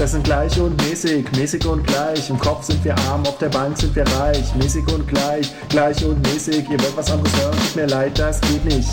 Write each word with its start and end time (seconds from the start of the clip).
Das 0.00 0.12
sind 0.12 0.24
gleich 0.24 0.58
und 0.58 0.82
mäßig, 0.88 1.30
mäßig 1.32 1.66
und 1.66 1.86
gleich. 1.86 2.30
Im 2.30 2.38
Kopf 2.38 2.64
sind 2.64 2.82
wir 2.86 2.96
arm, 3.00 3.20
auf 3.26 3.36
der 3.36 3.50
Bank 3.50 3.76
sind 3.76 3.94
wir 3.94 4.06
reich. 4.06 4.54
Mäßig 4.54 4.90
und 4.90 5.06
gleich, 5.06 5.52
gleich 5.68 6.02
und 6.02 6.22
mäßig. 6.22 6.66
Ihr 6.70 6.80
wollt 6.80 6.96
was 6.96 7.10
anderes 7.10 7.38
hören, 7.38 7.52
tut 7.52 7.76
mir 7.76 7.86
leid, 7.86 8.18
das 8.18 8.40
geht 8.40 8.64
nicht. 8.64 8.88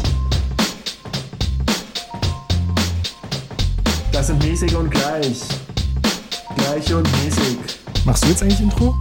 Das 4.11 4.27
sind 4.27 4.43
mäßig 4.43 4.75
und 4.75 4.91
gleich. 4.91 5.43
Gleich 6.57 6.93
und 6.93 7.09
mäßig. 7.23 7.57
Machst 8.03 8.25
du 8.25 8.27
jetzt 8.27 8.43
eigentlich 8.43 8.59
Intro? 8.59 8.93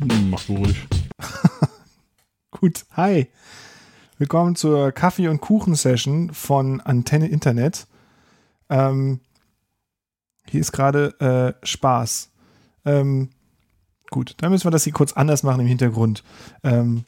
Hm, 0.00 0.28
Mach 0.28 0.44
du 0.44 0.56
ruhig. 0.56 0.86
Gut, 2.50 2.84
hi. 2.94 3.28
Willkommen 4.18 4.56
zur 4.56 4.92
Kaffee- 4.92 5.28
und 5.28 5.40
Kuchen-Session 5.40 6.34
von 6.34 6.82
Antenne 6.82 7.28
Internet. 7.28 7.86
Ähm, 8.68 9.20
hier 10.50 10.60
ist 10.60 10.72
gerade 10.72 11.54
äh, 11.62 11.66
Spaß. 11.66 12.30
Ähm, 12.84 13.30
gut, 14.10 14.34
dann 14.38 14.50
müssen 14.50 14.64
wir 14.64 14.70
das 14.70 14.84
hier 14.84 14.92
kurz 14.92 15.12
anders 15.12 15.42
machen 15.42 15.60
im 15.60 15.66
Hintergrund. 15.66 16.22
Ähm, 16.62 17.04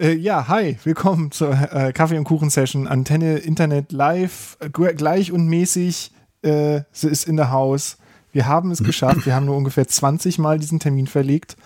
äh, 0.00 0.14
ja, 0.14 0.46
hi, 0.48 0.78
willkommen 0.84 1.32
zur 1.32 1.50
äh, 1.50 1.92
Kaffee- 1.92 2.18
und 2.18 2.24
Kuchen-Session. 2.24 2.86
Antenne 2.86 3.38
Internet 3.38 3.92
live, 3.92 4.56
gleich 4.72 5.32
und 5.32 5.46
mäßig. 5.46 6.12
Äh, 6.42 6.82
sie 6.92 7.08
ist 7.08 7.26
in 7.26 7.36
der 7.36 7.50
Haus. 7.50 7.98
Wir 8.30 8.46
haben 8.46 8.70
es 8.70 8.82
geschafft. 8.84 9.26
Wir 9.26 9.34
haben 9.34 9.46
nur 9.46 9.56
ungefähr 9.56 9.88
20 9.88 10.38
Mal 10.38 10.58
diesen 10.58 10.78
Termin 10.78 11.06
verlegt. 11.06 11.56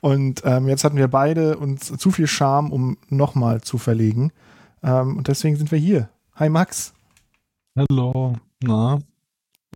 Und 0.00 0.42
ähm, 0.44 0.68
jetzt 0.68 0.84
hatten 0.84 0.98
wir 0.98 1.08
beide 1.08 1.56
uns 1.56 1.86
zu 1.86 2.10
viel 2.10 2.26
Charme, 2.26 2.70
um 2.70 2.98
nochmal 3.08 3.62
zu 3.62 3.78
verlegen. 3.78 4.32
Ähm, 4.82 5.16
und 5.16 5.28
deswegen 5.28 5.56
sind 5.56 5.72
wir 5.72 5.78
hier. 5.78 6.10
Hi 6.36 6.50
Max. 6.50 6.92
Hallo. 7.76 8.36
Na, 8.62 8.98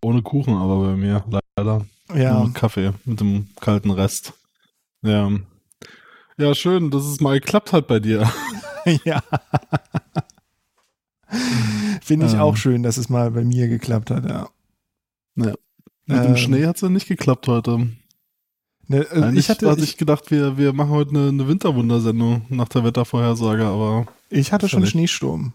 ohne 0.02 0.22
Kuchen 0.22 0.54
aber 0.54 0.80
bei 0.82 0.96
mir, 0.96 1.24
leider. 1.56 1.86
Ja, 2.14 2.40
Nur 2.40 2.52
Kaffee 2.54 2.92
mit 3.04 3.20
dem 3.20 3.48
kalten 3.60 3.90
Rest. 3.90 4.32
Ja. 5.02 5.30
Ja, 6.38 6.54
schön, 6.54 6.90
dass 6.90 7.04
es 7.04 7.20
mal 7.20 7.38
geklappt 7.38 7.72
hat 7.72 7.86
bei 7.86 8.00
dir. 8.00 8.30
ja. 9.04 9.22
Finde 12.00 12.26
ich 12.26 12.32
Ähm. 12.34 12.40
auch 12.40 12.56
schön, 12.56 12.82
dass 12.82 12.96
es 12.96 13.08
mal 13.08 13.30
bei 13.30 13.44
mir 13.44 13.68
geklappt 13.68 14.10
hat, 14.10 14.24
ja. 14.28 14.48
Mit 15.34 15.56
Ähm. 16.08 16.22
dem 16.22 16.36
Schnee 16.36 16.64
hat 16.66 16.76
es 16.76 16.82
ja 16.82 16.88
nicht 16.88 17.06
geklappt 17.08 17.48
heute. 17.48 17.88
Ne, 18.86 19.00
äh, 19.10 19.22
Eigentlich 19.22 19.40
ich 19.44 19.50
hatte, 19.50 19.70
hatte 19.70 19.84
ich, 19.84 19.98
gedacht, 19.98 20.30
wir, 20.30 20.56
wir 20.56 20.72
machen 20.72 20.90
heute 20.90 21.10
eine, 21.10 21.28
eine 21.28 21.46
Winterwundersendung 21.46 22.46
nach 22.48 22.68
der 22.68 22.84
Wettervorhersage, 22.84 23.66
aber. 23.66 24.06
ich 24.30 24.50
hatte 24.52 24.68
schon. 24.70 24.86
Schneesturm. 24.86 25.52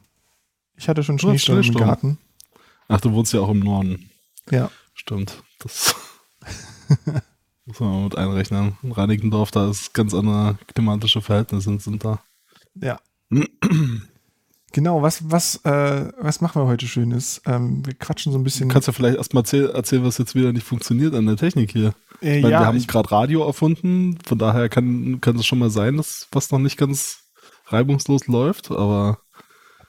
Ich 0.76 0.88
hatte 0.88 1.02
schon 1.02 1.16
hast 1.16 1.22
Schneesturm 1.24 1.58
im 1.58 1.64
Schneesturm. 1.64 1.86
Garten. 1.88 2.18
Ach, 2.88 3.02
du 3.02 3.12
wohnst 3.14 3.34
ja 3.34 3.40
auch 3.40 3.50
im 3.50 3.60
Norden. 3.62 4.12
Ja. 4.52 4.70
Stimmt. 4.94 5.44
Das 5.60 5.96
muss 7.66 7.80
man 7.80 7.90
mal 7.90 8.04
mit 8.04 8.18
einrechnen. 8.18 8.78
In 8.84 8.92
Reinickendorf, 8.92 9.52
da 9.52 9.70
ist 9.70 9.94
ganz 9.94 10.14
andere 10.14 10.58
klimatische 10.74 11.22
Verhältnisse 11.22 11.80
sind 11.80 12.04
da. 12.04 12.20
Ja. 12.76 13.00
Genau, 14.74 15.02
was, 15.04 15.30
was, 15.30 15.58
äh, 15.66 16.12
was 16.20 16.42
machen 16.42 16.62
wir 16.62 16.66
heute 16.66 16.88
Schönes? 16.88 17.42
Ähm, 17.46 17.86
wir 17.86 17.94
quatschen 17.94 18.32
so 18.32 18.40
ein 18.40 18.44
bisschen. 18.44 18.70
Du 18.70 18.74
kannst 18.74 18.88
ja 18.88 18.94
vielleicht 18.94 19.18
erstmal 19.18 19.42
erzählen, 19.42 19.70
erzählen, 19.70 20.04
was 20.04 20.18
jetzt 20.18 20.34
wieder 20.34 20.52
nicht 20.52 20.66
funktioniert 20.66 21.14
an 21.14 21.28
der 21.28 21.38
Technik 21.38 21.72
hier. 21.72 21.94
äh, 22.22 22.42
Weil 22.42 22.44
wir 22.44 22.50
ja, 22.50 22.66
haben 22.66 22.78
ich, 22.78 22.88
gerade 22.88 23.12
Radio 23.12 23.46
erfunden, 23.46 24.18
von 24.26 24.40
daher 24.40 24.70
kann, 24.70 25.22
kann 25.22 25.36
es 25.36 25.46
schon 25.46 25.60
mal 25.60 25.70
sein, 25.70 25.98
dass 25.98 26.28
was 26.32 26.52
noch 26.52 26.60
nicht 26.60 26.78
ganz 26.78 27.20
reibungslos 27.68 28.28
läuft, 28.28 28.72
aber 28.72 29.20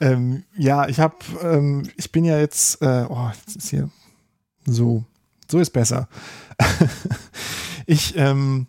ähm, 0.01 0.43
ja, 0.57 0.87
ich 0.87 0.99
habe, 0.99 1.15
ähm, 1.41 1.89
ich 1.97 2.11
bin 2.11 2.25
ja 2.25 2.37
jetzt, 2.37 2.81
äh, 2.81 3.05
oh, 3.09 3.29
jetzt 3.33 3.55
ist 3.55 3.69
hier 3.69 3.89
so, 4.65 5.03
so 5.47 5.59
ist 5.59 5.71
besser. 5.71 6.07
ich, 7.85 8.17
ähm, 8.17 8.67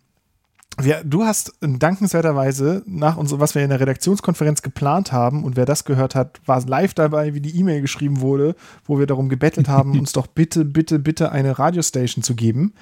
wir, 0.78 1.02
du 1.04 1.24
hast 1.24 1.54
dankenswerterweise 1.60 2.82
nach 2.86 3.16
uns, 3.16 3.32
was 3.38 3.54
wir 3.54 3.62
in 3.62 3.70
der 3.70 3.80
Redaktionskonferenz 3.80 4.60
geplant 4.60 5.10
haben, 5.10 5.42
und 5.42 5.56
wer 5.56 5.64
das 5.64 5.84
gehört 5.84 6.14
hat, 6.14 6.40
war 6.44 6.60
live 6.66 6.92
dabei, 6.92 7.32
wie 7.34 7.40
die 7.40 7.58
E-Mail 7.58 7.80
geschrieben 7.80 8.20
wurde, 8.20 8.54
wo 8.84 8.98
wir 8.98 9.06
darum 9.06 9.28
gebettelt 9.28 9.68
haben, 9.68 9.92
uns 9.98 10.12
doch 10.12 10.26
bitte, 10.26 10.64
bitte, 10.64 10.98
bitte 10.98 11.32
eine 11.32 11.58
Radiostation 11.58 12.22
zu 12.22 12.34
geben. 12.34 12.74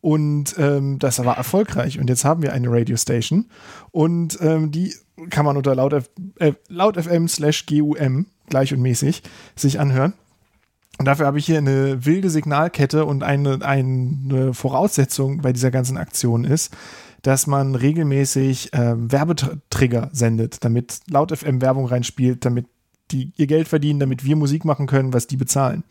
Und 0.00 0.54
ähm, 0.58 0.98
das 0.98 1.24
war 1.24 1.36
erfolgreich. 1.36 1.98
Und 1.98 2.08
jetzt 2.08 2.24
haben 2.24 2.42
wir 2.42 2.52
eine 2.52 2.70
Radiostation. 2.70 3.46
Und 3.90 4.38
ähm, 4.40 4.70
die 4.70 4.94
kann 5.30 5.44
man 5.44 5.56
unter 5.56 5.74
laut, 5.74 5.92
F 5.92 6.10
äh, 6.38 6.52
laut 6.68 6.98
slash 7.28 7.66
GUM 7.66 8.26
gleich 8.48 8.72
und 8.72 8.80
mäßig 8.80 9.22
sich 9.56 9.78
anhören. 9.78 10.14
Und 10.98 11.04
dafür 11.04 11.26
habe 11.26 11.38
ich 11.38 11.46
hier 11.46 11.58
eine 11.58 12.06
wilde 12.06 12.30
Signalkette 12.30 13.04
und 13.04 13.22
eine, 13.22 13.58
eine 13.62 14.54
Voraussetzung 14.54 15.42
bei 15.42 15.52
dieser 15.52 15.70
ganzen 15.70 15.98
Aktion 15.98 16.44
ist, 16.44 16.74
dass 17.22 17.46
man 17.46 17.74
regelmäßig 17.74 18.70
ähm, 18.72 19.10
Werbetrigger 19.10 20.10
sendet, 20.12 20.64
damit 20.64 21.00
laut 21.08 21.36
FM 21.36 21.60
Werbung 21.60 21.86
reinspielt, 21.86 22.44
damit 22.44 22.66
die 23.10 23.32
ihr 23.36 23.46
Geld 23.46 23.68
verdienen, 23.68 24.00
damit 24.00 24.24
wir 24.24 24.36
Musik 24.36 24.64
machen 24.64 24.86
können, 24.86 25.12
was 25.12 25.26
die 25.26 25.36
bezahlen. 25.36 25.84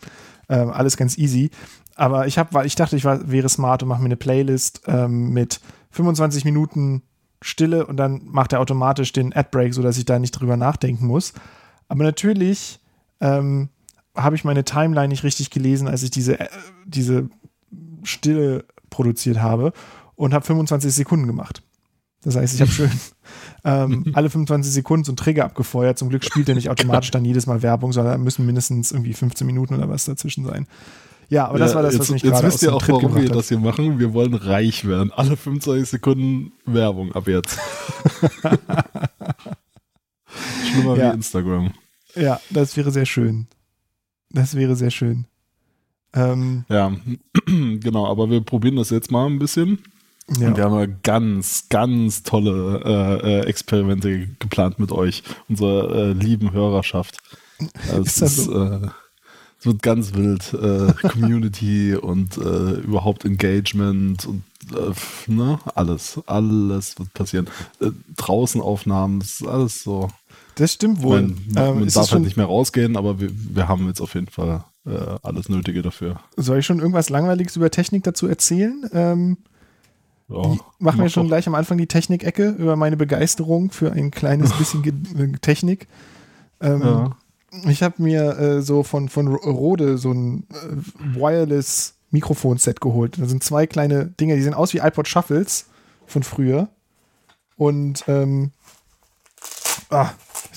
Ähm, 0.49 0.69
alles 0.69 0.97
ganz 0.97 1.17
easy. 1.17 1.51
Aber 1.95 2.27
ich 2.27 2.37
weil 2.37 2.65
ich 2.65 2.75
dachte, 2.75 2.95
ich 2.95 3.05
war, 3.05 3.31
wäre 3.31 3.49
smart 3.49 3.83
und 3.83 3.89
mache 3.89 4.01
mir 4.01 4.05
eine 4.05 4.17
Playlist 4.17 4.81
ähm, 4.87 5.31
mit 5.31 5.61
25 5.91 6.45
Minuten 6.45 7.03
Stille 7.41 7.85
und 7.85 7.97
dann 7.97 8.21
macht 8.25 8.53
er 8.53 8.59
automatisch 8.59 9.13
den 9.13 9.33
Adbreak, 9.33 9.73
sodass 9.73 9.97
ich 9.97 10.05
da 10.05 10.19
nicht 10.19 10.31
drüber 10.31 10.57
nachdenken 10.57 11.05
muss. 11.05 11.33
Aber 11.87 12.03
natürlich 12.03 12.79
ähm, 13.21 13.69
habe 14.15 14.35
ich 14.35 14.43
meine 14.43 14.63
Timeline 14.63 15.09
nicht 15.09 15.23
richtig 15.23 15.49
gelesen, 15.49 15.87
als 15.87 16.03
ich 16.03 16.11
diese, 16.11 16.39
äh, 16.39 16.47
diese 16.85 17.29
Stille 18.03 18.65
produziert 18.89 19.41
habe 19.41 19.73
und 20.15 20.33
habe 20.33 20.45
25 20.45 20.93
Sekunden 20.93 21.27
gemacht. 21.27 21.61
Das 22.23 22.35
heißt, 22.35 22.55
ich 22.55 22.61
habe 22.61 22.71
schön 22.71 22.89
ähm, 23.63 24.11
alle 24.13 24.29
25 24.29 24.73
Sekunden 24.73 25.03
so 25.05 25.11
einen 25.11 25.17
Trigger 25.17 25.45
abgefeuert. 25.45 25.97
Zum 25.99 26.09
Glück 26.09 26.23
spielt 26.23 26.49
er 26.49 26.55
nicht 26.55 26.69
automatisch 26.69 27.11
dann 27.13 27.23
jedes 27.23 27.45
Mal 27.45 27.61
Werbung, 27.61 27.93
sondern 27.93 28.23
müssen 28.23 28.45
mindestens 28.45 28.91
irgendwie 28.91 29.13
15 29.13 29.45
Minuten 29.45 29.75
oder 29.75 29.89
was 29.89 30.05
dazwischen 30.05 30.45
sein. 30.45 30.67
Ja, 31.29 31.47
aber 31.47 31.57
das 31.59 31.73
war 31.73 31.81
das, 31.81 31.93
jetzt, 31.93 32.01
was 32.01 32.09
mich 32.11 32.21
jetzt 32.21 32.31
gerade 32.33 32.47
aus 32.47 32.53
wisst 32.53 32.63
ihr 32.63 32.73
auch, 32.73 32.81
Tritt 32.81 32.95
warum 32.95 33.15
wir 33.15 33.29
das 33.29 33.47
hier 33.47 33.59
machen. 33.59 33.99
Wir 33.99 34.13
wollen 34.13 34.33
reich 34.35 34.85
werden. 34.85 35.11
Alle 35.11 35.37
25 35.37 35.89
Sekunden 35.89 36.53
Werbung 36.65 37.13
ab 37.13 37.27
jetzt. 37.27 37.59
Schlimmer 40.71 40.97
Ja. 40.97 41.11
wie 41.11 41.15
Instagram. 41.15 41.71
Ja, 42.15 42.39
das 42.49 42.77
wäre 42.77 42.91
sehr 42.91 43.05
schön. 43.05 43.47
Das 44.35 44.55
wäre 44.55 44.75
sehr 44.75 44.91
schön. 44.91 45.25
Ähm, 46.13 46.65
Ja, 46.67 46.91
genau, 47.45 48.05
aber 48.05 48.29
wir 48.29 48.41
probieren 48.41 48.75
das 48.75 48.89
jetzt 48.89 49.09
mal 49.09 49.27
ein 49.27 49.39
bisschen. 49.39 49.79
ja. 50.37 50.49
Und 50.49 50.57
wir 50.57 50.63
haben 50.65 50.77
ja 50.77 50.87
ganz, 51.03 51.69
ganz 51.69 52.21
tolle 52.23 52.81
äh, 52.83 53.39
äh, 53.39 53.45
Experimente 53.45 54.27
geplant 54.39 54.77
mit 54.77 54.91
euch, 54.91 55.23
unserer 55.47 55.95
äh, 55.95 56.11
lieben 56.11 56.51
Hörerschaft. 56.51 57.17
Also 57.89 58.01
Ist 58.03 58.21
es, 58.21 58.35
das 58.35 58.37
ist, 58.39 58.47
äh, 58.49 58.87
es 59.59 59.65
wird 59.65 59.81
ganz 59.81 60.13
wild. 60.13 60.53
Äh, 60.53 61.07
Community 61.07 61.95
und 62.01 62.37
äh, 62.37 62.71
überhaupt 62.81 63.23
Engagement 63.23 64.25
und 64.25 64.43
ne, 65.27 65.59
alles. 65.75 66.19
Alles 66.25 66.99
wird 66.99 67.13
passieren. 67.13 67.47
Draußen 68.17 68.59
Aufnahmen, 68.59 69.21
das 69.21 69.39
ist 69.39 69.47
alles 69.47 69.81
so. 69.81 70.09
Das 70.55 70.73
stimmt 70.73 71.01
wohl. 71.01 71.21
Man, 71.21 71.37
ähm, 71.57 71.75
man 71.79 71.87
ist 71.87 71.97
darf 71.97 72.11
halt 72.11 72.23
nicht 72.23 72.37
mehr 72.37 72.45
rausgehen, 72.45 72.95
aber 72.97 73.19
wir, 73.19 73.29
wir 73.33 73.67
haben 73.67 73.87
jetzt 73.87 74.01
auf 74.01 74.13
jeden 74.13 74.27
Fall 74.27 74.63
äh, 74.85 75.17
alles 75.21 75.49
Nötige 75.49 75.81
dafür. 75.81 76.19
soll 76.37 76.59
ich 76.59 76.65
schon 76.65 76.79
irgendwas 76.79 77.09
Langweiliges 77.09 77.55
über 77.55 77.69
Technik 77.71 78.03
dazu 78.03 78.27
erzählen? 78.27 78.89
Ähm, 78.93 79.37
Ja, 80.29 80.55
machen 80.79 81.01
wir 81.01 81.09
schon 81.09 81.23
doch. 81.23 81.29
gleich 81.31 81.47
am 81.47 81.55
Anfang 81.55 81.77
die 81.77 81.87
Technik-Ecke 81.87 82.49
über 82.57 82.75
meine 82.75 82.97
Begeisterung 82.97 83.71
für 83.71 83.91
ein 83.91 84.11
kleines 84.11 84.53
bisschen 84.57 84.81
Ge 84.81 84.93
Technik. 85.41 85.87
Ähm, 86.61 86.81
Ja. 86.81 87.17
Ich 87.69 87.83
habe 87.83 88.01
mir 88.03 88.37
äh, 88.37 88.61
so 88.61 88.83
von, 88.83 89.07
von 89.07 89.27
Rode 89.27 89.97
so 89.97 90.11
ein 90.11 90.45
äh, 90.51 91.15
Wireless 91.19 91.93
Mikrofon-Set 92.11 92.81
geholt. 92.81 93.17
Da 93.17 93.25
sind 93.27 93.43
zwei 93.43 93.65
kleine 93.67 94.05
Dinge, 94.07 94.35
die 94.35 94.41
sehen 94.41 94.53
aus 94.53 94.73
wie 94.73 94.79
iPod 94.79 95.07
Shuffles 95.07 95.65
von 96.05 96.23
früher. 96.23 96.67
Und 97.55 98.03
ähm, 98.07 98.51
ah, 99.89 100.09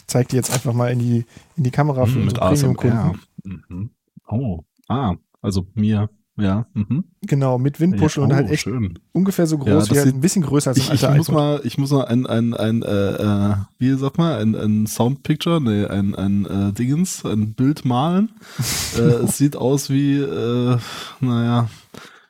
zeige 0.09 0.29
die 0.29 0.37
jetzt 0.37 0.53
einfach 0.53 0.73
mal 0.73 0.91
in 0.91 0.99
die, 0.99 1.25
in 1.57 1.63
die 1.63 1.71
Kamera 1.71 2.07
für 2.07 2.19
mit 2.19 2.39
unsere. 2.39 2.75
Premium-Kunden. 2.75 3.21
Mhm. 3.45 3.91
Oh, 4.27 4.65
ah, 4.89 5.15
also 5.41 5.67
mir, 5.75 6.11
ja. 6.37 6.67
Mhm. 6.73 7.05
Genau, 7.23 7.59
mit 7.59 7.81
Windpuschel 7.81 8.23
ja, 8.23 8.27
und 8.27 8.33
oh, 8.33 8.37
halt 8.37 8.51
echt 8.51 8.63
schön. 8.63 8.99
ungefähr 9.13 9.47
so 9.47 9.57
Ja, 9.59 9.75
groß 9.75 9.89
das 9.89 9.97
wie 9.97 10.01
halt 10.01 10.15
ein 10.15 10.21
bisschen 10.21 10.43
größer 10.43 10.71
als 10.71 10.79
ein 10.79 10.83
Ich, 10.83 10.93
ich 10.93 11.05
alter 11.05 11.17
muss 11.17 11.29
iPod. 11.29 11.41
mal, 11.41 11.61
ich 11.65 11.79
muss 11.79 11.91
mal 11.91 12.05
ein, 12.05 12.27
ein, 12.27 12.55
ein, 12.55 12.83
äh, 12.83 12.87
äh, 12.87 13.55
wie 13.79 13.95
sagt 13.95 14.19
man, 14.19 14.33
ein, 14.33 14.55
ein 14.55 14.87
Soundpicture, 14.87 15.61
nee, 15.61 15.85
ein, 15.85 16.15
ein 16.15 16.47
äh, 16.47 16.73
Dingens, 16.73 17.25
ein 17.25 17.55
Bild 17.55 17.85
malen. 17.85 18.31
äh, 18.97 19.01
es 19.01 19.37
sieht 19.37 19.57
aus 19.57 19.91
wie, 19.91 20.19
äh, 20.19 20.79
naja, 21.21 21.69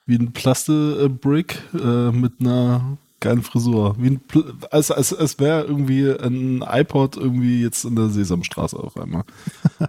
wie 0.06 0.16
ein 0.16 0.32
Plaste-Brick 0.32 1.62
äh, 1.75 2.10
mit 2.10 2.40
einer 2.40 2.96
geilen 3.20 3.42
Frisur. 3.42 3.96
Wie 3.98 4.08
ein 4.10 4.20
Pl 4.20 4.54
als, 4.70 4.90
als, 4.90 5.12
als 5.14 5.38
wäre 5.38 5.64
irgendwie 5.64 6.08
ein 6.10 6.62
iPod 6.62 7.16
irgendwie 7.16 7.62
jetzt 7.62 7.84
in 7.84 7.96
der 7.96 8.08
Sesamstraße 8.08 8.76
auf 8.78 8.96
einmal. 8.96 9.24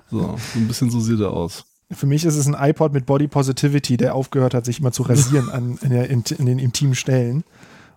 So, 0.09 0.19
so 0.53 0.59
ein 0.59 0.67
bisschen 0.67 0.89
so 0.89 0.99
sieht 0.99 1.19
er 1.19 1.31
aus. 1.31 1.65
für 1.91 2.07
mich 2.07 2.25
ist 2.25 2.35
es 2.35 2.47
ein 2.47 2.55
iPod 2.57 2.93
mit 2.93 3.05
Body 3.05 3.27
Positivity, 3.27 3.97
der 3.97 4.15
aufgehört 4.15 4.53
hat, 4.53 4.65
sich 4.65 4.79
immer 4.79 4.91
zu 4.91 5.03
rasieren 5.03 5.49
an, 5.49 5.77
in, 5.81 5.89
der, 5.91 6.09
in, 6.09 6.23
in 6.37 6.45
den 6.45 6.59
intimen 6.59 6.95
Stellen 6.95 7.43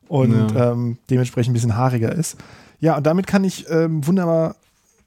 und 0.09 0.33
Ja. 0.55 0.73
ähm, 0.73 0.99
dementsprechend 1.11 1.53
ein 1.53 1.55
bisschen 1.55 1.77
haariger 1.77 2.13
ist. 2.13 2.37
Ja, 2.81 2.97
und 2.97 3.07
damit 3.07 3.27
kann 3.27 3.45
ich 3.45 3.67
ähm, 3.71 4.07
wunderbar 4.07 4.57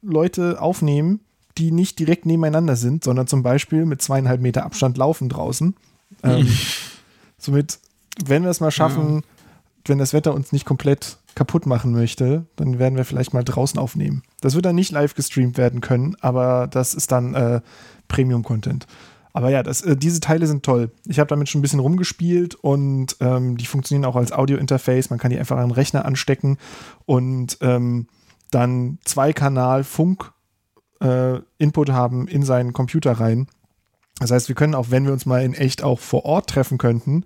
Leute 0.01 0.62
aufnehmen, 0.62 1.19
die 1.57 1.72
nicht 1.72 2.00
direkt 2.00 2.25
nebeneinander 2.25 2.75
sind, 2.75 3.04
sondern 3.04 3.27
zum 3.27 3.44
Beispiel 3.44 3.86
mit 3.86 4.01
zweieinhalb 4.01 4.42
Meter 4.42 4.66
Abstand 4.66 4.98
laufen 4.98 5.30
draußen. 5.30 5.75
Ähm, 6.24 6.48
somit, 7.38 7.80
wenn 8.25 8.44
wir 8.44 8.50
es 8.50 8.60
mal 8.60 8.72
schaffen, 8.72 9.24
wenn 9.90 9.98
das 9.98 10.14
Wetter 10.14 10.34
uns 10.34 10.52
nicht 10.52 10.66
komplett 10.66 11.18
kaputt 11.36 11.66
machen 11.66 11.92
möchte, 11.92 12.46
dann 12.56 12.80
werden 12.80 12.98
wir 12.98 13.06
vielleicht 13.06 13.34
mal 13.34 13.44
draußen 13.44 13.80
aufnehmen. 13.80 14.24
Das 14.42 14.56
wird 14.56 14.66
dann 14.66 14.76
nicht 14.76 14.92
live 14.92 15.16
gestreamt 15.16 15.58
werden 15.58 15.82
können, 15.82 16.16
aber 16.22 16.68
das 16.68 16.94
ist 16.94 17.12
dann 17.12 17.36
äh, 17.36 17.62
Premium-Content. 18.08 18.88
Aber 19.34 19.50
ja, 19.50 19.64
das, 19.64 19.82
äh, 19.82 19.98
diese 19.98 20.22
Teile 20.22 20.48
sind 20.48 20.64
toll. 20.64 20.92
Ich 21.06 21.20
habe 21.20 21.28
damit 21.28 21.50
schon 21.50 21.60
ein 21.60 21.62
bisschen 21.62 21.82
rumgespielt 21.82 22.56
und 22.56 23.18
ähm, 23.20 23.58
die 23.58 23.66
funktionieren 23.66 24.06
auch 24.06 24.16
als 24.16 24.32
Audio-Interface. 24.32 25.10
Man 25.10 25.20
kann 25.20 25.30
die 25.30 25.38
einfach 25.38 25.58
an 25.58 25.68
den 25.68 25.76
Rechner 25.76 26.06
anstecken 26.06 26.58
und 27.06 27.58
ähm, 27.60 28.08
dann 28.52 28.98
Zwei-Kanal 29.04 29.84
Funk 29.84 30.32
äh, 31.02 31.40
Input 31.58 31.90
haben 31.90 32.30
in 32.30 32.44
seinen 32.44 32.72
Computer 32.72 33.12
rein. 33.12 33.48
Das 34.20 34.32
heißt, 34.32 34.48
wir 34.48 34.56
können 34.56 34.74
auch, 34.76 34.92
wenn 34.92 35.06
wir 35.06 35.12
uns 35.12 35.26
mal 35.26 35.44
in 35.44 35.54
echt 35.54 35.84
auch 35.84 36.00
vor 36.00 36.24
Ort 36.24 36.50
treffen 36.50 36.78
könnten, 36.78 37.26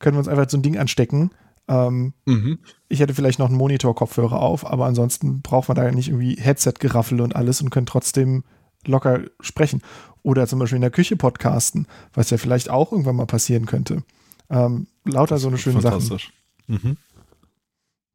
können 0.00 0.16
wir 0.16 0.18
uns 0.18 0.28
einfach 0.28 0.50
so 0.50 0.58
ein 0.58 0.62
Ding 0.62 0.76
anstecken. 0.76 1.30
Ähm, 1.68 2.14
Mhm. 2.26 2.58
ich 2.88 3.00
hätte 3.00 3.14
vielleicht 3.14 3.38
noch 3.38 3.48
einen 3.48 3.56
Monitor-Kopfhörer 3.58 4.40
auf, 4.40 4.66
aber 4.66 4.86
ansonsten 4.86 5.42
braucht 5.42 5.68
man 5.68 5.76
da 5.76 5.90
nicht 5.90 6.08
irgendwie 6.08 6.36
Headset-Geraffel 6.40 7.20
und 7.20 7.36
alles 7.36 7.60
und 7.60 7.70
können 7.70 7.86
trotzdem 7.86 8.44
locker 8.86 9.20
sprechen. 9.40 9.82
Oder 10.22 10.46
zum 10.46 10.58
Beispiel 10.58 10.76
in 10.76 10.82
der 10.82 10.90
Küche 10.90 11.16
podcasten, 11.16 11.86
was 12.14 12.30
ja 12.30 12.38
vielleicht 12.38 12.70
auch 12.70 12.90
irgendwann 12.92 13.16
mal 13.16 13.26
passieren 13.26 13.66
könnte. 13.66 14.02
Ähm, 14.50 14.86
lauter 15.04 15.38
so 15.38 15.48
eine 15.48 15.58
schöne 15.58 15.80
Sache. 15.80 16.00
Fantastisch. 16.00 16.32
Mhm. 16.66 16.96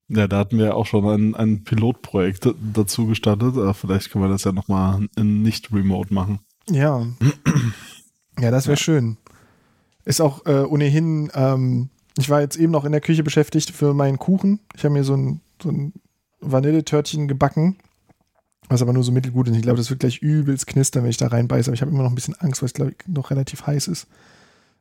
Ja, 0.10 0.28
da 0.28 0.38
hatten 0.40 0.58
wir 0.58 0.76
auch 0.76 0.86
schon 0.86 1.06
ein, 1.08 1.36
ein 1.36 1.64
Pilotprojekt 1.64 2.50
dazu 2.74 3.08
gestartet. 3.08 3.56
aber 3.56 3.74
Vielleicht 3.74 4.12
können 4.12 4.24
wir 4.26 4.30
das 4.30 4.44
ja 4.44 4.52
nochmal 4.52 5.08
in 5.16 5.42
nicht-remote 5.44 6.14
machen. 6.14 6.40
Ja. 6.70 7.06
Ja, 8.40 8.52
das 8.52 8.68
wäre 8.68 8.78
Ja. 8.78 8.84
schön. 8.84 9.18
Ist 10.06 10.22
auch 10.22 10.46
äh, 10.46 10.64
ohnehin, 10.64 11.32
ähm, 11.34 11.90
ich 12.18 12.30
war 12.30 12.42
jetzt 12.42 12.57
eben 12.57 12.71
noch 12.71 12.86
in 12.86 12.92
der 12.92 13.01
Küche 13.01 13.24
beschäftigt 13.24 13.71
für 13.71 13.94
meinen 13.94 14.19
Kuchen. 14.19 14.60
Ich 14.75 14.83
habe 14.83 14.94
mir 14.94 15.04
so 15.04 15.15
ein, 15.15 15.42
so 15.62 15.69
ein 15.69 15.94
Vanilletörtchen 16.39 17.27
gebacken, 17.27 17.77
was 18.69 18.81
aber 18.81 18.94
nur 18.94 19.04
so 19.04 19.12
mittelgut 19.12 19.48
ist. 19.48 19.56
Ich 19.56 19.62
glaube, 19.62 19.77
das 19.77 19.89
wird 19.89 20.01
gleich 20.01 20.19
übelst 20.19 20.68
knistern, 20.68 21.04
wenn 21.04 21.10
ich 21.10 21.18
da 21.18 21.27
reinbeiße. 21.27 21.69
Aber 21.69 21.75
ich 21.75 21.81
habe 21.81 21.92
immer 21.92 22.04
noch 22.04 22.12
ein 22.12 22.15
bisschen 22.15 22.36
Angst, 22.36 22.62
weil 22.62 22.68
es, 22.68 22.74
glaube 22.74 22.92
ich, 22.92 23.07
noch 23.07 23.31
relativ 23.31 23.65
heiß 23.65 23.88
ist. 23.88 24.07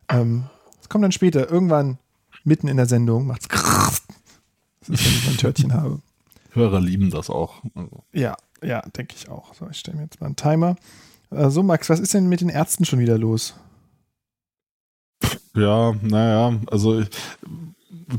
Ähm, 0.08 0.44
das 0.78 0.88
kommt 0.88 1.04
dann 1.04 1.12
später. 1.12 1.50
Irgendwann 1.50 1.98
mitten 2.44 2.68
in 2.68 2.76
der 2.76 2.86
Sendung 2.86 3.26
macht's 3.26 3.48
Das 3.48 4.88
ist, 4.88 5.04
wenn 5.04 5.12
ich 5.12 5.26
mein 5.26 5.36
Törtchen 5.36 5.72
habe. 5.74 6.00
Hörer 6.50 6.80
lieben 6.80 7.10
das 7.10 7.30
auch. 7.30 7.62
Also, 7.74 8.04
Ja, 8.12 8.36
ja, 8.62 8.82
denke 8.96 9.14
ich 9.16 9.28
auch. 9.30 9.54
So, 9.54 9.68
ich 9.70 9.78
stelle 9.78 9.96
mir 9.96 10.04
jetzt 10.04 10.20
mal 10.20 10.26
einen 10.26 10.36
Timer. 10.36 10.76
So, 11.30 11.62
Max, 11.62 11.88
was 11.88 11.98
ist 11.98 12.12
denn 12.12 12.28
mit 12.28 12.42
den 12.42 12.50
Ärzten 12.50 12.84
schon 12.84 12.98
wieder 12.98 13.16
los? 13.16 13.54
Ja, 15.54 15.94
naja, 16.00 16.58
also 16.70 17.00
ich, 17.00 17.08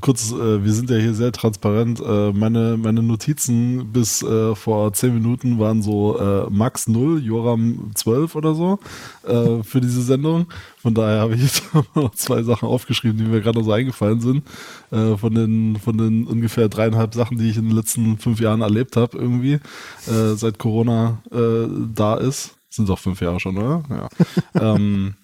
kurz, 0.01 0.31
äh, 0.31 0.63
wir 0.63 0.73
sind 0.73 0.89
ja 0.89 0.97
hier 0.97 1.13
sehr 1.13 1.31
transparent. 1.31 1.99
Äh, 1.99 2.31
meine, 2.31 2.77
meine 2.77 3.01
Notizen 3.03 3.91
bis 3.91 4.21
äh, 4.23 4.55
vor 4.55 4.93
zehn 4.93 5.13
Minuten 5.13 5.59
waren 5.59 5.81
so 5.81 6.19
äh, 6.19 6.49
Max 6.49 6.87
0, 6.87 7.23
Joram 7.23 7.91
12 7.95 8.35
oder 8.35 8.55
so 8.55 8.79
äh, 9.27 9.63
für 9.63 9.81
diese 9.81 10.01
Sendung. 10.01 10.47
Von 10.77 10.93
daher 10.93 11.21
habe 11.21 11.35
ich 11.35 11.41
jetzt 11.41 11.63
noch 11.95 12.13
zwei 12.15 12.43
Sachen 12.43 12.67
aufgeschrieben, 12.67 13.17
die 13.17 13.25
mir 13.25 13.41
gerade 13.41 13.63
so 13.63 13.71
eingefallen 13.71 14.21
sind. 14.21 14.43
Äh, 14.91 15.17
von, 15.17 15.33
den, 15.33 15.77
von 15.77 15.97
den 15.97 16.27
ungefähr 16.27 16.69
dreieinhalb 16.69 17.13
Sachen, 17.13 17.37
die 17.37 17.49
ich 17.49 17.57
in 17.57 17.65
den 17.65 17.75
letzten 17.75 18.17
fünf 18.17 18.39
Jahren 18.39 18.61
erlebt 18.61 18.95
habe, 18.95 19.17
irgendwie, 19.17 19.59
seit 20.05 20.59
Corona 20.59 21.21
da 21.31 22.15
ist. 22.15 22.55
Sind 22.69 22.89
doch 22.89 22.99
fünf 22.99 23.21
Jahre 23.21 23.39
schon, 23.39 23.57
oder? 23.57 23.83
Ja. 23.89 24.09
ähm, 24.75 25.15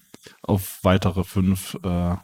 auf 0.42 0.80
weitere 0.84 1.24
fünf. 1.24 1.78
Äh, 1.84 2.16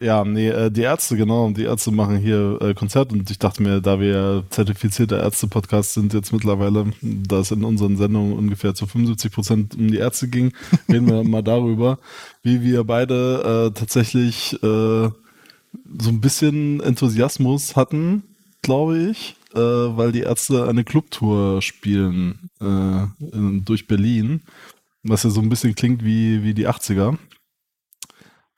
ja, 0.00 0.24
nee, 0.24 0.48
äh, 0.48 0.70
die 0.70 0.80
Ärzte, 0.80 1.16
genau, 1.16 1.50
die 1.50 1.64
Ärzte 1.64 1.90
machen 1.90 2.16
hier 2.16 2.58
äh, 2.60 2.74
Konzerte 2.74 3.14
und 3.14 3.30
ich 3.30 3.38
dachte 3.38 3.62
mir, 3.62 3.80
da 3.80 4.00
wir 4.00 4.44
zertifizierter 4.48 5.22
Ärzte-Podcast 5.22 5.94
sind 5.94 6.14
jetzt 6.14 6.32
mittlerweile, 6.32 6.86
da 7.02 7.40
es 7.40 7.50
in 7.50 7.62
unseren 7.62 7.96
Sendungen 7.96 8.32
ungefähr 8.32 8.74
zu 8.74 8.86
75 8.86 9.30
Prozent 9.30 9.74
um 9.76 9.88
die 9.88 9.98
Ärzte 9.98 10.28
ging, 10.28 10.52
reden 10.88 11.08
wir 11.08 11.22
mal 11.24 11.42
darüber, 11.42 11.98
wie 12.42 12.62
wir 12.62 12.84
beide 12.84 13.70
äh, 13.70 13.78
tatsächlich 13.78 14.54
äh, 14.54 14.56
so 14.66 15.12
ein 16.08 16.20
bisschen 16.20 16.80
Enthusiasmus 16.80 17.76
hatten, 17.76 18.22
glaube 18.62 18.98
ich, 18.98 19.36
äh, 19.54 19.58
weil 19.58 20.12
die 20.12 20.20
Ärzte 20.20 20.68
eine 20.68 20.84
Clubtour 20.84 21.60
spielen 21.60 22.50
äh, 22.60 23.26
in, 23.36 23.64
durch 23.64 23.86
Berlin, 23.86 24.40
was 25.02 25.22
ja 25.24 25.30
so 25.30 25.40
ein 25.40 25.48
bisschen 25.48 25.74
klingt 25.74 26.04
wie, 26.04 26.42
wie 26.42 26.54
die 26.54 26.68
80er. 26.68 27.16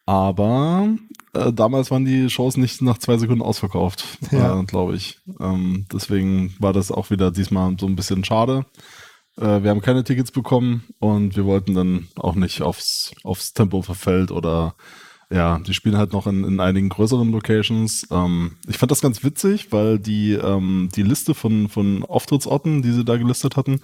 Aber 0.06 0.94
äh, 1.32 1.52
damals 1.52 1.90
waren 1.90 2.04
die 2.04 2.28
Shows 2.28 2.56
nicht 2.56 2.82
nach 2.82 2.98
zwei 2.98 3.16
Sekunden 3.16 3.42
ausverkauft, 3.42 4.18
Ja. 4.30 4.60
äh, 4.60 4.64
glaube 4.64 4.94
ich. 4.96 5.20
Ähm, 5.40 5.86
deswegen 5.92 6.54
war 6.58 6.72
das 6.72 6.90
auch 6.92 7.10
wieder 7.10 7.30
diesmal 7.30 7.74
so 7.78 7.86
ein 7.86 7.96
bisschen 7.96 8.22
schade. 8.24 8.66
Äh, 9.38 9.62
wir 9.62 9.70
haben 9.70 9.80
keine 9.80 10.04
Tickets 10.04 10.30
bekommen 10.30 10.84
und 10.98 11.36
wir 11.36 11.46
wollten 11.46 11.74
dann 11.74 12.08
auch 12.16 12.34
nicht 12.34 12.60
aufs, 12.60 13.12
aufs 13.24 13.52
Tempelhofer 13.54 13.94
Feld 13.94 14.30
oder 14.30 14.74
ja, 15.34 15.58
die 15.58 15.74
spielen 15.74 15.96
halt 15.96 16.12
noch 16.12 16.28
in, 16.28 16.44
in 16.44 16.60
einigen 16.60 16.88
größeren 16.88 17.32
Locations. 17.32 18.06
Ähm, 18.12 18.52
ich 18.68 18.78
fand 18.78 18.92
das 18.92 19.00
ganz 19.00 19.24
witzig, 19.24 19.72
weil 19.72 19.98
die, 19.98 20.34
ähm, 20.34 20.90
die 20.94 21.02
Liste 21.02 21.34
von, 21.34 21.68
von 21.68 22.04
Auftrittsorten, 22.04 22.82
die 22.82 22.92
sie 22.92 23.04
da 23.04 23.16
gelistet 23.16 23.56
hatten, 23.56 23.80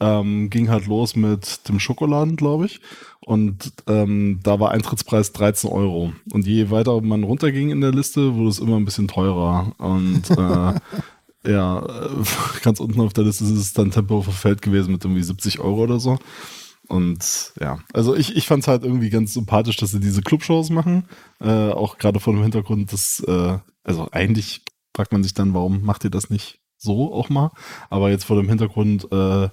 ähm, 0.00 0.48
ging 0.48 0.70
halt 0.70 0.86
los 0.86 1.14
mit 1.14 1.68
dem 1.68 1.78
Schokoladen, 1.78 2.36
glaube 2.36 2.64
ich. 2.64 2.80
Und 3.20 3.72
ähm, 3.86 4.40
da 4.42 4.58
war 4.60 4.70
Eintrittspreis 4.70 5.32
13 5.32 5.68
Euro. 5.68 6.14
Und 6.32 6.46
je 6.46 6.70
weiter 6.70 6.98
man 7.02 7.24
runterging 7.24 7.70
in 7.70 7.82
der 7.82 7.92
Liste, 7.92 8.34
wurde 8.34 8.48
es 8.48 8.58
immer 8.58 8.76
ein 8.76 8.86
bisschen 8.86 9.08
teurer. 9.08 9.72
Und 9.76 10.30
äh, 10.30 10.80
ja, 11.50 11.80
äh, 11.80 12.08
ganz 12.62 12.80
unten 12.80 13.02
auf 13.02 13.12
der 13.12 13.24
Liste 13.24 13.44
ist 13.44 13.50
es 13.50 13.74
dann 13.74 13.90
Tempelhofer 13.90 14.32
Feld 14.32 14.62
gewesen 14.62 14.92
mit 14.92 15.04
irgendwie 15.04 15.22
70 15.22 15.60
Euro 15.60 15.82
oder 15.82 16.00
so. 16.00 16.18
Und 16.88 17.52
ja, 17.60 17.78
also 17.92 18.14
ich, 18.14 18.36
ich 18.36 18.46
fand 18.46 18.62
es 18.62 18.68
halt 18.68 18.84
irgendwie 18.84 19.10
ganz 19.10 19.34
sympathisch, 19.34 19.76
dass 19.76 19.90
sie 19.90 20.00
diese 20.00 20.22
Clubshows 20.22 20.70
machen. 20.70 21.08
Äh, 21.40 21.70
auch 21.70 21.98
gerade 21.98 22.20
vor 22.20 22.34
dem 22.34 22.42
Hintergrund, 22.42 22.92
dass, 22.92 23.20
äh, 23.26 23.58
also 23.82 24.08
eigentlich 24.12 24.62
fragt 24.94 25.12
man 25.12 25.22
sich 25.22 25.34
dann, 25.34 25.54
warum 25.54 25.82
macht 25.82 26.04
ihr 26.04 26.10
das 26.10 26.30
nicht 26.30 26.60
so 26.76 27.12
auch 27.12 27.30
mal? 27.30 27.50
Aber 27.90 28.10
jetzt 28.10 28.24
vor 28.24 28.36
dem 28.36 28.48
Hintergrund 28.48 29.10
äh, 29.10 29.48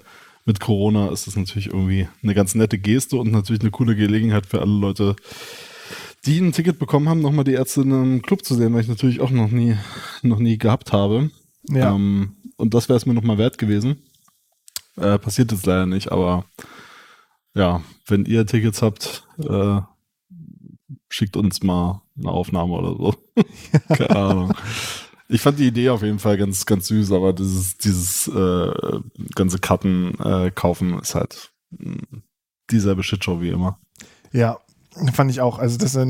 mit 0.46 0.60
Corona 0.60 1.10
ist 1.10 1.28
das 1.28 1.36
natürlich 1.36 1.68
irgendwie 1.68 2.08
eine 2.24 2.34
ganz 2.34 2.56
nette 2.56 2.78
Geste 2.78 3.18
und 3.18 3.32
natürlich 3.32 3.62
eine 3.62 3.72
coole 3.72 3.96
Gelegenheit 3.96 4.46
für 4.46 4.62
alle 4.62 4.72
Leute, 4.72 5.16
die 6.26 6.40
ein 6.40 6.52
Ticket 6.52 6.80
bekommen 6.80 7.10
haben, 7.10 7.22
nochmal 7.22 7.46
die 7.46 7.54
Ärzte 7.54 7.82
in 7.82 7.94
einem 7.94 8.22
Club 8.22 8.44
zu 8.46 8.56
sehen, 8.56 8.74
weil 8.74 8.82
ich 8.82 8.88
natürlich 8.88 9.22
auch 9.22 9.32
noch 9.32 9.52
nie, 9.52 9.76
noch 10.22 10.40
nie 10.40 10.58
gehabt 10.58 10.94
habe. 10.94 11.32
Ja. 11.70 11.96
Ähm, 11.96 12.36
und 12.58 12.74
das 12.74 12.90
wäre 12.90 12.98
es 12.98 13.06
mir 13.06 13.14
nochmal 13.14 13.38
wert 13.38 13.58
gewesen. 13.58 14.04
Äh, 14.98 15.18
passiert 15.18 15.52
jetzt 15.52 15.66
leider 15.66 15.86
nicht, 15.86 16.12
aber 16.12 16.46
ja, 17.53 17.81
wenn 18.08 18.25
ihr 18.25 18.46
Tickets 18.46 18.81
habt, 18.81 19.27
äh, 19.39 19.81
schickt 21.10 21.36
uns 21.38 21.63
mal 21.63 22.01
eine 22.17 22.29
Aufnahme 22.29 22.74
oder 22.74 22.96
so. 22.96 23.15
Keine 23.96 24.15
Ahnung. 24.15 24.53
Ich 25.27 25.41
fand 25.41 25.60
die 25.60 25.67
Idee 25.67 25.89
auf 25.89 26.03
jeden 26.03 26.20
Fall 26.20 26.38
ganz, 26.38 26.65
ganz 26.65 26.88
süß, 26.88 27.12
aber 27.13 27.34
dieses, 27.34 27.77
dieses 27.77 28.27
äh, 28.27 29.00
ganze 29.36 29.60
Karten 29.60 30.15
äh, 30.20 30.51
kaufen 30.51 31.00
ist 31.00 31.15
halt 31.15 31.51
mh, 31.72 32.00
dieselbe 32.70 33.03
Shitshow 33.03 33.39
wie 33.41 33.50
immer. 33.50 33.79
Ja, 34.34 34.60
fand 35.13 35.31
ich 35.31 35.39
auch. 35.39 35.58
Also, 35.58 35.77
dass 35.77 35.96
er 35.96 36.05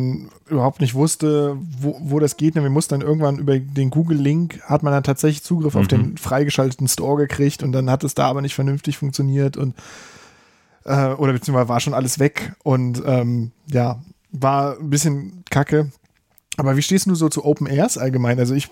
überhaupt 0.49 0.81
nicht 0.81 0.95
wusste, 0.95 1.55
wo, 1.79 1.97
wo 2.01 2.19
das 2.19 2.35
geht. 2.37 2.55
Wir 2.55 2.67
mussten 2.69 2.95
dann 2.99 3.07
irgendwann 3.07 3.37
über 3.37 3.59
den 3.59 3.91
Google-Link, 3.91 4.61
hat 4.63 4.81
man 4.81 4.91
dann 4.91 5.03
tatsächlich 5.03 5.43
Zugriff 5.43 5.75
auf 5.75 5.83
Mhm. 5.83 5.87
den 5.89 6.17
freigeschalteten 6.17 6.87
Store 6.87 7.17
gekriegt 7.27 7.61
und 7.61 7.71
dann 7.73 7.89
hat 7.91 8.03
es 8.03 8.15
da 8.15 8.27
aber 8.27 8.41
nicht 8.41 8.55
vernünftig 8.55 8.97
funktioniert 8.97 9.55
und 9.55 9.75
äh, 10.85 11.09
oder 11.13 11.33
beziehungsweise 11.33 11.69
war 11.69 11.79
schon 11.79 11.93
alles 11.93 12.19
weg 12.19 12.53
und 12.63 13.01
ähm, 13.05 13.51
ja, 13.71 14.01
war 14.31 14.77
ein 14.77 14.89
bisschen 14.89 15.43
kacke. 15.49 15.91
Aber 16.57 16.77
wie 16.77 16.81
stehst 16.81 17.07
du 17.07 17.15
so 17.15 17.29
zu 17.29 17.45
Open 17.45 17.67
Airs 17.67 17.97
allgemein? 17.97 18.39
Also 18.39 18.53
ich 18.53 18.69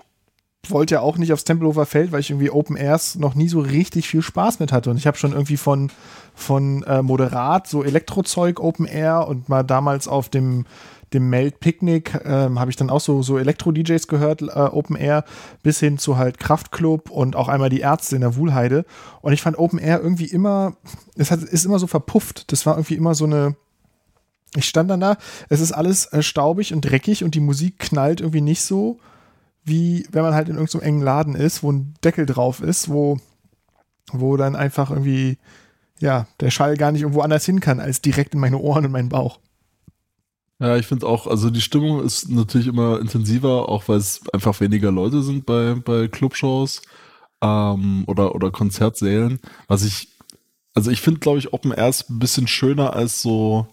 wollte 0.67 0.95
ja 0.95 1.01
auch 1.01 1.17
nicht 1.17 1.31
aufs 1.33 1.45
Tempelhofer 1.45 1.85
Feld, 1.85 2.11
weil 2.11 2.19
ich 2.19 2.29
irgendwie 2.29 2.51
Open 2.51 2.75
Airs 2.75 3.15
noch 3.15 3.35
nie 3.35 3.47
so 3.47 3.59
richtig 3.59 4.07
viel 4.07 4.21
Spaß 4.21 4.59
mit 4.59 4.71
hatte. 4.71 4.89
Und 4.89 4.97
ich 4.97 5.07
habe 5.07 5.17
schon 5.17 5.31
irgendwie 5.31 5.57
von, 5.57 5.91
von 6.35 6.83
äh, 6.83 7.01
Moderat 7.01 7.67
so 7.67 7.83
Elektrozeug 7.83 8.59
Open 8.59 8.85
Air 8.85 9.27
und 9.27 9.49
mal 9.49 9.63
damals 9.63 10.07
auf 10.07 10.29
dem, 10.29 10.65
dem 11.13 11.29
Meld 11.29 11.59
Picnic 11.59 12.19
ähm, 12.25 12.59
habe 12.59 12.69
ich 12.69 12.77
dann 12.77 12.89
auch 12.89 13.01
so, 13.01 13.21
so 13.21 13.37
Elektro-DJs 13.37 14.07
gehört, 14.07 14.41
äh, 14.41 14.45
Open 14.45 14.95
Air, 14.95 15.23
bis 15.63 15.79
hin 15.79 15.97
zu 15.97 16.17
halt 16.17 16.39
Kraftclub 16.39 17.09
und 17.09 17.35
auch 17.35 17.47
einmal 17.47 17.69
die 17.69 17.79
Ärzte 17.79 18.15
in 18.15 18.21
der 18.21 18.35
Wuhlheide. 18.35 18.85
Und 19.21 19.33
ich 19.33 19.41
fand 19.41 19.57
Open 19.57 19.79
Air 19.79 20.01
irgendwie 20.01 20.27
immer, 20.27 20.75
es 21.15 21.31
hat, 21.31 21.41
ist 21.41 21.65
immer 21.65 21.79
so 21.79 21.87
verpufft. 21.87 22.51
Das 22.51 22.65
war 22.65 22.75
irgendwie 22.75 22.95
immer 22.95 23.15
so 23.15 23.25
eine, 23.25 23.55
ich 24.55 24.65
stand 24.65 24.89
dann 24.89 24.99
da, 24.99 25.17
es 25.49 25.61
ist 25.61 25.71
alles 25.71 26.05
äh, 26.07 26.21
staubig 26.21 26.73
und 26.73 26.81
dreckig 26.81 27.23
und 27.23 27.35
die 27.35 27.39
Musik 27.39 27.79
knallt 27.79 28.21
irgendwie 28.21 28.41
nicht 28.41 28.61
so, 28.61 28.99
wie 29.63 30.07
wenn 30.11 30.23
man 30.23 30.33
halt 30.33 30.49
in 30.49 30.55
irgendeinem 30.55 30.83
engen 30.83 31.01
Laden 31.01 31.35
ist, 31.35 31.63
wo 31.63 31.71
ein 31.71 31.93
Deckel 32.03 32.25
drauf 32.25 32.61
ist, 32.61 32.89
wo, 32.89 33.19
wo 34.11 34.37
dann 34.37 34.55
einfach 34.55 34.89
irgendwie, 34.89 35.37
ja, 35.99 36.27
der 36.39 36.49
Schall 36.51 36.77
gar 36.77 36.91
nicht 36.91 37.01
irgendwo 37.01 37.21
anders 37.21 37.45
hin 37.45 37.59
kann, 37.59 37.79
als 37.79 38.01
direkt 38.01 38.33
in 38.33 38.39
meine 38.39 38.57
Ohren 38.57 38.85
und 38.85 38.91
meinen 38.91 39.09
Bauch. 39.09 39.39
Ja, 40.59 40.75
ich 40.75 40.87
finde 40.87 41.07
auch, 41.07 41.25
also 41.25 41.49
die 41.49 41.61
Stimmung 41.61 42.03
ist 42.03 42.29
natürlich 42.29 42.67
immer 42.67 42.99
intensiver, 42.99 43.69
auch 43.69 43.87
weil 43.87 43.97
es 43.97 44.21
einfach 44.33 44.59
weniger 44.59 44.91
Leute 44.91 45.23
sind 45.23 45.45
bei, 45.45 45.75
bei 45.75 46.09
Clubshows 46.09 46.81
ähm, 47.41 48.03
oder, 48.07 48.35
oder 48.35 48.51
Konzertsälen. 48.51 49.39
Was 49.67 49.85
ich, 49.85 50.09
also 50.73 50.91
ich 50.91 50.99
finde, 50.99 51.21
glaube 51.21 51.39
ich, 51.39 51.53
Open 51.53 51.71
Airs 51.71 52.09
ein 52.09 52.19
bisschen 52.19 52.47
schöner 52.47 52.93
als 52.93 53.21
so, 53.21 53.67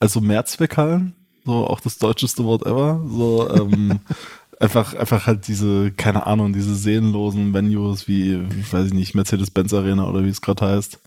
als 0.00 0.14
so 0.14 0.22
Mehrzweckhallen. 0.22 1.14
So 1.44 1.66
auch 1.66 1.80
das 1.80 1.98
deutscheste 1.98 2.44
Wort 2.44 2.64
ever. 2.64 3.04
So, 3.06 3.50
ähm, 3.50 4.00
einfach, 4.60 4.94
einfach 4.94 5.26
halt 5.26 5.46
diese, 5.48 5.90
keine 5.92 6.26
Ahnung, 6.26 6.54
diese 6.54 6.74
seelenlosen 6.74 7.52
Venues 7.52 8.08
wie, 8.08 8.40
weiß 8.72 8.86
ich 8.86 8.94
nicht, 8.94 9.14
Mercedes-Benz 9.14 9.74
Arena 9.74 10.08
oder 10.08 10.24
wie 10.24 10.30
es 10.30 10.40
gerade 10.40 10.64
heißt. 10.66 10.98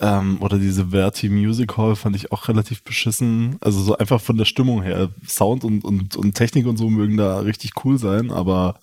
Ähm, 0.00 0.40
oder 0.40 0.58
diese 0.58 0.88
Verti 0.88 1.28
Music 1.28 1.76
Hall 1.76 1.96
fand 1.96 2.16
ich 2.16 2.32
auch 2.32 2.48
relativ 2.48 2.82
beschissen. 2.82 3.56
Also 3.60 3.82
so 3.82 3.96
einfach 3.96 4.20
von 4.20 4.38
der 4.38 4.46
Stimmung 4.46 4.82
her. 4.82 5.10
Sound 5.26 5.64
und, 5.64 5.84
und, 5.84 6.16
und 6.16 6.34
Technik 6.34 6.66
und 6.66 6.76
so 6.76 6.88
mögen 6.88 7.16
da 7.16 7.40
richtig 7.40 7.72
cool 7.84 7.98
sein, 7.98 8.30
aber 8.30 8.80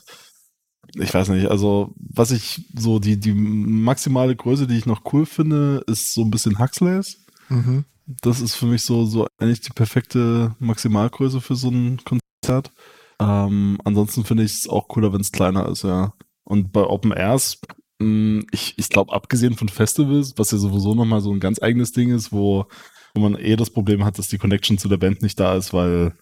ich 0.95 1.13
weiß 1.13 1.29
nicht, 1.29 1.47
also 1.47 1.93
was 1.97 2.31
ich 2.31 2.65
so, 2.75 2.99
die, 2.99 3.19
die 3.19 3.33
maximale 3.33 4.35
Größe, 4.35 4.67
die 4.67 4.77
ich 4.77 4.85
noch 4.85 5.01
cool 5.13 5.25
finde, 5.25 5.83
ist 5.87 6.13
so 6.13 6.21
ein 6.21 6.31
bisschen 6.31 6.59
Huxleys. 6.59 7.17
Mhm. 7.49 7.85
Das 8.21 8.41
ist 8.41 8.55
für 8.55 8.65
mich 8.65 8.83
so, 8.83 9.05
so 9.05 9.27
eigentlich 9.37 9.61
die 9.61 9.73
perfekte 9.73 10.55
Maximalgröße 10.59 11.41
für 11.41 11.55
so 11.55 11.69
ein 11.69 11.99
Konzert. 12.03 12.71
Ähm, 13.19 13.77
ansonsten 13.83 14.23
finde 14.23 14.43
ich 14.43 14.53
es 14.53 14.69
auch 14.69 14.87
cooler, 14.87 15.13
wenn 15.13 15.21
es 15.21 15.31
kleiner 15.31 15.67
ist, 15.69 15.83
ja. 15.83 16.13
Und 16.43 16.71
bei 16.71 16.81
Open 16.81 17.13
Airs 17.13 17.59
ich, 17.99 18.75
ich 18.77 18.89
glaube, 18.89 19.13
abgesehen 19.13 19.55
von 19.55 19.67
Festivals, 19.67 20.33
was 20.37 20.51
ja 20.51 20.57
sowieso 20.57 20.95
nochmal 20.95 21.21
so 21.21 21.33
ein 21.33 21.39
ganz 21.39 21.61
eigenes 21.61 21.91
Ding 21.91 22.13
ist, 22.13 22.31
wo, 22.31 22.65
wo 23.13 23.21
man 23.21 23.35
eh 23.35 23.55
das 23.57 23.69
Problem 23.69 24.05
hat, 24.05 24.17
dass 24.17 24.29
die 24.29 24.37
Connection 24.37 24.77
zu 24.77 24.87
der 24.87 24.97
Band 24.97 25.21
nicht 25.21 25.39
da 25.39 25.55
ist, 25.55 25.73
weil, 25.73 26.13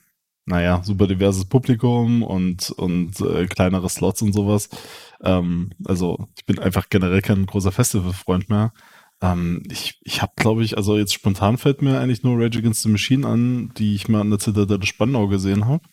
naja, 0.46 0.82
super 0.84 1.06
diverses 1.06 1.46
Publikum 1.46 2.24
und, 2.24 2.72
und 2.72 3.20
äh, 3.22 3.46
kleinere 3.46 3.90
Slots 3.90 4.24
und 4.24 4.34
sowas. 4.34 4.70
Ähm, 5.24 5.72
also 5.86 6.28
ich 6.36 6.46
bin 6.46 6.58
einfach 6.58 6.90
generell 6.90 7.22
kein 7.22 7.46
großer 7.46 7.72
Festival-Freund 7.72 8.50
mehr. 8.50 8.74
Ähm, 9.22 9.64
ich 9.70 10.00
ich 10.04 10.22
habe, 10.22 10.34
glaube 10.36 10.64
ich, 10.64 10.78
also 10.78 10.98
jetzt 10.98 11.14
spontan 11.14 11.58
fällt 11.58 11.82
mir 11.82 12.00
eigentlich 12.00 12.24
nur 12.24 12.42
Rage 12.42 12.60
Against 12.60 12.84
the 12.84 12.90
Machine 12.90 13.28
an, 13.28 13.72
die 13.78 13.96
ich 13.96 14.08
mal 14.08 14.22
an 14.22 14.30
der 14.32 14.40
Zitadelle 14.40 14.86
Spandau 14.86 15.28
gesehen 15.28 15.66
habe. 15.66 15.84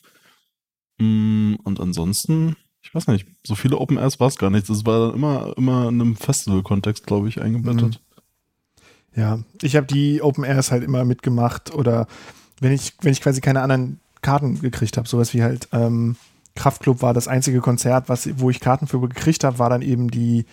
Mm, 0.99 1.57
und 1.65 1.81
ansonsten 1.81 2.57
ich 2.85 2.95
weiß 2.95 3.09
nicht, 3.09 3.27
so 3.45 3.55
viele 3.55 3.79
Open 3.79 3.97
Airs 3.97 4.21
war 4.21 4.29
es 4.29 4.37
gar 4.37 4.51
nicht. 4.51 4.69
Das 4.69 4.85
war 4.85 5.15
immer, 5.15 5.55
immer 5.57 5.89
in 5.89 6.01
einem 6.01 6.17
Festival-Kontext, 6.17 7.07
glaube 7.07 7.29
ich, 7.29 7.41
eingebettet. 7.41 8.01
Mhm. 9.17 9.21
Ja, 9.21 9.39
ich 9.63 9.75
habe 9.77 9.87
die 9.87 10.23
Open 10.23 10.45
Airs 10.45 10.71
halt 10.71 10.85
immer 10.85 11.05
mitgemacht 11.05 11.75
oder 11.75 12.07
wenn 12.61 12.73
ich, 12.73 12.93
wenn 13.01 13.13
ich 13.13 13.21
quasi 13.21 13.41
keine 13.41 13.63
anderen 13.63 14.01
Karten 14.23 14.61
gekriegt 14.61 14.97
habe, 14.97 15.09
sowas 15.09 15.33
wie 15.35 15.43
halt 15.43 15.69
ähm, 15.73 16.17
Kraftclub 16.57 17.01
war 17.01 17.15
das 17.15 17.27
einzige 17.27 17.61
Konzert, 17.61 18.09
was, 18.09 18.29
wo 18.39 18.51
ich 18.51 18.61
Karten 18.61 18.87
für 18.87 19.01
gekriegt 19.01 19.45
habe, 19.45 19.59
war 19.59 19.71
dann 19.71 19.83
eben 19.83 20.11
die, 20.11 20.45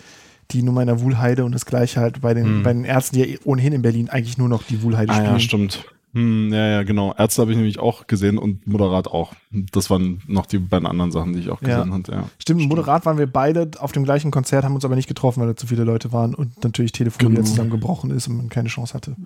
die 0.52 0.62
Nummer 0.62 0.80
in 0.80 0.88
der 0.88 1.00
Wuhlheide 1.00 1.44
und 1.44 1.52
das 1.52 1.66
gleiche 1.66 2.00
halt 2.00 2.20
bei 2.22 2.34
den, 2.34 2.58
mhm. 2.58 2.62
bei 2.62 2.72
den 2.72 2.84
Ärzten, 2.84 3.16
die 3.16 3.24
ja 3.24 3.38
ohnehin 3.44 3.72
in 3.72 3.82
Berlin 3.82 4.08
eigentlich 4.08 4.38
nur 4.38 4.48
noch 4.48 4.62
die 4.62 4.82
Wuhlheide 4.82 5.12
ah, 5.12 5.16
spielen. 5.16 5.32
Ja, 5.32 5.40
stimmt. 5.40 5.84
Hm, 6.14 6.52
ja, 6.52 6.68
ja, 6.68 6.82
genau. 6.82 7.14
Ärzte 7.16 7.40
habe 7.40 7.52
ich 7.52 7.56
nämlich 7.56 7.78
auch 7.78 8.06
gesehen 8.06 8.36
und 8.36 8.66
Moderat 8.66 9.08
auch. 9.08 9.32
Das 9.50 9.88
waren 9.88 10.22
noch 10.26 10.44
die 10.44 10.58
beiden 10.58 10.86
anderen 10.86 11.10
Sachen, 11.10 11.32
die 11.32 11.40
ich 11.40 11.50
auch 11.50 11.60
gesehen 11.60 11.88
ja. 11.88 11.92
habe. 11.94 12.12
Ja. 12.12 12.24
Stimmt, 12.38 12.60
Stimmt, 12.60 12.68
Moderat 12.68 13.06
waren 13.06 13.16
wir 13.16 13.26
beide 13.26 13.70
auf 13.78 13.92
dem 13.92 14.04
gleichen 14.04 14.30
Konzert, 14.30 14.64
haben 14.64 14.74
uns 14.74 14.84
aber 14.84 14.96
nicht 14.96 15.08
getroffen, 15.08 15.40
weil 15.40 15.48
da 15.48 15.56
zu 15.56 15.66
viele 15.66 15.84
Leute 15.84 16.12
waren 16.12 16.34
und 16.34 16.62
natürlich 16.62 16.92
Telefon 16.92 17.34
genau. 17.34 17.46
zusammengebrochen 17.46 18.10
ist 18.10 18.28
und 18.28 18.36
man 18.36 18.48
keine 18.50 18.68
Chance 18.68 18.92
hatte. 18.94 19.16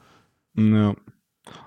Ja. 0.55 0.95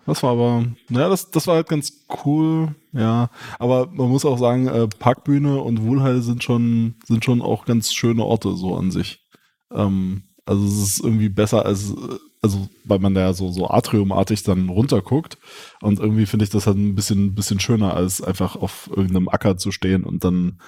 Das 0.05 0.23
war 0.23 0.31
aber, 0.31 0.65
ja, 0.89 1.07
das, 1.07 1.31
das 1.31 1.47
war 1.47 1.55
halt 1.55 1.69
ganz 1.69 2.05
cool, 2.25 2.75
ja. 2.91 3.29
Aber 3.59 3.87
man 3.87 4.09
muss 4.09 4.25
auch 4.25 4.37
sagen, 4.37 4.67
äh, 4.67 4.87
Parkbühne 4.87 5.61
und 5.61 5.83
Wohlheil 5.83 6.21
sind 6.21 6.43
schon, 6.43 6.95
sind 7.05 7.23
schon 7.23 7.41
auch 7.41 7.65
ganz 7.65 7.93
schöne 7.93 8.23
Orte 8.23 8.55
so 8.55 8.75
an 8.75 8.91
sich. 8.91 9.25
Ähm, 9.71 10.23
also 10.45 10.65
es 10.65 10.81
ist 10.81 10.99
irgendwie 11.03 11.29
besser 11.29 11.65
als 11.65 11.93
also 12.41 12.69
weil 12.85 12.99
man 12.99 13.13
da 13.13 13.33
so, 13.33 13.51
so 13.51 13.69
atriumartig 13.69 14.43
dann 14.43 14.69
runterguckt. 14.69 15.37
Und 15.81 15.99
irgendwie 15.99 16.25
finde 16.25 16.45
ich 16.45 16.51
das 16.51 16.67
halt 16.67 16.77
ein 16.77 16.95
bisschen, 16.95 17.35
bisschen 17.35 17.59
schöner, 17.59 17.93
als 17.93 18.21
einfach 18.21 18.55
auf 18.55 18.89
irgendeinem 18.89 19.29
Acker 19.29 19.57
zu 19.57 19.71
stehen 19.71 20.03
und 20.03 20.23
dann, 20.23 20.61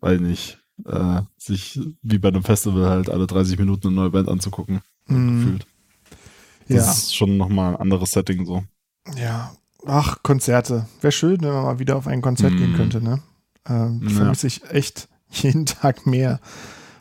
weil 0.00 0.18
nicht, 0.18 0.58
äh, 0.86 1.22
sich 1.36 1.80
wie 2.02 2.18
bei 2.18 2.28
einem 2.28 2.42
Festival 2.42 2.88
halt 2.88 3.10
alle 3.10 3.26
30 3.26 3.58
Minuten 3.58 3.88
eine 3.88 3.96
neue 3.96 4.10
Band 4.10 4.28
anzugucken. 4.28 4.80
Mm. 5.06 5.38
Gefühlt. 5.38 5.66
Das 6.68 6.86
ja. 6.86 6.92
ist 6.92 7.14
schon 7.14 7.36
nochmal 7.36 7.74
ein 7.74 7.80
anderes 7.80 8.12
Setting 8.12 8.46
so. 8.46 8.64
Ja. 9.16 9.54
Ach, 9.84 10.22
Konzerte. 10.22 10.86
Wäre 11.00 11.12
schön, 11.12 11.40
wenn 11.42 11.52
man 11.52 11.64
mal 11.64 11.78
wieder 11.78 11.96
auf 11.96 12.06
ein 12.06 12.22
Konzert 12.22 12.54
mm. 12.54 12.56
gehen 12.56 12.74
könnte, 12.74 13.02
ne? 13.02 13.20
Ähm, 13.68 14.08
vermisse 14.08 14.46
ich 14.46 14.68
echt 14.70 15.08
jeden 15.30 15.66
Tag 15.66 16.06
mehr. 16.06 16.40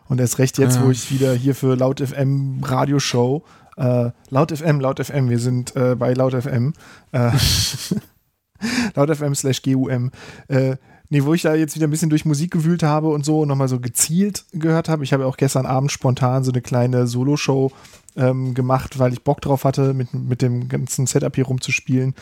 Und 0.07 0.19
erst 0.19 0.39
recht 0.39 0.57
jetzt, 0.57 0.75
ja. 0.75 0.83
wo 0.83 0.91
ich 0.91 1.11
wieder 1.11 1.33
hier 1.33 1.55
für 1.55 1.75
Laut 1.75 2.01
FM 2.01 2.61
Radioshow 2.63 3.45
äh, 3.81 4.11
laut 4.29 4.55
FM, 4.55 4.79
laut 4.79 5.03
FM, 5.03 5.29
wir 5.29 5.39
sind 5.39 5.75
äh, 5.75 5.95
bei 5.95 6.13
laut 6.13 6.33
FM. 6.33 6.73
Äh, 7.11 7.31
laut 8.95 9.15
FM 9.15 9.33
slash 9.33 9.63
GUM. 9.63 10.11
Äh, 10.47 10.75
nee, 11.09 11.23
wo 11.23 11.33
ich 11.33 11.41
da 11.41 11.55
jetzt 11.55 11.75
wieder 11.75 11.88
ein 11.88 11.89
bisschen 11.89 12.11
durch 12.11 12.23
Musik 12.23 12.51
gewühlt 12.51 12.83
habe 12.83 13.07
und 13.07 13.25
so 13.25 13.41
und 13.41 13.47
nochmal 13.47 13.67
so 13.67 13.79
gezielt 13.79 14.45
gehört 14.53 14.88
habe. 14.88 15.03
Ich 15.03 15.13
habe 15.13 15.25
auch 15.25 15.35
gestern 15.35 15.65
Abend 15.65 15.91
spontan 15.91 16.43
so 16.43 16.51
eine 16.51 16.61
kleine 16.61 17.07
Solo-Show 17.07 17.71
ähm, 18.15 18.53
gemacht, 18.53 19.00
weil 19.00 19.13
ich 19.13 19.23
Bock 19.23 19.41
drauf 19.41 19.63
hatte, 19.63 19.95
mit, 19.95 20.13
mit 20.13 20.43
dem 20.43 20.69
ganzen 20.69 21.07
Setup 21.07 21.33
hier 21.33 21.45
rumzuspielen 21.45 22.13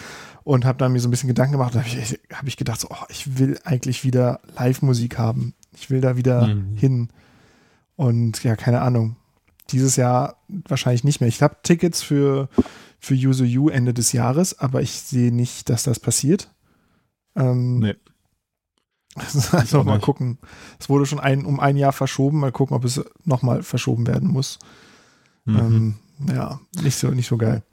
und 0.43 0.63
habe 0.63 0.77
dann 0.77 0.93
mir 0.93 0.99
so 0.99 1.09
ein 1.09 1.11
bisschen 1.11 1.27
Gedanken 1.27 1.53
gemacht. 1.53 1.75
Da 1.75 1.79
habe 1.79 1.89
ich, 1.89 2.19
hab 2.33 2.47
ich 2.47 2.55
gedacht, 2.55 2.79
so, 2.79 2.87
oh, 2.89 3.05
ich 3.09 3.37
will 3.37 3.59
eigentlich 3.65 4.05
wieder 4.05 4.39
Live-Musik 4.55 5.17
haben. 5.17 5.55
Ich 5.75 5.89
will 5.89 5.99
da 5.99 6.15
wieder 6.15 6.47
mhm. 6.47 6.75
hin. 6.75 7.09
Und 7.97 8.45
ja, 8.45 8.55
keine 8.55 8.79
Ahnung 8.79 9.17
dieses 9.71 9.95
Jahr 9.95 10.37
wahrscheinlich 10.47 11.03
nicht 11.03 11.21
mehr. 11.21 11.27
Ich 11.27 11.41
habe 11.41 11.57
Tickets 11.63 12.01
für, 12.01 12.49
für 12.99 13.15
Yuzu 13.15 13.43
U 13.43 13.69
Ende 13.69 13.93
des 13.93 14.11
Jahres, 14.11 14.59
aber 14.59 14.81
ich 14.81 14.91
sehe 14.91 15.33
nicht, 15.33 15.69
dass 15.69 15.83
das 15.83 15.99
passiert. 15.99 16.51
Ähm, 17.35 17.79
nee. 17.79 17.95
Also 19.51 19.83
mal 19.83 19.99
gucken. 19.99 20.37
Es 20.79 20.87
wurde 20.87 21.05
schon 21.05 21.19
ein, 21.19 21.43
um 21.43 21.59
ein 21.59 21.75
Jahr 21.75 21.91
verschoben. 21.91 22.39
Mal 22.39 22.51
gucken, 22.51 22.75
ob 22.75 22.85
es 22.85 23.03
nochmal 23.25 23.63
verschoben 23.63 24.07
werden 24.07 24.29
muss. 24.29 24.59
Mhm. 25.45 25.57
Ähm, 25.57 25.95
ja, 26.33 26.59
nicht 26.81 26.95
so, 26.95 27.09
nicht 27.09 27.27
so 27.27 27.37
geil. 27.37 27.63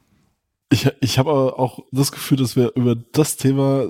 Ich, 0.70 0.90
ich 1.00 1.18
habe 1.18 1.30
aber 1.30 1.58
auch 1.58 1.80
das 1.92 2.10
Gefühl, 2.10 2.38
dass 2.38 2.56
wir 2.56 2.72
über 2.74 2.96
das 2.96 3.36
Thema 3.36 3.86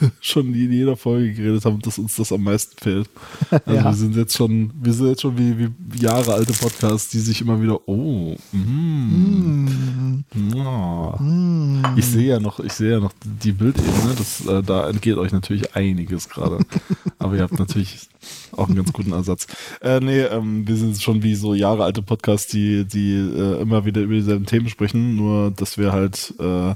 schon 0.20 0.54
in 0.54 0.72
jeder 0.72 0.96
Folge 0.96 1.32
geredet 1.32 1.64
haben, 1.64 1.80
dass 1.80 1.98
uns 1.98 2.16
das 2.16 2.32
am 2.32 2.44
meisten 2.44 2.76
fehlt. 2.78 3.08
Also 3.50 3.72
ja. 3.72 3.84
wir 3.84 3.94
sind 3.94 4.16
jetzt 4.16 4.36
schon, 4.36 4.72
wir 4.80 4.92
sind 4.92 5.08
jetzt 5.08 5.22
schon 5.22 5.36
wie, 5.36 5.58
wie 5.58 5.98
Jahre 5.98 6.34
alte 6.34 6.52
Podcasts, 6.52 7.10
die 7.10 7.18
sich 7.18 7.40
immer 7.40 7.60
wieder, 7.60 7.88
oh, 7.88 8.36
mm, 8.52 9.64
mm. 9.64 10.24
Oh. 10.56 11.16
Mm. 11.18 11.82
ich 11.96 12.06
sehe 12.06 12.28
ja 12.28 12.40
noch, 12.40 12.60
ich 12.60 12.72
sehe 12.72 12.92
ja 12.92 13.00
noch 13.00 13.12
die 13.22 13.52
Bildebene, 13.52 14.14
das, 14.16 14.46
äh, 14.46 14.62
da 14.62 14.88
entgeht 14.88 15.16
euch 15.16 15.32
natürlich 15.32 15.74
einiges 15.74 16.28
gerade. 16.28 16.58
aber 17.18 17.36
ihr 17.36 17.42
habt 17.42 17.58
natürlich 17.58 18.08
auch 18.52 18.68
einen 18.68 18.76
ganz 18.76 18.92
guten 18.92 19.12
Ersatz. 19.12 19.46
Äh, 19.80 20.00
nee, 20.00 20.20
ähm, 20.20 20.66
wir 20.66 20.76
sind 20.76 21.00
schon 21.00 21.22
wie 21.22 21.34
so 21.34 21.54
Jahre 21.54 21.84
alte 21.84 22.02
Podcasts, 22.02 22.50
die, 22.50 22.84
die 22.84 23.14
äh, 23.14 23.60
immer 23.60 23.84
wieder 23.84 24.00
über 24.00 24.14
dieselben 24.14 24.46
Themen 24.46 24.68
sprechen, 24.68 25.16
nur 25.16 25.50
dass 25.50 25.78
wir 25.78 25.92
halt 25.92 26.34
äh, 26.38 26.74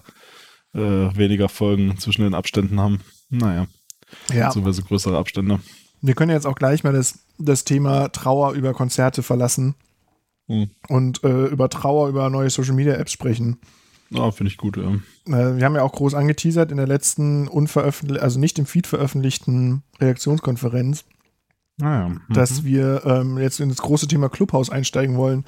äh, 0.75 1.17
weniger 1.17 1.49
Folgen 1.49 1.99
zwischen 1.99 2.23
den 2.23 2.35
Abständen 2.35 2.81
haben. 2.81 3.01
Naja. 3.39 3.67
Ja. 4.33 4.47
Beziehungsweise 4.47 4.83
größere 4.83 5.19
Abstände. 5.19 5.61
Wir 6.01 6.15
können 6.15 6.31
jetzt 6.31 6.47
auch 6.47 6.55
gleich 6.55 6.85
mal 6.85 6.93
das, 6.93 7.21
das 7.39 7.65
Thema 7.65 8.09
Trauer 8.09 8.53
über 8.53 8.75
Konzerte 8.75 9.23
verlassen 9.23 9.75
hm. 10.49 10.71
und 10.89 11.25
äh, 11.25 11.47
über 11.47 11.69
Trauer 11.69 12.09
über 12.09 12.29
neue 12.31 12.51
Social 12.51 12.75
Media 12.75 12.95
Apps 12.95 13.13
sprechen. 13.13 13.59
Ah, 14.15 14.31
finde 14.31 14.51
ich 14.51 14.59
gut, 14.59 14.77
ja. 14.77 14.91
Äh, 15.27 15.57
wir 15.57 15.65
haben 15.65 15.75
ja 15.75 15.83
auch 15.83 15.93
groß 15.93 16.15
angeteasert 16.15 16.71
in 16.71 16.77
der 16.77 16.87
letzten 16.87 17.49
unveröffentlichten, 17.49 18.23
also 18.23 18.39
nicht 18.39 18.59
im 18.59 18.67
Feed 18.67 18.87
veröffentlichten 18.87 19.83
Redaktionskonferenz, 20.01 21.05
ah, 21.81 22.09
mhm. 22.09 22.21
dass 22.29 22.65
wir 22.65 23.03
ähm, 23.07 23.39
jetzt 23.39 23.61
in 23.61 23.71
das 23.71 23.79
große 23.79 24.07
Thema 24.07 24.29
Clubhouse 24.29 24.71
einsteigen 24.71 25.17
wollen, 25.17 25.45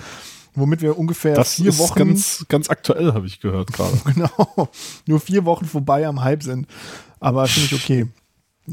womit 0.55 0.81
wir 0.81 0.99
ungefähr 0.99 1.35
das 1.35 1.57
vier 1.57 1.69
ist 1.69 1.78
Wochen. 1.78 1.99
Ganz, 1.99 2.47
ganz 2.49 2.71
aktuell, 2.71 3.12
habe 3.12 3.26
ich 3.26 3.40
gehört 3.40 3.73
gerade. 3.73 3.97
genau. 4.14 4.71
Nur 5.07 5.21
vier 5.21 5.45
Wochen 5.45 5.66
vorbei 5.66 6.07
am 6.07 6.25
Hype 6.25 6.43
sind. 6.43 6.66
Aber 7.20 7.46
finde 7.46 7.75
ich 7.75 7.82
okay. 7.82 8.06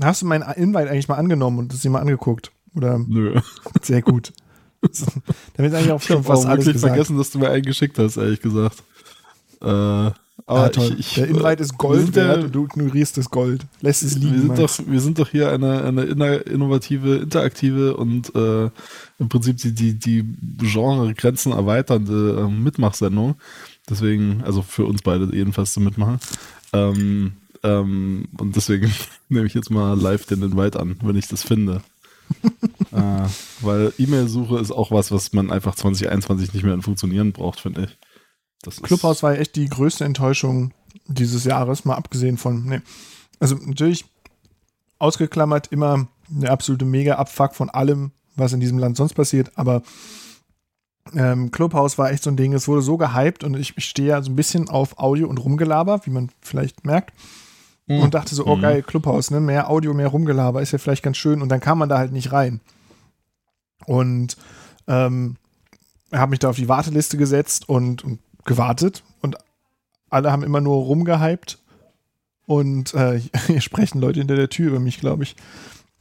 Hast 0.01 0.21
du 0.21 0.25
meinen 0.25 0.43
Invite 0.53 0.89
eigentlich 0.89 1.07
mal 1.07 1.15
angenommen 1.15 1.59
und 1.59 1.73
das 1.73 1.81
dir 1.81 1.89
mal 1.89 1.99
angeguckt? 2.01 2.51
Oder? 2.75 2.99
Nö. 2.99 3.39
Sehr 3.81 4.01
gut. 4.01 4.33
Damit 5.55 5.73
eigentlich 5.73 5.91
auch 5.91 6.01
schon 6.01 6.23
fast 6.23 6.45
alles 6.45 6.65
gesagt. 6.65 6.79
vergessen, 6.93 7.17
dass 7.17 7.29
du 7.29 7.39
mir 7.39 7.49
einen 7.49 7.63
geschickt 7.63 7.97
hast, 7.99 8.17
ehrlich 8.17 8.41
gesagt. 8.41 8.83
Äh, 9.61 9.65
Aber 9.65 10.71
toll. 10.71 10.95
ich, 10.97 10.99
ich, 10.99 11.13
der 11.13 11.27
Invite 11.27 11.61
ist 11.63 11.73
wir 11.73 11.77
Gold 11.77 12.01
sind 12.01 12.15
ja- 12.17 12.27
wert 12.27 12.43
und 12.45 12.55
du 12.55 12.65
ignorierst 12.65 13.15
das 13.17 13.29
Gold. 13.29 13.65
Lässt 13.81 14.03
es 14.03 14.15
Wir 14.19 14.27
liegen. 14.29 14.39
sind, 14.41 14.47
Max. 14.59 14.77
doch, 14.77 14.87
wir 14.87 14.99
sind 14.99 15.19
doch 15.19 15.29
hier 15.29 15.51
eine, 15.51 15.83
eine 15.83 16.03
innovative, 16.37 17.17
interaktive 17.17 17.95
und 17.95 18.35
äh, 18.35 18.65
im 19.19 19.29
Prinzip 19.29 19.57
die, 19.57 19.73
die, 19.73 19.93
die 19.93 20.23
Genre-Grenzen 20.57 21.51
erweiternde 21.53 22.45
äh, 22.45 22.51
Mitmachsendung. 22.51 23.35
Deswegen, 23.89 24.41
also 24.43 24.63
für 24.63 24.85
uns 24.85 25.01
beide 25.01 25.33
jedenfalls 25.33 25.71
zu 25.73 25.79
mitmachen. 25.79 26.19
Ähm, 26.73 27.33
ähm, 27.63 28.27
und 28.37 28.55
deswegen 28.55 28.91
nehme 29.29 29.47
ich 29.47 29.53
jetzt 29.53 29.71
mal 29.71 29.99
live 29.99 30.25
den 30.25 30.43
Invite 30.43 30.79
an, 30.79 30.97
wenn 31.01 31.15
ich 31.15 31.27
das 31.27 31.43
finde. 31.43 31.81
äh, 32.91 33.27
weil 33.61 33.93
E-Mail-Suche 33.97 34.59
ist 34.59 34.71
auch 34.71 34.91
was, 34.91 35.11
was 35.11 35.33
man 35.33 35.51
einfach 35.51 35.75
2021 35.75 36.53
nicht 36.53 36.63
mehr 36.63 36.73
in 36.73 36.81
Funktionieren 36.81 37.31
braucht, 37.31 37.59
finde 37.59 37.85
ich. 37.85 37.97
Das 38.61 38.81
Clubhouse 38.81 39.23
war 39.23 39.33
ja 39.33 39.41
echt 39.41 39.55
die 39.55 39.67
größte 39.67 40.05
Enttäuschung 40.05 40.71
dieses 41.07 41.43
Jahres, 41.43 41.85
mal 41.85 41.95
abgesehen 41.95 42.37
von, 42.37 42.65
nee. 42.65 42.81
Also 43.39 43.55
natürlich 43.55 44.05
ausgeklammert 44.99 45.67
immer 45.67 46.07
der 46.29 46.51
absolute 46.51 46.85
Mega-Abfuck 46.85 47.55
von 47.55 47.69
allem, 47.69 48.11
was 48.35 48.53
in 48.53 48.61
diesem 48.61 48.79
Land 48.79 48.95
sonst 48.95 49.13
passiert, 49.13 49.51
aber 49.55 49.83
ähm, 51.13 51.51
Clubhouse 51.51 51.97
war 51.97 52.11
echt 52.11 52.23
so 52.23 52.29
ein 52.29 52.37
Ding, 52.37 52.53
es 52.53 52.67
wurde 52.67 52.81
so 52.81 52.97
gehypt 52.97 53.43
und 53.43 53.55
ich, 53.55 53.73
ich 53.77 53.85
stehe 53.85 54.09
ja 54.09 54.21
so 54.21 54.31
ein 54.31 54.35
bisschen 54.35 54.69
auf 54.69 54.97
Audio 54.97 55.27
und 55.27 55.37
Rumgelaber, 55.37 56.05
wie 56.05 56.11
man 56.11 56.29
vielleicht 56.41 56.85
merkt. 56.85 57.13
Und 57.87 58.13
dachte 58.13 58.33
so, 58.33 58.45
oh 58.45 58.55
Mhm. 58.55 58.61
geil, 58.61 58.81
Clubhouse, 58.83 59.29
ne? 59.29 59.39
Mehr 59.41 59.69
Audio, 59.69 59.93
mehr 59.93 60.07
Rumgelaber, 60.07 60.61
ist 60.61 60.71
ja 60.71 60.77
vielleicht 60.77 61.03
ganz 61.03 61.17
schön. 61.17 61.41
Und 61.41 61.49
dann 61.49 61.59
kam 61.59 61.77
man 61.79 61.89
da 61.89 61.97
halt 61.97 62.13
nicht 62.13 62.31
rein. 62.31 62.61
Und 63.85 64.37
ähm, 64.87 65.35
habe 66.13 66.29
mich 66.29 66.39
da 66.39 66.49
auf 66.49 66.55
die 66.55 66.69
Warteliste 66.69 67.17
gesetzt 67.17 67.67
und, 67.67 68.03
und 68.03 68.19
gewartet. 68.45 69.03
Und 69.21 69.35
alle 70.09 70.31
haben 70.31 70.43
immer 70.43 70.61
nur 70.61 70.77
rumgehypt. 70.77 71.59
Und 72.45 72.93
äh, 72.93 73.19
hier 73.47 73.61
sprechen 73.61 73.99
Leute 73.99 74.19
hinter 74.19 74.35
der 74.35 74.49
Tür 74.49 74.69
über 74.69 74.79
mich, 74.79 74.99
glaube 74.99 75.23
ich. 75.23 75.35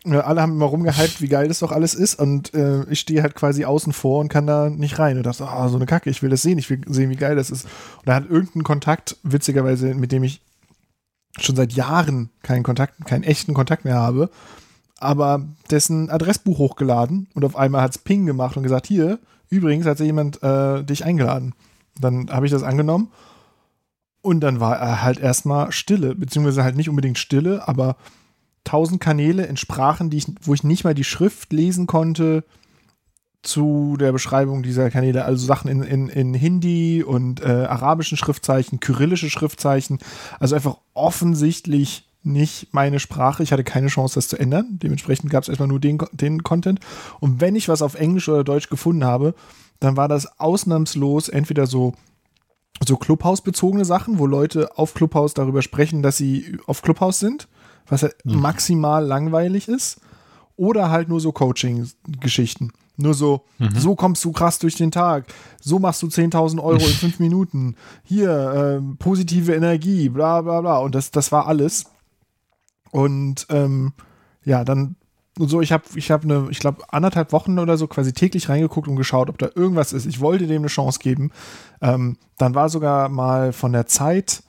Äh, 0.05 0.19
alle 0.19 0.41
haben 0.41 0.53
immer 0.53 0.67
rumgehypt, 0.67 1.21
wie 1.21 1.29
geil 1.29 1.49
das 1.49 1.59
doch 1.61 1.73
alles 1.73 1.95
ist. 1.95 2.15
Und 2.21 2.55
äh, 2.55 2.85
ich 2.91 3.01
stehe 3.01 3.23
halt 3.23 3.35
quasi 3.35 3.65
außen 3.65 3.93
vor 3.93 4.21
und 4.21 4.29
kann 4.29 4.47
da 4.47 4.71
nicht 4.71 5.01
rein. 5.01 5.17
Und 5.17 5.25
dachte, 5.27 5.49
ah, 5.49 5.69
so 5.69 5.77
eine 5.77 5.87
Kacke, 5.87 6.11
ich 6.11 6.23
will 6.23 6.31
das 6.31 6.43
sehen, 6.43 6.59
ich 6.59 6.71
will 6.71 6.81
sehen, 6.87 7.11
wie 7.11 7.17
geil 7.17 7.35
das 7.35 7.51
ist. 7.51 7.65
Und 7.65 8.07
da 8.07 8.15
hat 8.15 8.31
irgendein 8.31 8.63
Kontakt, 8.63 9.17
witzigerweise, 9.25 9.95
mit 9.95 10.13
dem 10.13 10.23
ich 10.23 10.41
schon 11.39 11.57
seit 11.57 11.73
Jahren 11.73 12.31
keinen 12.43 12.63
Kontakt, 12.63 13.05
keinen 13.07 13.25
echten 13.25 13.55
Kontakt 13.55 13.85
mehr 13.85 13.97
habe, 13.97 14.31
aber 14.99 15.45
dessen 15.71 16.11
Adressbuch 16.11 16.59
hochgeladen 16.59 17.29
und 17.35 17.45
auf 17.45 17.57
einmal 17.57 17.83
hat 17.83 17.93
es 17.93 17.99
Ping 17.99 18.27
gemacht 18.27 18.57
und 18.57 18.63
gesagt, 18.63 18.87
hier, 18.87 19.19
übrigens 19.49 19.87
hat 19.87 19.99
sich 19.99 20.07
jemand 20.07 20.43
äh, 20.43 20.83
dich 20.85 21.05
eingeladen. 21.05 21.55
Dann 22.01 22.31
habe 22.31 22.47
ich 22.47 22.53
das 22.53 22.63
angenommen 22.63 23.11
und 24.23 24.41
dann 24.41 24.61
war 24.61 24.79
er 24.79 25.03
halt 25.03 25.19
erstmal 25.19 25.73
Stille, 25.73 26.15
beziehungsweise 26.15 26.65
halt 26.65 26.77
nicht 26.77 26.89
unbedingt 26.89 27.19
Stille, 27.19 27.67
aber 27.67 27.97
tausend 28.65 29.01
Kanäle 29.01 29.45
in 29.47 29.57
Sprachen, 29.57 30.11
die 30.11 30.19
ich, 30.19 30.27
wo 30.43 30.55
ich 30.55 30.65
nicht 30.65 30.85
mal 30.85 30.95
die 30.95 31.05
Schrift 31.05 31.53
lesen 31.53 31.87
konnte 31.87 32.45
zu 33.43 33.97
der 33.99 34.13
Beschreibung 34.13 34.63
dieser 34.63 34.91
Kanäle, 34.91 35.25
also 35.25 35.45
Sachen 35.45 35.69
in, 35.69 35.83
in, 35.83 36.09
in 36.09 36.35
Hindi 36.35 37.03
und 37.03 37.43
äh, 37.43 37.47
arabischen 37.47 38.17
Schriftzeichen, 38.17 38.81
kyrillische 38.81 39.31
Schriftzeichen, 39.31 39.99
also 40.39 40.55
einfach 40.55 40.79
offensichtlich 40.95 42.09
nicht 42.23 42.73
meine 42.73 43.01
Sprache. 43.01 43.43
Ich 43.43 43.53
hatte 43.53 43.65
keine 43.65 43.89
Chance, 43.89 44.15
das 44.15 44.29
zu 44.29 44.39
ändern. 44.39 44.79
Dementsprechend 44.83 45.31
gab 45.31 45.43
es 45.43 45.49
erstmal 45.49 45.69
nur 45.69 45.81
den, 45.81 45.99
den 46.13 46.45
Content. 46.45 46.79
Und 47.19 47.41
wenn 47.41 47.57
ich 47.57 47.69
was 47.69 47.83
auf 47.83 47.95
Englisch 47.95 48.29
oder 48.29 48.45
Deutsch 48.45 48.69
gefunden 48.69 49.05
habe, 49.05 49.35
dann 49.81 49.97
war 49.97 50.07
das 50.07 50.39
ausnahmslos 50.39 51.29
entweder 51.29 51.67
so 51.67 51.95
so 52.87 52.97
Clubhouse-bezogene 52.97 53.85
Sachen, 53.85 54.19
wo 54.19 54.27
Leute 54.27 54.77
auf 54.77 54.95
Clubhouse 54.95 55.35
darüber 55.35 55.63
sprechen, 55.63 56.03
dass 56.03 56.17
sie 56.17 56.59
auf 56.67 56.83
Clubhouse 56.83 57.21
sind, 57.21 57.49
was 57.87 58.03
halt 58.03 58.17
maximal 58.25 59.05
langweilig 59.05 59.69
ist. 59.69 60.01
Oder 60.57 60.91
halt 60.91 61.09
nur 61.09 61.21
so 61.21 61.33
Coaching-Geschichten. 61.33 62.73
Nur 62.97 63.15
so, 63.15 63.45
so 63.75 63.95
kommst 63.95 64.25
du 64.25 64.33
krass 64.33 64.59
durch 64.59 64.75
den 64.75 64.91
Tag. 64.91 65.25
So 65.61 65.79
machst 65.79 66.03
du 66.03 66.09
10.000 66.09 66.63
Euro 66.63 66.85
in 66.85 66.93
fünf 66.93 67.19
Minuten. 67.21 67.77
Hier, 68.05 68.79
ähm, 68.79 68.97
positive 68.99 69.55
Energie, 69.55 70.09
bla 70.09 70.43
bla 70.43 70.61
bla. 70.61 70.79
Und 70.79 70.95
das, 70.95 71.11
das 71.11 71.33
war 71.33 71.47
alles. 71.47 71.87
Und 72.91 73.47
ähm, 73.49 73.93
ja, 74.45 74.65
dann 74.65 74.97
und 75.39 75.49
so, 75.49 75.63
ich 75.63 75.73
habe 75.73 75.85
ich 75.95 76.11
hab 76.11 76.25
eine, 76.25 76.49
ich 76.51 76.59
glaube, 76.59 76.83
anderthalb 76.91 77.33
Wochen 77.33 77.59
oder 77.59 77.79
so 77.79 77.87
quasi 77.87 78.13
täglich 78.13 78.51
reingeguckt 78.51 78.87
und 78.87 78.97
geschaut, 78.97 79.31
ob 79.31 79.39
da 79.39 79.49
irgendwas 79.55 79.95
ist. 79.95 80.05
Ich 80.05 80.21
wollte 80.21 80.47
dem 80.47 80.61
eine 80.61 80.69
Chance 80.69 80.99
geben. 80.99 81.31
Ähm, 81.81 82.19
dann 82.37 82.55
war 82.55 82.69
sogar 82.69 83.09
mal 83.09 83.55
von 83.55 83.73
der 83.73 83.87
Zeit, 83.87 84.43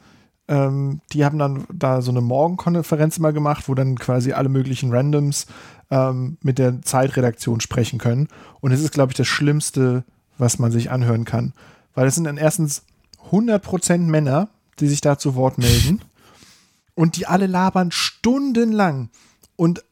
ähm, 0.49 0.99
die 1.13 1.23
haben 1.23 1.39
dann 1.39 1.65
da 1.73 2.01
so 2.01 2.12
eine 2.12 2.19
Morgenkonferenz 2.19 3.17
mal 3.19 3.32
gemacht, 3.32 3.69
wo 3.69 3.75
dann 3.75 3.97
quasi 3.97 4.34
alle 4.34 4.49
möglichen 4.49 4.91
Randoms 4.91 5.47
ähm, 5.91 6.38
mit 6.41 6.60
der 6.60 6.82
Zeitredaktion 6.82 7.62
sprechen 7.62 8.00
können. 8.00 8.28
Und 8.62 8.72
es 8.72 8.82
ist, 8.82 8.93
glaube 8.93 9.12
ich, 9.12 9.17
das 9.17 9.28
Schlimmste, 9.28 10.04
was 10.38 10.60
man 10.60 10.72
sich 10.72 10.91
anhören 10.91 11.26
kann. 11.26 11.54
Weil 11.93 12.08
es 12.08 12.15
sind 12.15 12.24
dann 12.26 12.38
erstens 12.38 12.84
100% 13.32 14.00
Männer, 14.00 14.50
die 14.80 14.88
sich 14.88 15.02
da 15.02 15.17
zu 15.17 15.36
Wort 15.36 15.58
melden. 15.58 16.02
Und 16.96 17.15
die 17.17 17.26
alle 17.26 17.48
labern 17.48 17.91
stundenlang. 17.91 19.10
Und 19.56 19.84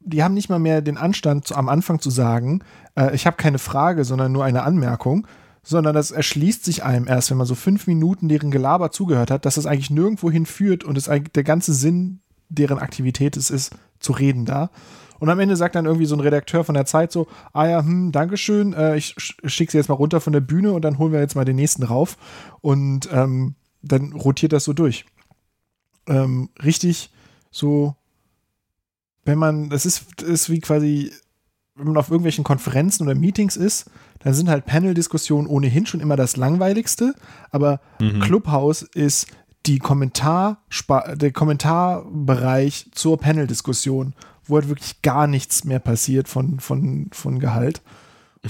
die 0.00 0.22
haben 0.22 0.34
nicht 0.34 0.48
mal 0.48 0.58
mehr 0.58 0.80
den 0.80 0.96
Anstand, 0.96 1.46
zu, 1.46 1.54
am 1.54 1.68
Anfang 1.68 2.00
zu 2.00 2.08
sagen, 2.08 2.60
äh, 2.94 3.14
ich 3.14 3.26
habe 3.26 3.36
keine 3.36 3.58
Frage, 3.58 4.04
sondern 4.04 4.32
nur 4.32 4.44
eine 4.44 4.62
Anmerkung, 4.62 5.26
sondern 5.62 5.94
das 5.94 6.10
erschließt 6.10 6.64
sich 6.64 6.82
einem 6.82 7.06
erst, 7.06 7.30
wenn 7.30 7.36
man 7.36 7.46
so 7.46 7.54
fünf 7.54 7.86
Minuten 7.86 8.28
deren 8.28 8.50
Gelaber 8.50 8.90
zugehört 8.90 9.30
hat, 9.30 9.44
dass 9.44 9.56
das 9.56 9.66
eigentlich 9.66 9.90
nirgendwo 9.90 10.30
hinführt 10.30 10.82
und 10.82 10.96
es 10.96 11.10
eigentlich 11.10 11.32
der 11.32 11.44
ganze 11.44 11.74
Sinn 11.74 12.20
deren 12.48 12.78
Aktivität 12.78 13.36
ist, 13.36 13.50
ist 13.50 13.74
zu 14.00 14.12
reden 14.12 14.44
da. 14.44 14.70
Und 15.18 15.28
am 15.30 15.40
Ende 15.40 15.56
sagt 15.56 15.74
dann 15.74 15.86
irgendwie 15.86 16.06
so 16.06 16.14
ein 16.14 16.20
Redakteur 16.20 16.62
von 16.64 16.74
der 16.74 16.86
Zeit 16.86 17.10
so, 17.10 17.26
ah 17.52 17.66
ja, 17.66 17.80
hm, 17.80 18.12
Dankeschön, 18.12 18.72
äh, 18.72 18.96
ich 18.96 19.14
sch- 19.18 19.48
schicke 19.48 19.72
sie 19.72 19.78
jetzt 19.78 19.88
mal 19.88 19.94
runter 19.96 20.20
von 20.20 20.32
der 20.32 20.40
Bühne 20.40 20.72
und 20.72 20.82
dann 20.82 20.98
holen 20.98 21.12
wir 21.12 21.18
jetzt 21.20 21.34
mal 21.34 21.44
den 21.44 21.56
nächsten 21.56 21.82
rauf. 21.82 22.16
Und 22.60 23.08
ähm, 23.12 23.56
dann 23.82 24.12
rotiert 24.12 24.52
das 24.52 24.64
so 24.64 24.72
durch. 24.72 25.04
Ähm, 26.06 26.50
richtig 26.62 27.10
so 27.50 27.96
wenn 29.24 29.38
man, 29.38 29.68
das 29.68 29.84
ist, 29.84 30.22
ist 30.22 30.48
wie 30.48 30.60
quasi, 30.60 31.12
wenn 31.74 31.88
man 31.88 31.98
auf 31.98 32.08
irgendwelchen 32.08 32.44
Konferenzen 32.44 33.02
oder 33.02 33.14
Meetings 33.14 33.56
ist, 33.56 33.90
dann 34.20 34.32
sind 34.32 34.48
halt 34.48 34.64
Panel-Diskussionen 34.64 35.46
ohnehin 35.46 35.84
schon 35.84 36.00
immer 36.00 36.16
das 36.16 36.36
langweiligste, 36.38 37.14
aber 37.50 37.80
Clubhouse 38.20 38.82
ist 38.82 39.26
die 39.66 39.78
Kommentar, 39.78 40.62
der 41.14 41.32
Kommentarbereich 41.32 42.90
zur 42.92 43.18
Panel-Diskussion, 43.18 44.14
wo 44.44 44.56
halt 44.56 44.68
wirklich 44.68 45.02
gar 45.02 45.26
nichts 45.26 45.64
mehr 45.64 45.78
passiert 45.78 46.28
von, 46.28 46.60
von, 46.60 47.08
von 47.12 47.38
Gehalt. 47.38 47.82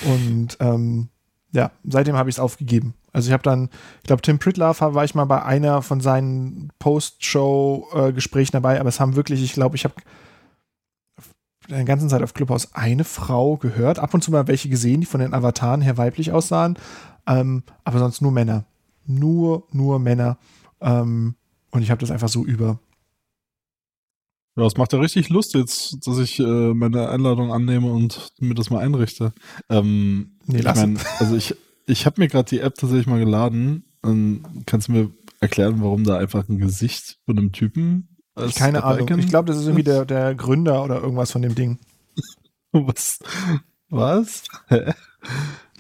Und 0.05 0.57
ähm, 0.61 1.09
ja, 1.53 1.71
seitdem 1.85 2.17
habe 2.17 2.31
ich 2.31 2.37
es 2.37 2.41
aufgegeben. 2.41 2.95
Also 3.13 3.29
ich 3.29 3.33
habe 3.33 3.43
dann, 3.43 3.71
ich 3.99 4.07
glaube, 4.07 4.23
Tim 4.23 4.39
Pritlove 4.39 4.95
war 4.95 5.05
ich 5.05 5.15
mal 5.15 5.25
bei 5.25 5.43
einer 5.43 5.83
von 5.83 6.01
seinen 6.01 6.71
Post-Show-Gesprächen 6.79 8.53
dabei, 8.53 8.79
aber 8.79 8.91
es 8.91 9.01
haben 9.01 9.17
wirklich, 9.17 9.43
ich 9.43 9.55
glaube, 9.55 9.77
ich 9.77 9.85
habe 9.85 9.95
der 11.69 11.85
ganzen 11.85 12.09
Zeit 12.09 12.23
auf 12.23 12.35
Clubhouse 12.35 12.75
eine 12.75 13.05
Frau 13.05 13.57
gehört, 13.57 13.99
ab 13.99 14.15
und 14.15 14.23
zu 14.23 14.31
mal 14.31 14.47
welche 14.47 14.69
gesehen, 14.69 15.01
die 15.01 15.07
von 15.07 15.21
den 15.21 15.35
Avataren 15.35 15.81
her 15.81 15.97
weiblich 15.97 16.33
aussahen, 16.33 16.79
ähm, 17.27 17.63
aber 17.85 17.99
sonst 17.99 18.23
nur 18.23 18.33
Männer. 18.33 18.65
Nur, 19.07 19.67
nur 19.73 19.99
Männer. 19.99 20.39
Ähm, 20.81 21.35
und 21.71 21.83
ich 21.83 21.91
habe 21.91 22.01
das 22.01 22.11
einfach 22.11 22.29
so 22.29 22.45
über. 22.45 22.81
Ja, 24.57 24.67
es 24.67 24.77
macht 24.77 24.93
ja 24.93 24.99
richtig 24.99 25.29
Lust 25.29 25.55
jetzt, 25.55 26.07
dass 26.07 26.19
ich 26.19 26.41
äh, 26.41 26.75
meine 26.75 27.09
Einladung 27.11 27.53
annehme 27.53 27.93
und 27.93 28.33
mir 28.41 28.55
das 28.55 28.71
mal 28.71 28.81
einrichte. 28.81 29.33
Ähm, 29.69 30.39
Nee, 30.47 30.61
ich 30.61 30.65
mein, 30.65 30.99
also 31.19 31.37
ich, 31.37 31.55
ich 31.87 32.07
habe 32.07 32.21
mir 32.21 32.29
gerade 32.29 32.49
die 32.49 32.61
App 32.61 32.75
tatsächlich 32.75 33.07
mal 33.07 33.21
geladen. 33.21 33.85
Ähm, 34.05 34.43
kannst 34.67 34.89
du 34.89 34.93
mir 34.93 35.11
erklären, 35.41 35.83
warum 35.83 36.05
da 36.05 36.17
einfach 36.17 36.49
ein 36.49 36.59
Gesicht 36.59 37.19
von 37.27 37.39
einem 37.39 37.53
Typen 37.53 38.17
als 38.35 38.55
Keine 38.55 38.83
Ahnung. 38.83 39.07
Icon 39.07 39.19
Ich 39.21 39.29
glaube, 39.29 39.47
das 39.47 39.59
ist 39.59 39.67
irgendwie 39.67 39.85
der, 39.85 40.05
der 40.07 40.35
Gründer 40.35 40.83
oder 40.83 41.01
irgendwas 41.01 41.31
von 41.33 41.43
dem 41.43 41.55
Ding. 41.55 41.79
Was? 42.73 43.19
Was? 43.91 44.45
Hä? 44.69 44.93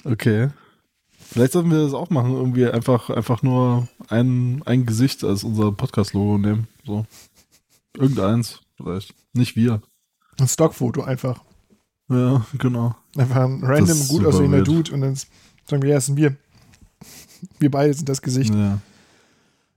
Okay. 0.04 0.50
Vielleicht 1.30 1.52
sollten 1.52 1.70
wir 1.70 1.84
das 1.84 1.92
auch 1.92 2.08
machen, 2.08 2.32
irgendwie 2.32 2.66
einfach, 2.66 3.10
einfach 3.10 3.42
nur 3.42 3.86
ein, 4.08 4.62
ein 4.64 4.86
Gesicht 4.86 5.24
als 5.24 5.44
unser 5.44 5.72
Podcast-Logo 5.72 6.38
nehmen. 6.38 6.68
So. 6.86 7.04
Irgendeins, 7.94 8.60
vielleicht. 8.76 9.14
Nicht 9.34 9.54
wir. 9.54 9.82
Ein 10.40 10.48
Stockfoto 10.48 11.02
einfach. 11.02 11.44
Ja, 12.08 12.46
genau. 12.56 12.96
Einfach 13.14 13.44
ein 13.44 13.62
random 13.62 14.08
gut 14.08 14.24
aussehender. 14.24 14.62
Dude 14.62 14.90
und 14.92 15.02
dann 15.02 15.16
sagen 15.66 15.82
wir, 15.82 15.90
ja, 15.90 15.96
es 15.98 16.06
sind 16.06 16.16
wir. 16.16 16.34
Wir 17.58 17.70
beide 17.70 17.92
sind 17.92 18.08
das 18.08 18.22
Gesicht. 18.22 18.54
Ja. 18.54 18.78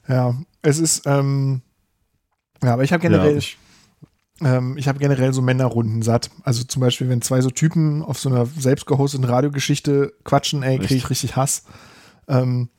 Ja, 0.07 0.35
es 0.61 0.79
ist, 0.79 1.05
ähm, 1.05 1.61
ja, 2.63 2.73
aber 2.73 2.83
ich 2.83 2.93
habe 2.93 3.01
generell, 3.01 3.33
Ja, 3.33 3.37
ich, 3.37 3.57
ähm, 4.43 4.77
ich 4.77 4.87
habe 4.87 4.99
generell 4.99 5.33
so 5.33 5.41
Männerrunden 5.41 6.01
satt. 6.01 6.29
Also 6.43 6.63
zum 6.63 6.81
Beispiel, 6.81 7.09
wenn 7.09 7.21
zwei 7.21 7.41
so 7.41 7.49
Typen 7.49 8.01
auf 8.01 8.19
so 8.19 8.29
einer 8.29 8.45
selbst 8.45 8.85
gehosteten 8.85 9.25
Radiogeschichte 9.25 10.13
quatschen, 10.23 10.63
ey, 10.63 10.79
kriege 10.79 10.95
ich 10.95 11.09
richtig 11.09 11.35
Hass. 11.35 11.63
Ähm, 12.27 12.69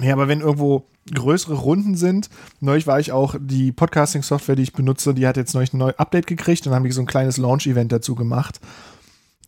Ja, 0.00 0.12
aber 0.12 0.28
wenn 0.28 0.40
irgendwo 0.40 0.86
größere 1.12 1.54
Runden 1.54 1.96
sind, 1.96 2.28
neulich 2.60 2.86
war 2.86 3.00
ich 3.00 3.12
auch, 3.12 3.34
die 3.40 3.72
Podcasting-Software, 3.72 4.56
die 4.56 4.62
ich 4.62 4.72
benutze, 4.72 5.14
die 5.14 5.26
hat 5.26 5.36
jetzt 5.36 5.54
neulich 5.54 5.72
ein 5.72 5.78
neues 5.78 5.98
Update 5.98 6.26
gekriegt 6.26 6.66
und 6.66 6.70
dann 6.70 6.80
habe 6.80 6.88
ich 6.88 6.94
so 6.94 7.00
ein 7.00 7.06
kleines 7.06 7.38
Launch-Event 7.38 7.90
dazu 7.90 8.14
gemacht. 8.14 8.60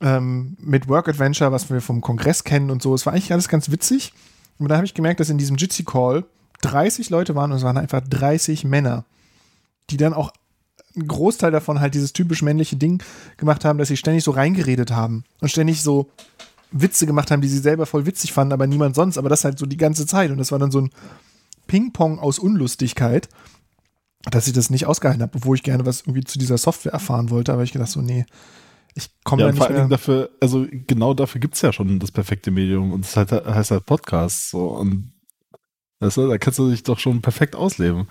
Ähm, 0.01 0.57
mit 0.59 0.89
Work 0.89 1.09
Adventure, 1.09 1.53
was 1.53 1.69
wir 1.71 1.83
vom 1.83 2.01
Kongress 2.01 2.45
kennen 2.45 2.71
und 2.71 2.83
so. 2.83 2.95
Es 2.95 3.05
war 3.05 3.13
eigentlich 3.13 3.33
alles 3.33 3.49
ganz 3.49 3.71
witzig. 3.71 4.15
Und 4.59 4.69
da 4.69 4.77
habe 4.77 4.87
ich 4.87 4.95
gemerkt, 4.95 5.21
dass 5.21 5.29
in 5.29 5.39
diesem 5.39 5.57
Jitsi 5.57 5.85
Call 5.85 6.25
30 6.63 7.11
Leute 7.11 7.35
waren 7.35 7.53
und 7.53 7.59
es 7.59 7.65
waren 7.65 7.77
einfach 7.77 8.01
30 8.01 8.65
Männer, 8.65 9.05
die 9.91 9.97
dann 9.99 10.15
auch 10.15 10.33
einen 10.97 11.09
Großteil 11.09 11.51
davon 11.51 11.81
halt 11.81 11.95
dieses 11.95 12.13
typisch 12.13 12.43
männliche 12.43 12.77
Ding 12.77 13.03
gemacht 13.37 13.65
haben, 13.65 13.79
dass 13.79 13.89
sie 13.89 13.97
ständig 13.97 14.25
so 14.25 14.33
reingeredet 14.33 14.91
haben 14.91 15.25
und 15.41 15.49
ständig 15.51 15.83
so 15.83 16.11
Witze 16.73 17.07
gemacht 17.07 17.31
haben, 17.31 17.41
die 17.43 17.49
sie 17.49 17.59
selber 17.59 17.87
voll 17.87 18.07
witzig 18.07 18.33
fanden, 18.33 18.53
aber 18.53 18.67
niemand 18.67 18.95
sonst, 18.95 19.19
aber 19.19 19.29
das 19.29 19.45
halt 19.45 19.59
so 19.59 19.67
die 19.67 19.77
ganze 19.77 20.07
Zeit 20.07 20.31
und 20.31 20.39
das 20.39 20.53
war 20.53 20.59
dann 20.59 20.71
so 20.71 20.81
ein 20.81 20.91
Ping-Pong 21.67 22.19
aus 22.19 22.39
Unlustigkeit, 22.39 23.29
dass 24.31 24.47
ich 24.47 24.53
das 24.53 24.71
nicht 24.71 24.87
ausgehalten 24.87 25.23
habe, 25.23 25.37
obwohl 25.37 25.57
ich 25.57 25.63
gerne 25.63 25.87
was 25.87 26.03
irgendwie 26.03 26.25
zu 26.25 26.39
dieser 26.39 26.59
Software 26.59 26.93
erfahren 26.93 27.31
wollte, 27.31 27.53
aber 27.53 27.63
ich 27.63 27.73
gedacht 27.73 27.91
so, 27.91 28.01
nee, 28.01 28.27
ich 28.95 29.11
komme 29.25 29.43
Ja, 29.43 29.47
da 29.47 29.53
nicht 29.53 29.59
vor 29.59 29.67
allen 29.67 29.75
mehr. 29.75 29.83
Dingen 29.83 29.91
dafür, 29.91 30.31
also 30.41 30.67
genau 30.71 31.15
dafür 31.15 31.41
gibt's 31.41 31.63
ja 31.63 31.73
schon 31.73 31.99
das 32.01 32.11
perfekte 32.11 32.51
Medium 32.51 32.93
und 32.93 33.05
das 33.05 33.17
heißt, 33.17 33.31
heißt 33.33 33.71
halt 33.71 33.87
Podcast. 33.87 34.51
So, 34.51 34.69
und 34.69 35.13
du, 36.01 36.29
da 36.29 36.39
kannst 36.39 36.59
du 36.59 36.71
dich 36.71 36.83
doch 36.83 36.99
schon 36.99 37.23
perfekt 37.23 37.55
ausleben. 37.55 38.09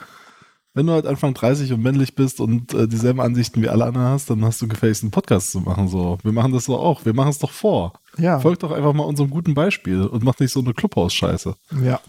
Wenn 0.79 0.87
du 0.87 0.93
halt 0.93 1.05
Anfang 1.05 1.33
30 1.33 1.73
und 1.73 1.81
männlich 1.81 2.15
bist 2.15 2.39
und 2.39 2.73
äh, 2.73 2.87
dieselben 2.87 3.19
Ansichten 3.19 3.61
wie 3.61 3.67
alle 3.67 3.83
anderen 3.83 4.07
hast, 4.07 4.29
dann 4.29 4.45
hast 4.45 4.61
du 4.61 4.67
gefälligst 4.69 5.03
einen 5.03 5.11
Podcast 5.11 5.51
zu 5.51 5.59
machen. 5.59 5.89
So, 5.89 6.17
wir 6.23 6.31
machen 6.31 6.53
das 6.53 6.63
so 6.63 6.77
auch. 6.77 7.03
Wir 7.03 7.13
machen 7.13 7.31
es 7.31 7.37
doch 7.39 7.51
vor. 7.51 7.99
Ja, 8.17 8.39
Folgt 8.39 8.63
doch 8.63 8.71
einfach 8.71 8.93
mal 8.93 9.03
unserem 9.03 9.29
guten 9.29 9.53
Beispiel 9.53 10.03
und 10.03 10.23
macht 10.23 10.39
nicht 10.39 10.53
so 10.53 10.61
eine 10.61 10.73
Clubhouse-Scheiße. 10.73 11.53
ja, 11.83 11.99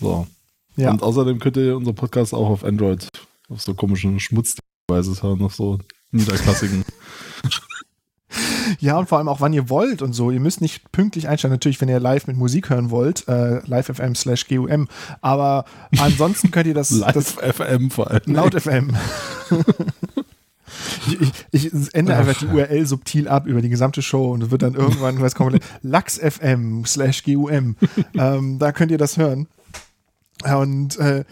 So. 0.00 0.26
ja. 0.74 0.90
Und 0.90 1.04
außerdem 1.04 1.38
könnt 1.38 1.56
ihr 1.56 1.76
unseren 1.76 1.94
Podcast 1.94 2.34
auch 2.34 2.48
auf 2.48 2.64
Android 2.64 3.06
auf 3.48 3.60
so 3.60 3.74
komischen 3.74 4.18
Schmutzdevices 4.18 5.22
hören, 5.22 5.40
auf 5.42 5.54
so 5.54 5.78
niederklassigen. 6.10 6.84
Ja, 8.80 8.98
und 8.98 9.08
vor 9.08 9.18
allem 9.18 9.28
auch, 9.28 9.40
wann 9.40 9.52
ihr 9.52 9.70
wollt 9.70 10.02
und 10.02 10.12
so. 10.12 10.30
Ihr 10.30 10.40
müsst 10.40 10.60
nicht 10.60 10.92
pünktlich 10.92 11.28
einsteigen. 11.28 11.54
Natürlich, 11.54 11.80
wenn 11.80 11.88
ihr 11.88 12.00
live 12.00 12.26
mit 12.26 12.36
Musik 12.36 12.70
hören 12.70 12.90
wollt, 12.90 13.26
äh, 13.28 13.60
live.fm 13.66 14.14
slash 14.14 14.46
GUM. 14.48 14.88
Aber 15.20 15.64
ansonsten 15.98 16.50
könnt 16.50 16.66
ihr 16.66 16.74
das, 16.74 16.88
das 17.14 17.36
Live 17.36 17.56
FM 17.56 17.90
vor 17.90 18.10
allem. 18.10 18.22
laut 18.26 18.60
FM. 18.60 18.94
ich, 21.06 21.18
ich, 21.50 21.72
ich 21.72 21.94
ändere 21.94 22.18
einfach 22.18 22.38
die 22.38 22.46
URL 22.46 22.86
subtil 22.86 23.28
ab 23.28 23.46
über 23.46 23.62
die 23.62 23.70
gesamte 23.70 24.02
Show 24.02 24.32
und 24.32 24.42
es 24.42 24.50
wird 24.50 24.62
dann 24.62 24.74
irgendwann, 24.74 25.20
was 25.20 25.34
kommt, 25.34 25.58
LaxFM 25.82 26.84
slash 26.84 27.24
GUM. 27.24 27.76
ähm, 28.14 28.58
da 28.58 28.72
könnt 28.72 28.90
ihr 28.90 28.98
das 28.98 29.16
hören. 29.16 29.48
Und 30.44 30.98
äh, 30.98 31.24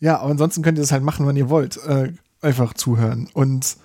ja, 0.00 0.20
aber 0.20 0.30
ansonsten 0.30 0.62
könnt 0.62 0.78
ihr 0.78 0.82
das 0.82 0.92
halt 0.92 1.02
machen, 1.02 1.26
wann 1.26 1.36
ihr 1.36 1.50
wollt. 1.50 1.76
Äh, 1.84 2.12
einfach 2.40 2.74
zuhören. 2.74 3.28
Und 3.32 3.76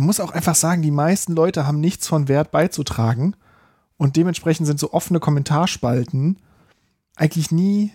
man 0.00 0.06
muss 0.06 0.20
auch 0.20 0.30
einfach 0.30 0.54
sagen, 0.54 0.82
die 0.82 0.90
meisten 0.90 1.34
Leute 1.34 1.66
haben 1.66 1.80
nichts 1.80 2.06
von 2.06 2.28
Wert 2.28 2.50
beizutragen. 2.50 3.34
Und 3.96 4.16
dementsprechend 4.16 4.66
sind 4.66 4.78
so 4.78 4.92
offene 4.92 5.18
Kommentarspalten 5.20 6.38
eigentlich 7.16 7.50
nie 7.50 7.90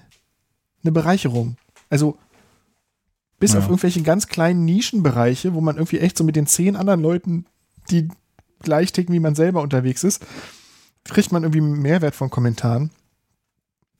eine 0.84 0.92
Bereicherung. 0.92 1.56
Also 1.90 2.18
bis 3.40 3.54
Ja. 3.54 3.60
auf 3.60 3.66
irgendwelche 3.66 4.02
ganz 4.02 4.28
kleinen 4.28 4.66
Nischenbereiche, 4.66 5.54
wo 5.54 5.62
man 5.62 5.78
irgendwie 5.78 6.00
echt 6.00 6.18
so 6.18 6.24
mit 6.26 6.36
den 6.36 6.46
zehn 6.48 6.76
anderen 6.76 7.02
Leuten, 7.02 7.46
die 7.90 8.10
gleich 8.62 8.92
ticken 8.92 9.14
wie 9.14 9.20
man 9.20 9.36
selber 9.36 9.62
unterwegs 9.62 10.04
ist, 10.04 10.26
kriegt 11.06 11.32
man 11.32 11.44
irgendwie 11.44 11.62
Mehrwert 11.62 12.16
von 12.16 12.30
Kommentaren. 12.30 12.92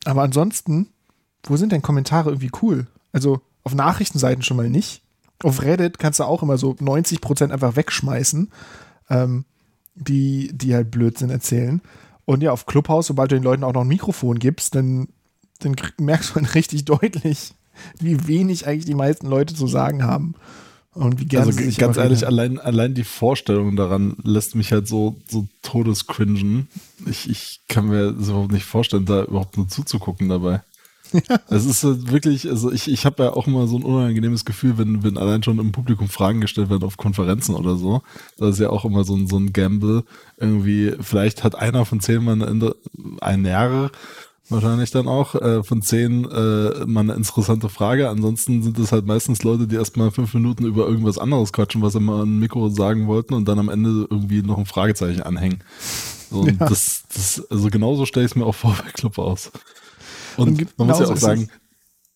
Aber 0.06 0.24
ansonsten, 0.24 0.90
wo 1.44 1.56
sind 1.56 1.72
denn 1.72 1.82
Kommentare 1.82 2.32
irgendwie 2.32 2.52
cool? 2.62 2.88
Also 3.14 3.40
auf 3.64 3.74
Nachrichtenseiten 3.74 4.44
schon 4.44 4.58
mal 4.58 4.70
nicht. 4.70 5.02
Auf 5.42 5.62
Reddit 5.62 6.00
kannst 6.00 6.20
du 6.20 6.24
auch 6.24 6.44
immer 6.44 6.58
so 6.58 6.72
90% 6.72 7.52
einfach 7.52 7.76
wegschmeißen, 7.76 8.52
ähm, 9.10 9.46
die, 9.96 10.52
die 10.54 10.74
halt 10.74 10.92
Blödsinn 10.92 11.30
erzählen. 11.30 11.82
Und 12.26 12.42
ja, 12.44 12.52
auf 12.52 12.66
Clubhouse, 12.66 13.08
sobald 13.08 13.32
du 13.32 13.36
den 13.36 13.44
Leuten 13.44 13.64
auch 13.64 13.74
noch 13.74 13.82
ein 13.82 13.88
Mikrofon 13.88 14.40
gibst, 14.40 14.76
dann, 14.76 15.10
dann 15.60 15.76
merkst 16.00 16.32
du 16.32 16.34
dann 16.36 16.46
richtig 16.46 16.86
deutlich, 16.86 17.54
wie 18.00 18.28
wenig 18.28 18.68
eigentlich 18.68 18.86
die 18.86 18.96
meisten 18.96 19.28
Leute 19.28 19.54
zu 19.54 19.68
sagen 19.68 20.04
haben. 20.04 20.36
Und 20.94 21.20
wie 21.20 21.26
gerne 21.26 21.48
Also 21.48 21.58
sie 21.58 21.66
sich 21.66 21.78
ganz 21.78 21.98
ehrlich, 21.98 22.28
allein, 22.28 22.60
allein 22.60 22.94
die 22.94 23.04
Vorstellung 23.04 23.76
daran 23.76 24.16
lässt 24.24 24.54
mich 24.54 24.72
halt 24.72 24.88
so, 24.88 25.16
so 25.28 25.48
todescringen. 25.64 26.68
Ich, 27.08 27.28
ich 27.28 27.62
kann 27.68 27.88
mir 27.88 28.14
das 28.14 28.30
überhaupt 28.30 28.52
nicht 28.52 28.66
vorstellen, 28.66 29.06
da 29.06 29.24
überhaupt 29.24 29.58
nur 29.58 29.68
zuzugucken 29.68 30.30
dabei. 30.30 30.62
Es 31.50 31.66
ist 31.66 31.84
halt 31.84 32.12
wirklich, 32.12 32.50
also 32.50 32.72
ich, 32.72 32.90
ich 32.90 33.06
habe 33.06 33.24
ja 33.24 33.34
auch 33.34 33.48
immer 33.48 33.68
so 33.68 33.78
ein 33.78 33.84
unangenehmes 33.84 34.46
Gefühl, 34.46 34.78
wenn, 34.78 35.04
wenn 35.04 35.18
allein 35.18 35.44
schon 35.44 35.60
im 35.60 35.72
Publikum 35.72 36.08
Fragen 36.08 36.42
gestellt 36.42 36.70
werden 36.70 36.84
auf 36.84 36.98
Konferenzen 36.98 37.56
oder 37.56 37.76
so. 37.76 38.02
Das 38.38 38.52
ist 38.52 38.60
ja 38.60 38.70
auch 38.70 38.86
immer 38.86 39.04
so 39.04 39.16
ein, 39.16 39.28
so 39.28 39.38
ein 39.38 39.54
Gamble. 39.54 40.04
Irgendwie, 40.38 40.94
vielleicht 41.00 41.44
hat 41.44 41.56
einer 41.56 41.86
von 41.86 42.00
zehn 42.00 42.24
mal 42.24 42.42
eine, 42.42 42.76
ein 43.22 43.46
Jahre 43.46 43.92
wahrscheinlich 44.50 44.92
dann 44.92 45.08
auch, 45.08 45.36
äh, 45.36 45.64
von 45.64 45.82
zehn 45.82 46.26
äh, 46.26 46.86
mal 46.86 47.02
eine 47.02 47.14
interessante 47.14 47.70
Frage. 47.70 48.10
Ansonsten 48.10 48.62
sind 48.62 48.78
es 48.80 48.92
halt 48.92 49.06
meistens 49.06 49.44
Leute, 49.44 49.68
die 49.68 49.76
erstmal 49.76 50.12
fünf 50.12 50.34
Minuten 50.34 50.66
über 50.66 50.88
irgendwas 50.88 51.18
anderes 51.18 51.54
quatschen, 51.54 51.82
was 51.82 51.94
sie 51.94 52.00
mal 52.00 52.22
an 52.22 52.40
Mikro 52.40 52.70
sagen 52.70 53.08
wollten 53.08 53.34
und 53.34 53.48
dann 53.48 53.60
am 53.60 53.70
Ende 53.70 54.08
irgendwie 54.10 54.42
noch 54.42 54.58
ein 54.58 54.66
Fragezeichen 54.66 55.22
anhängen. 55.24 55.64
So, 56.30 56.42
und 56.42 56.60
Ja. 56.60 56.68
das, 56.68 57.04
das, 57.14 57.44
also 57.50 57.70
genauso 57.70 58.06
stelle 58.06 58.26
ich 58.26 58.32
es 58.32 58.36
mir 58.36 58.46
auch 58.46 58.56
vor 58.56 58.76
bei 58.84 58.92
Club 58.92 59.18
aus. 59.18 59.52
Und, 60.38 60.62
Und 60.62 60.78
man 60.78 60.88
muss 60.88 61.00
ja 61.00 61.08
auch 61.08 61.18
sagen, 61.18 61.50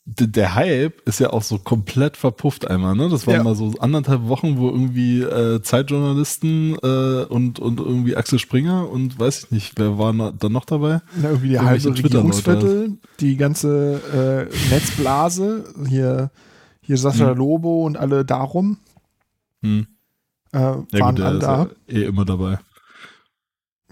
der 0.09 0.55
Hype 0.55 1.01
ist 1.05 1.19
ja 1.19 1.31
auch 1.31 1.43
so 1.43 1.57
komplett 1.59 2.15
verpufft 2.15 2.65
einmal, 2.65 2.95
ne? 2.95 3.09
Das 3.09 3.27
waren 3.27 3.35
Ja. 3.35 3.43
mal 3.43 3.55
so 3.55 3.73
anderthalb 3.79 4.27
Wochen, 4.29 4.57
wo 4.57 4.69
irgendwie 4.69 5.19
äh, 5.21 5.61
Zeitjournalisten 5.61 6.75
äh, 6.81 7.25
und, 7.25 7.59
und 7.59 7.79
irgendwie 7.81 8.15
Axel 8.15 8.39
Springer 8.39 8.89
und 8.89 9.19
weiß 9.19 9.43
ich 9.43 9.51
nicht, 9.51 9.73
wer 9.77 9.97
war 9.97 10.13
na- 10.13 10.31
dann 10.31 10.53
noch 10.53 10.63
dabei? 10.63 11.01
Ja, 11.21 11.29
irgendwie 11.31 11.49
die 11.49 11.59
halbe. 11.59 11.89
Regierungsviertel, 11.97 12.97
die 13.19 13.35
ganze 13.35 14.49
äh, 14.49 14.73
Netzblase, 14.73 15.65
hier, 15.89 16.31
hier 16.81 16.97
Sascha 16.97 17.31
Hm. 17.31 17.37
Lobo 17.37 17.85
und 17.85 17.97
alle 17.97 18.23
darum, 18.23 18.77
Hm. 19.61 19.87
äh, 20.53 20.57
Ja, 20.59 20.85
waren 20.93 21.15
gut, 21.15 21.25
alle 21.25 21.39
da. 21.39 21.67
eh 21.89 22.03
immer 22.03 22.23
dabei. 22.23 22.59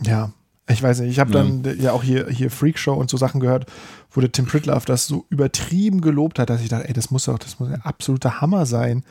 Ja, 0.05 0.31
ich 0.67 0.81
weiß 0.81 0.99
nicht. 1.01 1.11
Ich 1.11 1.19
habe 1.19 1.31
Ja. 1.31 1.43
dann 1.43 1.63
äh, 1.65 1.73
ja 1.75 1.91
auch 1.91 2.03
hier, 2.03 2.27
hier 2.29 2.49
Freakshow 2.49 2.93
und 2.93 3.09
so 3.09 3.17
Sachen 3.17 3.39
gehört, 3.39 3.65
wo 4.11 4.21
der 4.21 4.31
Tim 4.31 4.45
Pritloff 4.45 4.85
das 4.85 5.07
so 5.07 5.25
übertrieben 5.29 6.01
gelobt 6.01 6.39
hat, 6.39 6.49
dass 6.49 6.61
ich 6.61 6.69
dachte, 6.69 6.87
ey, 6.87 6.93
das 6.93 7.11
muss 7.11 7.25
doch, 7.25 7.37
das 7.37 7.59
muss 7.59 7.69
ein 7.69 7.81
absoluter 7.81 8.41
Hammer 8.41 8.65
sein. 8.65 9.03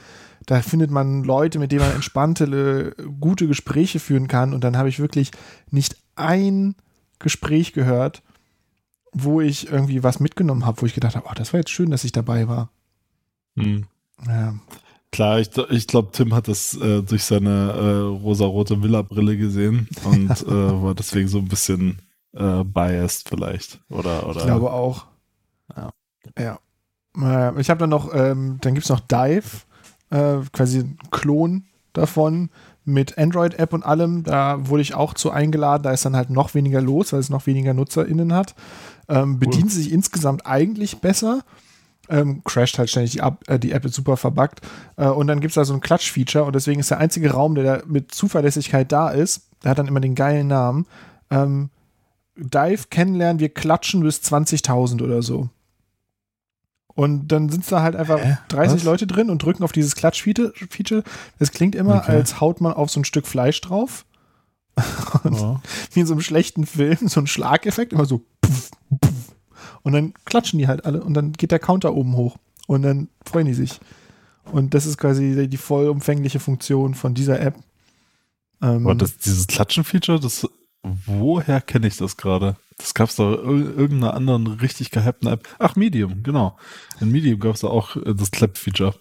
Da 0.46 0.60
findet 0.62 0.90
man 0.90 1.24
Leute, 1.24 1.58
mit 1.58 1.72
denen 1.72 1.82
man 1.82 1.94
entspannte, 1.94 2.94
gute 3.20 3.46
Gespräche 3.46 3.98
führen 3.98 4.28
kann. 4.28 4.52
Und 4.52 4.62
dann 4.64 4.76
habe 4.76 4.88
ich 4.88 4.98
wirklich 4.98 5.30
nicht 5.70 5.96
ein 6.16 6.74
Gespräch 7.18 7.72
gehört, 7.72 8.22
wo 9.12 9.40
ich 9.40 9.70
irgendwie 9.70 10.02
was 10.02 10.20
mitgenommen 10.20 10.66
habe, 10.66 10.82
wo 10.82 10.86
ich 10.86 10.94
gedacht 10.94 11.14
habe, 11.16 11.26
oh, 11.30 11.34
das 11.34 11.52
war 11.52 11.60
jetzt 11.60 11.70
schön, 11.70 11.90
dass 11.90 12.04
ich 12.04 12.12
dabei 12.12 12.48
war. 12.48 12.68
Hm. 13.56 13.86
Ja, 14.26 14.54
Klar, 15.14 15.38
ich, 15.38 15.48
ich 15.70 15.86
glaube, 15.86 16.08
Tim 16.10 16.34
hat 16.34 16.48
das 16.48 16.74
äh, 16.74 17.00
durch 17.02 17.22
seine 17.22 17.70
äh, 17.70 18.20
rosarote 18.20 18.82
Villa-Brille 18.82 19.36
gesehen 19.36 19.86
und 20.02 20.28
äh, 20.48 20.82
war 20.82 20.96
deswegen 20.96 21.28
so 21.28 21.38
ein 21.38 21.46
bisschen 21.46 22.02
äh, 22.32 22.64
biased 22.64 23.28
vielleicht. 23.28 23.78
Oder, 23.90 24.28
oder 24.28 24.40
ich 24.40 24.46
glaube 24.46 24.72
auch. 24.72 25.06
Ja. 25.76 25.90
Ja. 26.36 26.58
Äh, 27.50 27.60
Ich 27.60 27.70
habe 27.70 27.78
dann 27.78 27.90
noch, 27.90 28.12
ähm, 28.12 28.58
dann 28.60 28.74
gibt 28.74 28.86
es 28.86 28.90
noch 28.90 28.98
Dive, 28.98 29.44
äh, 30.10 30.38
quasi 30.52 30.80
ein 30.80 30.98
Klon 31.12 31.66
davon 31.92 32.50
mit 32.84 33.16
Android-App 33.16 33.72
und 33.72 33.84
allem. 33.84 34.24
Da 34.24 34.66
wurde 34.68 34.82
ich 34.82 34.96
auch 34.96 35.14
zu 35.14 35.30
eingeladen. 35.30 35.84
Da 35.84 35.92
ist 35.92 36.04
dann 36.04 36.16
halt 36.16 36.30
noch 36.30 36.54
weniger 36.54 36.80
los, 36.80 37.12
weil 37.12 37.20
es 37.20 37.30
noch 37.30 37.46
weniger 37.46 37.72
NutzerInnen 37.72 38.32
hat. 38.32 38.56
Ähm, 39.08 39.38
bedient 39.38 39.70
sich 39.70 39.92
insgesamt 39.92 40.44
eigentlich 40.44 40.98
besser. 40.98 41.44
Ähm, 42.08 42.42
crasht 42.44 42.78
halt 42.78 42.90
ständig 42.90 43.12
die, 43.12 43.18
App, 43.20 43.38
äh, 43.48 43.58
die 43.58 43.72
App 43.72 43.84
ist 43.84 43.94
super 43.94 44.16
verbuggt. 44.16 44.60
Äh, 44.96 45.06
und 45.08 45.26
dann 45.26 45.40
gibt 45.40 45.52
es 45.52 45.54
da 45.54 45.64
so 45.64 45.72
ein 45.74 45.80
Klatsch-Feature 45.80 46.44
und 46.44 46.54
deswegen 46.54 46.80
ist 46.80 46.90
der 46.90 46.98
einzige 46.98 47.30
Raum, 47.30 47.54
der 47.54 47.64
da 47.78 47.82
mit 47.86 48.12
Zuverlässigkeit 48.12 48.90
da 48.92 49.08
ist, 49.10 49.48
der 49.62 49.70
hat 49.70 49.78
dann 49.78 49.88
immer 49.88 50.00
den 50.00 50.14
geilen 50.14 50.46
Namen. 50.48 50.86
Ähm, 51.30 51.70
Dive 52.36 52.84
kennenlernen, 52.90 53.38
wir 53.40 53.48
klatschen 53.48 54.02
bis 54.02 54.18
20.000 54.20 55.02
oder 55.02 55.22
so. 55.22 55.48
Und 56.96 57.28
dann 57.28 57.48
sind 57.48 57.70
da 57.72 57.82
halt 57.82 57.96
einfach 57.96 58.20
Hä? 58.20 58.38
30 58.48 58.76
Was? 58.76 58.84
Leute 58.84 59.06
drin 59.06 59.30
und 59.30 59.42
drücken 59.42 59.64
auf 59.64 59.72
dieses 59.72 59.96
Klatsch-Feature. 59.96 61.02
Das 61.38 61.50
klingt 61.50 61.74
immer, 61.74 61.96
Okay. 61.98 62.12
als 62.12 62.40
haut 62.40 62.60
man 62.60 62.72
auf 62.72 62.90
so 62.90 63.00
ein 63.00 63.04
Stück 63.04 63.26
Fleisch 63.26 63.60
drauf. 63.60 64.04
Und 65.24 65.34
Ja. 65.40 65.60
wie 65.92 66.00
in 66.00 66.06
so 66.06 66.14
einem 66.14 66.20
schlechten 66.20 66.66
Film, 66.66 66.98
so 67.08 67.20
ein 67.20 67.26
Schlageffekt, 67.28 67.92
immer 67.92 68.04
so. 68.06 68.22
Puff, 68.40 68.70
puff. 69.00 69.13
Und 69.84 69.92
dann 69.92 70.14
klatschen 70.24 70.58
die 70.58 70.66
halt 70.66 70.84
alle 70.84 71.04
und 71.04 71.14
dann 71.14 71.32
geht 71.32 71.52
der 71.52 71.58
Counter 71.58 71.94
oben 71.94 72.16
hoch. 72.16 72.36
Und 72.66 72.82
dann 72.82 73.08
freuen 73.24 73.46
die 73.46 73.54
sich. 73.54 73.78
Und 74.50 74.74
das 74.74 74.86
ist 74.86 74.98
quasi 74.98 75.46
die, 75.48 75.56
vollumfängliche 75.56 76.40
Funktion 76.40 76.94
von 76.94 77.14
dieser 77.14 77.40
App. 77.40 77.54
Ähm, 78.62 78.86
Aber 78.86 78.94
das, 78.94 79.18
dieses 79.18 79.46
Klatschen-Feature, 79.46 80.20
das, 80.20 80.48
woher 80.82 81.60
kenne 81.60 81.86
ich 81.86 81.98
das 81.98 82.16
gerade? 82.16 82.56
Das 82.78 82.94
gab 82.94 83.10
es 83.10 83.16
doch 83.16 83.34
in 83.44 83.76
irgendeiner 83.76 84.14
anderen 84.14 84.46
richtig 84.46 84.90
gehypten 84.90 85.28
App. 85.28 85.46
Ach, 85.58 85.76
Medium, 85.76 86.22
genau. 86.22 86.58
In 87.00 87.10
Medium 87.12 87.38
gab 87.38 87.54
es 87.54 87.60
da 87.60 87.68
auch 87.68 87.96
äh, 87.96 88.14
das 88.14 88.30
Clap-Feature, 88.30 88.94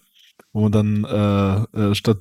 wo 0.51 0.61
man 0.61 0.71
dann 0.71 1.05
äh, 1.05 1.79
äh, 1.79 1.95
statt 1.95 2.19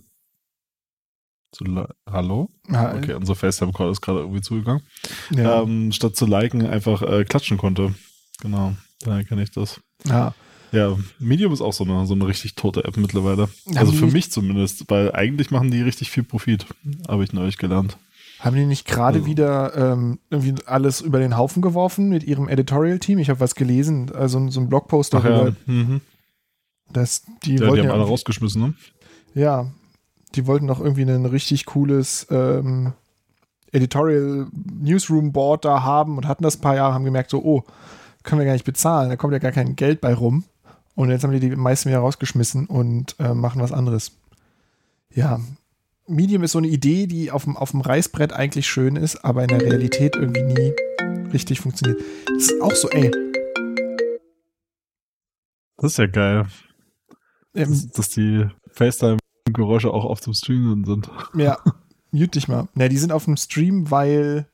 zu 1.53 1.64
Hallo? 2.09 2.48
Ja, 2.70 2.94
Okay, 2.94 3.14
unser 3.14 3.35
FaceTime-Call 3.35 3.90
ist 3.90 4.01
gerade 4.01 4.20
irgendwie 4.20 4.40
zugegangen. 4.40 4.83
ja. 5.31 5.62
Ähm, 5.62 5.92
statt 5.92 6.16
zu 6.16 6.27
liken 6.27 6.66
einfach 6.66 7.03
äh, 7.03 7.25
klatschen 7.25 7.59
konnte. 7.59 7.94
Genau, 8.42 8.74
daher 9.00 9.24
kenne 9.24 9.42
ich 9.42 9.50
das. 9.50 9.81
ja. 10.05 10.35
Ja, 10.72 10.96
Medium 11.18 11.52
ist 11.52 11.61
auch 11.61 11.74
so 11.74 11.85
eine, 11.85 12.07
so 12.07 12.14
eine 12.14 12.26
richtig 12.26 12.55
tote 12.55 12.85
App 12.85 12.96
mittlerweile. 12.96 13.50
Also 13.74 13.92
die 13.92 13.98
für 13.98 14.07
mich 14.07 14.33
zumindest, 14.33 14.88
weil 14.88 15.12
eigentlich 15.14 15.50
machen 15.50 15.70
die 15.70 15.83
richtig 15.83 16.11
viel 16.11 16.22
Profit, 16.22 16.64
habe 17.07 17.22
ich 17.24 17.35
neulich 17.35 17.59
gelernt. 17.59 17.98
Haben 18.40 18.57
die 18.57 18.64
nicht 18.64 18.87
gerade 18.87 19.18
Also- 19.18 19.26
wieder 19.26 19.76
ähm, 19.76 20.18
irgendwie 20.31 20.55
alles 20.64 21.02
über 21.02 21.18
den 21.18 21.37
Haufen 21.37 21.61
geworfen 21.61 22.09
mit 22.09 22.24
ihrem 22.24 22.48
Editorial-Team? 22.48 23.18
Ich 23.18 23.28
habe 23.28 23.40
was 23.40 23.55
gelesen, 23.55 24.12
also 24.14 24.48
so 24.48 24.61
ein 24.61 24.70
Blogpost 24.70 25.14
Ach 25.14 25.22
darüber, 25.22 25.48
ja, 25.50 25.55
mhm. 25.66 26.00
dass 26.90 27.22
die 27.44 27.50
ja 27.50 27.57
die 27.57 27.66
wollten 27.66 27.81
haben 27.81 27.88
ja, 27.88 27.92
alle 27.92 28.05
rausgeschmissen, 28.05 28.62
ne? 28.62 28.74
ja, 29.35 29.70
die 30.35 30.46
wollten 30.46 30.68
doch 30.68 30.81
irgendwie 30.81 31.02
ein 31.02 31.26
richtig 31.26 31.66
cooles 31.66 32.26
ähm, 32.31 32.94
Editorial 33.72 34.46
Newsroom 34.81 35.33
Board 35.33 35.66
da 35.66 35.83
haben 35.83 36.16
und 36.16 36.26
hatten 36.26 36.44
das 36.44 36.57
ein 36.57 36.62
paar 36.62 36.76
Jahre, 36.76 36.94
haben 36.94 37.05
gemerkt, 37.05 37.28
so, 37.31 37.42
oh, 37.44 37.62
können 38.22 38.40
wir 38.40 38.46
gar 38.46 38.52
nicht 38.52 38.64
bezahlen, 38.64 39.11
da 39.11 39.16
kommt 39.16 39.32
ja 39.32 39.38
gar 39.38 39.52
kein 39.52 39.76
Geld 39.76 40.00
bei 40.00 40.14
rum. 40.14 40.44
Und 40.94 41.11
jetzt 41.11 41.24
haben 41.24 41.32
die 41.32 41.40
die 41.40 41.56
meisten 41.56 41.88
wieder 41.88 42.00
rausgeschmissen 42.00 42.66
und 42.66 43.16
äh, 43.18 43.35
machen 43.35 43.62
was 43.62 43.72
anderes. 43.72 44.12
Ja, 45.11 45.40
Medium 46.06 46.42
ist 46.42 46.52
so 46.52 46.58
eine 46.58 46.68
Idee, 46.68 47.06
die 47.06 47.30
auf 47.30 47.44
dem, 47.44 47.56
auf 47.56 47.70
dem 47.70 47.80
Reißbrett 47.80 48.32
eigentlich 48.32 48.66
schön 48.66 48.96
ist, 48.96 49.24
aber 49.24 49.42
in 49.42 49.48
der 49.48 49.62
Realität 49.62 50.16
irgendwie 50.16 50.42
nie 50.42 50.72
richtig 51.32 51.61
funktioniert. 51.61 52.00
Das 52.26 52.50
ist 52.50 52.61
auch 52.61 52.74
so, 52.74 52.90
ey. 52.90 53.11
Das 55.76 55.92
ist 55.92 55.98
ja 55.98 56.06
geil, 56.06 56.46
Ähm, 57.54 57.70
dass, 57.70 57.88
dass 57.90 58.08
die 58.11 58.46
FaceTime-Geräusche 58.72 59.90
auch 59.90 60.04
auf 60.04 60.20
dem 60.20 60.35
Stream 60.35 60.85
sind. 60.85 61.11
Ja, 61.35 61.58
mute 62.11 62.28
dich 62.28 62.48
mal. 62.48 62.68
Na, 62.74 62.88
die 62.88 62.98
sind 62.98 63.12
auf 63.12 63.24
dem 63.24 63.37
Stream, 63.37 63.90
weil. 63.90 64.46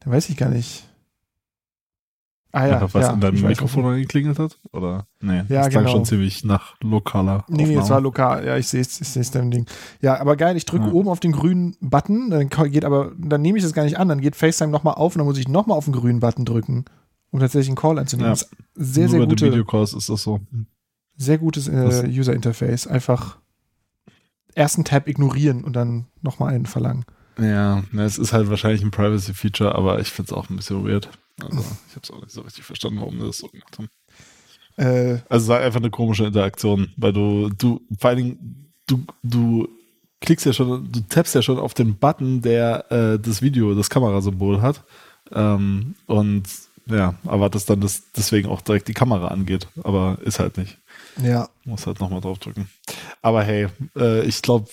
Da 0.00 0.10
weiß 0.10 0.30
ich 0.30 0.36
gar 0.36 0.48
nicht. 0.48 0.89
Ah 2.52 2.66
ja. 2.66 2.94
Was 2.94 3.06
ja, 3.06 3.12
in 3.12 3.20
deinem 3.20 3.40
Mikrofon 3.42 3.84
angeklingelt 3.84 4.38
hat? 4.38 4.58
Oder? 4.72 5.06
Nee, 5.20 5.44
Ja, 5.48 5.62
das 5.62 5.68
klang 5.68 5.84
genau. 5.84 5.96
schon 5.96 6.04
ziemlich 6.04 6.44
nach 6.44 6.74
lokaler 6.80 7.44
Nee, 7.48 7.64
nee, 7.64 7.74
das 7.74 7.84
Aufnahme. 7.84 7.90
war 7.90 8.00
lokal. 8.00 8.46
Ja, 8.46 8.56
ich 8.56 8.66
sehe 8.66 8.80
es, 8.80 9.00
ich 9.00 9.08
sehe 9.08 9.22
es 9.22 9.30
dein 9.30 9.50
Ding. 9.52 9.66
Ja, 10.00 10.18
aber 10.20 10.36
geil, 10.36 10.56
ich 10.56 10.64
drücke 10.64 10.86
Ja. 10.86 10.92
oben 10.92 11.08
auf 11.08 11.20
den 11.20 11.32
grünen 11.32 11.76
Button, 11.80 12.28
dann 12.30 12.48
geht 12.48 12.84
aber, 12.84 13.12
dann 13.18 13.40
nehme 13.42 13.58
ich 13.58 13.64
das 13.64 13.72
gar 13.72 13.84
nicht 13.84 13.98
an, 13.98 14.08
dann 14.08 14.20
geht 14.20 14.34
FaceTime 14.34 14.70
nochmal 14.72 14.94
auf 14.94 15.14
und 15.14 15.18
dann 15.20 15.26
muss 15.26 15.38
ich 15.38 15.46
nochmal 15.48 15.78
auf 15.78 15.84
den 15.84 15.94
grünen 15.94 16.18
Button 16.20 16.44
drücken, 16.44 16.86
um 17.30 17.38
tatsächlich 17.38 17.68
einen 17.68 17.76
Call 17.76 17.98
anzunehmen. 17.98 18.32
Ja. 18.34 18.36
Sehr, 18.74 19.02
Nur 19.04 19.10
sehr 19.10 19.18
bei 19.20 19.26
den 19.26 19.28
gute, 19.30 19.46
Videocalls 19.46 19.92
ist 19.94 20.08
das 20.08 20.22
so. 20.22 20.40
sehr 21.16 21.38
gutes 21.38 21.68
äh, 21.68 22.08
User-Interface. 22.08 22.86
Einfach 22.88 23.38
ersten 24.54 24.84
Tab 24.84 25.06
ignorieren 25.06 25.62
und 25.62 25.74
dann 25.76 26.06
nochmal 26.22 26.52
einen 26.54 26.66
verlangen. 26.66 27.04
Ja, 27.38 27.82
es 27.96 28.18
ist 28.18 28.32
halt 28.32 28.50
wahrscheinlich 28.50 28.82
ein 28.82 28.90
Privacy-Feature, 28.90 29.74
aber 29.74 30.00
ich 30.00 30.08
finde 30.10 30.30
es 30.30 30.32
auch 30.36 30.50
ein 30.50 30.56
bisschen 30.56 30.84
weird. 30.84 31.08
Also, 31.42 31.58
ich 31.88 31.96
habe 31.96 32.00
es 32.02 32.10
auch 32.10 32.20
nicht 32.20 32.30
so 32.32 32.40
richtig 32.42 32.64
verstanden, 32.64 33.00
warum 33.00 33.18
wir 33.18 33.26
das 33.26 33.38
so 33.38 33.48
gemacht 33.48 33.78
haben. 33.78 33.88
Äh, 34.76 35.20
Also, 35.28 35.44
es 35.44 35.48
war 35.48 35.60
einfach 35.60 35.80
eine 35.80 35.90
komische 35.90 36.24
Interaktion, 36.24 36.92
weil 36.96 37.12
du, 37.12 37.50
du, 37.50 37.80
vor 37.98 38.10
allen 38.10 38.16
Dingen, 38.18 38.72
du, 38.86 39.04
du 39.22 39.68
klickst 40.20 40.46
ja 40.46 40.52
schon, 40.52 40.90
du 40.90 41.00
tappst 41.08 41.34
ja 41.34 41.42
schon 41.42 41.58
auf 41.58 41.74
den 41.74 41.96
Button, 41.96 42.40
der 42.42 42.90
äh, 42.90 43.18
das 43.18 43.42
Video, 43.42 43.74
das 43.74 43.90
Kamerasymbol 43.90 44.60
hat. 44.62 44.82
Ähm, 45.32 45.94
und 46.06 46.44
ja, 46.86 47.14
erwartest 47.24 47.70
dann, 47.70 47.80
dass 47.80 48.10
deswegen 48.16 48.48
auch 48.48 48.62
direkt 48.62 48.88
die 48.88 48.94
Kamera 48.94 49.28
angeht, 49.28 49.68
aber 49.84 50.18
ist 50.24 50.40
halt 50.40 50.56
nicht. 50.58 50.78
ja, 51.22 51.48
Muss 51.64 51.86
halt 51.86 52.00
nochmal 52.00 52.20
draufdrücken. 52.20 52.68
Aber 53.22 53.44
hey, 53.44 53.68
äh, 53.96 54.24
ich 54.24 54.42
glaube, 54.42 54.68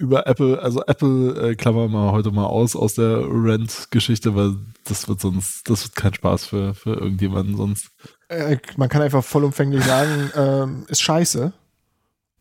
über 0.00 0.26
Apple, 0.26 0.58
also 0.62 0.82
Apple 0.86 1.50
äh, 1.50 1.54
klammern 1.54 1.90
wir 1.92 2.10
heute 2.12 2.30
mal 2.30 2.46
aus 2.46 2.74
aus 2.74 2.94
der 2.94 3.18
Rent-Geschichte, 3.18 4.34
weil 4.34 4.56
das 4.84 5.08
wird 5.08 5.20
sonst, 5.20 5.68
das 5.68 5.84
wird 5.84 5.94
kein 5.94 6.14
Spaß 6.14 6.46
für, 6.46 6.72
für 6.74 6.94
irgendjemanden 6.94 7.56
sonst. 7.56 7.90
äh, 8.28 8.56
man 8.78 8.88
kann 8.88 9.02
einfach 9.02 9.22
vollumfänglich 9.22 9.84
sagen, 9.84 10.30
ähm, 10.34 10.84
ist 10.88 11.02
scheiße. 11.02 11.52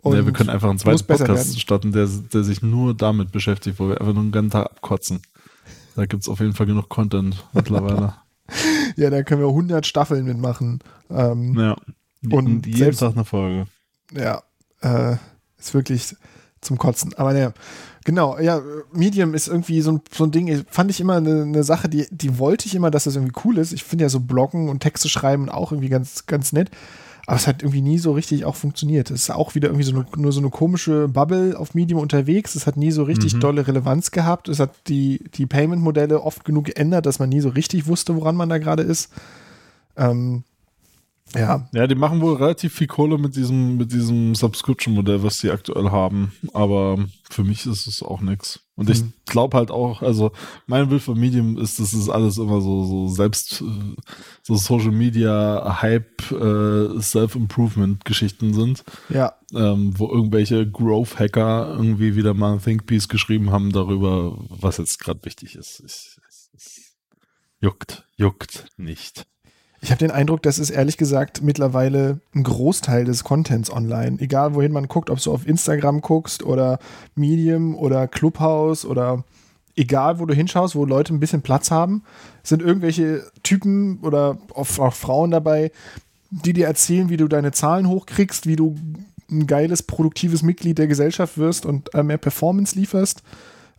Und 0.02 0.16
ja, 0.16 0.26
wir 0.26 0.32
können 0.32 0.50
einfach 0.50 0.70
einen 0.70 0.80
zweiten 0.80 1.06
Podcast 1.06 1.50
werden. 1.50 1.60
starten, 1.60 1.92
der, 1.92 2.08
der 2.08 2.44
sich 2.44 2.62
nur 2.62 2.94
damit 2.96 3.34
beschäftigt, 3.34 3.78
wo 3.80 3.90
wir 3.90 4.00
einfach 4.00 4.14
nur 4.14 4.24
den 4.24 4.32
ganzen 4.32 4.52
Tag 4.52 4.66
abkotzen. 4.68 5.22
Da 5.98 6.06
gibt 6.06 6.24
es 6.24 6.30
auf 6.30 6.40
jeden 6.40 6.54
Fall 6.54 6.66
genug 6.66 6.88
Content 6.90 7.44
mittlerweile. 7.54 8.16
Ja, 8.96 9.12
da 9.12 9.22
können 9.22 9.42
wir 9.42 9.48
100 9.50 9.86
Staffeln 9.86 10.26
mitmachen. 10.26 10.80
Ähm, 11.12 11.54
ja. 11.60 11.76
Und 12.32 12.66
jeden 12.66 12.78
selbst- 12.80 13.00
Tag 13.00 13.14
eine 13.14 13.24
Folge. 13.24 13.68
ja, 14.12 14.42
äh, 14.82 15.18
ist 15.60 15.76
wirklich 15.76 16.16
zum 16.62 16.78
Kotzen. 16.78 17.14
Aber 17.16 17.34
naja, 17.34 17.54
genau, 18.06 18.38
ja, 18.40 18.62
Medium 18.94 19.34
ist 19.34 19.48
irgendwie 19.48 19.82
so 19.82 19.94
ein, 19.94 20.02
so 20.12 20.24
ein 20.26 20.32
Ding, 20.32 20.48
ich- 20.48 20.66
fand 20.70 20.92
ich 20.92 21.00
immer 21.00 21.18
eine, 21.18 21.44
eine 21.44 21.64
Sache, 21.64 21.90
die, 21.90 22.08
die 22.12 22.38
wollte 22.40 22.66
ich 22.68 22.76
immer, 22.76 22.92
dass 22.92 23.06
das 23.06 23.16
irgendwie 23.16 23.40
cool 23.46 23.58
ist. 23.58 23.72
Ich 23.74 23.84
finde 23.84 24.04
ja 24.06 24.10
so 24.10 24.20
Bloggen 24.20 24.70
und 24.70 24.82
Texte 24.82 25.10
schreiben 25.10 25.50
auch 25.50 25.72
irgendwie 25.72 25.90
ganz, 25.90 26.26
ganz 26.26 26.52
nett. 26.54 26.70
Aber 27.28 27.36
es 27.38 27.46
hat 27.46 27.62
irgendwie 27.62 27.84
nie 27.84 28.00
so 28.00 28.12
richtig 28.14 28.44
auch 28.46 28.56
funktioniert. 28.56 29.12
Es 29.12 29.22
ist 29.24 29.30
auch 29.30 29.54
wieder 29.54 29.68
irgendwie 29.68 29.84
so 29.84 29.94
eine, 29.96 30.06
nur 30.18 30.32
so 30.32 30.40
eine 30.40 30.50
komische 30.50 31.08
Bubble 31.08 31.60
auf 31.60 31.76
Medium 31.76 32.00
unterwegs. 32.02 32.56
Es 32.56 32.66
hat 32.66 32.76
nie 32.76 32.90
so 32.90 33.04
richtig 33.04 33.36
Mhm. 33.36 33.40
dolle 33.42 33.68
Relevanz 33.68 34.10
gehabt. 34.10 34.50
Es 34.50 34.60
hat 34.60 34.72
die, 34.88 35.24
die 35.36 35.46
Payment-Modelle 35.46 36.22
oft 36.24 36.44
genug 36.44 36.66
geändert, 36.66 37.06
dass 37.06 37.20
man 37.20 37.30
nie 37.30 37.40
so 37.42 37.50
richtig 37.50 37.86
wusste, 37.86 38.16
woran 38.16 38.36
man 38.36 38.50
da 38.50 38.58
gerade 38.58 38.82
ist. 38.82 39.12
Ähm, 39.96 40.44
ja, 41.36 41.68
Ja, 41.74 41.88
die 41.88 41.96
machen 41.96 42.22
wohl 42.22 42.36
relativ 42.36 42.74
viel 42.74 42.88
Kohle 42.88 43.18
mit 43.18 43.36
diesem, 43.36 43.78
mit 43.78 43.92
diesem 43.92 44.36
Subscription-Modell, 44.36 45.24
was 45.24 45.40
die 45.40 45.52
aktuell 45.52 45.92
haben. 45.92 46.32
Aber 46.54 46.98
für 47.30 47.44
mich 47.44 47.66
ist 47.66 47.88
es 47.88 48.02
auch 48.02 48.22
nichts. 48.22 48.60
Und 48.76 48.90
ich 48.90 49.02
Mhm. 49.02 49.14
glaube 49.26 49.58
halt 49.58 49.72
auch, 49.72 50.02
also 50.02 50.32
mein 50.66 50.88
Bild 50.88 51.02
von 51.02 51.20
Medium 51.20 51.58
ist, 51.58 51.80
dass 51.80 51.92
es 51.94 52.08
alles 52.10 52.38
immer 52.38 52.62
so, 52.62 52.84
so 52.86 53.08
selbst, 53.10 53.62
so 54.42 54.56
Social 54.56 54.92
Media, 54.92 55.82
Hype, 55.82 56.32
äh, 56.32 57.02
Self-Improvement-Geschichten 57.02 58.54
sind, 58.54 58.84
ja, 59.10 59.34
ähm, 59.54 59.94
wo 59.98 60.10
irgendwelche 60.10 60.70
Growth-Hacker 60.70 61.68
irgendwie 61.76 62.16
wieder 62.16 62.34
mal 62.34 62.54
ein 62.54 62.62
Thinkpiece 62.62 63.08
geschrieben 63.10 63.52
haben 63.52 63.72
darüber, 63.72 64.38
was 64.50 64.78
jetzt 64.78 65.00
gerade 65.00 65.24
wichtig 65.26 65.56
ist. 65.56 65.82
Es, 65.82 66.20
es, 66.28 66.50
es 66.56 66.96
juckt, 67.60 68.06
juckt 68.16 68.66
nicht. 68.78 69.26
Ich 69.82 69.92
habe 69.92 70.00
den 70.00 70.12
Eindruck, 70.12 70.42
das 70.44 70.60
ist 70.60 70.72
ehrlich 70.72 70.98
gesagt 70.98 71.42
mittlerweile 71.42 72.20
ein 72.36 72.44
Großteil 72.44 73.06
des 73.06 73.24
Contents 73.24 73.72
online. 73.72 74.18
Egal 74.20 74.54
wohin 74.54 74.74
man 74.74 74.88
guckt, 74.88 75.10
ob 75.10 75.22
du 75.22 75.32
auf 75.32 75.48
Instagram 75.48 76.02
guckst 76.02 76.44
oder 76.44 76.80
Medium 77.16 77.76
oder 77.76 78.08
Clubhouse 78.08 78.86
oder 78.86 79.24
egal 79.78 80.20
wo 80.20 80.26
du 80.26 80.34
hinschaust, 80.34 80.76
wo 80.76 80.84
Leute 80.84 81.14
ein 81.14 81.22
bisschen 81.22 81.42
Platz 81.42 81.72
haben, 81.72 82.04
sind 82.44 82.62
irgendwelche 82.62 83.24
Typen 83.44 84.00
oder 84.02 84.38
auch, 84.54 84.66
Frauen 84.66 85.32
dabei, 85.32 85.72
die 86.30 86.54
dir 86.54 86.68
erzählen, 86.68 87.10
wie 87.10 87.18
du 87.18 87.30
deine 87.30 87.54
Zahlen 87.54 87.88
hochkriegst, 87.88 88.46
wie 88.46 88.58
du 88.58 88.76
ein 89.32 89.48
geiles, 89.48 89.84
produktives 89.84 90.44
Mitglied 90.44 90.78
der 90.78 90.88
Gesellschaft 90.88 91.38
wirst 91.38 91.66
und 91.66 91.94
äh, 91.94 92.04
mehr 92.04 92.18
Performance 92.18 92.78
lieferst, 92.78 93.24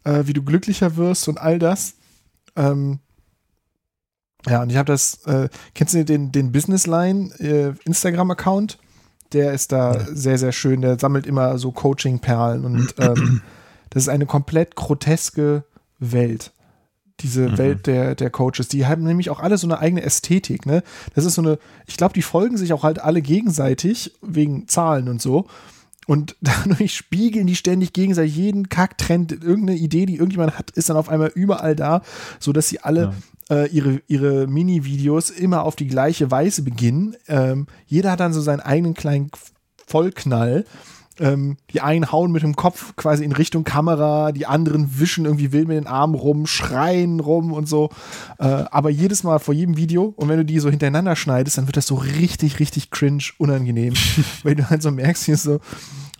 äh, 0.04 0.22
wie 0.24 0.32
du 0.32 0.42
glücklicher 0.42 0.96
wirst 0.96 1.28
und 1.28 1.38
all 1.38 1.58
das. 1.58 1.94
Ähm, 2.56 3.00
ja, 4.48 4.62
und 4.62 4.70
ich 4.70 4.76
habe 4.76 4.86
das, 4.86 5.24
äh, 5.26 5.48
kennst 5.74 5.94
du 5.94 6.04
den, 6.04 6.32
den 6.32 6.52
Businessline 6.52 7.30
äh, 7.38 7.74
Instagram-Account? 7.84 8.78
Der 9.32 9.52
ist 9.52 9.70
da 9.70 10.00
sehr, 10.12 10.38
sehr 10.38 10.52
schön. 10.52 10.80
Der 10.80 10.98
sammelt 10.98 11.26
immer 11.26 11.58
so 11.58 11.72
Coaching-Perlen 11.72 12.64
und 12.64 12.94
ähm, 12.98 13.42
das 13.90 14.04
ist 14.04 14.08
eine 14.08 14.26
komplett 14.26 14.76
groteske 14.76 15.64
Welt. 15.98 16.52
Diese 17.20 17.50
Mhm. 17.50 17.58
Welt 17.58 17.86
der, 17.86 18.14
der 18.14 18.30
Coaches. 18.30 18.68
Die 18.68 18.86
haben 18.86 19.04
nämlich 19.04 19.28
auch 19.28 19.40
alle 19.40 19.58
so 19.58 19.66
eine 19.66 19.78
eigene 19.78 20.02
Ästhetik, 20.02 20.64
ne? 20.64 20.82
Das 21.14 21.26
ist 21.26 21.34
so 21.34 21.42
eine, 21.42 21.58
ich 21.86 21.98
glaube, 21.98 22.14
die 22.14 22.22
folgen 22.22 22.56
sich 22.56 22.72
auch 22.72 22.82
halt 22.82 22.98
alle 23.00 23.20
gegenseitig 23.20 24.14
wegen 24.22 24.68
Zahlen 24.68 25.08
und 25.08 25.20
so. 25.20 25.46
Und 26.06 26.36
dadurch 26.40 26.96
spiegeln 26.96 27.46
die 27.46 27.56
ständig 27.56 27.92
gegenseitig 27.92 28.34
jeden 28.36 28.68
Kacktrend, 28.70 29.32
irgendeine 29.32 29.78
Idee, 29.78 30.06
die 30.06 30.16
irgendjemand 30.16 30.58
hat, 30.58 30.70
ist 30.70 30.88
dann 30.88 30.96
auf 30.96 31.10
einmal 31.10 31.30
überall 31.34 31.76
da, 31.76 32.02
sodass 32.38 32.68
sie 32.68 32.80
alle 32.80 33.12
äh, 33.50 33.68
ihre, 33.68 34.00
ihre 34.06 34.46
Mini-Videos 34.46 35.30
immer 35.30 35.64
auf 35.64 35.76
die 35.76 35.88
gleiche 35.88 36.30
Weise 36.30 36.62
beginnen. 36.62 37.16
Ähm, 37.28 37.66
jeder 37.86 38.12
hat 38.12 38.20
dann 38.20 38.32
so 38.32 38.40
seinen 38.40 38.60
eigenen 38.60 38.94
kleinen 38.94 39.30
Vollknall. 39.86 40.64
Ähm, 41.18 41.58
die 41.70 41.82
einen 41.82 42.10
hauen 42.10 42.32
mit 42.32 42.42
dem 42.42 42.56
Kopf 42.56 42.96
quasi 42.96 43.24
in 43.24 43.32
Richtung 43.32 43.62
Kamera, 43.62 44.32
die 44.32 44.46
anderen 44.46 45.00
wischen 45.00 45.26
irgendwie 45.26 45.52
wild 45.52 45.68
mit 45.68 45.76
den 45.76 45.86
Armen 45.86 46.14
rum, 46.14 46.46
schreien 46.46 47.20
rum 47.20 47.52
und 47.52 47.68
so. 47.68 47.90
Äh, 48.38 48.44
aber 48.46 48.88
jedes 48.88 49.22
Mal 49.22 49.38
vor 49.38 49.52
jedem 49.52 49.76
Video 49.76 50.14
und 50.16 50.30
wenn 50.30 50.38
du 50.38 50.46
die 50.46 50.60
so 50.60 50.70
hintereinander 50.70 51.16
schneidest, 51.16 51.58
dann 51.58 51.66
wird 51.66 51.76
das 51.76 51.86
so 51.86 51.96
richtig, 51.96 52.58
richtig 52.58 52.90
cringe 52.90 53.24
unangenehm, 53.36 53.92
weil 54.44 54.54
du 54.54 54.70
halt 54.70 54.80
so 54.80 54.90
merkst, 54.90 55.24
hier 55.24 55.34
ist 55.34 55.42
so, 55.42 55.60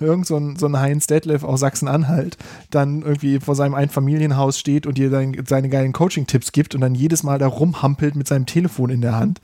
irgend 0.00 0.26
so 0.26 0.36
ein, 0.36 0.56
so 0.56 0.66
ein 0.66 0.78
Heinz 0.78 1.06
Detlef 1.06 1.44
aus 1.44 1.60
Sachsen-Anhalt 1.60 2.36
dann 2.70 3.02
irgendwie 3.02 3.40
vor 3.40 3.54
seinem 3.54 3.74
Einfamilienhaus 3.74 4.58
steht 4.58 4.86
und 4.86 4.98
dir 4.98 5.10
dann 5.10 5.36
seine 5.46 5.68
geilen 5.68 5.92
Coaching-Tipps 5.92 6.52
gibt 6.52 6.74
und 6.74 6.80
dann 6.80 6.94
jedes 6.94 7.22
Mal 7.22 7.38
da 7.38 7.46
rumhampelt 7.46 8.16
mit 8.16 8.28
seinem 8.28 8.46
Telefon 8.46 8.90
in 8.90 9.00
der 9.00 9.16
Hand. 9.16 9.40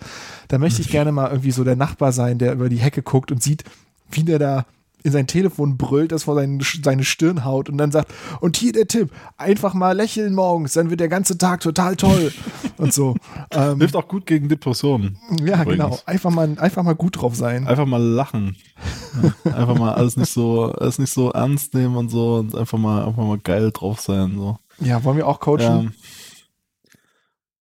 Da 0.48 0.58
möchte 0.58 0.80
ich 0.80 0.90
gerne 0.90 1.12
mal 1.12 1.28
irgendwie 1.28 1.50
so 1.50 1.64
der 1.64 1.76
Nachbar 1.76 2.12
sein, 2.12 2.38
der 2.38 2.52
über 2.52 2.68
die 2.68 2.76
Hecke 2.76 3.02
guckt 3.02 3.32
und 3.32 3.42
sieht, 3.42 3.64
wie 4.10 4.22
der 4.22 4.38
da 4.38 4.66
in 5.06 5.12
sein 5.12 5.26
Telefon 5.28 5.76
brüllt, 5.76 6.10
das 6.10 6.24
vor 6.24 6.34
seine, 6.34 6.58
seine 6.82 7.04
Stirn 7.04 7.44
haut 7.44 7.68
und 7.68 7.78
dann 7.78 7.92
sagt, 7.92 8.12
und 8.40 8.56
hier 8.56 8.72
der 8.72 8.88
Tipp, 8.88 9.10
einfach 9.36 9.72
mal 9.72 9.96
lächeln 9.96 10.34
morgens, 10.34 10.72
dann 10.72 10.90
wird 10.90 10.98
der 10.98 11.08
ganze 11.08 11.38
Tag 11.38 11.60
total 11.60 11.94
toll 11.94 12.32
und 12.76 12.92
so. 12.92 13.14
Ähm, 13.52 13.78
Hilft 13.78 13.94
auch 13.94 14.08
gut 14.08 14.26
gegen 14.26 14.48
Depressionen. 14.48 15.16
Ja, 15.40 15.62
übrigens. 15.62 15.84
genau. 15.84 15.98
Einfach 16.06 16.30
mal, 16.30 16.58
einfach 16.58 16.82
mal 16.82 16.96
gut 16.96 17.22
drauf 17.22 17.36
sein. 17.36 17.68
Einfach 17.68 17.86
mal 17.86 18.02
lachen. 18.02 18.56
einfach 19.44 19.78
mal 19.78 19.94
alles 19.94 20.16
nicht 20.16 20.32
so, 20.32 20.72
alles 20.72 20.98
nicht 20.98 21.12
so 21.12 21.30
ernst 21.30 21.74
nehmen 21.74 21.96
und 21.96 22.08
so 22.08 22.36
und 22.36 22.56
einfach 22.56 22.78
mal, 22.78 23.06
einfach 23.06 23.24
mal 23.24 23.38
geil 23.38 23.70
drauf 23.72 24.00
sein. 24.00 24.34
So. 24.36 24.58
Ja, 24.80 25.04
wollen 25.04 25.16
wir 25.16 25.28
auch 25.28 25.38
coachen? 25.38 25.94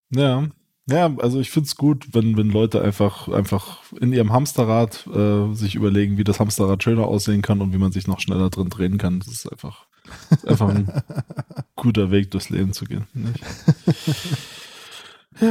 Ja. 0.10 0.42
ja. 0.42 0.48
Ja, 0.88 1.12
also 1.18 1.40
ich 1.40 1.50
finde 1.50 1.66
es 1.66 1.76
gut, 1.76 2.10
wenn, 2.12 2.38
wenn 2.38 2.50
Leute 2.50 2.82
einfach, 2.82 3.28
einfach 3.28 3.80
in 4.00 4.14
ihrem 4.14 4.32
Hamsterrad 4.32 5.08
äh, 5.08 5.52
sich 5.56 5.74
überlegen, 5.74 6.18
wie 6.18 6.24
das 6.24 6.40
Hamsterrad 6.40 6.84
schöner 6.84 7.08
aussehen 7.08 7.42
kann 7.42 7.62
und 7.62 7.74
wie 7.74 7.80
man 7.80 7.92
sich 7.92 8.08
noch 8.08 8.20
schneller 8.20 8.52
drin 8.52 8.70
drehen 8.70 9.00
kann. 9.00 9.20
Das 9.20 9.30
ist 9.30 9.52
einfach, 9.52 9.88
einfach 10.46 10.70
ein 10.70 10.92
guter 11.76 12.12
Weg, 12.12 12.30
durchs 12.32 12.50
Leben 12.50 12.74
zu 12.74 12.86
gehen. 12.86 13.08
Nicht? 13.14 13.44
Ja, 15.42 15.48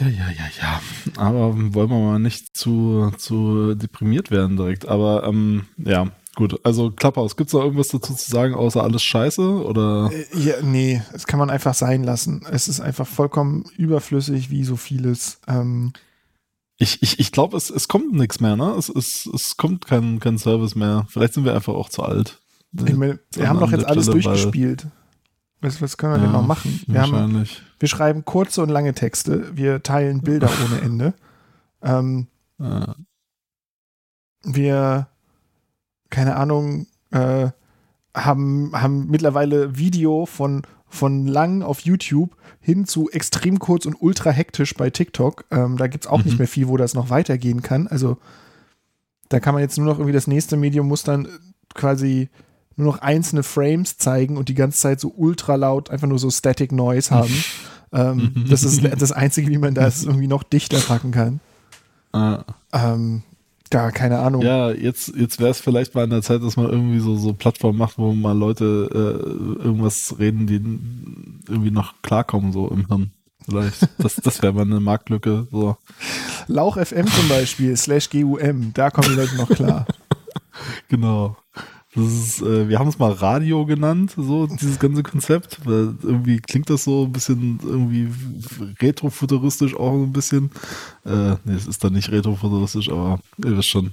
ja, 0.00 0.06
ja, 0.06 0.30
ja, 0.30 0.46
ja. 0.62 0.80
Aber 1.16 1.52
wollen 1.74 1.90
wir 1.90 1.98
mal 1.98 2.18
nicht 2.18 2.56
zu, 2.56 3.12
zu 3.18 3.74
deprimiert 3.74 4.30
werden 4.30 4.56
direkt. 4.56 4.88
Aber 4.88 5.24
ähm, 5.24 5.66
ja, 5.76 6.06
Gut, 6.36 6.60
also 6.64 6.90
Klapphaus, 6.90 7.34
gibt 7.34 7.48
es 7.48 7.54
noch 7.54 7.62
irgendwas 7.62 7.88
dazu 7.88 8.14
zu 8.14 8.30
sagen, 8.30 8.54
außer 8.54 8.82
alles 8.82 9.02
scheiße? 9.02 9.64
Oder? 9.64 10.10
Äh, 10.12 10.38
ja, 10.38 10.56
nee, 10.62 11.02
das 11.10 11.26
kann 11.26 11.38
man 11.38 11.48
einfach 11.48 11.72
sein 11.72 12.04
lassen. 12.04 12.46
Es 12.50 12.68
ist 12.68 12.78
einfach 12.78 13.06
vollkommen 13.06 13.64
überflüssig, 13.78 14.50
wie 14.50 14.62
so 14.62 14.76
vieles. 14.76 15.40
Ähm 15.48 15.94
ich 16.76 17.02
ich, 17.02 17.20
ich 17.20 17.32
glaube, 17.32 17.56
es, 17.56 17.70
es 17.70 17.88
kommt 17.88 18.12
nichts 18.12 18.38
mehr, 18.40 18.54
ne? 18.54 18.74
Es, 18.76 18.90
es, 18.90 19.24
es 19.34 19.56
kommt 19.56 19.86
kein, 19.86 20.20
kein 20.20 20.36
Service 20.36 20.74
mehr. 20.74 21.06
Vielleicht 21.08 21.32
sind 21.32 21.46
wir 21.46 21.54
einfach 21.54 21.72
auch 21.72 21.88
zu 21.88 22.02
alt. 22.02 22.38
Ich 22.86 22.94
meine, 22.94 23.18
wir 23.32 23.48
haben 23.48 23.58
doch 23.58 23.72
jetzt 23.72 23.86
alles 23.86 24.04
Stelle, 24.04 24.20
durchgespielt. 24.20 24.88
Was, 25.62 25.80
was 25.80 25.96
können 25.96 26.12
wir 26.12 26.18
ja, 26.18 26.24
denn 26.24 26.32
noch 26.32 26.46
machen? 26.46 26.82
Wir, 26.86 27.00
haben, 27.00 27.46
wir 27.78 27.88
schreiben 27.88 28.26
kurze 28.26 28.62
und 28.62 28.68
lange 28.68 28.92
Texte. 28.92 29.56
Wir 29.56 29.82
teilen 29.82 30.20
Bilder 30.20 30.50
ohne 30.66 30.82
Ende. 30.82 31.14
Ähm, 31.82 32.26
ja. 32.58 32.94
Wir 34.44 35.08
keine 36.10 36.36
Ahnung, 36.36 36.86
äh, 37.10 37.48
haben, 38.14 38.70
haben 38.72 39.06
mittlerweile 39.08 39.76
Video 39.76 40.26
von, 40.26 40.62
von 40.88 41.26
lang 41.26 41.62
auf 41.62 41.80
YouTube 41.80 42.34
hin 42.60 42.86
zu 42.86 43.10
extrem 43.10 43.58
kurz 43.58 43.86
und 43.86 43.94
ultra 44.00 44.30
hektisch 44.30 44.74
bei 44.74 44.90
TikTok. 44.90 45.44
Ähm, 45.50 45.76
da 45.76 45.86
gibt 45.86 46.04
es 46.04 46.10
auch 46.10 46.18
mhm. 46.18 46.24
nicht 46.24 46.38
mehr 46.38 46.48
viel, 46.48 46.68
wo 46.68 46.76
das 46.76 46.94
noch 46.94 47.10
weitergehen 47.10 47.62
kann. 47.62 47.86
Also 47.86 48.16
da 49.28 49.40
kann 49.40 49.54
man 49.54 49.62
jetzt 49.62 49.76
nur 49.76 49.86
noch 49.86 49.98
irgendwie 49.98 50.12
das 50.12 50.26
nächste 50.26 50.56
Medium 50.56 50.88
muss 50.88 51.02
dann 51.02 51.28
quasi 51.74 52.28
nur 52.76 52.86
noch 52.92 52.98
einzelne 52.98 53.42
Frames 53.42 53.98
zeigen 53.98 54.36
und 54.36 54.48
die 54.48 54.54
ganze 54.54 54.78
Zeit 54.78 55.00
so 55.00 55.12
ultra 55.16 55.54
laut 55.54 55.90
einfach 55.90 56.08
nur 56.08 56.18
so 56.18 56.30
Static 56.30 56.72
Noise 56.72 57.10
haben. 57.10 57.44
ähm, 57.92 58.46
das 58.48 58.64
ist 58.64 58.82
das 58.98 59.12
Einzige, 59.12 59.48
wie 59.48 59.58
man 59.58 59.74
das 59.74 60.04
irgendwie 60.04 60.28
noch 60.28 60.42
dichter 60.42 60.78
packen 60.78 61.10
kann. 61.10 61.40
Ah. 62.12 62.44
Ähm, 62.72 63.22
ja, 63.72 63.90
keine 63.90 64.18
Ahnung. 64.18 64.42
Ja, 64.42 64.70
jetzt, 64.70 65.14
jetzt 65.16 65.40
wäre 65.40 65.50
es 65.50 65.60
vielleicht 65.60 65.94
mal 65.94 66.04
an 66.04 66.10
der 66.10 66.22
Zeit, 66.22 66.42
dass 66.42 66.56
man 66.56 66.66
irgendwie 66.66 67.00
so, 67.00 67.16
so 67.16 67.32
Plattformen 67.32 67.78
macht, 67.78 67.98
wo 67.98 68.12
mal 68.12 68.36
Leute 68.36 68.88
äh, 68.92 69.62
irgendwas 69.64 70.16
reden, 70.18 70.46
die 70.46 70.54
irgendwie 71.48 71.70
noch 71.70 71.94
klarkommen, 72.02 72.52
so 72.52 72.68
im 72.68 72.86
Hirn. 72.86 73.10
Vielleicht. 73.44 73.88
Das, 73.98 74.16
das 74.16 74.42
wäre 74.42 74.52
mal 74.52 74.62
eine 74.62 74.80
Marktlücke. 74.80 75.46
So. 75.50 75.76
Lauch 76.46 76.76
FM 76.76 77.06
zum 77.06 77.28
Beispiel, 77.28 77.76
slash 77.76 78.10
GUM, 78.10 78.72
da 78.74 78.90
kommen 78.90 79.08
die 79.08 79.14
Leute 79.14 79.36
noch 79.36 79.48
klar. 79.48 79.86
genau. 80.88 81.36
Das 81.96 82.12
ist, 82.12 82.42
äh, 82.42 82.68
wir 82.68 82.78
haben 82.78 82.88
es 82.88 82.98
mal 82.98 83.10
Radio 83.10 83.64
genannt, 83.64 84.12
so 84.16 84.46
dieses 84.46 84.78
ganze 84.78 85.02
Konzept, 85.02 85.64
weil 85.64 85.94
irgendwie 86.02 86.40
klingt 86.40 86.68
das 86.68 86.84
so 86.84 87.04
ein 87.04 87.12
bisschen 87.12 87.58
irgendwie 87.64 88.10
retrofuturistisch 88.82 89.74
auch 89.74 89.94
ein 89.94 90.12
bisschen. 90.12 90.50
Äh, 91.06 91.36
nee, 91.44 91.54
es 91.54 91.66
ist 91.66 91.82
dann 91.82 91.94
nicht 91.94 92.10
retrofuturistisch, 92.10 92.90
aber 92.90 93.20
ihr 93.42 93.56
wisst 93.56 93.70
schon. 93.70 93.92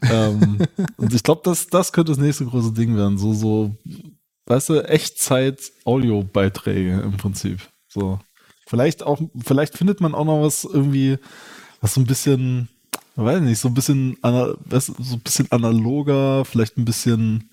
ähm, 0.00 0.66
und 0.96 1.12
ich 1.12 1.22
glaube, 1.22 1.42
das, 1.44 1.66
das 1.66 1.92
könnte 1.92 2.12
das 2.12 2.18
nächste 2.18 2.46
große 2.46 2.72
Ding 2.72 2.96
werden. 2.96 3.18
So, 3.18 3.34
so, 3.34 3.76
weißt 4.46 4.70
du, 4.70 4.88
Echtzeit-Audio-Beiträge 4.88 7.02
im 7.02 7.18
Prinzip. 7.18 7.60
So. 7.86 8.18
Vielleicht 8.66 9.02
auch, 9.02 9.20
vielleicht 9.44 9.76
findet 9.76 10.00
man 10.00 10.14
auch 10.14 10.24
noch 10.24 10.40
was 10.40 10.64
irgendwie, 10.64 11.18
was 11.82 11.92
so 11.92 12.00
ein 12.00 12.06
bisschen 12.06 12.70
weiß 13.16 13.40
nicht, 13.40 13.58
so 13.58 13.68
ein 13.68 13.74
bisschen, 13.74 14.16
so 14.20 15.16
ein 15.16 15.20
bisschen 15.20 15.50
analoger, 15.52 16.44
vielleicht 16.44 16.78
ein 16.78 16.84
bisschen, 16.84 17.50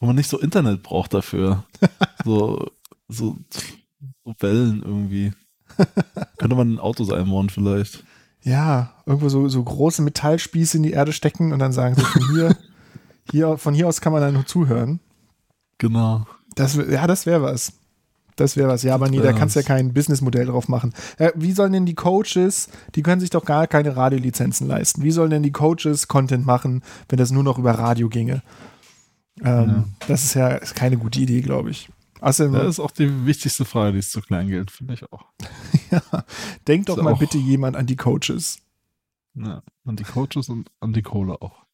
wo 0.00 0.06
man 0.06 0.16
nicht 0.16 0.28
so 0.28 0.38
Internet 0.38 0.82
braucht 0.82 1.14
dafür. 1.14 1.64
so, 2.24 2.70
so, 3.08 3.36
so 4.24 4.34
Wellen 4.40 4.82
irgendwie. 4.84 5.32
Könnte 6.38 6.56
man 6.56 6.72
in 6.72 6.78
Autos 6.78 7.10
einbauen 7.10 7.50
vielleicht. 7.50 8.04
Ja, 8.42 8.92
irgendwo 9.06 9.28
so, 9.28 9.48
so 9.48 9.62
große 9.62 10.02
Metallspieße 10.02 10.76
in 10.76 10.82
die 10.82 10.90
Erde 10.90 11.12
stecken 11.12 11.52
und 11.52 11.58
dann 11.58 11.72
sagen 11.72 11.94
sie, 11.94 12.02
von 12.02 12.28
hier, 12.34 12.56
hier, 13.30 13.56
von 13.56 13.74
hier 13.74 13.88
aus 13.88 14.00
kann 14.00 14.12
man 14.12 14.20
dann 14.20 14.34
nur 14.34 14.46
zuhören. 14.46 15.00
Genau. 15.78 16.26
Das, 16.54 16.76
ja, 16.76 17.06
das 17.06 17.24
wäre 17.24 17.42
was. 17.42 17.72
Das 18.36 18.56
wäre 18.56 18.68
was. 18.68 18.82
Ja, 18.82 18.94
aber 18.94 19.08
nee, 19.08 19.20
da 19.20 19.32
kannst 19.32 19.56
du 19.56 19.60
ja 19.60 19.66
kein 19.66 19.92
Businessmodell 19.92 20.46
drauf 20.46 20.68
machen. 20.68 20.92
Äh, 21.18 21.32
wie 21.34 21.52
sollen 21.52 21.72
denn 21.72 21.86
die 21.86 21.94
Coaches, 21.94 22.68
die 22.94 23.02
können 23.02 23.20
sich 23.20 23.30
doch 23.30 23.44
gar 23.44 23.66
keine 23.66 23.96
Radiolizenzen 23.96 24.66
leisten. 24.66 25.02
Wie 25.02 25.10
sollen 25.10 25.30
denn 25.30 25.42
die 25.42 25.52
Coaches 25.52 26.08
Content 26.08 26.46
machen, 26.46 26.82
wenn 27.08 27.18
das 27.18 27.30
nur 27.30 27.42
noch 27.42 27.58
über 27.58 27.72
Radio 27.72 28.08
ginge? 28.08 28.42
Ähm, 29.42 29.68
ja. 29.68 29.84
Das 30.08 30.24
ist 30.24 30.34
ja 30.34 30.58
keine 30.58 30.96
gute 30.96 31.20
Idee, 31.20 31.40
glaube 31.40 31.70
ich. 31.70 31.88
Außerdem, 32.20 32.52
das 32.52 32.66
ist 32.66 32.80
auch 32.80 32.92
die 32.92 33.26
wichtigste 33.26 33.64
Frage, 33.64 33.94
die 33.94 33.98
es 33.98 34.10
zu 34.10 34.20
klein 34.20 34.46
gilt, 34.46 34.70
finde 34.70 34.94
ich 34.94 35.12
auch. 35.12 35.24
ja, 35.90 36.00
denk 36.68 36.86
doch 36.86 37.02
mal 37.02 37.16
bitte 37.16 37.36
jemand 37.36 37.76
an 37.76 37.86
die 37.86 37.96
Coaches. 37.96 38.58
Ja, 39.34 39.62
an 39.84 39.96
die 39.96 40.04
Coaches 40.04 40.48
und 40.48 40.70
an 40.80 40.92
die 40.92 41.02
Kohle 41.02 41.40
auch. 41.42 41.64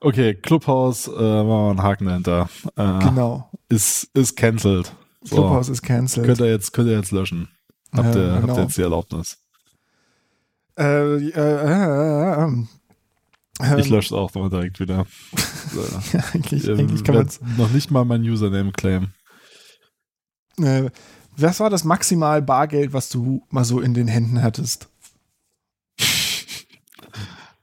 Okay, 0.00 0.34
Clubhouse, 0.34 1.08
äh, 1.08 1.10
machen 1.10 1.48
wir 1.48 1.70
einen 1.70 1.82
Haken 1.82 2.06
dahinter. 2.06 2.48
Äh, 2.76 2.98
genau. 2.98 3.50
Ist, 3.70 4.10
ist 4.12 4.36
cancelled. 4.36 4.94
So. 5.24 5.36
Clubhouse 5.36 5.70
ist 5.70 5.82
cancelled. 5.82 6.26
Könnt 6.26 6.40
ihr 6.40 6.50
jetzt, 6.50 6.72
könnt 6.72 6.88
ihr 6.88 6.96
jetzt 6.96 7.10
löschen. 7.10 7.48
Habt, 7.92 8.14
ihr, 8.14 8.22
genau. 8.22 8.48
habt 8.48 8.58
ihr 8.58 8.62
jetzt 8.64 8.76
die 8.76 8.82
Erlaubnis? 8.82 9.38
Äh, 10.78 11.28
äh, 11.28 11.30
äh, 11.30 12.42
ähm, 12.42 12.68
ich 13.78 13.88
lösche 13.88 14.08
es 14.08 14.12
auch 14.12 14.34
nochmal 14.34 14.50
direkt 14.50 14.80
wieder. 14.80 15.06
ja, 16.12 16.24
eigentlich, 16.32 16.68
eigentlich 16.68 17.04
kann 17.04 17.14
man 17.14 17.28
noch 17.56 17.70
nicht 17.70 17.90
mal 17.90 18.04
mein 18.04 18.22
Username 18.22 18.72
claimen. 18.72 19.14
Äh, 20.60 20.90
was 21.36 21.60
war 21.60 21.70
das 21.70 21.84
maximal 21.84 22.42
Bargeld, 22.42 22.92
was 22.92 23.08
du 23.08 23.42
mal 23.50 23.64
so 23.64 23.80
in 23.80 23.94
den 23.94 24.08
Händen 24.08 24.42
hattest? 24.42 24.88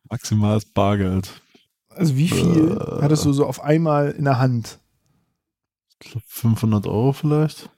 Maximales 0.10 0.65
Bargeld. 0.65 1.41
Also 1.89 2.15
wie 2.15 2.30
viel 2.30 2.78
äh, 2.78 3.02
hattest 3.02 3.26
du 3.26 3.34
so 3.34 3.45
auf 3.45 3.62
einmal 3.62 4.12
in 4.12 4.24
der 4.24 4.39
Hand? 4.39 4.80
500 6.28 6.88
Euro 6.88 7.14
vielleicht? 7.14 7.70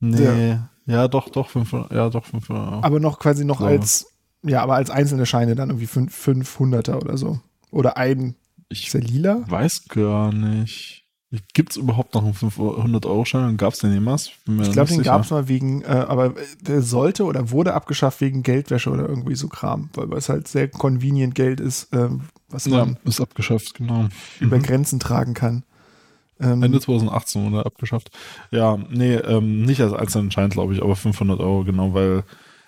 Nee. 0.00 0.50
Ja, 0.50 0.70
ja 0.86 1.08
doch, 1.08 1.28
doch, 1.28 1.50
500, 1.50 1.90
ja, 1.92 2.08
doch 2.10 2.24
500 2.24 2.72
Euro. 2.72 2.82
Aber 2.82 3.00
noch 3.00 3.18
quasi 3.18 3.44
noch 3.44 3.60
so. 3.60 3.66
als, 3.66 4.06
ja, 4.42 4.62
aber 4.62 4.74
als 4.74 4.90
einzelne 4.90 5.26
Scheine 5.26 5.54
dann 5.54 5.70
irgendwie 5.70 5.86
500er 5.86 6.96
oder 6.96 7.16
so. 7.16 7.40
Oder 7.70 7.96
ein, 7.96 8.36
ich 8.68 8.86
ist 8.86 8.94
der 8.94 9.02
lila? 9.02 9.44
Weiß 9.48 9.88
gar 9.88 10.32
nicht. 10.32 11.04
Gibt 11.52 11.72
es 11.72 11.76
überhaupt 11.76 12.14
noch 12.14 12.24
einen 12.24 12.32
500-Euro-Schein? 12.32 13.58
Gab 13.58 13.74
es 13.74 13.80
den 13.80 13.92
jemals? 13.92 14.30
Ich 14.46 14.72
glaube, 14.72 14.88
den 14.88 15.02
gab 15.02 15.24
es 15.24 15.30
mal 15.30 15.46
wegen, 15.46 15.82
äh, 15.82 15.88
aber 16.08 16.34
der 16.62 16.80
sollte 16.80 17.24
oder 17.24 17.50
wurde 17.50 17.74
abgeschafft 17.74 18.22
wegen 18.22 18.42
Geldwäsche 18.42 18.88
oder 18.88 19.06
irgendwie 19.06 19.34
so 19.34 19.48
Kram, 19.48 19.90
weil 19.92 20.10
es 20.16 20.30
halt 20.30 20.48
sehr 20.48 20.68
convenient 20.68 21.34
Geld 21.34 21.60
ist, 21.60 21.92
äh, 21.92 22.08
was 22.48 22.66
man 22.66 22.92
ja, 22.92 22.96
ist 23.04 23.20
abgeschafft, 23.20 23.74
genau. 23.74 24.08
über 24.40 24.56
mhm. 24.56 24.62
Grenzen 24.62 25.00
tragen 25.00 25.34
kann. 25.34 25.64
Ähm, 26.40 26.62
Ende 26.62 26.80
2018 26.80 27.52
oder 27.52 27.66
abgeschafft. 27.66 28.10
Ja, 28.50 28.76
nee, 28.90 29.14
ähm, 29.14 29.62
nicht 29.62 29.80
als 29.80 29.92
einzelnen 29.92 30.30
Schein, 30.30 30.50
glaube 30.50 30.74
ich, 30.74 30.82
aber 30.82 30.96
500 30.96 31.40
Euro, 31.40 31.64
genau, 31.64 31.94
weil 31.94 32.24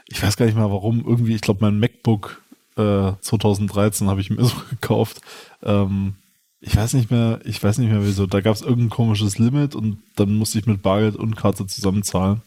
ich 0.07 0.23
weiß 0.23 0.37
gar 0.37 0.47
nicht 0.47 0.57
mal 0.57 0.71
warum. 0.71 1.05
Irgendwie, 1.07 1.35
ich 1.35 1.41
glaube, 1.41 1.61
mein 1.63 1.79
MacBook 1.79 2.43
äh, 2.77 3.13
2013 3.21 4.09
habe 4.09 4.21
ich 4.21 4.31
mir 4.31 4.45
so 4.45 4.57
gekauft. 4.71 5.21
Ähm, 5.63 6.15
ich 6.61 6.77
weiß 6.77 6.95
nicht 6.95 7.11
mehr, 7.11 7.41
ich 7.45 7.63
weiß 7.63 7.79
nicht 7.79 7.91
mehr 7.91 8.05
wieso. 8.05 8.27
Da 8.27 8.41
gab 8.41 8.55
es 8.55 8.63
irgendein 8.63 8.91
komisches 8.91 9.39
Limit 9.39 9.75
und 9.75 10.03
dann 10.17 10.35
musste 10.37 10.59
ich 10.59 10.67
mit 10.67 10.83
Bargeld 10.83 11.17
und 11.17 11.37
Karte 11.37 11.67
zusammenzahlen. 11.67 12.43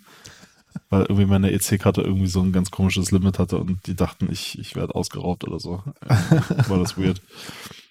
Weil 0.89 1.03
irgendwie 1.03 1.25
meine 1.25 1.51
EC-Karte 1.51 2.01
irgendwie 2.01 2.27
so 2.27 2.41
ein 2.41 2.51
ganz 2.51 2.71
komisches 2.71 3.11
Limit 3.11 3.37
hatte 3.39 3.57
und 3.57 3.85
die 3.85 3.95
dachten, 3.95 4.27
ich, 4.31 4.57
ich 4.57 4.75
werde 4.75 4.95
ausgeraubt 4.95 5.43
oder 5.43 5.59
so. 5.59 5.83
War 6.67 6.79
das 6.79 6.97
weird. 6.97 7.21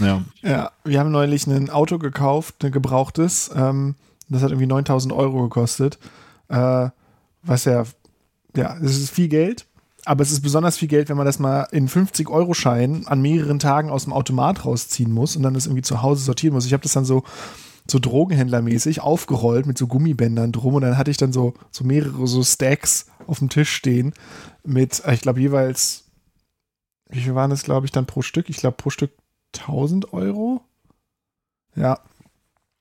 Ja. 0.00 0.22
Ja, 0.42 0.70
wir 0.84 1.00
haben 1.00 1.10
neulich 1.10 1.46
ein 1.46 1.70
Auto 1.70 1.98
gekauft, 1.98 2.64
ein 2.64 2.72
gebrauchtes. 2.72 3.50
Ähm, 3.54 3.96
das 4.28 4.42
hat 4.42 4.50
irgendwie 4.50 4.66
9000 4.66 5.12
Euro 5.12 5.42
gekostet. 5.42 5.98
Äh, 6.48 6.88
was 7.42 7.64
ja, 7.64 7.84
ja, 8.56 8.76
es 8.78 8.98
ist 8.98 9.10
viel 9.10 9.28
Geld. 9.28 9.66
Aber 10.04 10.22
es 10.22 10.30
ist 10.30 10.40
besonders 10.40 10.78
viel 10.78 10.88
Geld, 10.88 11.08
wenn 11.08 11.16
man 11.16 11.26
das 11.26 11.38
mal 11.38 11.64
in 11.70 11.88
50-Euro-Scheinen 11.88 13.06
an 13.06 13.20
mehreren 13.20 13.58
Tagen 13.58 13.90
aus 13.90 14.04
dem 14.04 14.12
Automat 14.12 14.64
rausziehen 14.64 15.12
muss 15.12 15.36
und 15.36 15.42
dann 15.42 15.54
das 15.54 15.66
irgendwie 15.66 15.82
zu 15.82 16.00
Hause 16.00 16.24
sortieren 16.24 16.54
muss. 16.54 16.64
Ich 16.64 16.72
habe 16.72 16.82
das 16.82 16.92
dann 16.92 17.04
so, 17.04 17.24
so 17.90 17.98
Drogenhändlermäßig 17.98 19.02
aufgerollt 19.02 19.66
mit 19.66 19.76
so 19.76 19.86
Gummibändern 19.86 20.52
drum 20.52 20.74
und 20.74 20.82
dann 20.82 20.96
hatte 20.96 21.10
ich 21.10 21.18
dann 21.18 21.32
so, 21.32 21.52
so 21.70 21.84
mehrere 21.84 22.26
so 22.26 22.42
Stacks 22.42 23.06
auf 23.26 23.40
dem 23.40 23.50
Tisch 23.50 23.70
stehen 23.70 24.14
mit, 24.64 25.02
ich 25.12 25.20
glaube, 25.20 25.40
jeweils, 25.40 26.04
wie 27.10 27.20
viel 27.20 27.34
waren 27.34 27.50
das, 27.50 27.64
glaube 27.64 27.84
ich, 27.84 27.92
dann 27.92 28.06
pro 28.06 28.22
Stück? 28.22 28.48
Ich 28.48 28.56
glaube, 28.56 28.76
pro 28.78 28.88
Stück 28.90 29.10
1000 29.54 30.12
Euro. 30.12 30.62
Ja. 31.74 32.00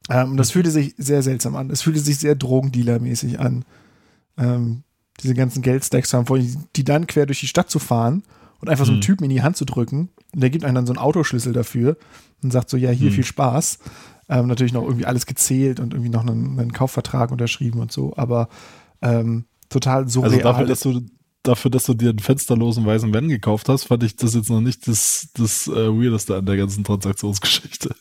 Ähm, 0.09 0.37
das 0.37 0.51
fühlte 0.51 0.71
sich 0.71 0.95
sehr 0.97 1.21
seltsam 1.21 1.55
an. 1.55 1.69
Es 1.69 1.81
fühlte 1.81 1.99
sich 1.99 2.17
sehr 2.17 2.35
Drogendealer-mäßig 2.35 3.39
an. 3.39 3.65
Ähm, 4.37 4.83
diese 5.21 5.33
ganzen 5.33 5.61
Geldstacks 5.61 6.09
zu 6.09 6.17
haben, 6.17 6.25
vor 6.27 6.39
die 6.39 6.83
dann 6.83 7.07
quer 7.07 7.25
durch 7.25 7.39
die 7.39 7.47
Stadt 7.47 7.69
zu 7.69 7.79
fahren 7.79 8.23
und 8.59 8.69
einfach 8.69 8.85
so 8.85 8.91
einen 8.91 8.99
Mhm. 8.99 9.05
Typen 9.05 9.23
in 9.25 9.29
die 9.31 9.41
Hand 9.41 9.57
zu 9.57 9.65
drücken. 9.65 10.09
Und 10.33 10.41
der 10.41 10.49
gibt 10.49 10.63
einem 10.63 10.75
dann 10.75 10.85
so 10.85 10.93
einen 10.93 10.99
Autoschlüssel 10.99 11.53
dafür 11.53 11.97
und 12.43 12.51
sagt 12.51 12.69
so, 12.69 12.77
ja, 12.77 12.91
hier 12.91 13.09
Mhm. 13.09 13.15
viel 13.15 13.23
Spaß. 13.25 13.79
Ähm, 14.29 14.47
natürlich 14.47 14.73
noch 14.73 14.83
irgendwie 14.83 15.05
alles 15.05 15.25
gezählt 15.25 15.79
und 15.79 15.93
irgendwie 15.93 16.11
noch 16.11 16.21
einen, 16.21 16.59
einen 16.59 16.73
Kaufvertrag 16.73 17.31
unterschrieben 17.31 17.79
und 17.79 17.91
so, 17.91 18.13
aber 18.17 18.49
ähm, 19.01 19.45
total 19.69 20.07
surreal. 20.09 20.31
Also 20.33 20.43
dafür, 20.43 20.65
dass 20.65 20.79
du 20.81 21.01
dafür, 21.47 21.71
dass 21.71 21.83
du 21.85 21.93
dir 21.93 22.09
einen 22.09 22.19
fensterlosen 22.19 22.85
weißen 22.85 23.13
Van 23.13 23.27
gekauft 23.27 23.69
hast, 23.69 23.85
fand 23.85 24.03
ich 24.03 24.15
das 24.15 24.33
jetzt 24.35 24.49
noch 24.49 24.61
nicht 24.61 24.87
das, 24.87 25.29
das 25.35 25.67
äh, 25.67 25.71
Weirdeste 25.89 26.35
an 26.35 26.45
der 26.45 26.57
ganzen 26.57 26.83
Transaktionsgeschichte. 26.83 27.95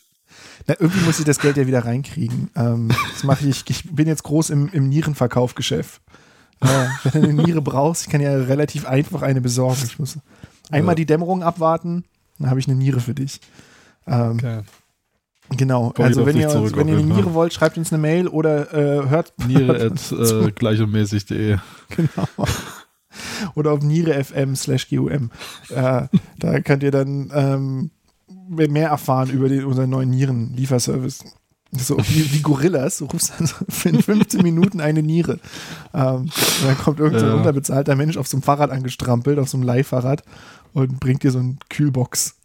Na, 0.67 0.75
irgendwie 0.79 1.05
muss 1.05 1.19
ich 1.19 1.25
das 1.25 1.39
Geld 1.39 1.57
ja 1.57 1.67
wieder 1.67 1.85
reinkriegen. 1.85 2.49
Ähm, 2.55 2.89
das 3.13 3.23
mache 3.23 3.47
ich. 3.47 3.63
Ich 3.69 3.83
bin 3.95 4.07
jetzt 4.07 4.23
groß 4.23 4.49
im, 4.49 4.69
im 4.69 4.89
Nierenverkaufgeschäft. 4.89 6.01
Äh, 6.59 6.65
wenn 7.13 7.21
du 7.21 7.29
eine 7.29 7.43
Niere 7.43 7.61
brauchst, 7.61 8.03
ich 8.03 8.09
kann 8.09 8.21
ja 8.21 8.31
relativ 8.31 8.85
einfach 8.85 9.21
eine 9.21 9.41
besorgen. 9.41 9.81
Ich 9.85 9.99
muss 9.99 10.17
einmal 10.71 10.93
Ja. 10.93 10.95
die 10.95 11.05
Dämmerung 11.05 11.43
abwarten, 11.43 12.03
dann 12.39 12.49
habe 12.49 12.59
ich 12.59 12.67
eine 12.67 12.75
Niere 12.75 12.99
für 12.99 13.13
dich. 13.13 13.39
Ähm, 14.07 14.37
Okay. 14.37 14.61
Genau. 15.51 15.93
Komm 15.95 16.05
also 16.05 16.25
wenn 16.25 16.35
ihr, 16.35 16.49
zurück, 16.49 16.75
wenn 16.75 16.89
ihr 16.89 16.97
eine 16.97 17.05
Niere 17.05 17.33
wollt, 17.33 17.53
schreibt 17.53 17.77
uns 17.77 17.93
eine 17.93 18.01
Mail 18.01 18.27
oder 18.27 18.73
äh, 18.73 19.07
hört 19.07 19.33
Niere 19.47 19.79
at 19.85 20.11
äh, 20.11 20.51
gleichmäßig.de. 20.51 21.57
genau. 21.95 22.27
Oder 23.55 23.71
auf 23.71 23.81
Niere 23.81 24.23
FM 24.23 24.55
slash 24.55 24.89
GUM. 24.89 25.31
Äh, 25.69 26.07
da 26.39 26.59
könnt 26.63 26.83
ihr 26.83 26.91
dann 26.91 27.31
ähm, 27.33 27.91
mehr 28.49 28.89
erfahren 28.89 29.29
über 29.29 29.49
den, 29.49 29.63
unseren 29.65 29.89
neuen 29.89 30.09
Nierenlieferservice. 30.09 31.23
So 31.73 31.97
wie, 31.97 32.31
wie 32.33 32.41
Gorillas, 32.41 32.99
du 32.99 33.05
rufst 33.05 33.33
dann 33.37 33.45
so 33.45 33.55
für 33.67 33.89
in 33.89 34.01
15 34.01 34.41
Minuten 34.41 34.79
eine 34.79 35.03
Niere. 35.03 35.39
Ähm, 35.93 36.21
und 36.21 36.31
dann 36.65 36.77
kommt 36.77 36.99
irgendein 36.99 37.25
so 37.25 37.27
Ja. 37.27 37.33
unterbezahlter 37.35 37.95
Mensch 37.95 38.15
auf 38.15 38.27
so 38.27 38.37
einem 38.37 38.41
Fahrrad 38.43 38.71
angestrampelt, 38.71 39.37
auf 39.37 39.49
so 39.49 39.57
einem 39.57 39.65
Leihfahrrad 39.65 40.23
und 40.73 40.99
bringt 41.01 41.23
dir 41.23 41.31
so 41.31 41.39
eine 41.39 41.57
Kühlbox 41.69 42.35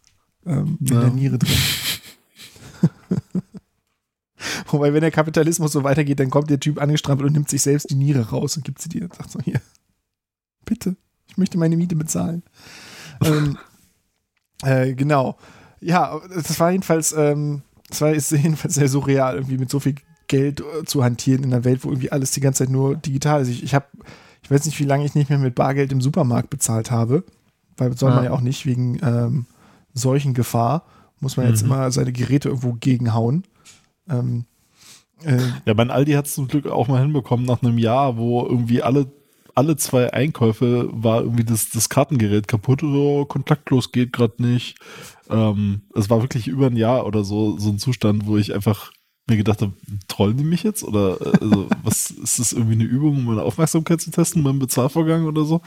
ähm, 0.45 0.77
in 0.81 0.87
Ja. 0.87 0.99
der 1.01 1.09
Niere 1.11 1.39
drin. 1.39 1.57
Wobei, 4.67 4.93
wenn 4.93 5.01
der 5.01 5.11
Kapitalismus 5.11 5.71
so 5.71 5.83
weitergeht, 5.85 6.19
dann 6.19 6.29
kommt 6.29 6.49
der 6.49 6.59
Typ 6.59 6.81
angestrampelt 6.81 7.27
und 7.27 7.33
nimmt 7.33 7.49
sich 7.49 7.61
selbst 7.61 7.89
die 7.89 7.95
Niere 7.95 8.29
raus 8.29 8.57
und 8.57 8.65
gibt 8.65 8.81
sie 8.81 8.89
dir 8.89 9.03
und 9.03 9.13
sagt 9.15 9.31
so, 9.31 9.39
hier, 9.39 9.61
bitte, 10.73 10.95
ich 11.27 11.37
möchte 11.37 11.57
meine 11.59 11.77
Miete 11.77 11.95
bezahlen. 11.95 12.41
ähm, 13.23 13.57
äh, 14.63 14.93
genau. 14.93 15.37
Ja, 15.79 16.19
das 16.33 16.59
war 16.59 16.71
jedenfalls, 16.71 17.13
ähm, 17.13 17.61
das 17.89 18.01
war 18.01 18.11
ist 18.11 18.31
jedenfalls 18.31 18.73
sehr 18.75 18.87
surreal, 18.87 19.35
irgendwie 19.35 19.57
mit 19.57 19.69
so 19.69 19.79
viel 19.79 19.95
Geld 20.27 20.61
äh, 20.61 20.83
zu 20.85 21.03
hantieren 21.03 21.43
in 21.43 21.53
einer 21.53 21.63
Welt, 21.65 21.83
wo 21.83 21.89
irgendwie 21.89 22.11
alles 22.11 22.31
die 22.31 22.39
ganze 22.39 22.63
Zeit 22.63 22.71
nur 22.71 22.95
digital 22.95 23.41
ist. 23.41 23.49
Ich, 23.49 23.63
ich 23.63 23.73
habe, 23.75 23.85
ich 24.41 24.49
weiß 24.49 24.65
nicht, 24.65 24.79
wie 24.79 24.85
lange 24.85 25.05
ich 25.05 25.15
nicht 25.15 25.29
mehr 25.29 25.39
mit 25.39 25.55
Bargeld 25.55 25.91
im 25.91 26.01
Supermarkt 26.01 26.49
bezahlt 26.49 26.89
habe, 26.91 27.23
weil 27.77 27.95
soll 27.97 28.11
man 28.11 28.23
Ja. 28.23 28.29
ja 28.31 28.35
auch 28.35 28.41
nicht 28.41 28.65
wegen 28.65 28.99
ähm, 29.03 29.45
Seuchengefahr, 29.93 30.85
muss 31.19 31.37
man 31.37 31.47
jetzt 31.47 31.61
Mhm. 31.63 31.71
immer 31.71 31.91
seine 31.91 32.11
Geräte 32.13 32.49
irgendwo 32.49 32.73
gegenhauen. 32.73 33.43
Ähm, 34.09 34.45
äh, 35.23 35.37
Ja, 35.65 35.73
mein 35.73 35.91
Aldi 35.91 36.13
hat 36.13 36.25
es 36.27 36.33
zum 36.33 36.47
Glück 36.47 36.67
auch 36.67 36.87
mal 36.87 37.01
hinbekommen 37.01 37.45
nach 37.45 37.61
einem 37.61 37.77
Jahr, 37.77 38.17
wo 38.17 38.43
irgendwie 38.45 38.81
alle, 38.81 39.11
alle 39.55 39.75
zwei 39.77 40.11
Einkäufe 40.13 40.89
war 40.91 41.21
irgendwie 41.21 41.43
das, 41.43 41.69
das 41.69 41.89
Kartengerät 41.89 42.47
kaputt 42.47 42.83
oder 42.83 43.25
kontaktlos 43.25 43.91
geht 43.91 44.13
gerade 44.13 44.41
nicht. 44.41 44.77
Ähm, 45.29 45.81
es 45.95 46.09
war 46.09 46.21
wirklich 46.21 46.47
über 46.47 46.67
ein 46.67 46.77
Jahr 46.77 47.05
oder 47.05 47.23
so, 47.23 47.57
so 47.57 47.69
ein 47.69 47.79
Zustand, 47.79 48.25
wo 48.25 48.37
ich 48.37 48.53
einfach 48.53 48.91
mir 49.27 49.37
gedacht 49.37 49.61
habe, 49.61 49.73
trollen 50.07 50.37
die 50.37 50.43
mich 50.43 50.63
jetzt? 50.63 50.83
Oder 50.83 51.17
also, 51.21 51.67
was 51.83 52.11
ist 52.11 52.39
das 52.39 52.53
irgendwie 52.53 52.73
eine 52.73 52.83
Übung, 52.83 53.17
um 53.17 53.25
meine 53.25 53.43
Aufmerksamkeit 53.43 54.01
zu 54.01 54.11
testen 54.11 54.43
beim 54.43 54.59
Bezahlvorgang 54.59 55.25
oder 55.25 55.45
so? 55.45 55.61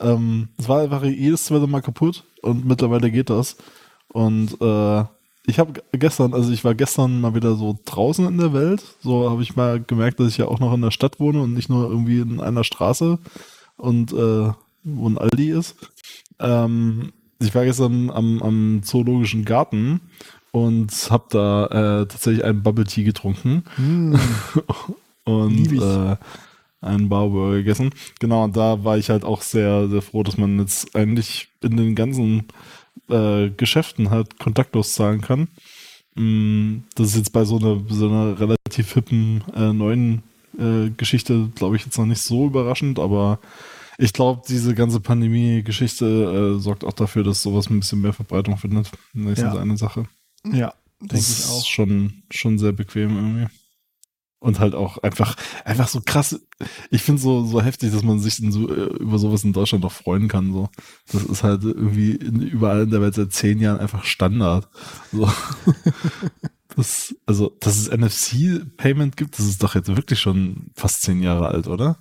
Ähm, 0.00 0.48
es 0.56 0.68
war 0.68 0.82
einfach 0.82 1.04
jedes 1.04 1.44
zweite 1.44 1.66
Mal 1.66 1.82
kaputt 1.82 2.24
und 2.42 2.64
mittlerweile 2.64 3.10
geht 3.10 3.30
das. 3.30 3.56
Und 4.12 4.60
äh, 4.60 5.04
ich 5.50 5.58
habe 5.58 5.82
gestern, 5.92 6.32
also 6.32 6.52
ich 6.52 6.64
war 6.64 6.74
gestern 6.74 7.20
mal 7.20 7.34
wieder 7.34 7.54
so 7.54 7.78
draußen 7.84 8.26
in 8.26 8.38
der 8.38 8.52
Welt. 8.52 8.82
So 9.02 9.28
habe 9.30 9.42
ich 9.42 9.56
mal 9.56 9.80
gemerkt, 9.80 10.20
dass 10.20 10.28
ich 10.28 10.38
ja 10.38 10.46
auch 10.46 10.60
noch 10.60 10.72
in 10.72 10.80
der 10.80 10.90
Stadt 10.90 11.20
wohne 11.20 11.42
und 11.42 11.54
nicht 11.54 11.68
nur 11.68 11.90
irgendwie 11.90 12.20
in 12.20 12.40
einer 12.40 12.64
Straße 12.64 13.18
und 13.76 14.12
äh, 14.12 14.52
wo 14.84 15.08
ein 15.08 15.18
Aldi 15.18 15.50
ist. 15.50 15.76
Ähm, 16.38 17.12
ich 17.40 17.54
war 17.54 17.64
gestern 17.64 18.10
am, 18.10 18.42
am 18.42 18.82
Zoologischen 18.82 19.44
Garten 19.44 20.00
und 20.52 20.92
habe 21.10 21.24
da 21.30 21.66
äh, 21.66 22.06
tatsächlich 22.06 22.44
einen 22.44 22.62
Bubble 22.62 22.84
Tea 22.84 23.04
getrunken 23.04 23.64
hm, 23.76 24.18
und 25.24 25.72
äh, 25.72 26.16
einen 26.80 27.08
Bauburger 27.08 27.56
gegessen. 27.56 27.90
Genau, 28.20 28.44
und 28.44 28.56
da 28.56 28.84
war 28.84 28.98
ich 28.98 29.10
halt 29.10 29.24
auch 29.24 29.42
sehr, 29.42 29.88
sehr 29.88 30.02
froh, 30.02 30.22
dass 30.22 30.38
man 30.38 30.58
jetzt 30.58 30.94
eigentlich 30.94 31.48
in 31.60 31.76
den 31.76 31.94
ganzen 31.94 32.44
äh, 33.08 33.50
Geschäften 33.50 34.10
halt 34.10 34.38
kontaktlos 34.38 34.94
zahlen 34.94 35.20
kann. 35.20 35.48
Mm, 36.14 36.84
Das 36.94 37.08
ist 37.08 37.16
jetzt 37.16 37.32
bei 37.32 37.44
so 37.44 37.58
einer, 37.58 37.80
so 37.88 38.08
einer 38.08 38.38
relativ 38.40 38.92
hippen 38.94 39.44
äh, 39.54 39.72
neuen 39.72 40.22
äh, 40.58 40.90
Geschichte, 40.96 41.50
glaube 41.54 41.76
ich, 41.76 41.84
jetzt 41.84 41.98
noch 41.98 42.06
nicht 42.06 42.20
so 42.22 42.46
überraschend, 42.46 42.98
aber 42.98 43.38
ich 43.98 44.12
glaube, 44.12 44.42
diese 44.48 44.74
ganze 44.74 44.98
Pandemie-Geschichte 45.00 46.56
äh, 46.56 46.60
sorgt 46.60 46.84
auch 46.84 46.92
dafür, 46.94 47.22
dass 47.22 47.42
sowas 47.42 47.68
ein 47.70 47.80
bisschen 47.80 48.00
mehr 48.00 48.12
Verbreitung 48.14 48.56
findet. 48.56 48.90
Das 49.14 49.32
ist 49.32 49.38
Ja. 49.38 49.54
eine 49.54 49.76
Sache. 49.76 50.08
ja, 50.44 50.72
Das 51.00 51.28
ist 51.28 51.50
auch. 51.50 51.64
schon, 51.66 52.22
schon 52.30 52.58
sehr 52.58 52.72
bequem 52.72 53.16
irgendwie. 53.16 53.46
Und 54.40 54.58
halt 54.58 54.74
auch 54.74 54.98
einfach, 54.98 55.36
einfach 55.66 55.88
so 55.88 56.00
krass. 56.04 56.40
Ich 56.90 57.02
finde 57.02 57.20
so, 57.20 57.44
so 57.44 57.62
heftig, 57.62 57.92
dass 57.92 58.02
man 58.02 58.18
sich 58.20 58.36
so, 58.36 58.74
äh, 58.74 58.84
über 58.96 59.18
sowas 59.18 59.44
in 59.44 59.52
Deutschland 59.52 59.84
auch 59.84 59.92
freuen 59.92 60.28
kann. 60.28 60.52
So. 60.52 60.70
Das 61.12 61.24
ist 61.24 61.42
halt 61.42 61.62
irgendwie 61.62 62.12
in, 62.12 62.40
überall 62.40 62.82
in 62.84 62.90
der 62.90 63.02
Welt 63.02 63.14
seit 63.14 63.32
zehn 63.32 63.60
Jahren 63.60 63.78
einfach 63.80 64.04
Standard. 64.04 64.68
So. 65.12 65.30
Das, 66.76 67.14
also, 67.26 67.56
dass 67.60 67.76
es 67.76 67.90
NFC-Payment 67.90 69.16
gibt, 69.16 69.38
das 69.38 69.46
ist 69.46 69.62
doch 69.62 69.74
jetzt 69.74 69.94
wirklich 69.94 70.20
schon 70.20 70.70
fast 70.76 71.02
zehn 71.02 71.20
Jahre 71.20 71.48
alt, 71.48 71.66
oder? 71.66 71.98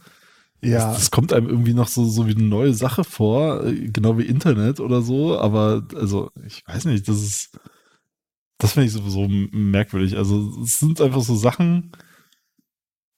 Ja, 0.62 0.90
Das, 0.90 0.98
das 0.98 1.12
kommt 1.12 1.34
einem 1.34 1.48
irgendwie 1.48 1.74
noch 1.74 1.88
so, 1.88 2.06
so 2.06 2.28
wie 2.28 2.36
eine 2.36 2.44
neue 2.44 2.74
Sache 2.74 3.04
vor, 3.04 3.66
äh, 3.66 3.90
genau 3.90 4.18
wie 4.18 4.26
Internet 4.26 4.80
oder 4.80 5.02
so, 5.02 5.40
aber 5.40 5.88
also, 5.96 6.32
ich 6.46 6.64
weiß 6.68 6.86
nicht, 6.86 7.08
das 7.08 7.18
ist, 7.22 7.60
das 8.58 8.74
finde 8.74 8.88
ich 8.88 8.94
sowieso 8.94 9.28
merkwürdig. 9.28 10.18
Also, 10.18 10.62
es 10.64 10.78
sind 10.78 11.02
einfach 11.02 11.22
so 11.22 11.36
Sachen, 11.36 11.92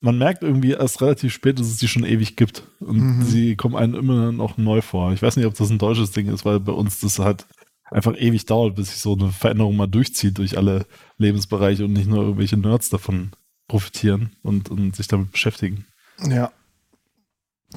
man 0.01 0.17
merkt 0.17 0.43
irgendwie 0.43 0.71
erst 0.71 1.01
relativ 1.01 1.31
spät, 1.33 1.59
dass 1.59 1.67
es 1.67 1.77
die 1.77 1.87
schon 1.87 2.03
ewig 2.03 2.35
gibt 2.35 2.63
und 2.79 2.97
Mhm. 3.19 3.23
sie 3.23 3.55
kommen 3.55 3.75
einem 3.75 3.93
immer 3.95 4.31
noch 4.31 4.57
neu 4.57 4.81
vor. 4.81 5.13
Ich 5.13 5.21
weiß 5.21 5.37
nicht, 5.37 5.45
ob 5.45 5.53
das 5.55 5.69
ein 5.69 5.77
deutsches 5.77 6.11
Ding 6.11 6.27
ist, 6.27 6.43
weil 6.43 6.59
bei 6.59 6.71
uns 6.71 6.99
das 6.99 7.19
halt 7.19 7.45
einfach 7.91 8.15
ewig 8.17 8.45
dauert, 8.45 8.75
bis 8.75 8.89
sich 8.89 8.97
so 8.97 9.13
eine 9.13 9.31
Veränderung 9.31 9.75
mal 9.75 9.87
durchzieht 9.87 10.37
durch 10.37 10.57
alle 10.57 10.85
Lebensbereiche 11.17 11.85
und 11.85 11.93
nicht 11.93 12.07
nur 12.09 12.23
irgendwelche 12.23 12.57
Nerds 12.57 12.89
davon 12.89 13.31
profitieren 13.67 14.31
und, 14.43 14.69
und 14.69 14.95
sich 14.95 15.07
damit 15.07 15.31
beschäftigen. 15.31 15.85
ja. 16.27 16.51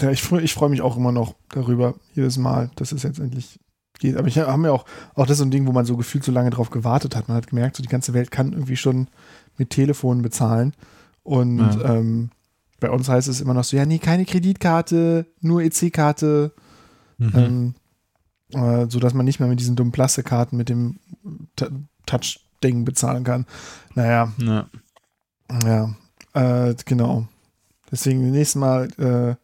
Ja, 0.01 0.11
ich 0.11 0.23
freue 0.23 0.43
ich 0.43 0.55
freu 0.55 0.69
mich 0.69 0.83
auch 0.83 0.97
immer 0.97 1.13
noch 1.13 1.37
darüber, 1.51 1.95
jedes 2.15 2.37
Mal, 2.37 2.69
dass 2.75 2.91
es 2.91 3.05
jetzt 3.05 3.21
endlich 3.21 3.61
geht. 4.01 4.17
Aber 4.17 4.27
ich 4.27 4.39
habe 4.39 4.59
mir 4.59 4.73
auch, 4.73 4.87
auch 5.15 5.25
das 5.25 5.35
ist 5.35 5.39
so 5.39 5.45
ein 5.45 5.53
Ding, 5.53 5.69
wo 5.69 5.73
man 5.73 5.85
so 5.85 5.97
gefühlt 5.97 6.25
so 6.25 6.33
lange 6.33 6.51
drauf 6.51 6.71
gewartet 6.71 7.15
hat. 7.15 7.29
Man 7.29 7.37
hat 7.37 7.47
gemerkt, 7.47 7.77
so 7.77 7.83
die 7.85 7.89
ganze 7.89 8.13
Welt 8.13 8.33
kann 8.33 8.53
irgendwie 8.53 8.77
schon 8.77 9.07
mit 9.57 9.71
Telefonen 9.71 10.23
bezahlen. 10.23 10.75
Und 11.25 11.59
Ja. 11.59 11.95
ähm, 11.97 12.31
bei 12.81 12.91
uns 12.91 13.09
heißt 13.09 13.27
es 13.29 13.41
immer 13.41 13.55
noch 13.55 13.65
so, 13.65 13.77
ja, 13.77 13.85
nee, 13.87 13.99
keine 13.99 14.25
Kreditkarte, 14.25 15.27
nur 15.41 15.63
EC-Karte. 15.63 16.53
Mhm. 17.19 17.33
Ähm, 17.35 17.75
äh, 18.53 18.87
so 18.91 19.01
dass 19.01 19.15
man 19.15 19.25
nicht 19.25 19.41
mehr 19.41 19.49
mit 19.49 19.59
diesen 19.59 19.75
dummen 19.77 19.91
Plastikkarten 19.93 20.57
mit 20.57 20.69
dem 20.69 20.99
Touch-Ding 22.07 22.85
bezahlen 22.85 23.25
kann. 23.25 23.47
Naja, 23.95 24.33
Ja. 24.39 24.69
ja, 25.65 25.95
äh, 26.35 26.75
genau. 26.85 27.27
Deswegen 27.91 28.31
nächstes 28.31 28.57
Mal, 28.61 28.89
äh, 28.99 29.37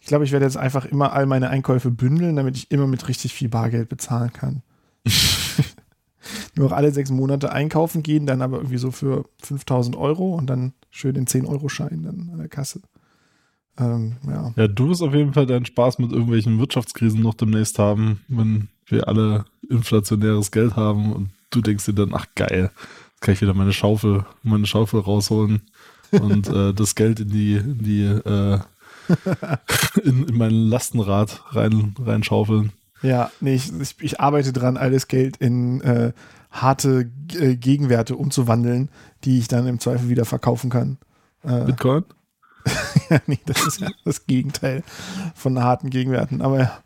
ich 0.00 0.06
glaube, 0.08 0.24
ich 0.24 0.32
werde 0.32 0.44
jetzt 0.46 0.56
einfach 0.56 0.84
immer 0.84 1.12
all 1.12 1.26
meine 1.26 1.48
Einkäufe 1.50 1.90
bündeln, 1.90 2.36
damit 2.36 2.56
ich 2.56 2.70
immer 2.70 2.86
mit 2.86 3.06
richtig 3.08 3.32
viel 3.34 3.48
Bargeld 3.48 3.88
bezahlen 3.88 4.32
kann. 4.32 4.62
nur 6.56 6.72
alle 6.72 6.92
sechs 6.92 7.10
Monate 7.10 7.52
einkaufen 7.52 8.02
gehen, 8.02 8.26
dann 8.26 8.42
aber 8.42 8.58
irgendwie 8.58 8.78
so 8.78 8.90
für 8.90 9.26
5000 9.42 9.96
Euro 9.96 10.34
und 10.34 10.46
dann 10.48 10.72
schön 10.94 11.14
den 11.14 11.26
10-Euro-Schein 11.26 12.02
dann 12.04 12.30
an 12.32 12.38
der 12.38 12.48
Kasse. 12.48 12.80
Ähm, 13.78 14.16
ja. 14.26 14.52
ja, 14.56 14.68
du 14.68 14.88
wirst 14.88 15.02
auf 15.02 15.12
jeden 15.12 15.32
Fall 15.32 15.46
deinen 15.46 15.66
Spaß 15.66 15.98
mit 15.98 16.12
irgendwelchen 16.12 16.60
Wirtschaftskrisen 16.60 17.20
noch 17.20 17.34
demnächst 17.34 17.78
haben, 17.80 18.20
wenn 18.28 18.68
wir 18.86 19.08
alle 19.08 19.46
inflationäres 19.68 20.52
Geld 20.52 20.76
haben 20.76 21.12
und 21.12 21.30
du 21.50 21.60
denkst 21.60 21.86
dir 21.86 21.94
dann, 21.94 22.14
ach 22.14 22.26
geil, 22.36 22.70
jetzt 23.12 23.20
kann 23.20 23.34
ich 23.34 23.40
wieder 23.40 23.54
meine 23.54 23.72
Schaufel, 23.72 24.24
meine 24.44 24.66
Schaufel 24.66 25.00
rausholen 25.00 25.62
und 26.12 26.48
äh, 26.48 26.72
das 26.72 26.94
Geld 26.94 27.18
in 27.18 27.30
die, 27.30 27.54
in 27.54 27.78
die 27.78 28.04
äh, 28.04 28.60
in, 30.04 30.28
in 30.28 30.38
mein 30.38 30.52
Lastenrad 30.52 31.42
rein, 31.56 31.96
reinschaufeln. 31.98 32.72
Ja, 33.02 33.32
nee, 33.40 33.56
ich, 33.56 33.72
ich, 33.80 33.96
ich, 34.00 34.20
arbeite 34.20 34.52
dran, 34.52 34.76
alles 34.76 35.08
Geld 35.08 35.36
in 35.38 35.80
äh, 35.80 36.12
harte 36.54 37.10
äh, 37.38 37.56
Gegenwerte 37.56 38.16
umzuwandeln, 38.16 38.88
die 39.24 39.38
ich 39.38 39.48
dann 39.48 39.66
im 39.66 39.80
Zweifel 39.80 40.08
wieder 40.08 40.24
verkaufen 40.24 40.70
kann. 40.70 40.98
Äh, 41.42 41.64
Bitcoin? 41.64 42.04
ja, 43.10 43.18
nee, 43.26 43.40
das 43.44 43.66
ist 43.66 43.80
ja 43.80 43.88
das 44.04 44.26
Gegenteil 44.26 44.82
von 45.34 45.62
harten 45.62 45.90
Gegenwerten. 45.90 46.40
Aber 46.40 46.60
ja. 46.60 46.78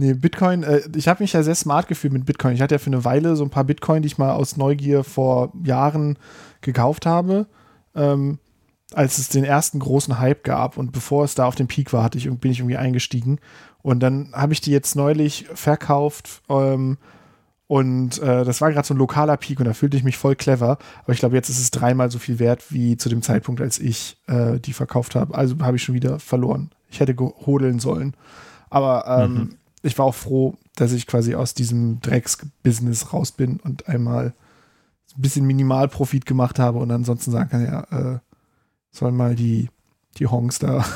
Nee, 0.00 0.14
Bitcoin, 0.14 0.62
äh, 0.62 0.82
ich 0.94 1.08
habe 1.08 1.22
mich 1.22 1.32
ja 1.32 1.42
sehr 1.42 1.56
smart 1.56 1.88
gefühlt 1.88 2.12
mit 2.12 2.24
Bitcoin. 2.24 2.54
Ich 2.54 2.60
hatte 2.60 2.76
ja 2.76 2.78
für 2.78 2.86
eine 2.86 3.04
Weile 3.04 3.34
so 3.34 3.42
ein 3.42 3.50
paar 3.50 3.64
Bitcoin, 3.64 4.02
die 4.02 4.06
ich 4.06 4.18
mal 4.18 4.32
aus 4.32 4.56
Neugier 4.56 5.02
vor 5.02 5.52
Jahren 5.64 6.18
gekauft 6.60 7.04
habe. 7.04 7.46
Ähm, 7.96 8.38
als 8.94 9.18
es 9.18 9.28
den 9.28 9.44
ersten 9.44 9.80
großen 9.80 10.18
Hype 10.18 10.44
gab 10.44 10.76
und 10.76 10.92
bevor 10.92 11.24
es 11.24 11.34
da 11.34 11.46
auf 11.46 11.56
dem 11.56 11.66
Peak 11.66 11.92
war, 11.92 12.02
hatte 12.02 12.16
ich, 12.16 12.30
bin 12.30 12.50
ich 12.50 12.60
irgendwie 12.60 12.76
eingestiegen. 12.76 13.38
Und 13.82 14.00
dann 14.00 14.30
habe 14.32 14.52
ich 14.52 14.60
die 14.60 14.70
jetzt 14.70 14.94
neulich 14.96 15.46
verkauft 15.52 16.42
ähm, 16.48 16.96
und 17.68 18.18
äh, 18.22 18.46
das 18.46 18.62
war 18.62 18.72
gerade 18.72 18.88
so 18.88 18.94
ein 18.94 18.98
lokaler 18.98 19.36
Peak 19.36 19.60
und 19.60 19.66
da 19.66 19.74
fühlte 19.74 19.98
ich 19.98 20.02
mich 20.02 20.16
voll 20.16 20.34
clever. 20.34 20.78
Aber 21.04 21.12
ich 21.12 21.18
glaube, 21.18 21.36
jetzt 21.36 21.50
ist 21.50 21.60
es 21.60 21.70
dreimal 21.70 22.10
so 22.10 22.18
viel 22.18 22.38
wert 22.38 22.72
wie 22.72 22.96
zu 22.96 23.10
dem 23.10 23.20
Zeitpunkt, 23.20 23.60
als 23.60 23.78
ich 23.78 24.16
äh, 24.26 24.58
die 24.58 24.72
verkauft 24.72 25.14
habe. 25.14 25.34
Also 25.34 25.54
habe 25.60 25.76
ich 25.76 25.82
schon 25.82 25.94
wieder 25.94 26.18
verloren. 26.18 26.70
Ich 26.90 26.98
hätte 26.98 27.14
hodeln 27.18 27.78
sollen. 27.78 28.14
Aber 28.70 29.06
ähm, 29.06 29.34
mhm. 29.34 29.54
ich 29.82 29.98
war 29.98 30.06
auch 30.06 30.14
froh, 30.14 30.56
dass 30.76 30.92
ich 30.92 31.06
quasi 31.06 31.34
aus 31.34 31.52
diesem 31.52 32.00
Drecks-Business 32.00 33.12
raus 33.12 33.32
bin 33.32 33.60
und 33.60 33.86
einmal 33.86 34.32
ein 35.14 35.22
bisschen 35.22 35.46
Minimalprofit 35.46 36.24
gemacht 36.24 36.58
habe 36.58 36.78
und 36.78 36.90
ansonsten 36.90 37.32
sagen 37.32 37.50
kann, 37.50 37.66
ja, 37.66 38.14
äh, 38.14 38.18
sollen 38.90 39.14
mal 39.16 39.34
die, 39.34 39.68
die 40.16 40.26
Honks 40.26 40.58
da 40.58 40.86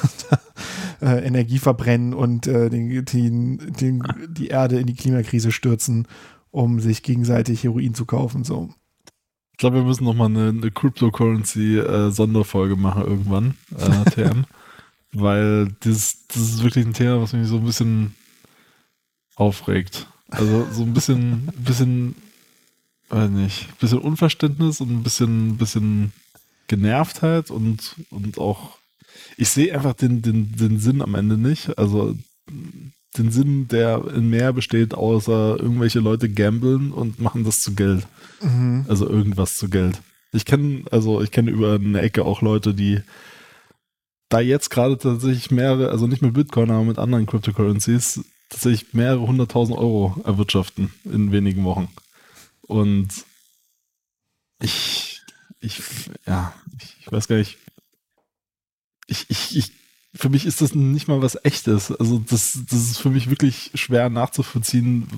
äh, 1.03 1.23
Energie 1.23 1.59
verbrennen 1.59 2.15
und 2.15 2.47
äh, 2.47 2.71
den, 2.71 3.05
den, 3.05 3.59
den, 3.79 4.03
die 4.31 4.49
Erde 4.49 4.81
in 4.81 4.87
die 4.87 4.95
Klimakrise 4.95 5.53
stürzen, 5.53 6.07
um 6.53 6.79
sich 6.79 7.03
gegenseitig 7.03 7.65
Heroin 7.65 7.95
zu 7.95 8.07
kaufen. 8.07 8.45
So. 8.45 8.73
Ich 9.53 9.59
glaube, 9.59 9.79
wir 9.79 9.85
müssen 9.85 10.05
nochmal 10.05 10.29
eine, 10.29 10.51
eine 10.51 10.71
Cryptocurrency-Sonderfolge 10.71 12.75
äh, 12.75 12.79
machen 12.79 13.03
irgendwann, 13.03 13.57
äh, 13.77 14.05
TM. 14.11 14.45
weil 15.13 15.75
das, 15.81 16.29
das 16.29 16.37
ist 16.37 16.63
wirklich 16.63 16.87
ein 16.87 16.93
Thema, 16.93 17.21
was 17.21 17.33
mich 17.33 17.49
so 17.49 17.57
ein 17.57 17.65
bisschen 17.65 18.15
aufregt. 19.35 20.07
Also 20.29 20.69
so 20.71 20.83
ein 20.83 20.95
bisschen, 20.95 21.51
bisschen, 21.57 22.15
weiß 23.09 23.31
nicht, 23.31 23.69
ein 23.69 23.77
bisschen 23.81 23.99
Unverständnis 23.99 24.81
und 24.81 24.91
ein 24.91 25.03
bisschen, 25.03 25.57
bisschen 25.57 26.13
Genervtheit 26.69 27.51
und, 27.51 27.97
und 28.11 28.39
auch, 28.39 28.79
ich 29.37 29.49
sehe 29.49 29.75
einfach 29.75 29.95
den, 29.95 30.23
den, 30.23 30.55
den 30.57 30.79
Sinn 30.79 31.03
am 31.03 31.15
Ende 31.15 31.39
nicht. 31.39 31.79
Also 31.79 32.17
den 33.17 33.31
Sinn, 33.31 33.69
der 33.69 34.05
in 34.15 34.31
mehr 34.31 34.53
besteht, 34.53 34.95
außer 34.95 35.59
irgendwelche 35.59 36.01
Leute 36.01 36.29
gambeln 36.31 36.93
und 36.93 37.21
machen 37.21 37.45
das 37.45 37.61
zu 37.61 37.75
Geld. 37.75 38.07
Mhm. 38.41 38.87
Also 38.89 39.09
irgendwas 39.09 39.57
zu 39.57 39.69
Geld. 39.69 40.01
Ich 40.33 40.45
kenne, 40.45 40.85
also 40.91 41.21
ich 41.21 41.31
kenne 41.31 41.51
über 41.51 41.75
eine 41.75 42.01
Ecke 42.01 42.25
auch 42.25 42.41
Leute, 42.41 42.75
die 42.75 43.01
da 44.31 44.41
jetzt 44.41 44.71
gerade 44.71 44.97
tatsächlich 44.97 45.51
mehrere, 45.51 45.91
also 45.91 46.07
nicht 46.07 46.23
mit 46.23 46.33
Bitcoin, 46.33 46.71
aber 46.71 46.85
mit 46.85 46.99
anderen 46.99 47.27
Cryptocurrencies, 47.27 48.25
tatsächlich 48.49 48.95
mehrere 48.95 49.27
hunderttausend 49.27 49.77
Euro 49.77 50.19
erwirtschaften 50.25 50.93
in 51.05 51.33
wenigen 51.33 51.65
Wochen. 51.65 51.89
Und 52.63 53.09
ich 54.63 55.13
ich, 55.63 55.81
ja, 56.27 56.53
ich, 56.81 57.11
weiß 57.11 57.29
gar 57.29 57.37
nicht. 57.37 57.57
Ich, 59.07 59.27
ich, 59.31 59.57
ich, 59.57 59.73
für 60.15 60.29
mich 60.29 60.47
ist 60.47 60.61
das 60.61 60.75
nicht 60.75 61.09
mal 61.09 61.23
was 61.23 61.39
echtes. 61.45 61.91
Also 61.91 62.19
das, 62.19 62.59
das 62.69 62.81
ist 62.81 62.99
für 62.99 63.11
mich 63.11 63.31
wirklich 63.31 63.71
schwer 63.75 64.11
nachzuvollziehen, 64.11 65.09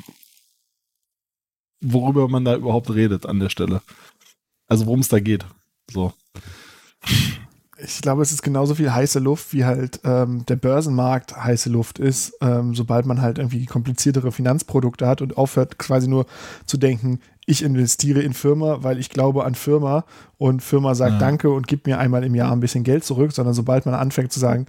worüber 1.81 2.29
man 2.29 2.45
da 2.45 2.55
überhaupt 2.55 2.91
redet 2.91 3.27
an 3.27 3.41
der 3.41 3.49
Stelle. 3.49 3.83
Also 4.67 4.87
worum 4.87 5.01
es 5.01 5.09
da 5.09 5.21
geht. 5.21 5.45
So. 5.91 6.15
Ich 7.85 8.01
glaube, 8.01 8.23
es 8.23 8.33
ist 8.33 8.43
genauso 8.43 8.75
viel 8.75 8.93
heiße 8.93 9.19
Luft, 9.19 9.53
wie 9.53 9.65
halt 9.65 10.01
ähm, 10.05 10.45
der 10.47 10.57
Börsenmarkt 10.57 11.37
heiße 11.37 11.71
Luft 11.71 11.99
ist, 11.99 12.35
ähm, 12.41 12.75
sobald 12.75 13.07
man 13.07 13.21
halt 13.21 13.39
irgendwie 13.39 13.67
kompliziertere 13.67 14.33
Finanzprodukte 14.33 15.07
hat 15.07 15.23
und 15.23 15.37
aufhört 15.37 15.79
quasi 15.79 16.09
nur 16.09 16.27
zu 16.67 16.77
denken, 16.77 17.21
ich 17.47 17.63
investiere 17.63 18.21
in 18.21 18.33
Firma, 18.33 18.83
weil 18.83 18.99
ich 18.99 19.11
glaube 19.11 19.45
an 19.45 19.55
Firma 19.55 20.05
und 20.39 20.63
Firma 20.63 20.95
sagt 20.95 21.15
ja. 21.15 21.19
Danke 21.19 21.51
und 21.51 21.67
gibt 21.67 21.87
mir 21.87 21.99
einmal 21.99 22.25
im 22.25 22.35
Jahr 22.35 22.53
ein 22.53 22.61
bisschen 22.61 22.85
Geld 22.85 23.05
zurück, 23.05 23.33
sondern 23.33 23.55
sobald 23.55 23.85
man 23.87 23.95
anfängt 23.95 24.33
zu 24.33 24.41
sagen, 24.41 24.67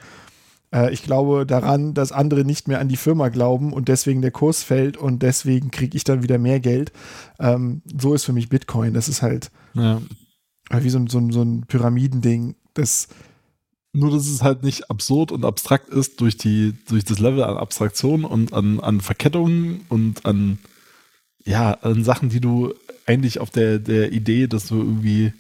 äh, 0.74 0.92
ich 0.92 1.04
glaube 1.04 1.46
daran, 1.46 1.94
dass 1.94 2.12
andere 2.12 2.44
nicht 2.44 2.68
mehr 2.68 2.80
an 2.80 2.90
die 2.90 2.98
Firma 2.98 3.30
glauben 3.30 3.72
und 3.72 3.88
deswegen 3.88 4.22
der 4.22 4.32
Kurs 4.32 4.64
fällt 4.64 4.98
und 4.98 5.22
deswegen 5.22 5.72
kriege 5.72 5.96
ich 5.96 6.04
dann 6.04 6.22
wieder 6.22 6.38
mehr 6.38 6.60
Geld. 6.60 6.92
Ähm, 7.40 7.82
so 8.00 8.14
ist 8.14 8.26
für 8.26 8.34
mich 8.34 8.50
Bitcoin. 8.50 8.94
Das 8.94 9.08
ist 9.08 9.22
halt 9.22 9.52
ja. 9.74 10.02
wie 10.72 10.90
so, 10.90 11.00
so, 11.08 11.32
so 11.32 11.42
ein 11.42 11.66
Pyramidending. 11.68 12.56
Das 12.76 13.10
nur, 13.92 14.12
dass 14.12 14.28
es 14.28 14.44
halt 14.44 14.62
nicht 14.64 14.90
absurd 14.90 15.32
und 15.32 15.46
abstrakt 15.46 15.90
ist 15.90 16.20
durch, 16.20 16.38
die, 16.38 16.74
durch 16.88 17.06
das 17.06 17.20
Level 17.20 17.44
an 17.44 17.58
Abstraktion 17.58 18.26
und 18.26 18.52
an, 18.54 18.82
an 18.82 19.00
Verkettungen 19.00 19.86
und 19.90 20.26
an 20.26 20.60
ja, 21.46 21.74
an 21.74 22.04
Sachen, 22.04 22.30
die 22.30 22.42
du 22.42 22.74
eigentlich 23.06 23.40
auf 23.40 23.52
der, 23.52 23.80
der 23.80 24.12
Idee, 24.12 24.48
dass 24.48 24.68
du 24.68 24.78
irgendwie, 24.78 25.34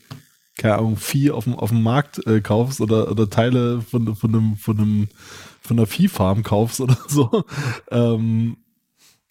keine 0.58 0.76
Ahnung, 0.76 0.98
Vieh 0.98 1.32
auf 1.32 1.46
dem, 1.46 1.56
auf 1.56 1.70
dem 1.70 1.84
Markt 1.84 2.26
äh, 2.28 2.42
kaufst 2.42 2.80
oder, 2.80 3.12
oder 3.12 3.30
Teile 3.30 3.82
von, 3.82 4.16
von 4.16 4.34
einem, 4.34 4.56
von 4.56 4.78
einem, 4.78 5.08
von 5.62 5.78
einer 5.78 5.88
Viehfarm 5.88 6.44
kaufst 6.44 6.80
oder 6.80 6.98
so, 7.08 7.44
ähm, 7.90 8.58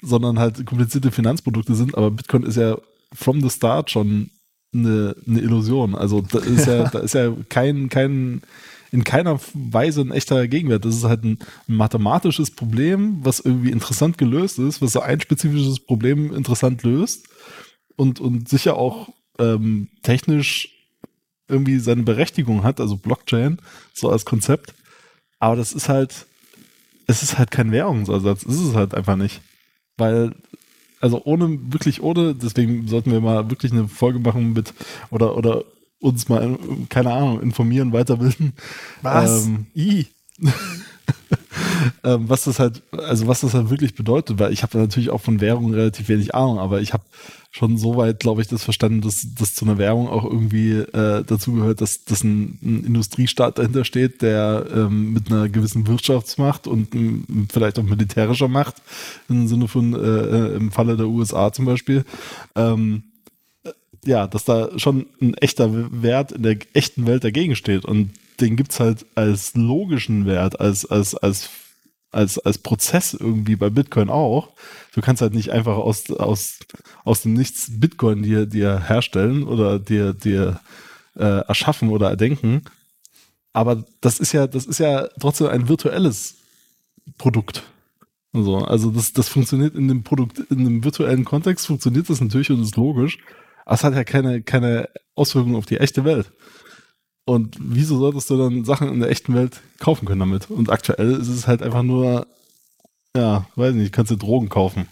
sondern 0.03 0.39
halt 0.39 0.67
komplizierte 0.67 1.13
Finanzprodukte 1.13 1.75
sind, 1.75 1.97
aber 1.97 2.11
Bitcoin 2.11 2.43
ist 2.43 2.57
ja 2.57 2.77
from 3.15 3.41
the 3.41 3.51
start 3.51 3.91
schon 3.91 4.31
eine, 4.75 5.17
eine 5.27 5.41
Illusion. 5.41 5.95
Also 5.95 6.21
da 6.21 6.39
ist 6.39 6.67
ja, 6.67 6.89
da 6.93 6.99
ist 7.01 7.15
ja 7.15 7.33
kein, 7.49 7.89
kein, 7.89 8.43
in 8.91 9.05
keiner 9.05 9.41
Weise 9.55 10.03
ein 10.03 10.13
echter 10.13 10.47
Gegenwert. 10.47 10.85
Das 10.85 10.95
ist 10.95 11.05
halt 11.05 11.25
ein 11.25 11.39
mathematisches 11.67 12.51
Problem, 12.51 13.19
was 13.23 13.41
irgendwie 13.41 13.71
interessant 13.71 14.19
gelöst 14.19 14.59
ist, 14.59 14.81
was 14.83 14.93
so 14.93 15.01
ein 15.01 15.21
spezifisches 15.21 15.81
Problem 15.81 16.35
interessant 16.35 16.83
löst 16.83 17.29
und, 17.97 18.21
und 18.21 18.49
sicher 18.49 18.77
auch 18.77 19.09
ähm, 19.39 19.89
technisch 20.03 20.71
irgendwie 21.49 21.79
seine 21.79 22.03
Berechtigung 22.03 22.63
hat, 22.63 22.81
also 22.81 22.97
Blockchain, 22.97 23.59
so 23.93 24.11
als 24.11 24.25
Konzept. 24.25 24.75
Aber 25.39 25.57
das 25.57 25.73
ist 25.73 25.89
halt, 25.89 26.27
es 27.07 27.23
ist 27.23 27.39
halt 27.39 27.51
kein 27.51 27.73
Währungsersatz. 27.73 28.45
Es 28.45 28.55
ist 28.55 28.69
es 28.69 28.75
halt 28.75 28.95
einfach 28.95 29.17
nicht. 29.17 29.43
Weil, 29.97 30.35
also 31.05 31.21
ohne, 31.27 31.59
wirklich 31.71 32.03
ohne, 32.03 32.35
deswegen 32.35 32.89
sollten 32.89 33.13
wir 33.13 33.21
mal 33.21 33.51
wirklich 33.51 33.73
eine 33.73 33.89
Folge 33.89 34.21
machen 34.21 34.55
mit, 34.55 34.73
oder, 35.11 35.37
oder 35.37 35.65
uns 36.01 36.31
mal, 36.31 36.59
keine 36.89 37.13
Ahnung, 37.13 37.43
informieren, 37.43 37.93
weiterbilden. 37.93 38.55
Was? 39.03 39.45
Ähm, 39.45 39.67
I. 39.77 40.07
ähm, 42.05 42.31
was 42.31 42.45
das 42.45 42.59
halt, 42.59 42.83
also 42.93 43.27
was 43.27 43.43
das 43.43 43.53
halt 43.53 43.69
wirklich 43.69 43.95
bedeutet, 43.95 44.39
weil 44.39 44.55
ich 44.55 44.63
habe 44.63 44.79
natürlich 44.79 45.11
auch 45.11 45.21
von 45.21 45.43
Währung 45.43 45.75
relativ 45.75 46.09
wenig 46.09 46.35
Ahnung, 46.35 46.59
aber 46.59 46.81
ich 46.81 46.95
habe 46.95 47.05
schon 47.55 47.79
so 47.79 47.97
weit, 47.97 48.19
glaube 48.19 48.43
ich, 48.43 48.49
das 48.49 48.65
verstanden, 48.65 49.01
dass, 49.01 49.33
dass 49.37 49.55
zu 49.55 49.65
einer 49.65 49.79
Währung 49.79 50.09
auch 50.09 50.25
irgendwie 50.25 50.73
äh, 50.73 51.23
dazu 51.25 51.53
gehört, 51.53 51.81
dass, 51.81 52.05
dass 52.05 52.25
ein, 52.25 52.59
ein 52.61 52.85
Industriestaat 52.85 53.59
dahinter 53.59 53.85
steht, 53.85 54.23
der 54.23 54.67
ähm, 54.75 55.13
mit 55.13 55.31
einer 55.31 55.49
gewissen 55.49 55.87
Wirtschaftsmacht 55.87 56.67
und 56.67 56.93
m, 56.97 57.47
vielleicht 57.53 57.79
auch 57.79 57.85
militärischer 57.85 58.49
Macht, 58.49 58.83
im 59.29 59.47
Sinne 59.47 59.69
von, 59.69 59.95
äh, 59.95 59.99
äh 59.99 60.57
im 60.57 60.73
Falle 60.73 60.97
der 60.97 61.07
USA 61.07 61.53
zum 61.53 61.65
Beispiel, 61.65 62.05
ähm, 62.57 63.05
ja, 64.05 64.27
dass 64.27 64.45
da 64.45 64.77
schon 64.77 65.07
ein 65.23 65.35
echter 65.35 65.71
Wert 66.03 66.33
in 66.33 66.43
der 66.43 66.57
echten 66.73 67.07
Welt 67.07 67.23
dagegen 67.23 67.55
steht. 67.55 67.85
Und 67.85 68.11
den 68.41 68.57
gibt 68.57 68.73
es 68.73 68.81
halt 68.81 69.07
als 69.15 69.55
logischen 69.55 70.27
Wert, 70.27 70.59
als, 70.59 70.87
als, 70.87 71.15
als, 71.15 71.51
als, 72.11 72.37
als 72.41 72.59
Prozess 72.59 73.15
irgendwie 73.15 73.55
bei 73.55 73.71
Bitcoin 73.71 74.11
auch. 74.11 74.49
Du 74.95 75.01
kannst 75.01 75.23
halt 75.23 75.35
nicht 75.35 75.51
einfach 75.51 75.77
aus, 75.77 76.09
aus, 76.11 76.61
aus 77.05 77.23
dem 77.23 77.35
Nichts 77.35 77.81
Bitcoin 77.81 78.23
dir, 78.23 78.47
dir 78.47 78.81
herstellen 78.81 79.43
oder 79.43 79.81
dir, 79.81 80.15
dir 80.15 80.61
äh, 81.17 81.47
erschaffen 81.47 81.89
oder 81.89 82.11
erdenken. 82.11 82.63
Aber 83.53 83.85
das 84.01 84.21
ist 84.21 84.33
ja, 84.33 84.47
das 84.47 84.67
ist 84.67 84.79
ja 84.79 85.09
trotzdem 85.21 85.49
ein 85.49 85.69
virtuelles 85.69 86.37
Produkt. 87.19 87.65
So, 88.33 88.59
also 88.59 88.91
das, 88.91 89.13
das 89.13 89.29
funktioniert 89.29 89.75
in 89.75 89.89
dem 89.89 90.03
Produkt, 90.03 90.39
in 90.51 90.65
dem 90.65 90.85
virtuellen 90.85 91.25
Kontext 91.25 91.67
funktioniert 91.67 92.09
das 92.09 92.21
natürlich 92.21 92.51
und 92.51 92.63
ist 92.63 92.77
logisch, 92.77 93.19
aber 93.65 93.75
es 93.75 93.85
hat 93.85 93.95
ja 93.95 94.03
keine, 94.03 94.43
keine 94.43 94.89
Auswirkungen 95.15 95.55
auf 95.55 95.67
die 95.67 95.79
echte 95.79 96.05
Welt. 96.05 96.33
Und 97.27 97.57
wieso 97.61 97.99
solltest 97.99 98.29
du 98.31 98.37
dann 98.37 98.65
Sachen 98.65 98.89
in 98.93 99.01
der 99.01 99.11
echten 99.11 99.35
Welt 99.35 99.61
kaufen 99.79 100.07
können 100.07 100.21
damit? 100.21 100.51
Und 100.51 100.71
aktuell 100.71 101.13
ist 101.13 101.29
es 101.29 101.47
halt 101.47 101.63
einfach 101.63 101.83
nur, 101.83 102.27
ja, 103.17 103.47
weiß 103.57 103.75
nicht, 103.75 103.93
kannst 103.93 104.11
du 104.11 104.17
Drogen 104.17 104.49
kaufen 104.49 104.87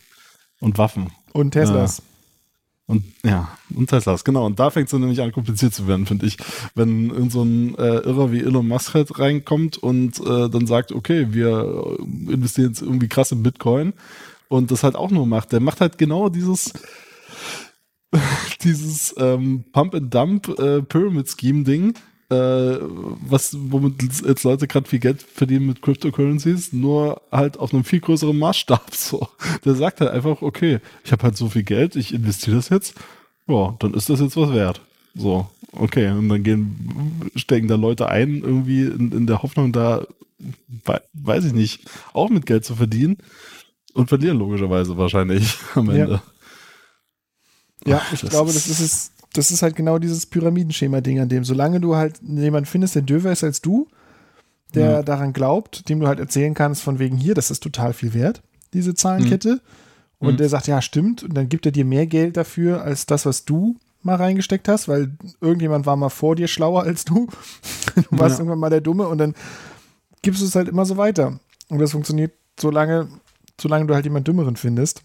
und 0.60 0.78
Waffen. 0.78 1.10
Und 1.32 1.52
Teslas. 1.52 1.98
Ja. 1.98 2.04
Und 2.86 3.04
ja, 3.22 3.48
und 3.74 3.88
Teslas, 3.88 4.24
genau. 4.24 4.44
Und 4.44 4.58
da 4.58 4.70
fängt 4.70 4.86
es 4.86 4.90
dann 4.90 5.00
nämlich 5.00 5.20
an, 5.22 5.32
kompliziert 5.32 5.72
zu 5.72 5.86
werden, 5.86 6.04
finde 6.06 6.26
ich. 6.26 6.36
Wenn 6.74 7.10
in 7.10 7.30
so 7.30 7.42
ein 7.42 7.74
äh, 7.76 7.98
Irrer 7.98 8.32
wie 8.32 8.40
Elon 8.40 8.68
Musk 8.68 8.94
halt 8.94 9.18
reinkommt 9.18 9.78
und 9.78 10.20
äh, 10.20 10.50
dann 10.50 10.66
sagt, 10.66 10.92
okay, 10.92 11.28
wir 11.30 11.98
investieren 12.28 12.68
jetzt 12.68 12.82
irgendwie 12.82 13.08
krass 13.08 13.32
in 13.32 13.42
Bitcoin 13.42 13.94
und 14.48 14.70
das 14.70 14.82
halt 14.82 14.96
auch 14.96 15.10
nur 15.10 15.26
macht. 15.26 15.52
Der 15.52 15.60
macht 15.60 15.80
halt 15.80 15.96
genau 15.96 16.28
dieses 16.28 16.72
dieses 18.62 19.14
ähm, 19.16 19.64
Pump 19.72 19.94
äh, 22.32 22.78
was, 23.28 23.56
womit 23.58 24.02
jetzt 24.02 24.42
Leute 24.44 24.66
gerade 24.66 24.88
viel 24.88 24.98
Geld 24.98 25.22
verdienen 25.22 25.66
mit 25.66 25.82
Cryptocurrencies, 25.82 26.72
nur 26.72 27.20
halt 27.30 27.58
auf 27.58 27.72
einem 27.72 27.84
viel 27.84 28.00
größeren 28.00 28.38
Maßstab. 28.38 28.90
So. 28.92 29.28
Der 29.64 29.74
sagt 29.74 30.00
halt 30.00 30.10
einfach, 30.10 30.42
okay, 30.42 30.80
ich 31.04 31.12
habe 31.12 31.24
halt 31.24 31.36
so 31.36 31.48
viel 31.48 31.64
Geld, 31.64 31.96
ich 31.96 32.14
investiere 32.14 32.56
das 32.56 32.68
jetzt, 32.68 32.94
ja, 33.46 33.74
dann 33.78 33.94
ist 33.94 34.08
das 34.08 34.20
jetzt 34.20 34.36
was 34.36 34.52
wert. 34.52 34.80
So, 35.14 35.48
okay, 35.72 36.10
und 36.10 36.28
dann 36.28 36.42
gehen, 36.42 37.30
stecken 37.36 37.68
da 37.68 37.74
Leute 37.74 38.08
ein, 38.08 38.40
irgendwie 38.42 38.82
in, 38.82 39.12
in 39.12 39.26
der 39.26 39.42
Hoffnung, 39.42 39.72
da, 39.72 40.06
weiß 41.12 41.44
ich 41.46 41.52
nicht, 41.52 41.84
auch 42.12 42.30
mit 42.30 42.46
Geld 42.46 42.64
zu 42.64 42.76
verdienen 42.76 43.18
und 43.92 44.08
verlieren 44.08 44.38
logischerweise 44.38 44.96
wahrscheinlich 44.96 45.56
am 45.74 45.90
Ende. 45.90 46.22
Ja, 47.84 47.96
ja 47.96 48.02
ich 48.12 48.20
das 48.20 48.30
glaube, 48.30 48.52
das 48.52 48.68
ist 48.68 48.80
es 48.80 49.11
das 49.32 49.50
ist 49.50 49.62
halt 49.62 49.76
genau 49.76 49.98
dieses 49.98 50.26
Pyramidenschema-Ding, 50.26 51.20
an 51.20 51.28
dem, 51.28 51.44
solange 51.44 51.80
du 51.80 51.96
halt 51.96 52.20
jemanden 52.22 52.66
findest, 52.66 52.94
der 52.94 53.02
döver 53.02 53.32
ist 53.32 53.44
als 53.44 53.62
du, 53.62 53.88
der 54.74 54.90
ja. 54.90 55.02
daran 55.02 55.32
glaubt, 55.32 55.88
dem 55.88 56.00
du 56.00 56.06
halt 56.06 56.18
erzählen 56.18 56.54
kannst, 56.54 56.82
von 56.82 56.98
wegen 56.98 57.16
hier, 57.16 57.34
das 57.34 57.50
ist 57.50 57.62
total 57.62 57.92
viel 57.92 58.14
wert, 58.14 58.42
diese 58.72 58.94
Zahlenkette. 58.94 59.60
Mhm. 60.20 60.28
Und 60.28 60.40
der 60.40 60.48
sagt, 60.48 60.68
ja, 60.68 60.80
stimmt, 60.80 61.24
und 61.24 61.34
dann 61.34 61.48
gibt 61.48 61.66
er 61.66 61.72
dir 61.72 61.84
mehr 61.84 62.06
Geld 62.06 62.36
dafür, 62.36 62.82
als 62.82 63.06
das, 63.06 63.26
was 63.26 63.44
du 63.44 63.76
mal 64.02 64.16
reingesteckt 64.16 64.68
hast, 64.68 64.88
weil 64.88 65.12
irgendjemand 65.40 65.86
war 65.86 65.96
mal 65.96 66.10
vor 66.10 66.36
dir 66.36 66.48
schlauer 66.48 66.82
als 66.82 67.04
du. 67.04 67.28
du 67.94 68.02
warst 68.10 68.34
ja. 68.34 68.40
irgendwann 68.40 68.58
mal 68.58 68.70
der 68.70 68.80
Dumme 68.80 69.08
und 69.08 69.18
dann 69.18 69.34
gibst 70.22 70.42
du 70.42 70.46
es 70.46 70.54
halt 70.54 70.68
immer 70.68 70.84
so 70.84 70.96
weiter. 70.96 71.38
Und 71.68 71.78
das 71.78 71.92
funktioniert 71.92 72.32
so 72.58 72.70
lange, 72.70 73.08
solange 73.60 73.86
du 73.86 73.94
halt 73.94 74.04
jemand 74.04 74.28
Dümmeren 74.28 74.56
findest. 74.56 75.02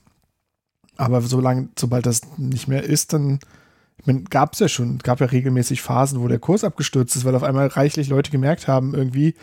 Aber 0.98 1.22
solange, 1.22 1.70
sobald 1.78 2.06
das 2.06 2.22
nicht 2.38 2.68
mehr 2.68 2.84
ist, 2.84 3.14
dann 3.14 3.40
gab 4.30 4.54
es 4.54 4.60
ja 4.60 4.68
schon, 4.68 5.00
gab 5.00 5.20
ja 5.20 5.28
regelmäßig 5.28 5.82
Phasen, 5.82 6.22
wo 6.22 6.28
der 6.28 6.40
Kurs 6.40 6.64
abgestürzt 6.64 7.16
ist, 7.16 7.26
weil 7.26 7.36
auf 7.36 7.44
einmal 7.44 7.68
reichlich 7.68 8.10
Leute 8.10 8.32
gemerkt 8.32 8.68
haben, 8.68 8.94
irgendwie, 8.94 9.36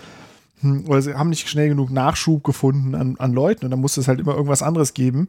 hm, 0.61 0.89
oder 0.89 1.03
sie 1.03 1.15
haben 1.15 1.31
nicht 1.31 1.49
schnell 1.49 1.69
genug 1.69 1.91
Nachschub 1.91 2.45
gefunden 2.45 2.95
an, 2.95 3.17
an 3.19 3.33
Leuten 3.33 3.65
und 3.65 3.71
dann 3.71 3.81
musste 3.81 4.01
es 4.01 4.09
halt 4.09 4.21
immer 4.21 4.35
irgendwas 4.35 4.63
anderes 4.63 4.95
geben, 4.95 5.29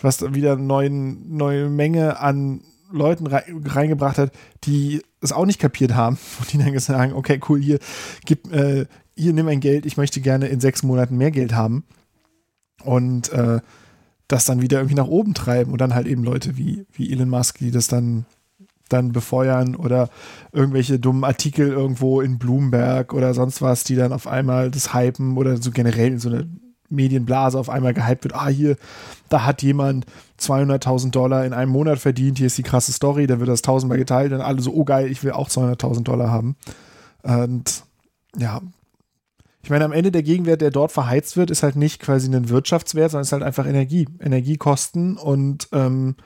was 0.00 0.22
wieder 0.34 0.52
eine 0.52 0.62
neuen, 0.62 1.36
neue 1.36 1.68
Menge 1.68 2.20
an 2.20 2.62
Leuten 2.92 3.26
reingebracht 3.26 4.18
hat, 4.18 4.32
die 4.64 5.02
es 5.20 5.32
auch 5.32 5.46
nicht 5.46 5.60
kapiert 5.60 5.94
haben 5.94 6.18
und 6.40 6.52
die 6.52 6.58
dann 6.58 6.72
gesagt 6.72 6.98
haben, 6.98 7.12
okay, 7.12 7.40
cool, 7.48 7.60
hier, 7.60 7.78
gib, 8.24 8.52
äh, 8.52 8.86
hier 9.14 9.32
nimm 9.32 9.48
ein 9.48 9.60
Geld, 9.60 9.86
ich 9.86 9.96
möchte 9.96 10.20
gerne 10.20 10.48
in 10.48 10.60
sechs 10.60 10.82
Monaten 10.82 11.16
mehr 11.16 11.30
Geld 11.30 11.54
haben. 11.54 11.84
Und 12.82 13.30
äh, 13.32 13.60
das 14.26 14.44
dann 14.46 14.62
wieder 14.62 14.78
irgendwie 14.78 14.94
nach 14.94 15.08
oben 15.08 15.34
treiben 15.34 15.72
und 15.72 15.80
dann 15.80 15.94
halt 15.94 16.06
eben 16.06 16.24
Leute 16.24 16.56
wie, 16.56 16.86
wie 16.92 17.12
Elon 17.12 17.28
Musk, 17.28 17.58
die 17.58 17.70
das 17.70 17.88
dann 17.88 18.24
dann 18.92 19.12
befeuern 19.12 19.74
oder 19.74 20.08
irgendwelche 20.52 20.98
dummen 20.98 21.24
Artikel 21.24 21.68
irgendwo 21.68 22.20
in 22.20 22.38
Bloomberg 22.38 23.12
oder 23.12 23.34
sonst 23.34 23.62
was, 23.62 23.84
die 23.84 23.96
dann 23.96 24.12
auf 24.12 24.26
einmal 24.26 24.70
das 24.70 24.94
hypen 24.94 25.36
oder 25.36 25.56
so 25.56 25.70
generell 25.70 26.08
in 26.08 26.18
so 26.18 26.28
eine 26.28 26.48
Medienblase 26.90 27.58
auf 27.58 27.70
einmal 27.70 27.94
gehypt 27.94 28.24
wird. 28.24 28.34
Ah, 28.34 28.48
hier, 28.48 28.76
da 29.28 29.44
hat 29.44 29.62
jemand 29.62 30.06
200.000 30.40 31.10
Dollar 31.10 31.44
in 31.44 31.52
einem 31.52 31.72
Monat 31.72 31.98
verdient. 31.98 32.38
Hier 32.38 32.48
ist 32.48 32.58
die 32.58 32.62
krasse 32.62 32.92
Story. 32.92 33.26
Dann 33.26 33.38
wird 33.38 33.48
das 33.48 33.62
tausendmal 33.62 33.98
geteilt. 33.98 34.32
Dann 34.32 34.40
alle 34.40 34.60
so, 34.60 34.72
oh 34.74 34.84
geil, 34.84 35.10
ich 35.10 35.22
will 35.22 35.32
auch 35.32 35.48
200.000 35.48 36.02
Dollar 36.02 36.30
haben. 36.30 36.56
Und 37.22 37.84
ja, 38.36 38.60
ich 39.62 39.70
meine, 39.70 39.84
am 39.84 39.92
Ende 39.92 40.10
der 40.10 40.22
Gegenwert, 40.22 40.62
der 40.62 40.70
dort 40.70 40.90
verheizt 40.90 41.36
wird, 41.36 41.50
ist 41.50 41.62
halt 41.62 41.76
nicht 41.76 42.00
quasi 42.00 42.34
ein 42.34 42.48
Wirtschaftswert, 42.48 43.10
sondern 43.10 43.22
ist 43.22 43.32
halt 43.32 43.42
einfach 43.42 43.66
Energie, 43.66 44.08
Energiekosten 44.18 45.16
und 45.16 45.68
ähm, 45.72 46.16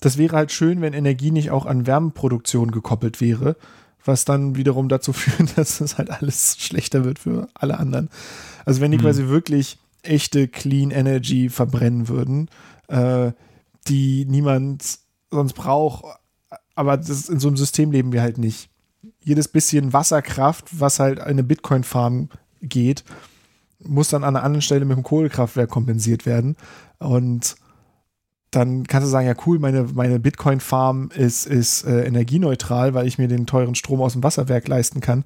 das 0.00 0.18
wäre 0.18 0.36
halt 0.36 0.52
schön, 0.52 0.80
wenn 0.80 0.92
Energie 0.92 1.30
nicht 1.30 1.50
auch 1.50 1.66
an 1.66 1.86
Wärmeproduktion 1.86 2.70
gekoppelt 2.70 3.20
wäre, 3.20 3.56
was 4.04 4.24
dann 4.24 4.56
wiederum 4.56 4.88
dazu 4.88 5.12
führt, 5.14 5.56
dass 5.58 5.80
es 5.80 5.98
halt 5.98 6.10
alles 6.10 6.56
schlechter 6.58 7.04
wird 7.04 7.18
für 7.18 7.48
alle 7.54 7.78
anderen. 7.78 8.08
Also 8.64 8.80
wenn 8.80 8.90
die 8.90 8.98
mhm. 8.98 9.02
quasi 9.02 9.28
wirklich 9.28 9.78
echte 10.02 10.48
Clean 10.48 10.90
Energy 10.90 11.48
verbrennen 11.48 12.08
würden, 12.08 12.48
äh, 12.88 13.32
die 13.88 14.24
niemand 14.26 14.98
sonst 15.30 15.54
braucht, 15.54 16.04
aber 16.74 16.96
das, 16.96 17.28
in 17.28 17.40
so 17.40 17.48
einem 17.48 17.56
System 17.56 17.90
leben 17.90 18.12
wir 18.12 18.22
halt 18.22 18.38
nicht. 18.38 18.70
Jedes 19.20 19.48
bisschen 19.48 19.92
Wasserkraft, 19.92 20.80
was 20.80 21.00
halt 21.00 21.20
eine 21.20 21.42
Bitcoin-Farm 21.42 22.28
geht, 22.62 23.04
muss 23.80 24.08
dann 24.08 24.24
an 24.24 24.36
einer 24.36 24.44
anderen 24.44 24.62
Stelle 24.62 24.84
mit 24.84 24.96
dem 24.96 25.02
Kohlekraftwerk 25.02 25.70
kompensiert 25.70 26.26
werden. 26.26 26.56
Und 26.98 27.56
dann 28.50 28.84
kannst 28.84 29.06
du 29.06 29.10
sagen, 29.10 29.26
ja 29.26 29.34
cool, 29.46 29.58
meine, 29.58 29.84
meine 29.84 30.18
Bitcoin-Farm 30.18 31.10
ist, 31.14 31.46
ist 31.46 31.84
äh, 31.84 32.04
energieneutral, 32.06 32.94
weil 32.94 33.06
ich 33.06 33.18
mir 33.18 33.28
den 33.28 33.46
teuren 33.46 33.74
Strom 33.74 34.00
aus 34.00 34.14
dem 34.14 34.22
Wasserwerk 34.22 34.68
leisten 34.68 35.00
kann. 35.00 35.24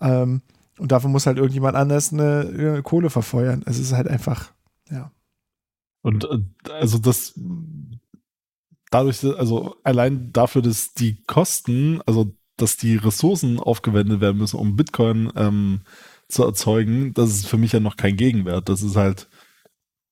Ähm, 0.00 0.42
und 0.78 0.90
dafür 0.90 1.10
muss 1.10 1.26
halt 1.26 1.36
irgendjemand 1.36 1.76
anders 1.76 2.12
eine, 2.12 2.50
eine, 2.52 2.82
Kohle 2.82 3.10
verfeuern. 3.10 3.62
Es 3.66 3.78
ist 3.78 3.92
halt 3.92 4.08
einfach, 4.08 4.52
ja. 4.90 5.12
Und 6.00 6.24
äh, 6.24 6.38
also 6.72 6.98
das 6.98 7.34
dadurch, 8.90 9.24
also 9.24 9.76
allein 9.82 10.32
dafür, 10.32 10.62
dass 10.62 10.94
die 10.94 11.22
Kosten, 11.26 12.00
also 12.06 12.32
dass 12.56 12.76
die 12.76 12.96
Ressourcen 12.96 13.58
aufgewendet 13.58 14.20
werden 14.20 14.38
müssen, 14.38 14.58
um 14.58 14.76
Bitcoin 14.76 15.32
ähm, 15.36 15.80
zu 16.28 16.44
erzeugen, 16.44 17.12
das 17.14 17.30
ist 17.30 17.46
für 17.46 17.58
mich 17.58 17.72
ja 17.72 17.80
noch 17.80 17.96
kein 17.96 18.16
Gegenwert. 18.16 18.68
Das 18.68 18.82
ist 18.82 18.96
halt 18.96 19.28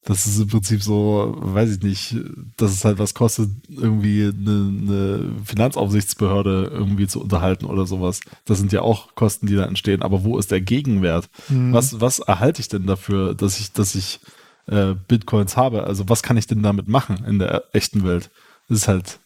das 0.04 0.26
ist 0.26 0.40
im 0.40 0.48
Prinzip 0.48 0.82
so, 0.82 1.34
weiß 1.36 1.76
ich 1.76 1.82
nicht, 1.82 2.16
dass 2.56 2.72
es 2.72 2.84
halt 2.84 2.98
was 2.98 3.12
kostet, 3.12 3.50
irgendwie 3.68 4.22
eine, 4.22 4.72
eine, 4.82 5.32
Finanzaufsichtsbehörde 5.44 6.70
irgendwie 6.72 7.06
zu 7.06 7.20
unterhalten 7.20 7.66
oder 7.66 7.86
sowas. 7.86 8.20
Das 8.46 8.58
sind 8.58 8.72
ja 8.72 8.80
auch 8.80 9.14
Kosten, 9.14 9.46
die 9.46 9.56
da 9.56 9.64
entstehen. 9.64 10.02
Aber 10.02 10.24
wo 10.24 10.38
ist 10.38 10.50
der 10.50 10.62
Gegenwert? 10.62 11.28
Mhm. 11.48 11.74
Was, 11.74 12.00
was 12.00 12.18
erhalte 12.18 12.62
ich 12.62 12.68
denn 12.68 12.86
dafür, 12.86 13.34
dass 13.34 13.60
ich, 13.60 13.72
dass 13.72 13.94
ich 13.94 14.20
äh, 14.66 14.94
Bitcoins 15.06 15.58
habe? 15.58 15.84
Also 15.84 16.08
was 16.08 16.22
kann 16.22 16.38
ich 16.38 16.46
denn 16.46 16.62
damit 16.62 16.88
machen 16.88 17.24
in 17.26 17.38
der 17.38 17.64
echten 17.74 18.02
Welt? 18.02 18.30
Das 18.68 18.78
ist 18.78 18.88
halt 18.88 19.18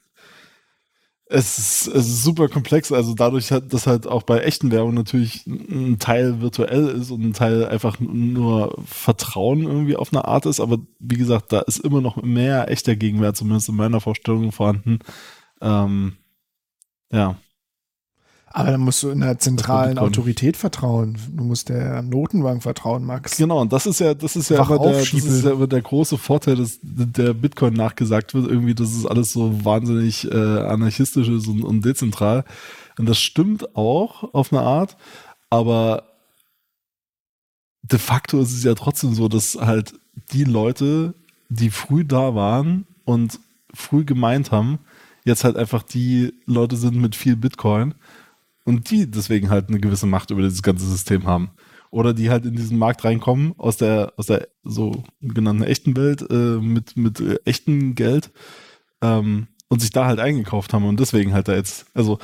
es 1.35 1.59
ist, 1.59 1.87
es 1.89 2.07
ist 2.07 2.23
super 2.23 2.49
komplex, 2.49 2.93
also 2.93 3.15
dadurch, 3.15 3.49
dass 3.49 3.87
halt 3.87 4.07
auch 4.07 4.23
bei 4.23 4.41
echten 4.41 4.71
Werbung 4.71 4.95
natürlich 4.95 5.45
ein 5.47 5.99
Teil 5.99 6.41
virtuell 6.41 6.89
ist 6.89 7.11
und 7.11 7.23
ein 7.23 7.33
Teil 7.33 7.67
einfach 7.67 7.99
nur 7.99 8.77
Vertrauen 8.87 9.65
irgendwie 9.65 9.97
auf 9.97 10.13
eine 10.13 10.25
Art 10.27 10.47
ist, 10.47 10.61
aber 10.61 10.79
wie 11.01 11.17
gesagt, 11.17 11.53
da 11.53 11.61
ist 11.61 11.79
immer 11.79 12.01
noch 12.01 12.23
mehr 12.23 12.71
echter 12.71 12.95
Gegenwert, 12.95 13.37
zumindest 13.37 13.69
in 13.69 13.75
meiner 13.77 14.01
Vorstellung 14.01 14.53
vorhanden. 14.53 15.01
Ähm, 15.61 16.17
ja. 17.11 17.37
Aber 18.57 18.71
dann 18.71 18.83
musst 18.83 19.03
du 19.03 19.11
in 19.11 19.19
der 19.19 19.37
zentralen 19.41 19.99
Autorität 19.99 20.57
vertrauen. 20.57 21.19
Du 21.33 21.43
musst 21.43 21.71
der 21.71 22.03
Notenbank 22.03 22.63
vertrauen, 22.63 23.05
Max. 23.05 23.37
Genau, 23.37 23.61
und 23.61 23.73
das 23.73 23.85
ist 23.85 23.99
ja, 23.99 24.15
das 24.15 24.37
ist 24.37 24.49
ja, 24.49 24.65
immer 24.65 24.79
der, 24.79 24.93
das 24.93 25.13
ist 25.13 25.45
ja 25.45 25.51
immer 25.51 25.67
der 25.67 25.83
große 25.83 26.17
Vorteil, 26.17 26.55
dass 26.55 26.79
der 26.81 27.35
Bitcoin 27.35 27.75
nachgesagt 27.75 28.33
wird, 28.33 28.49
irgendwie, 28.49 28.77
dass 28.77 28.95
es 28.95 29.07
alles 29.07 29.33
so 29.33 29.65
wahnsinnig 29.65 30.31
äh, 30.31 30.37
anarchistisch 30.37 31.27
ist 31.27 31.49
und, 31.49 31.65
und 31.65 31.85
dezentral. 31.85 32.45
Und 32.97 33.09
das 33.09 33.19
stimmt 33.19 33.75
auch 33.75 34.33
auf 34.33 34.53
eine 34.53 34.63
Art, 34.63 34.97
aber 35.51 36.05
de 37.83 37.99
facto 37.99 38.41
ist 38.41 38.53
es 38.53 38.63
ja 38.63 38.75
trotzdem 38.75 39.15
so, 39.15 39.27
dass 39.27 39.57
halt 39.57 39.95
die 40.33 40.45
Leute, 40.45 41.15
die 41.49 41.71
früh 41.71 42.05
da 42.05 42.37
waren 42.37 42.87
und 43.05 43.41
früh 43.75 44.05
gemeint 44.05 44.53
haben, 44.53 44.79
jetzt 45.25 45.43
halt 45.43 45.57
einfach 45.57 45.83
die 45.83 46.35
Leute 46.47 46.77
sind 46.77 46.95
mit 46.95 47.17
viel 47.17 47.35
Bitcoin 47.35 47.95
und 48.65 48.91
die 48.91 49.11
deswegen 49.11 49.51
halt 49.51 49.69
eine 49.69 49.81
gewisse 49.81 50.07
Macht 50.07 50.31
über 50.31 50.43
dieses 50.43 50.63
ganze 50.63 50.87
System 50.87 51.27
haben. 51.27 51.51
Oder 51.91 52.13
die 52.13 52.31
halt 52.31 52.45
in 52.45 52.57
diesen 52.57 52.77
Markt 52.77 53.05
reinkommen 53.05 53.55
aus 53.57 53.77
der, 53.77 54.13
aus 54.17 54.27
der 54.27 54.49
sogenannten 54.65 55.63
echten 55.63 55.97
Welt 55.97 56.27
äh, 56.29 56.59
mit, 56.59 56.97
mit 56.97 57.21
äh, 57.21 57.39
echtem 57.45 57.95
Geld 57.95 58.33
ähm, 59.01 59.47
und 59.69 59.81
sich 59.81 59.91
da 59.91 60.07
halt 60.07 60.19
eingekauft 60.19 60.73
haben 60.73 60.87
und 60.87 60.99
deswegen 60.99 61.33
halt 61.33 61.47
da 61.47 61.55
jetzt, 61.55 61.87
also 61.95 62.19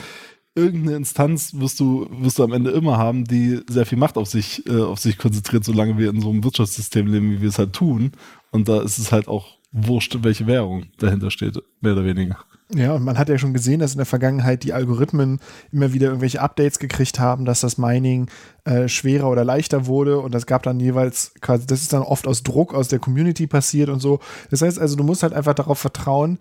irgendeine 0.54 0.96
Instanz 0.96 1.54
wirst 1.54 1.78
du, 1.78 2.08
wirst 2.10 2.38
du 2.38 2.44
am 2.44 2.52
Ende 2.52 2.70
immer 2.70 2.98
haben, 2.98 3.24
die 3.24 3.60
sehr 3.68 3.86
viel 3.86 3.98
Macht 3.98 4.16
auf 4.16 4.28
sich, 4.28 4.66
äh, 4.66 4.80
auf 4.80 4.98
sich 4.98 5.18
konzentriert, 5.18 5.64
solange 5.64 5.98
wir 5.98 6.10
in 6.10 6.20
so 6.20 6.30
einem 6.30 6.42
Wirtschaftssystem 6.42 7.06
leben, 7.06 7.30
wie 7.30 7.40
wir 7.40 7.48
es 7.48 7.58
halt 7.58 7.72
tun. 7.72 8.12
Und 8.50 8.68
da 8.68 8.82
ist 8.82 8.98
es 8.98 9.12
halt 9.12 9.28
auch 9.28 9.58
wurscht, 9.70 10.18
welche 10.22 10.46
Währung 10.46 10.86
dahinter 10.98 11.30
steht, 11.30 11.58
mehr 11.80 11.92
oder 11.92 12.04
weniger. 12.04 12.38
Ja, 12.72 12.94
und 12.94 13.02
man 13.02 13.18
hat 13.18 13.28
ja 13.28 13.36
schon 13.36 13.52
gesehen, 13.52 13.80
dass 13.80 13.92
in 13.92 13.98
der 13.98 14.06
Vergangenheit 14.06 14.62
die 14.62 14.72
Algorithmen 14.72 15.40
immer 15.72 15.92
wieder 15.92 16.06
irgendwelche 16.06 16.40
Updates 16.40 16.78
gekriegt 16.78 17.18
haben, 17.18 17.44
dass 17.44 17.60
das 17.60 17.78
Mining 17.78 18.30
äh, 18.64 18.86
schwerer 18.86 19.28
oder 19.28 19.44
leichter 19.44 19.86
wurde 19.86 20.20
und 20.20 20.32
das 20.32 20.46
gab 20.46 20.62
dann 20.62 20.78
jeweils 20.78 21.32
quasi, 21.40 21.66
das 21.66 21.82
ist 21.82 21.92
dann 21.92 22.02
oft 22.02 22.28
aus 22.28 22.44
Druck 22.44 22.72
aus 22.72 22.86
der 22.86 23.00
Community 23.00 23.48
passiert 23.48 23.88
und 23.88 23.98
so. 23.98 24.20
Das 24.50 24.62
heißt 24.62 24.78
also, 24.78 24.94
du 24.94 25.02
musst 25.02 25.24
halt 25.24 25.32
einfach 25.32 25.54
darauf 25.54 25.78
vertrauen, 25.78 26.38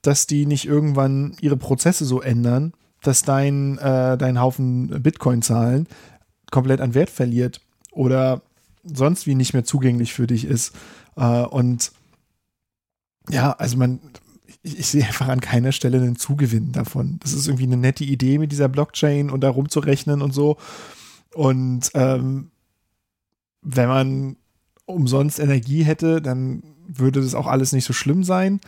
dass 0.00 0.26
die 0.26 0.46
nicht 0.46 0.66
irgendwann 0.66 1.36
ihre 1.40 1.58
Prozesse 1.58 2.06
so 2.06 2.22
ändern, 2.22 2.72
dass 3.02 3.22
dein, 3.22 3.76
äh, 3.78 4.16
dein 4.16 4.40
Haufen 4.40 5.02
Bitcoin-Zahlen 5.02 5.86
komplett 6.50 6.80
an 6.80 6.94
Wert 6.94 7.10
verliert 7.10 7.60
oder 7.92 8.40
sonst 8.84 9.26
wie 9.26 9.34
nicht 9.34 9.52
mehr 9.52 9.64
zugänglich 9.64 10.14
für 10.14 10.26
dich 10.26 10.46
ist. 10.46 10.74
Äh, 11.16 11.42
und 11.42 11.92
ja, 13.28 13.52
also 13.52 13.76
man, 13.76 14.00
ich, 14.62 14.78
ich, 14.78 14.86
sehe 14.86 15.04
einfach 15.04 15.28
an 15.28 15.40
keiner 15.40 15.72
Stelle 15.72 15.98
einen 15.98 16.16
Zugewinn 16.16 16.72
davon. 16.72 17.18
Das 17.22 17.32
ist 17.32 17.46
irgendwie 17.46 17.64
eine 17.64 17.76
nette 17.76 18.04
Idee 18.04 18.38
mit 18.38 18.52
dieser 18.52 18.68
Blockchain 18.68 19.30
und 19.30 19.40
da 19.42 19.50
rumzurechnen 19.50 20.22
und 20.22 20.32
so. 20.32 20.56
Und 21.34 21.90
ähm, 21.94 22.50
wenn 23.62 23.88
man 23.88 24.36
umsonst 24.86 25.38
Energie 25.38 25.82
hätte, 25.82 26.22
dann 26.22 26.62
würde 26.86 27.20
das 27.20 27.34
auch 27.34 27.46
alles 27.46 27.72
nicht 27.72 27.84
so 27.84 27.92
schlimm 27.92 28.24
sein. 28.24 28.60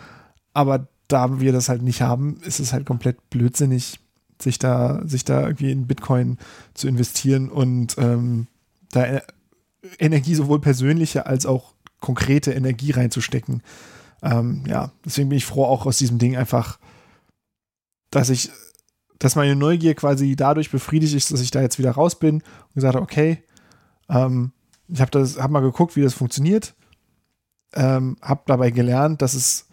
Aber 0.53 0.88
da 1.09 1.41
wir 1.41 1.53
das 1.53 1.68
halt 1.68 1.82
nicht 1.82 2.03
haben, 2.03 2.41
ist 2.43 2.61
es 2.61 2.72
halt 2.72 2.86
komplett 2.86 3.30
blödsinnig, 3.30 3.99
sich 4.41 4.59
da, 4.59 5.01
sich 5.05 5.24
da 5.24 5.43
irgendwie 5.43 5.72
in 5.72 5.86
Bitcoin 5.86 6.38
zu 6.74 6.88
investieren 6.88 7.49
und 7.49 7.97
ähm, 7.99 8.47
da 8.93 9.20
Energie 9.99 10.34
sowohl 10.34 10.61
persönliche 10.61 11.26
als 11.26 11.47
auch 11.47 11.74
konkrete 12.01 12.53
Energie 12.53 12.93
reinzustecken. 12.93 13.62
Ähm, 14.22 14.64
ja, 14.66 14.92
deswegen 15.04 15.28
bin 15.28 15.38
ich 15.38 15.46
froh 15.46 15.64
auch 15.64 15.86
aus 15.86 15.98
diesem 15.98 16.18
Ding 16.18 16.36
einfach, 16.36 16.78
dass 18.10 18.28
ich, 18.30 18.50
dass 19.18 19.36
meine 19.36 19.56
Neugier 19.56 19.94
quasi 19.94 20.36
dadurch 20.36 20.70
befriedigt 20.70 21.14
ist, 21.14 21.32
dass 21.32 21.40
ich 21.40 21.50
da 21.50 21.60
jetzt 21.60 21.78
wieder 21.78 21.92
raus 21.92 22.18
bin 22.18 22.36
und 22.36 22.74
gesagt 22.74 22.94
habe, 22.94 23.04
okay, 23.04 23.42
ähm, 24.08 24.52
ich 24.88 25.00
habe 25.00 25.10
das, 25.10 25.38
habe 25.38 25.52
mal 25.52 25.60
geguckt, 25.60 25.96
wie 25.96 26.02
das 26.02 26.14
funktioniert, 26.14 26.74
ähm, 27.74 28.16
habe 28.20 28.42
dabei 28.46 28.70
gelernt, 28.70 29.22
dass 29.22 29.34
es 29.34 29.68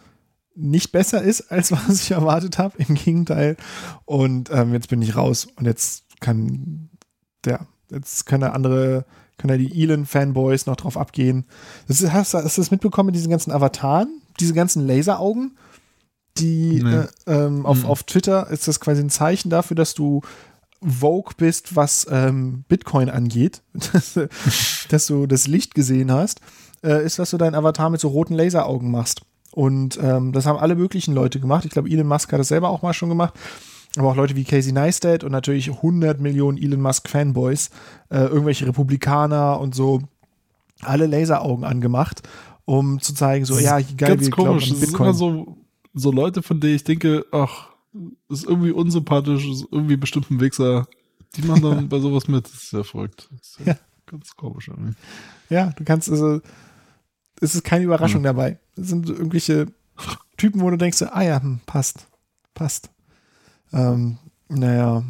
nicht 0.55 0.91
besser 0.91 1.21
ist, 1.21 1.41
als 1.51 1.71
was 1.71 2.01
ich 2.01 2.11
erwartet 2.11 2.57
habe, 2.57 2.77
im 2.77 2.95
Gegenteil. 2.95 3.57
Und 4.05 4.49
ähm, 4.51 4.73
jetzt 4.73 4.89
bin 4.89 5.01
ich 5.01 5.15
raus 5.15 5.47
und 5.55 5.65
jetzt 5.65 6.05
kann 6.19 6.89
der, 7.45 7.67
jetzt 7.91 8.25
können 8.25 8.43
andere, 8.43 9.05
können 9.37 9.59
ja 9.59 9.69
die 9.69 9.83
Elon-Fanboys 9.83 10.65
noch 10.65 10.75
drauf 10.75 10.97
abgehen. 10.97 11.45
Das 11.87 12.01
ist, 12.01 12.11
hast 12.11 12.33
du 12.33 12.39
das 12.39 12.71
mitbekommen 12.71 13.07
mit 13.07 13.15
diesen 13.15 13.29
ganzen 13.29 13.51
Avataren? 13.51 14.21
Diese 14.39 14.53
ganzen 14.53 14.85
Laseraugen, 14.85 15.57
die 16.38 16.83
nee. 16.83 16.95
äh, 16.95 17.07
ähm, 17.25 17.65
auf, 17.65 17.83
mhm. 17.83 17.85
auf 17.85 18.03
Twitter 18.03 18.49
ist 18.49 18.67
das 18.67 18.79
quasi 18.79 19.01
ein 19.01 19.09
Zeichen 19.09 19.49
dafür, 19.49 19.75
dass 19.75 19.93
du 19.93 20.21
Vogue 20.81 21.33
bist, 21.38 21.75
was 21.75 22.07
ähm, 22.09 22.63
Bitcoin 22.67 23.09
angeht, 23.09 23.61
dass, 23.73 24.19
dass, 24.89 25.07
du 25.07 25.25
das 25.25 25.47
Licht 25.47 25.73
gesehen 25.73 26.11
hast, 26.11 26.41
äh, 26.83 27.03
ist, 27.03 27.19
dass 27.19 27.31
du 27.31 27.38
deinen 27.38 27.55
Avatar 27.55 27.89
mit 27.89 27.99
so 27.99 28.09
roten 28.09 28.35
Laseraugen 28.35 28.91
machst. 28.91 29.21
Und 29.51 29.97
ähm, 30.01 30.33
das 30.33 30.45
haben 30.45 30.59
alle 30.59 30.75
möglichen 30.75 31.15
Leute 31.15 31.39
gemacht. 31.39 31.65
Ich 31.65 31.71
glaube, 31.71 31.89
Elon 31.89 32.07
Musk 32.07 32.31
hat 32.31 32.39
das 32.39 32.49
selber 32.49 32.69
auch 32.69 32.83
mal 32.83 32.93
schon 32.93 33.09
gemacht. 33.09 33.33
Aber 33.95 34.09
auch 34.09 34.15
Leute 34.15 34.35
wie 34.35 34.43
Casey 34.43 34.71
Neistat 34.71 35.23
und 35.23 35.31
natürlich 35.31 35.71
100 35.71 36.19
Millionen 36.19 36.59
Elon 36.59 36.81
Musk 36.81 37.09
Fanboys, 37.09 37.71
äh, 38.09 38.19
irgendwelche 38.19 38.67
Republikaner 38.67 39.59
und 39.59 39.73
so, 39.73 40.01
alle 40.81 41.07
Laseraugen 41.07 41.65
angemacht 41.65 42.21
um 42.68 42.99
zu 42.99 43.13
zeigen, 43.13 43.45
so, 43.45 43.57
ja, 43.57 43.80
geil, 43.80 43.95
ganz 43.97 44.24
wir 44.24 44.30
komisch. 44.30 44.70
Das 44.70 44.82
ist 44.82 44.93
immer 44.93 45.13
so, 45.13 45.57
so 45.93 46.11
Leute, 46.11 46.43
von 46.43 46.59
denen 46.59 46.76
ich 46.76 46.84
denke, 46.84 47.26
ach, 47.32 47.70
ist 48.28 48.43
irgendwie 48.43 48.72
unsympathisch, 48.72 49.47
ist 49.47 49.65
irgendwie 49.72 49.95
bestimmt 49.95 50.30
ein 50.30 50.41
Wichser. 50.41 50.86
Die 51.36 51.43
machen 51.43 51.61
dann 51.61 51.89
bei 51.89 51.99
sowas 51.99 52.28
mit. 52.28 52.45
Das 52.45 52.53
ist 52.53 52.72
sehr 52.72 52.84
verrückt. 52.84 53.30
Ist 53.41 53.59
ja, 53.65 53.78
ganz 54.05 54.36
komisch. 54.36 54.68
Irgendwie. 54.68 54.95
Ja, 55.49 55.74
du 55.78 55.86
kannst, 55.86 56.09
also, 56.09 56.41
es 57.39 57.55
ist 57.55 57.63
keine 57.63 57.86
Überraschung 57.86 58.20
hm. 58.20 58.26
dabei. 58.26 58.59
Es 58.76 58.89
sind 58.89 59.07
irgendwelche 59.07 59.68
Typen, 60.36 60.59
wo 60.59 60.70
du 60.70 60.78
denkst, 60.78 61.01
ah 61.03 61.22
ja, 61.22 61.41
hm, 61.41 61.61
passt, 61.65 62.07
passt. 62.53 62.89
Ähm, 63.72 64.18
naja, 64.49 65.03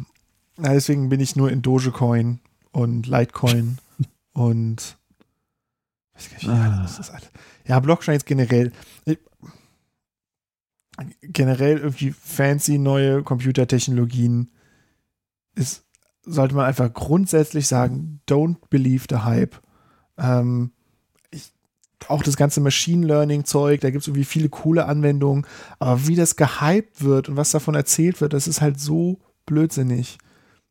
deswegen 0.58 1.08
bin 1.08 1.18
ich 1.18 1.34
nur 1.34 1.50
in 1.50 1.62
Dogecoin 1.62 2.38
und 2.70 3.08
Litecoin 3.08 3.78
und 4.32 4.97
nicht, 6.32 6.48
ah. 6.48 6.80
das 6.82 6.98
ist 6.98 7.10
alles. 7.10 7.30
Ja, 7.66 7.80
Blockchains 7.80 8.24
generell. 8.24 8.72
generell 11.22 11.78
irgendwie 11.78 12.10
fancy 12.10 12.78
neue 12.78 13.22
Computertechnologien 13.22 14.50
ist, 15.54 15.84
sollte 16.22 16.54
man 16.54 16.66
einfach 16.66 16.92
grundsätzlich 16.92 17.68
sagen, 17.68 18.20
don't 18.28 18.56
believe 18.68 19.06
the 19.08 19.18
hype. 19.18 19.60
Ähm, 20.16 20.72
ich, 21.30 21.52
auch 22.08 22.22
das 22.22 22.36
ganze 22.36 22.60
Machine 22.60 23.06
Learning 23.06 23.44
Zeug, 23.44 23.80
da 23.80 23.90
gibt 23.90 24.02
es 24.02 24.08
irgendwie 24.08 24.24
viele 24.24 24.48
coole 24.48 24.86
Anwendungen, 24.86 25.46
aber 25.78 26.06
wie 26.06 26.16
das 26.16 26.36
gehypt 26.36 27.02
wird 27.02 27.28
und 27.28 27.36
was 27.36 27.50
davon 27.50 27.74
erzählt 27.74 28.20
wird, 28.20 28.32
das 28.32 28.48
ist 28.48 28.60
halt 28.60 28.80
so 28.80 29.20
blödsinnig. 29.46 30.18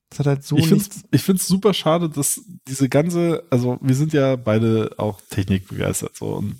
Das 0.10 0.20
hat 0.20 0.28
halt 0.28 0.44
so 0.44 0.58
ich 0.58 0.68
finde 0.68 0.86
ich 1.12 1.22
finde 1.22 1.42
es 1.42 1.48
super 1.48 1.74
schade, 1.74 2.10
dass 2.10 2.42
diese 2.68 2.88
ganze, 2.88 3.44
also 3.50 3.78
wir 3.82 3.96
sind 3.96 4.14
ja 4.14 4.36
beide 4.36 4.92
auch 4.98 5.20
technikbegeistert 5.30 6.16
so 6.16 6.28
und 6.28 6.56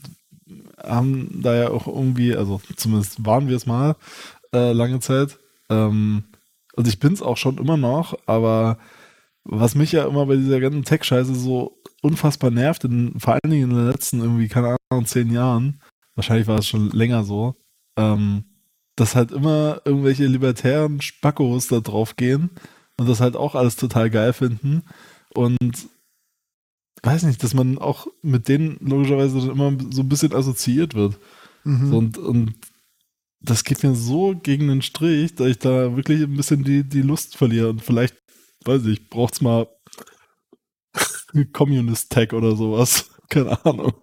haben 0.84 1.42
da 1.42 1.56
ja 1.56 1.70
auch 1.70 1.88
irgendwie, 1.88 2.36
also 2.36 2.62
zumindest 2.76 3.26
waren 3.26 3.48
wir 3.48 3.56
es 3.56 3.66
mal 3.66 3.96
äh, 4.54 4.74
lange 4.74 5.00
Zeit. 5.00 5.40
Ähm, 5.70 6.26
und 6.76 6.88
ich 6.88 7.00
bin 7.00 7.14
es 7.14 7.22
auch 7.22 7.38
schon 7.38 7.58
immer 7.58 7.78
noch, 7.78 8.18
aber 8.28 8.78
was 9.44 9.76
mich 9.76 9.94
ja 9.94 10.06
immer 10.06 10.26
bei 10.26 10.36
dieser 10.36 10.60
ganzen 10.60 10.84
Tech-Scheiße 10.84 11.34
so 11.34 11.82
unfassbar 12.02 12.52
nervt, 12.52 12.84
in, 12.84 13.20
vor 13.20 13.34
allen 13.34 13.52
Dingen 13.52 13.72
in 13.72 13.78
den 13.78 13.88
letzten 13.88 14.20
irgendwie, 14.20 14.48
keine 14.48 14.78
Ahnung, 14.90 15.06
zehn 15.06 15.32
Jahren, 15.32 15.82
wahrscheinlich 16.16 16.48
war 16.48 16.60
es 16.60 16.68
schon 16.68 16.92
länger 16.92 17.24
so, 17.24 17.56
ähm, 17.98 18.44
dass 18.96 19.16
halt 19.16 19.32
immer 19.32 19.82
irgendwelche 19.86 20.28
libertären 20.28 21.02
Spackos 21.02 21.68
da 21.68 21.80
drauf 21.80 22.16
gehen 22.16 22.52
und 22.98 23.08
das 23.08 23.20
halt 23.20 23.36
auch 23.36 23.56
alles 23.56 23.76
total 23.76 24.10
geil 24.10 24.34
finden. 24.34 24.84
Und 25.34 25.88
weiß 27.04 27.24
nicht, 27.24 27.44
dass 27.44 27.54
man 27.54 27.78
auch 27.78 28.08
mit 28.22 28.48
denen 28.48 28.78
logischerweise 28.82 29.40
immer 29.52 29.76
so 29.92 30.02
ein 30.02 30.10
bisschen 30.10 30.34
assoziiert 30.34 30.96
wird. 30.96 31.18
Mhm. 31.64 31.90
So, 31.90 31.98
und, 31.98 32.18
und 32.18 32.56
das 33.40 33.64
geht 33.64 33.84
mir 33.84 33.96
so 33.96 34.36
gegen 34.36 34.68
den 34.68 34.82
Strich, 34.82 35.36
dass 35.36 35.48
ich 35.48 35.60
da 35.60 35.96
wirklich 35.96 36.22
ein 36.24 36.36
bisschen 36.36 36.64
die, 36.64 36.84
die 36.84 37.02
Lust 37.02 37.38
verliere. 37.38 37.70
Und 37.70 37.84
vielleicht, 37.84 38.16
weiß 38.66 38.86
ich, 38.86 39.10
braucht 39.10 39.36
es 39.36 39.42
mal 39.42 39.68
Communist-Tag 41.54 42.34
oder 42.34 42.56
sowas. 42.56 43.10
Keine 43.30 43.64
Ahnung. 43.66 43.94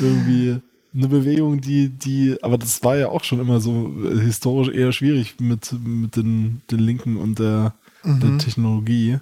Irgendwie 0.00 0.58
eine 0.94 1.08
Bewegung, 1.08 1.60
die, 1.60 1.88
die, 1.88 2.36
aber 2.42 2.58
das 2.58 2.82
war 2.82 2.96
ja 2.96 3.08
auch 3.08 3.24
schon 3.24 3.40
immer 3.40 3.60
so 3.60 3.94
historisch 4.20 4.74
eher 4.74 4.92
schwierig 4.92 5.40
mit, 5.40 5.72
mit 5.84 6.16
den, 6.16 6.62
den 6.70 6.78
Linken 6.80 7.16
und 7.16 7.38
der, 7.38 7.74
mhm. 8.04 8.20
der 8.20 8.38
Technologie. 8.38 9.18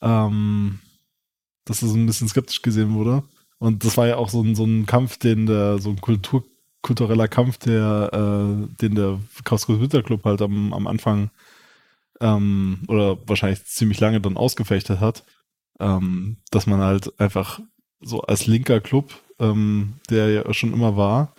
Ähm, 0.00 0.80
dass 1.64 1.80
das 1.80 1.92
ein 1.92 2.06
bisschen 2.06 2.28
skeptisch 2.28 2.62
gesehen 2.62 2.94
wurde. 2.94 3.22
Und 3.58 3.84
das 3.84 3.96
war 3.96 4.08
ja 4.08 4.16
auch 4.16 4.28
so 4.28 4.42
ein, 4.42 4.54
so 4.54 4.64
ein 4.64 4.86
Kampf, 4.86 5.18
den 5.18 5.46
der, 5.46 5.78
so 5.78 5.90
ein 5.90 6.00
Kultur, 6.00 6.44
kultureller 6.82 7.28
Kampf, 7.28 7.58
der, 7.58 8.10
äh, 8.12 8.76
den 8.80 8.96
der 8.96 9.20
Chaos 9.44 9.68
Winter 9.68 10.02
Club 10.02 10.24
halt 10.24 10.42
am, 10.42 10.72
am 10.72 10.86
Anfang 10.86 11.30
ähm, 12.20 12.82
oder 12.88 13.16
wahrscheinlich 13.28 13.64
ziemlich 13.66 14.00
lange 14.00 14.20
dann 14.20 14.36
ausgefechtet 14.36 14.98
hat, 14.98 15.24
ähm, 15.78 16.38
dass 16.50 16.66
man 16.66 16.80
halt 16.80 17.18
einfach 17.20 17.60
so 18.00 18.22
als 18.22 18.46
linker 18.46 18.80
Club, 18.80 19.14
ähm, 19.38 19.94
der 20.10 20.30
ja 20.30 20.54
schon 20.54 20.72
immer 20.72 20.96
war, 20.96 21.34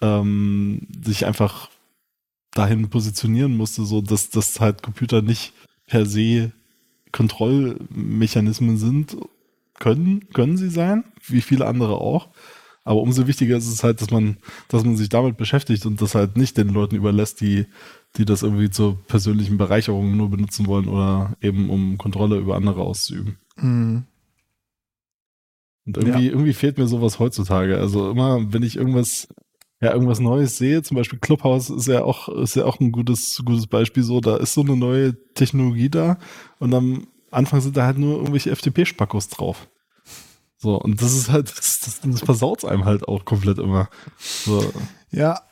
ähm, 0.00 0.86
sich 1.04 1.26
einfach 1.26 1.70
dahin 2.52 2.88
positionieren 2.88 3.56
musste, 3.56 3.84
so 3.84 4.00
dass 4.00 4.30
das 4.30 4.60
halt 4.60 4.82
Computer 4.82 5.22
nicht 5.22 5.52
per 5.94 6.06
se 6.06 6.50
Kontrollmechanismen 7.12 8.78
sind 8.78 9.16
können, 9.78 10.28
können 10.32 10.56
sie 10.56 10.68
sein, 10.68 11.04
wie 11.24 11.40
viele 11.40 11.66
andere 11.68 11.98
auch. 11.98 12.30
Aber 12.82 13.00
umso 13.00 13.28
wichtiger 13.28 13.56
ist 13.56 13.68
es 13.68 13.84
halt, 13.84 14.00
dass 14.00 14.10
man, 14.10 14.38
dass 14.66 14.84
man 14.84 14.96
sich 14.96 15.08
damit 15.08 15.36
beschäftigt 15.36 15.86
und 15.86 16.02
das 16.02 16.16
halt 16.16 16.36
nicht 16.36 16.58
den 16.58 16.70
Leuten 16.70 16.96
überlässt, 16.96 17.40
die, 17.40 17.66
die 18.16 18.24
das 18.24 18.42
irgendwie 18.42 18.70
zur 18.70 18.98
persönlichen 19.06 19.56
Bereicherung 19.56 20.16
nur 20.16 20.30
benutzen 20.30 20.66
wollen 20.66 20.88
oder 20.88 21.36
eben 21.40 21.70
um 21.70 21.96
Kontrolle 21.96 22.38
über 22.38 22.56
andere 22.56 22.82
auszuüben. 22.82 23.38
Mhm. 23.56 24.02
Und 25.86 25.96
irgendwie, 25.96 26.26
ja. 26.26 26.32
irgendwie 26.32 26.54
fehlt 26.54 26.76
mir 26.76 26.88
sowas 26.88 27.20
heutzutage. 27.20 27.78
Also 27.78 28.10
immer, 28.10 28.52
wenn 28.52 28.64
ich 28.64 28.74
irgendwas, 28.74 29.28
ja 29.84 29.92
irgendwas 29.92 30.20
Neues 30.20 30.56
sehe, 30.56 30.82
zum 30.82 30.96
Beispiel 30.96 31.18
Clubhouse 31.18 31.70
ist 31.70 31.86
ja 31.86 32.02
auch, 32.02 32.28
ist 32.28 32.56
ja 32.56 32.64
auch 32.64 32.80
ein 32.80 32.92
gutes, 32.92 33.42
gutes 33.44 33.66
Beispiel 33.66 34.02
so, 34.02 34.20
da 34.20 34.36
ist 34.36 34.54
so 34.54 34.62
eine 34.62 34.76
neue 34.76 35.14
Technologie 35.34 35.90
da 35.90 36.18
und 36.58 36.74
am 36.74 37.06
Anfang 37.30 37.60
sind 37.60 37.76
da 37.76 37.84
halt 37.84 37.98
nur 37.98 38.16
irgendwelche 38.16 38.54
FTP-Spackos 38.54 39.28
drauf. 39.28 39.68
So, 40.56 40.76
und 40.76 41.02
das 41.02 41.14
ist 41.14 41.30
halt, 41.30 41.50
das, 41.50 41.80
das, 41.80 42.00
das 42.00 42.20
versaut 42.20 42.64
einem 42.64 42.84
halt 42.84 43.06
auch 43.06 43.24
komplett 43.24 43.58
immer. 43.58 43.88
So. 44.18 44.72
Ja, 45.10 45.42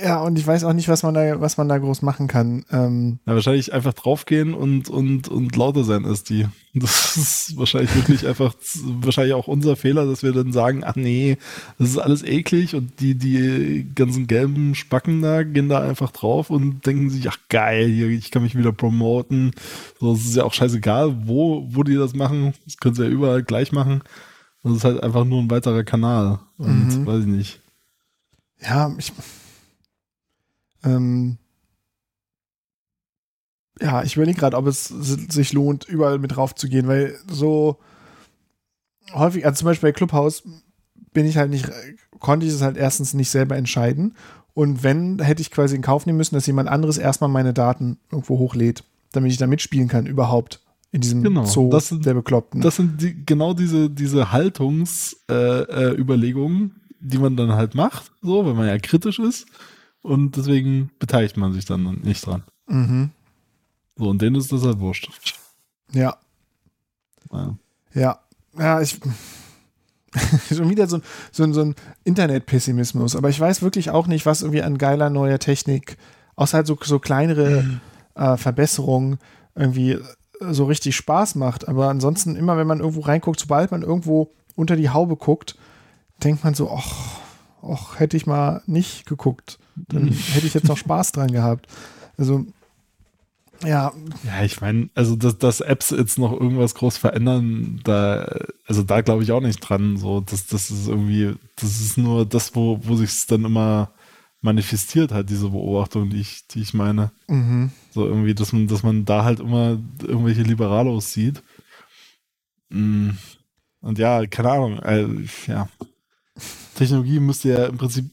ja, 0.00 0.20
und 0.20 0.38
ich 0.38 0.46
weiß 0.46 0.64
auch 0.64 0.72
nicht, 0.72 0.88
was 0.88 1.02
man 1.02 1.14
da, 1.14 1.40
was 1.40 1.56
man 1.56 1.68
da 1.68 1.78
groß 1.78 2.02
machen 2.02 2.28
kann. 2.28 2.64
Ähm, 2.70 3.18
ja, 3.26 3.34
wahrscheinlich 3.34 3.72
einfach 3.72 3.94
draufgehen 3.94 4.54
und, 4.54 4.88
und, 4.88 5.28
und 5.28 5.56
lauter 5.56 5.84
sein 5.84 6.04
als 6.04 6.22
die. 6.22 6.46
Das 6.74 7.16
ist 7.16 7.56
wahrscheinlich 7.56 7.94
wirklich 7.96 8.26
einfach, 8.26 8.54
wahrscheinlich 8.84 9.34
auch 9.34 9.48
unser 9.48 9.74
Fehler, 9.74 10.06
dass 10.06 10.22
wir 10.22 10.32
dann 10.32 10.52
sagen, 10.52 10.84
ach 10.84 10.94
nee, 10.94 11.38
das 11.78 11.90
ist 11.90 11.98
alles 11.98 12.22
eklig 12.22 12.76
und 12.76 13.00
die, 13.00 13.16
die 13.16 13.90
ganzen 13.94 14.28
gelben 14.28 14.76
Spacken 14.76 15.20
da 15.22 15.42
gehen 15.42 15.68
da 15.68 15.80
einfach 15.80 16.12
drauf 16.12 16.50
und 16.50 16.86
denken 16.86 17.10
sich, 17.10 17.28
ach 17.28 17.38
geil, 17.48 17.88
hier, 17.88 18.08
ich 18.08 18.30
kann 18.30 18.42
mich 18.42 18.56
wieder 18.56 18.70
promoten. 18.70 19.52
So, 19.98 20.12
es 20.12 20.26
ist 20.26 20.36
ja 20.36 20.44
auch 20.44 20.54
scheißegal, 20.54 21.26
wo, 21.26 21.66
wo 21.70 21.82
die 21.82 21.96
das 21.96 22.14
machen. 22.14 22.54
Das 22.64 22.76
können 22.76 22.94
sie 22.94 23.04
ja 23.04 23.08
überall 23.08 23.42
gleich 23.42 23.72
machen. 23.72 24.02
Das 24.62 24.72
ist 24.72 24.84
halt 24.84 25.02
einfach 25.02 25.24
nur 25.24 25.40
ein 25.40 25.50
weiterer 25.50 25.82
Kanal. 25.82 26.40
Und 26.58 27.00
mhm. 27.00 27.06
weiß 27.06 27.20
ich 27.20 27.26
nicht. 27.26 27.60
Ja, 28.60 28.94
ich, 28.98 29.12
ähm, 30.84 31.38
ja, 33.80 34.02
ich 34.02 34.16
überlege 34.16 34.38
gerade, 34.38 34.56
ob 34.56 34.66
es 34.66 34.88
sich 34.88 35.52
lohnt, 35.52 35.84
überall 35.84 36.18
mit 36.18 36.34
drauf 36.34 36.54
zu 36.54 36.68
gehen, 36.68 36.88
weil 36.88 37.16
so 37.30 37.78
häufig, 39.12 39.46
also 39.46 39.60
zum 39.60 39.66
Beispiel 39.66 39.90
bei 39.90 39.92
Clubhouse 39.92 40.42
bin 41.12 41.26
ich 41.26 41.36
halt 41.36 41.50
nicht, 41.50 41.70
konnte 42.18 42.46
ich 42.46 42.52
es 42.52 42.62
halt 42.62 42.76
erstens 42.76 43.14
nicht 43.14 43.30
selber 43.30 43.56
entscheiden. 43.56 44.16
Und 44.54 44.82
wenn, 44.82 45.20
hätte 45.20 45.40
ich 45.40 45.52
quasi 45.52 45.76
in 45.76 45.82
Kauf 45.82 46.06
nehmen 46.06 46.18
müssen, 46.18 46.34
dass 46.34 46.46
jemand 46.46 46.68
anderes 46.68 46.98
erstmal 46.98 47.30
meine 47.30 47.54
Daten 47.54 47.98
irgendwo 48.10 48.38
hochlädt, 48.38 48.82
damit 49.12 49.30
ich 49.30 49.38
da 49.38 49.46
mitspielen 49.46 49.86
kann, 49.88 50.06
überhaupt 50.06 50.60
in 50.90 51.00
diesem 51.00 51.22
genau, 51.22 51.44
Zoo 51.44 51.70
das 51.70 51.86
sind, 51.88 52.04
der 52.06 52.14
Bekloppten. 52.14 52.60
Das 52.60 52.74
sind 52.76 53.00
die, 53.00 53.24
genau 53.24 53.54
diese, 53.54 53.88
diese 53.90 54.32
Haltungsüberlegungen, 54.32 56.60
äh, 56.60 56.64
äh, 56.64 56.70
die 57.00 57.18
man 57.18 57.36
dann 57.36 57.52
halt 57.52 57.74
macht, 57.74 58.10
so, 58.22 58.46
wenn 58.46 58.56
man 58.56 58.66
ja 58.66 58.78
kritisch 58.78 59.20
ist. 59.20 59.46
Und 60.02 60.36
deswegen 60.36 60.90
beteiligt 60.98 61.36
man 61.36 61.52
sich 61.52 61.64
dann 61.64 62.00
nicht 62.02 62.24
dran. 62.26 62.44
Mhm. 62.66 63.10
So, 63.96 64.08
und 64.08 64.22
denen 64.22 64.36
ist 64.36 64.52
das 64.52 64.62
halt 64.62 64.78
wurscht. 64.78 65.10
Ja. 65.92 66.16
Ja. 67.32 67.56
Ja, 67.94 68.18
ja 68.58 68.80
ich. 68.80 69.00
schon 70.48 70.70
wieder 70.70 70.86
so, 70.86 71.00
so, 71.32 71.52
so 71.52 71.60
ein 71.60 71.74
Internet-Pessimismus. 72.04 73.16
Aber 73.16 73.28
ich 73.28 73.38
weiß 73.38 73.62
wirklich 73.62 73.90
auch 73.90 74.06
nicht, 74.06 74.24
was 74.24 74.42
irgendwie 74.42 74.62
an 74.62 74.78
geiler 74.78 75.10
neuer 75.10 75.38
Technik, 75.38 75.98
außer 76.36 76.58
halt 76.58 76.66
so, 76.66 76.78
so 76.82 76.98
kleinere 76.98 77.62
mhm. 77.62 77.80
äh, 78.14 78.36
Verbesserungen, 78.36 79.18
irgendwie 79.54 79.98
so 80.40 80.64
richtig 80.64 80.96
Spaß 80.96 81.34
macht. 81.34 81.68
Aber 81.68 81.88
ansonsten, 81.88 82.36
immer 82.36 82.56
wenn 82.56 82.66
man 82.66 82.80
irgendwo 82.80 83.00
reinguckt, 83.00 83.40
sobald 83.40 83.70
man 83.70 83.82
irgendwo 83.82 84.32
unter 84.54 84.76
die 84.76 84.90
Haube 84.90 85.16
guckt, 85.16 85.56
denkt 86.22 86.44
man 86.44 86.54
so, 86.54 86.70
ach, 86.70 87.20
ach 87.68 87.98
hätte 87.98 88.16
ich 88.16 88.26
mal 88.26 88.62
nicht 88.66 89.06
geguckt 89.06 89.58
dann 89.88 90.04
mhm. 90.04 90.12
hätte 90.12 90.46
ich 90.46 90.54
jetzt 90.54 90.68
noch 90.68 90.76
Spaß 90.76 91.12
dran 91.12 91.30
gehabt. 91.30 91.66
Also, 92.16 92.46
ja. 93.64 93.92
Ja, 94.24 94.42
ich 94.44 94.60
meine, 94.60 94.88
also 94.94 95.16
dass, 95.16 95.38
dass 95.38 95.60
Apps 95.60 95.90
jetzt 95.90 96.18
noch 96.18 96.32
irgendwas 96.32 96.74
groß 96.74 96.96
verändern, 96.96 97.80
da, 97.84 98.28
also 98.66 98.82
da 98.82 99.00
glaube 99.00 99.22
ich 99.22 99.32
auch 99.32 99.40
nicht 99.40 99.60
dran. 99.60 99.96
So, 99.96 100.20
das, 100.20 100.46
das 100.46 100.70
ist 100.70 100.88
irgendwie, 100.88 101.34
das 101.56 101.80
ist 101.80 101.98
nur 101.98 102.24
das, 102.24 102.54
wo, 102.54 102.80
wo 102.82 102.96
sich 102.96 103.10
es 103.10 103.26
dann 103.26 103.44
immer 103.44 103.90
manifestiert 104.40 105.10
hat, 105.10 105.30
diese 105.30 105.50
Beobachtung, 105.50 106.10
die 106.10 106.20
ich, 106.20 106.46
die 106.46 106.62
ich 106.62 106.72
meine. 106.72 107.10
Mhm. 107.26 107.72
So 107.90 108.06
irgendwie, 108.06 108.34
dass 108.34 108.52
man, 108.52 108.68
dass 108.68 108.84
man 108.84 109.04
da 109.04 109.24
halt 109.24 109.40
immer 109.40 109.78
irgendwelche 110.00 110.42
Liberalos 110.42 111.12
sieht. 111.12 111.42
Mm. 112.68 113.10
Und 113.80 113.98
ja, 113.98 114.26
keine 114.26 114.50
Ahnung, 114.50 114.78
äh, 114.80 115.06
ja. 115.46 115.68
Technologie 116.78 117.20
müsste 117.20 117.48
ja 117.50 117.66
im 117.66 117.76
Prinzip 117.76 118.06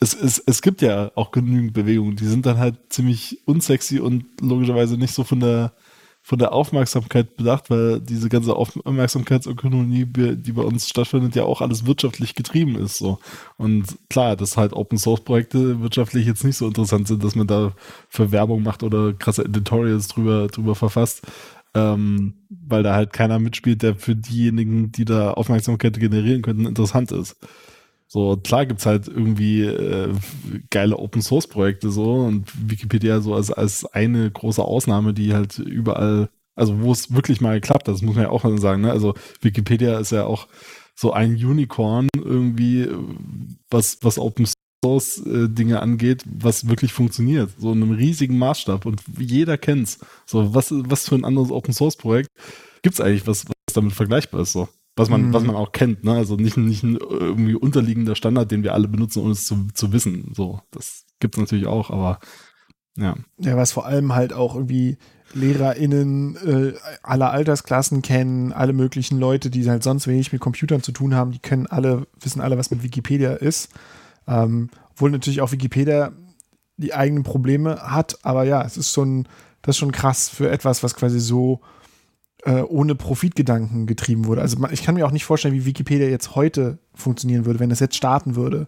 es, 0.00 0.14
es, 0.14 0.42
es 0.44 0.62
gibt 0.62 0.82
ja 0.82 1.10
auch 1.14 1.30
genügend 1.30 1.72
Bewegungen, 1.72 2.16
die 2.16 2.26
sind 2.26 2.46
dann 2.46 2.58
halt 2.58 2.76
ziemlich 2.90 3.40
unsexy 3.46 4.00
und 4.00 4.24
logischerweise 4.40 4.96
nicht 4.96 5.14
so 5.14 5.24
von 5.24 5.40
der, 5.40 5.72
von 6.22 6.38
der 6.38 6.52
Aufmerksamkeit 6.52 7.36
bedacht, 7.36 7.70
weil 7.70 8.00
diese 8.00 8.28
ganze 8.28 8.54
Aufmerksamkeitsökonomie, 8.54 10.06
die 10.06 10.52
bei 10.52 10.62
uns 10.62 10.88
stattfindet, 10.88 11.34
ja 11.36 11.44
auch 11.44 11.60
alles 11.60 11.86
wirtschaftlich 11.86 12.34
getrieben 12.34 12.76
ist. 12.76 12.98
So. 12.98 13.18
Und 13.56 13.84
klar, 14.10 14.36
dass 14.36 14.56
halt 14.56 14.72
Open 14.72 14.98
Source 14.98 15.22
Projekte 15.22 15.80
wirtschaftlich 15.80 16.26
jetzt 16.26 16.44
nicht 16.44 16.56
so 16.56 16.66
interessant 16.66 17.08
sind, 17.08 17.22
dass 17.24 17.34
man 17.34 17.46
da 17.46 17.72
für 18.08 18.32
Werbung 18.32 18.62
macht 18.62 18.82
oder 18.82 19.12
krasse 19.12 19.44
Editorials 19.44 20.08
drüber, 20.08 20.48
drüber 20.48 20.74
verfasst. 20.74 21.22
Ähm, 21.76 22.34
weil 22.48 22.84
da 22.84 22.94
halt 22.94 23.12
keiner 23.12 23.40
mitspielt, 23.40 23.82
der 23.82 23.96
für 23.96 24.14
diejenigen, 24.14 24.92
die 24.92 25.04
da 25.04 25.32
Aufmerksamkeit 25.32 25.98
generieren 25.98 26.42
könnten, 26.42 26.66
interessant 26.66 27.10
ist. 27.10 27.36
So, 28.14 28.36
klar 28.36 28.64
gibt's 28.64 28.86
halt 28.86 29.08
irgendwie 29.08 29.62
äh, 29.62 30.14
geile 30.70 31.00
Open 31.00 31.20
Source 31.20 31.48
Projekte 31.48 31.90
so 31.90 32.14
und 32.14 32.46
Wikipedia 32.70 33.20
so 33.20 33.34
als, 33.34 33.50
als 33.50 33.86
eine 33.86 34.30
große 34.30 34.62
Ausnahme, 34.62 35.12
die 35.12 35.34
halt 35.34 35.58
überall, 35.58 36.28
also 36.54 36.80
wo 36.80 36.92
es 36.92 37.12
wirklich 37.12 37.40
mal 37.40 37.60
klappt, 37.60 37.88
das 37.88 38.02
muss 38.02 38.14
man 38.14 38.22
ja 38.22 38.30
auch 38.30 38.44
sagen, 38.58 38.82
ne? 38.82 38.92
Also 38.92 39.14
Wikipedia 39.40 39.98
ist 39.98 40.12
ja 40.12 40.26
auch 40.26 40.46
so 40.94 41.12
ein 41.12 41.34
Unicorn 41.34 42.06
irgendwie, 42.16 42.88
was, 43.68 43.98
was 44.02 44.20
Open 44.20 44.46
Source 44.84 45.18
äh, 45.26 45.48
Dinge 45.48 45.82
angeht, 45.82 46.22
was 46.24 46.68
wirklich 46.68 46.92
funktioniert. 46.92 47.50
So 47.58 47.72
in 47.72 47.82
einem 47.82 47.96
riesigen 47.96 48.38
Maßstab 48.38 48.86
und 48.86 49.02
jeder 49.18 49.58
kennt's. 49.58 49.98
So, 50.24 50.54
was, 50.54 50.72
was 50.72 51.08
für 51.08 51.16
ein 51.16 51.24
anderes 51.24 51.50
Open 51.50 51.74
Source 51.74 51.96
Projekt 51.96 52.28
gibt's 52.82 53.00
eigentlich, 53.00 53.26
was, 53.26 53.44
was 53.46 53.74
damit 53.74 53.92
vergleichbar 53.92 54.42
ist, 54.42 54.52
so? 54.52 54.68
Was 54.96 55.08
man, 55.10 55.28
mhm. 55.28 55.32
was 55.32 55.42
man 55.42 55.56
auch 55.56 55.72
kennt, 55.72 56.04
ne? 56.04 56.12
Also 56.12 56.36
nicht, 56.36 56.56
nicht 56.56 56.82
ein 56.82 56.96
irgendwie 56.96 57.54
unterliegender 57.54 58.14
Standard, 58.14 58.50
den 58.50 58.62
wir 58.62 58.74
alle 58.74 58.88
benutzen, 58.88 59.22
ohne 59.22 59.32
es 59.32 59.44
zu, 59.46 59.68
zu 59.74 59.92
wissen. 59.92 60.32
So, 60.34 60.60
das 60.70 61.04
gibt 61.20 61.34
es 61.34 61.40
natürlich 61.40 61.66
auch, 61.66 61.90
aber 61.90 62.20
ja. 62.96 63.16
Ja, 63.38 63.56
was 63.56 63.72
vor 63.72 63.86
allem 63.86 64.14
halt 64.14 64.32
auch 64.32 64.54
irgendwie 64.54 64.98
LehrerInnen 65.34 66.36
äh, 66.36 66.72
aller 67.02 67.30
Altersklassen 67.32 68.02
kennen, 68.02 68.52
alle 68.52 68.72
möglichen 68.72 69.18
Leute, 69.18 69.50
die 69.50 69.68
halt 69.68 69.82
sonst 69.82 70.06
wenig 70.06 70.32
mit 70.32 70.40
Computern 70.40 70.82
zu 70.82 70.92
tun 70.92 71.14
haben, 71.14 71.32
die 71.32 71.40
können 71.40 71.66
alle, 71.66 72.06
wissen 72.20 72.40
alle, 72.40 72.56
was 72.56 72.70
mit 72.70 72.84
Wikipedia 72.84 73.32
ist. 73.32 73.70
Ähm, 74.28 74.70
obwohl 74.92 75.10
natürlich 75.10 75.40
auch 75.40 75.50
Wikipedia 75.50 76.12
die 76.76 76.94
eigenen 76.94 77.24
Probleme 77.24 77.76
hat, 77.82 78.18
aber 78.22 78.44
ja, 78.44 78.62
es 78.62 78.76
ist 78.76 78.92
schon, 78.92 79.26
das 79.62 79.74
ist 79.74 79.78
schon 79.78 79.92
krass 79.92 80.28
für 80.28 80.50
etwas, 80.50 80.82
was 80.82 80.94
quasi 80.94 81.18
so 81.18 81.60
äh, 82.44 82.60
ohne 82.62 82.94
Profitgedanken 82.94 83.86
getrieben 83.86 84.26
wurde. 84.26 84.42
Also 84.42 84.56
ich 84.70 84.82
kann 84.82 84.94
mir 84.94 85.06
auch 85.06 85.10
nicht 85.10 85.24
vorstellen, 85.24 85.54
wie 85.54 85.64
Wikipedia 85.64 86.08
jetzt 86.08 86.34
heute 86.34 86.78
funktionieren 86.94 87.46
würde, 87.46 87.60
wenn 87.60 87.70
das 87.70 87.80
jetzt 87.80 87.96
starten 87.96 88.36
würde. 88.36 88.66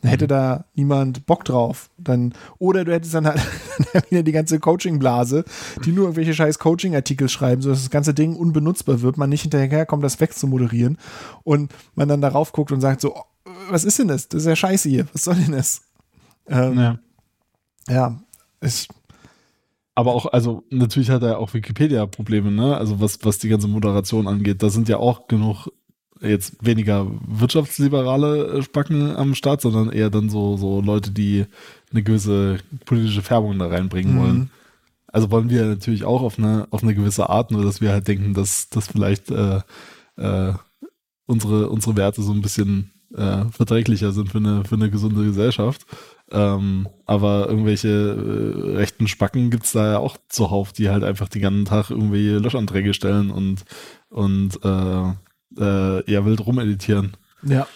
Dann 0.00 0.10
hätte 0.10 0.24
mhm. 0.24 0.28
da 0.28 0.64
niemand 0.74 1.26
Bock 1.26 1.44
drauf. 1.44 1.88
Dann, 1.96 2.34
oder 2.58 2.84
du 2.84 2.92
hättest 2.92 3.14
dann 3.14 3.26
halt 3.26 3.40
wieder 4.10 4.24
die 4.24 4.32
ganze 4.32 4.58
Coaching-Blase, 4.58 5.44
die 5.84 5.92
nur 5.92 6.04
irgendwelche 6.04 6.34
scheiß 6.34 6.58
Coaching-Artikel 6.58 7.28
schreiben, 7.28 7.62
sodass 7.62 7.82
das 7.82 7.90
ganze 7.90 8.12
Ding 8.12 8.34
unbenutzbar 8.34 9.00
wird, 9.00 9.16
man 9.16 9.30
nicht 9.30 9.42
hinterherkommt, 9.42 10.02
das 10.02 10.20
wegzumoderieren 10.20 10.98
und 11.44 11.72
man 11.94 12.08
dann 12.08 12.20
darauf 12.20 12.52
guckt 12.52 12.72
und 12.72 12.80
sagt 12.80 13.00
so, 13.00 13.14
oh, 13.14 13.22
was 13.70 13.84
ist 13.84 14.00
denn 14.00 14.08
das? 14.08 14.28
Das 14.28 14.42
ist 14.42 14.48
ja 14.48 14.56
scheiße 14.56 14.88
hier. 14.88 15.06
Was 15.12 15.22
soll 15.22 15.36
denn 15.36 15.52
das? 15.52 15.82
Ähm, 16.48 16.76
ja. 16.76 16.98
ja, 17.88 18.20
ich, 18.60 18.88
aber 19.94 20.14
auch, 20.14 20.26
also 20.26 20.64
natürlich 20.70 21.10
hat 21.10 21.22
er 21.22 21.38
auch 21.38 21.52
Wikipedia-Probleme, 21.52 22.50
ne? 22.50 22.76
Also 22.76 23.00
was, 23.00 23.18
was 23.22 23.38
die 23.38 23.48
ganze 23.48 23.68
Moderation 23.68 24.26
angeht. 24.26 24.62
Da 24.62 24.70
sind 24.70 24.88
ja 24.88 24.96
auch 24.96 25.28
genug 25.28 25.68
jetzt 26.20 26.64
weniger 26.64 27.06
wirtschaftsliberale 27.26 28.46
äh, 28.46 28.62
Spacken 28.62 29.14
am 29.16 29.34
Start, 29.34 29.60
sondern 29.60 29.90
eher 29.90 30.08
dann 30.08 30.30
so, 30.30 30.56
so 30.56 30.80
Leute, 30.80 31.10
die 31.10 31.46
eine 31.90 32.02
gewisse 32.02 32.58
politische 32.84 33.22
Färbung 33.22 33.58
da 33.58 33.66
reinbringen 33.66 34.14
mhm. 34.14 34.20
wollen. 34.20 34.50
Also 35.08 35.30
wollen 35.30 35.50
wir 35.50 35.66
natürlich 35.66 36.04
auch 36.04 36.22
auf 36.22 36.38
eine, 36.38 36.66
auf 36.70 36.82
eine 36.82 36.94
gewisse 36.94 37.28
Art, 37.28 37.50
nur 37.50 37.64
dass 37.64 37.80
wir 37.80 37.90
halt 37.90 38.08
denken, 38.08 38.32
dass, 38.34 38.70
dass 38.70 38.88
vielleicht 38.88 39.30
äh, 39.30 39.60
äh, 40.16 40.54
unsere, 41.26 41.68
unsere 41.68 41.96
Werte 41.96 42.22
so 42.22 42.32
ein 42.32 42.40
bisschen 42.40 42.92
äh, 43.14 43.44
verträglicher 43.50 44.12
sind 44.12 44.30
für 44.30 44.38
eine, 44.38 44.64
für 44.64 44.76
eine 44.76 44.90
gesunde 44.90 45.24
Gesellschaft. 45.24 45.84
Ähm, 46.30 46.88
aber 47.04 47.48
irgendwelche 47.48 47.88
äh, 47.88 48.76
rechten 48.76 49.06
Spacken 49.06 49.50
gibt 49.50 49.64
es 49.64 49.72
da 49.72 49.92
ja 49.92 49.98
auch 49.98 50.16
zuhauf, 50.28 50.72
die 50.72 50.88
halt 50.88 51.04
einfach 51.04 51.28
den 51.28 51.42
ganzen 51.42 51.64
Tag 51.66 51.90
irgendwie 51.90 52.30
Löschanträge 52.30 52.94
stellen 52.94 53.30
und, 53.30 53.64
und 54.08 54.58
äh, 54.64 55.10
äh, 55.58 56.10
ja, 56.10 56.24
wild 56.24 56.46
rumeditieren. 56.46 57.16
Ja. 57.42 57.66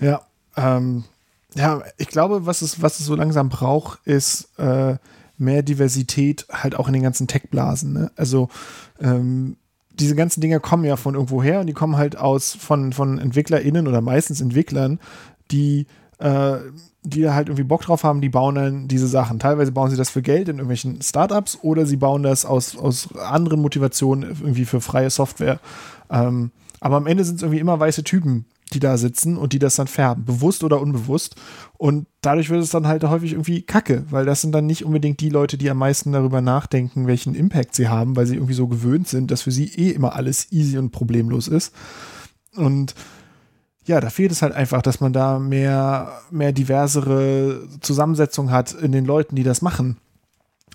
Ja, 0.00 0.22
ähm, 0.56 1.04
ja, 1.54 1.82
ich 1.98 2.08
glaube, 2.08 2.46
was 2.46 2.62
es, 2.62 2.82
was 2.82 3.00
es 3.00 3.06
so 3.06 3.14
langsam 3.14 3.48
braucht, 3.48 4.00
ist 4.06 4.58
äh, 4.58 4.96
mehr 5.38 5.62
Diversität 5.62 6.46
halt 6.50 6.76
auch 6.76 6.88
in 6.88 6.94
den 6.94 7.02
ganzen 7.02 7.26
Tech-Blasen. 7.26 7.92
Ne? 7.92 8.10
Also 8.16 8.48
ähm, 9.00 9.56
diese 9.90 10.16
ganzen 10.16 10.40
Dinge 10.40 10.60
kommen 10.60 10.84
ja 10.84 10.96
von 10.96 11.14
irgendwo 11.14 11.42
her 11.42 11.60
und 11.60 11.66
die 11.66 11.72
kommen 11.72 11.96
halt 11.96 12.16
aus 12.16 12.54
von, 12.54 12.92
von 12.92 13.18
EntwicklerInnen 13.18 13.86
oder 13.86 14.00
meistens 14.00 14.40
Entwicklern, 14.40 14.98
die 15.50 15.86
äh, 16.24 16.58
die 17.02 17.20
da 17.20 17.34
halt 17.34 17.48
irgendwie 17.48 17.64
Bock 17.64 17.82
drauf 17.82 18.02
haben, 18.02 18.22
die 18.22 18.30
bauen 18.30 18.54
dann 18.54 18.88
diese 18.88 19.06
Sachen. 19.06 19.38
Teilweise 19.38 19.72
bauen 19.72 19.90
sie 19.90 19.96
das 19.98 20.08
für 20.08 20.22
Geld 20.22 20.48
in 20.48 20.56
irgendwelchen 20.56 21.02
Startups 21.02 21.58
oder 21.60 21.84
sie 21.84 21.98
bauen 21.98 22.22
das 22.22 22.46
aus, 22.46 22.78
aus 22.78 23.14
anderen 23.14 23.60
Motivationen 23.60 24.30
irgendwie 24.30 24.64
für 24.64 24.80
freie 24.80 25.10
Software. 25.10 25.60
Ähm, 26.10 26.50
aber 26.80 26.96
am 26.96 27.06
Ende 27.06 27.24
sind 27.24 27.36
es 27.36 27.42
irgendwie 27.42 27.60
immer 27.60 27.78
weiße 27.78 28.04
Typen, 28.04 28.46
die 28.72 28.80
da 28.80 28.96
sitzen 28.96 29.36
und 29.36 29.52
die 29.52 29.58
das 29.58 29.76
dann 29.76 29.86
färben, 29.86 30.24
bewusst 30.24 30.64
oder 30.64 30.80
unbewusst. 30.80 31.36
Und 31.76 32.06
dadurch 32.22 32.48
wird 32.48 32.62
es 32.62 32.70
dann 32.70 32.86
halt 32.86 33.04
häufig 33.04 33.32
irgendwie 33.32 33.60
kacke, 33.60 34.06
weil 34.08 34.24
das 34.24 34.40
sind 34.40 34.52
dann 34.52 34.64
nicht 34.64 34.86
unbedingt 34.86 35.20
die 35.20 35.28
Leute, 35.28 35.58
die 35.58 35.68
am 35.68 35.76
meisten 35.76 36.12
darüber 36.12 36.40
nachdenken, 36.40 37.06
welchen 37.06 37.34
Impact 37.34 37.74
sie 37.74 37.88
haben, 37.88 38.16
weil 38.16 38.26
sie 38.26 38.36
irgendwie 38.36 38.54
so 38.54 38.66
gewöhnt 38.66 39.08
sind, 39.08 39.30
dass 39.30 39.42
für 39.42 39.52
sie 39.52 39.66
eh 39.66 39.90
immer 39.90 40.16
alles 40.16 40.50
easy 40.52 40.78
und 40.78 40.90
problemlos 40.90 41.48
ist. 41.48 41.74
Und 42.56 42.94
ja, 43.86 44.00
da 44.00 44.10
fehlt 44.10 44.32
es 44.32 44.42
halt 44.42 44.54
einfach, 44.54 44.82
dass 44.82 45.00
man 45.00 45.12
da 45.12 45.38
mehr, 45.38 46.20
mehr 46.30 46.52
diversere 46.52 47.68
Zusammensetzung 47.80 48.50
hat 48.50 48.72
in 48.72 48.92
den 48.92 49.04
Leuten, 49.04 49.36
die 49.36 49.42
das 49.42 49.62
machen. 49.62 49.98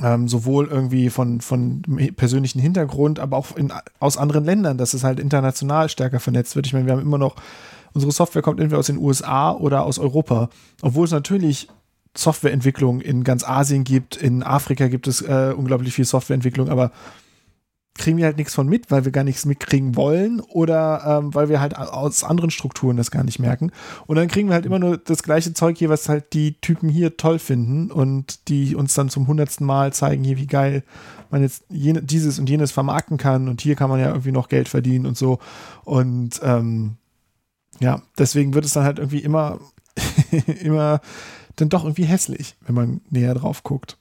Ähm, 0.02 0.30
sowohl 0.30 0.68
irgendwie 0.68 1.10
von, 1.10 1.42
von 1.42 1.82
persönlichen 2.16 2.60
Hintergrund, 2.60 3.20
aber 3.20 3.36
auch 3.36 3.58
in, 3.58 3.74
aus 4.00 4.16
anderen 4.18 4.46
Ländern, 4.46 4.78
dass 4.78 4.94
es 4.94 5.04
halt 5.04 5.20
international 5.20 5.90
stärker 5.90 6.22
vernetzt 6.22 6.56
wird. 6.56 6.68
Ich 6.68 6.74
meine, 6.74 6.86
wir 6.86 6.94
haben 6.94 7.02
immer 7.02 7.18
noch, 7.18 7.36
unsere 7.94 8.14
Software 8.14 8.42
kommt 8.42 8.62
entweder 8.62 8.80
aus 8.80 8.88
den 8.88 8.98
USA 8.98 9.52
oder 9.52 9.84
aus 9.84 10.00
Europa, 10.00 10.50
obwohl 10.82 11.04
es 11.04 11.12
natürlich 11.12 11.68
Softwareentwicklung 12.16 13.02
in 13.02 13.26
ganz 13.26 13.44
Asien 13.44 13.84
gibt, 13.84 14.16
in 14.16 14.42
Afrika 14.42 14.88
gibt 14.88 15.08
es 15.08 15.22
äh, 15.22 15.54
unglaublich 15.56 15.94
viel 15.94 16.06
Softwareentwicklung, 16.06 16.70
aber 16.70 16.92
kriegen 18.00 18.18
wir 18.18 18.26
halt 18.26 18.38
nichts 18.38 18.56
von 18.56 18.68
mit, 18.68 18.90
weil 18.90 19.06
wir 19.06 19.12
gar 19.12 19.24
nichts 19.24 19.46
mitkriegen 19.46 19.96
wollen 19.96 20.40
oder 20.40 21.04
ähm, 21.06 21.36
weil 21.36 21.50
wir 21.50 21.62
halt 21.62 21.78
aus 21.78 22.24
anderen 22.24 22.50
Strukturen 22.50 22.98
das 22.98 23.12
gar 23.12 23.24
nicht 23.24 23.40
merken. 23.40 23.72
Und 24.08 24.16
dann 24.16 24.28
kriegen 24.28 24.48
wir 24.48 24.56
halt 24.56 24.66
immer 24.66 24.80
nur 24.80 24.98
das 24.98 25.22
gleiche 25.22 25.54
Zeug 25.54 25.78
hier, 25.78 25.90
was 25.90 26.10
halt 26.10 26.34
die 26.34 26.60
Typen 26.62 26.90
hier 26.90 27.18
toll 27.18 27.38
finden 27.38 27.92
und 27.92 28.48
die 28.48 28.76
uns 28.76 28.94
dann 28.94 29.10
zum 29.10 29.28
hundertsten 29.28 29.68
Mal 29.68 29.94
zeigen, 29.94 30.24
hier, 30.24 30.38
wie 30.38 30.48
geil 30.48 30.84
man 31.30 31.42
jetzt 31.42 31.64
jene, 31.70 32.02
dieses 32.02 32.40
und 32.40 32.50
jenes 32.50 32.72
vermarkten 32.72 33.18
kann 33.18 33.48
und 33.48 33.62
hier 33.62 33.76
kann 33.76 33.90
man 33.90 34.00
ja 34.00 34.08
irgendwie 34.08 34.32
noch 34.32 34.48
Geld 34.48 34.70
verdienen 34.70 35.06
und 35.06 35.18
so. 35.18 35.40
Und 35.84 36.40
ähm, 36.42 36.96
ja, 37.80 38.02
deswegen 38.18 38.54
wird 38.54 38.66
es 38.66 38.74
dann 38.74 38.86
halt 38.86 38.98
irgendwie 38.98 39.20
immer, 39.20 39.60
immer 40.62 41.02
dann 41.58 41.70
doch 41.70 41.84
irgendwie 41.84 42.06
hässlich, 42.06 42.56
wenn 42.66 42.76
man 42.76 43.02
näher 43.10 43.34
drauf 43.34 43.64
guckt. 43.64 43.98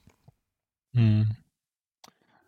Hm. 0.93 1.35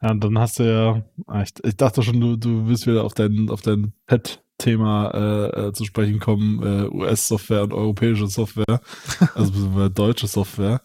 Ja, 0.02 0.12
und 0.12 0.24
dann 0.24 0.40
hast 0.40 0.60
du 0.60 0.64
ja, 0.64 1.04
ah, 1.28 1.42
ich, 1.44 1.52
ich 1.64 1.78
dachte 1.78 2.02
schon, 2.02 2.20
du, 2.20 2.36
du 2.36 2.68
willst 2.68 2.88
wieder 2.88 3.04
auf 3.04 3.14
dein, 3.14 3.50
auf 3.50 3.62
dein 3.62 3.94
Pet-Thema 4.08 5.12
äh, 5.14 5.68
äh, 5.68 5.74
zu 5.74 5.86
sprechen 5.86 6.20
kommen, 6.20 6.62
äh, 6.64 6.88
US-Software 6.90 7.64
und 7.64 7.74
europäische 7.74 8.28
Software, 8.28 8.82
also 9.36 9.90
deutsche 9.90 10.28
Software. 10.28 10.82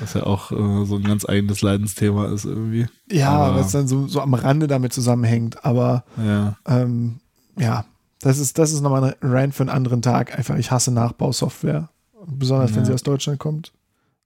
Was 0.00 0.14
ja 0.14 0.24
auch 0.24 0.50
äh, 0.50 0.84
so 0.84 0.96
ein 0.96 1.04
ganz 1.04 1.26
eigenes 1.26 1.62
Leidensthema 1.62 2.26
ist 2.26 2.44
irgendwie. 2.44 2.86
Ja, 3.10 3.54
was 3.54 3.70
dann 3.70 3.86
so, 3.86 4.08
so 4.08 4.20
am 4.20 4.34
Rande 4.34 4.66
damit 4.66 4.92
zusammenhängt. 4.92 5.64
Aber 5.64 6.04
ja, 6.18 6.56
ähm, 6.66 7.20
ja 7.56 7.84
das 8.22 8.38
ist, 8.38 8.58
das 8.58 8.72
ist 8.72 8.80
nochmal 8.80 9.16
ein 9.20 9.30
Rant 9.30 9.54
für 9.54 9.62
einen 9.62 9.70
anderen 9.70 10.02
Tag. 10.02 10.36
Einfach, 10.36 10.56
ich 10.56 10.70
hasse 10.70 10.92
Nachbausoftware. 10.92 11.90
Besonders, 12.26 12.70
ja. 12.70 12.76
wenn 12.76 12.84
sie 12.84 12.92
aus 12.92 13.02
Deutschland 13.02 13.38
kommt. 13.38 13.72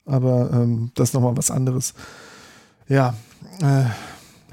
Aber 0.05 0.51
ähm, 0.53 0.93
das 0.95 1.11
ist 1.11 1.15
nochmal 1.15 1.37
was 1.37 1.51
anderes. 1.51 1.95
Ja, 2.89 3.15
äh, 3.61 3.85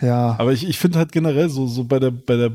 ja. 0.04 0.36
Aber 0.38 0.54
ich, 0.54 0.68
ich 0.68 0.78
finde 0.78 1.00
halt 1.00 1.12
generell 1.12 1.50
so, 1.50 1.68
so 1.68 1.84
bei 1.84 2.00
der, 2.00 2.12
bei 2.12 2.36
der 2.36 2.52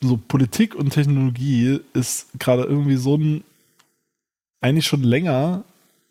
so 0.00 0.16
Politik 0.16 0.74
und 0.74 0.90
Technologie 0.90 1.80
ist 1.92 2.28
gerade 2.38 2.62
irgendwie 2.62 2.96
so 2.96 3.16
ein 3.16 3.44
eigentlich 4.60 4.86
schon 4.86 5.02
länger, 5.02 5.64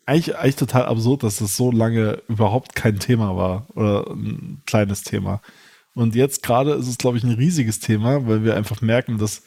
eigentlich, 0.06 0.36
eigentlich 0.36 0.56
total 0.56 0.86
absurd, 0.86 1.22
dass 1.22 1.36
das 1.36 1.56
so 1.56 1.70
lange 1.70 2.22
überhaupt 2.28 2.74
kein 2.74 2.98
Thema 2.98 3.36
war 3.36 3.66
oder 3.74 4.10
ein 4.10 4.62
kleines 4.66 5.02
Thema. 5.02 5.40
Und 5.94 6.14
jetzt 6.14 6.42
gerade 6.42 6.72
ist 6.72 6.88
es, 6.88 6.98
glaube 6.98 7.18
ich, 7.18 7.24
ein 7.24 7.34
riesiges 7.34 7.80
Thema, 7.80 8.26
weil 8.26 8.44
wir 8.44 8.56
einfach 8.56 8.80
merken, 8.80 9.18
dass 9.18 9.42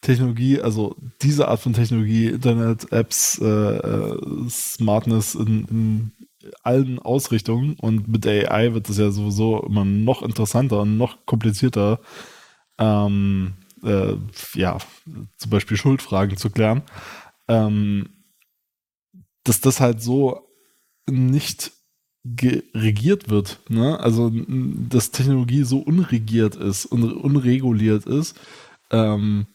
Technologie, 0.00 0.60
also 0.60 0.96
diese 1.20 1.48
Art 1.48 1.60
von 1.60 1.74
Technologie, 1.74 2.28
Internet, 2.28 2.90
Apps, 2.92 3.38
äh, 3.38 3.44
äh 3.44 4.48
Smartness 4.48 5.34
in, 5.34 5.66
in 5.68 6.12
allen 6.62 6.98
Ausrichtungen 6.98 7.76
und 7.80 8.08
mit 8.08 8.26
AI 8.26 8.74
wird 8.74 8.88
es 8.88 8.98
ja 8.98 9.10
sowieso 9.10 9.62
immer 9.62 9.84
noch 9.84 10.22
interessanter 10.22 10.82
und 10.82 10.96
noch 10.96 11.26
komplizierter, 11.26 12.00
ähm, 12.78 13.54
äh, 13.82 14.14
ja, 14.54 14.78
zum 15.36 15.50
Beispiel 15.50 15.76
Schuldfragen 15.76 16.36
zu 16.36 16.50
klären, 16.50 16.82
ähm, 17.48 18.08
dass 19.44 19.60
das 19.60 19.80
halt 19.80 20.02
so 20.02 20.48
nicht 21.08 21.72
regiert 22.24 23.30
wird, 23.30 23.60
ne? 23.68 23.98
Also 23.98 24.30
dass 24.34 25.10
Technologie 25.10 25.62
so 25.62 25.78
unregiert 25.78 26.54
ist 26.54 26.84
und 26.84 27.02
unreguliert 27.12 28.04
ist, 28.04 28.38
ähm, 28.90 29.46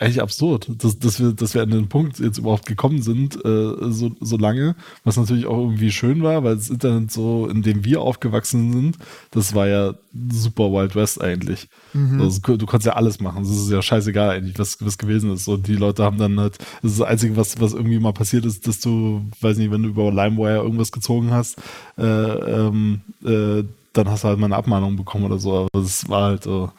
eigentlich 0.00 0.22
absurd, 0.22 0.66
dass, 0.82 0.98
dass, 0.98 1.20
wir, 1.20 1.32
dass 1.32 1.52
wir 1.52 1.62
an 1.62 1.70
den 1.70 1.88
Punkt 1.88 2.18
jetzt 2.20 2.38
überhaupt 2.38 2.64
gekommen 2.64 3.02
sind, 3.02 3.36
äh, 3.44 3.74
so, 3.90 4.10
so 4.18 4.38
lange, 4.38 4.74
was 5.04 5.18
natürlich 5.18 5.44
auch 5.44 5.58
irgendwie 5.58 5.92
schön 5.92 6.22
war, 6.22 6.42
weil 6.42 6.56
das 6.56 6.70
Internet 6.70 7.12
so, 7.12 7.46
in 7.46 7.60
dem 7.60 7.84
wir 7.84 8.00
aufgewachsen 8.00 8.72
sind, 8.72 8.96
das 9.30 9.54
war 9.54 9.68
ja 9.68 9.94
super 10.30 10.72
Wild 10.72 10.96
West 10.96 11.20
eigentlich. 11.20 11.68
Mhm. 11.92 12.18
Also, 12.18 12.40
du 12.40 12.64
konntest 12.64 12.86
ja 12.86 12.94
alles 12.94 13.20
machen, 13.20 13.42
das 13.42 13.52
ist 13.52 13.70
ja 13.70 13.82
scheißegal 13.82 14.30
eigentlich, 14.30 14.58
was, 14.58 14.78
was 14.80 14.96
gewesen 14.96 15.34
ist. 15.34 15.46
Und 15.48 15.66
die 15.66 15.76
Leute 15.76 16.02
haben 16.02 16.16
dann 16.16 16.40
halt, 16.40 16.56
das 16.80 16.92
ist 16.92 17.00
das 17.00 17.06
Einzige, 17.06 17.36
was, 17.36 17.60
was 17.60 17.74
irgendwie 17.74 17.98
mal 17.98 18.14
passiert 18.14 18.46
ist, 18.46 18.66
dass 18.66 18.80
du, 18.80 19.20
weiß 19.42 19.58
nicht, 19.58 19.70
wenn 19.70 19.82
du 19.82 19.90
über 19.90 20.10
LimeWire 20.10 20.62
irgendwas 20.62 20.92
gezogen 20.92 21.30
hast, 21.30 21.58
äh, 21.98 22.04
ähm, 22.04 23.02
äh, 23.22 23.64
dann 23.92 24.08
hast 24.08 24.24
du 24.24 24.28
halt 24.28 24.38
mal 24.38 24.46
eine 24.46 24.56
Abmahnung 24.56 24.96
bekommen 24.96 25.24
oder 25.24 25.38
so, 25.38 25.58
aber 25.58 25.68
das 25.74 26.08
war 26.08 26.22
halt 26.22 26.44
so 26.44 26.70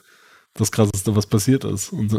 das 0.56 0.72
Krasseste, 0.72 1.16
was 1.16 1.28
passiert 1.28 1.66
ist. 1.66 1.94
Und 1.94 2.14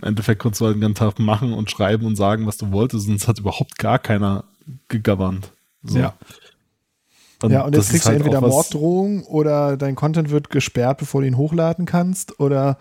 im 0.00 0.08
Endeffekt 0.08 0.40
konntest 0.40 0.60
du 0.60 0.66
halt 0.66 0.76
den 0.76 0.80
ganzen 0.80 0.96
Tag 0.96 1.18
machen 1.18 1.52
und 1.52 1.70
schreiben 1.70 2.06
und 2.06 2.16
sagen, 2.16 2.46
was 2.46 2.56
du 2.56 2.72
wolltest, 2.72 3.08
und 3.08 3.16
es 3.16 3.28
hat 3.28 3.38
überhaupt 3.38 3.78
gar 3.78 3.98
keiner 3.98 4.44
gegovernt. 4.88 5.52
So. 5.82 5.98
Ja. 5.98 6.14
Und 7.42 7.50
ja, 7.50 7.62
und 7.62 7.74
jetzt 7.74 7.90
kriegst 7.90 8.06
halt 8.06 8.20
du 8.20 8.24
entweder 8.24 8.40
Morddrohungen 8.40 9.24
oder 9.24 9.76
dein 9.76 9.96
Content 9.96 10.30
wird 10.30 10.50
gesperrt, 10.50 10.98
bevor 10.98 11.20
du 11.20 11.26
ihn 11.26 11.36
hochladen 11.36 11.86
kannst, 11.86 12.38
oder 12.40 12.78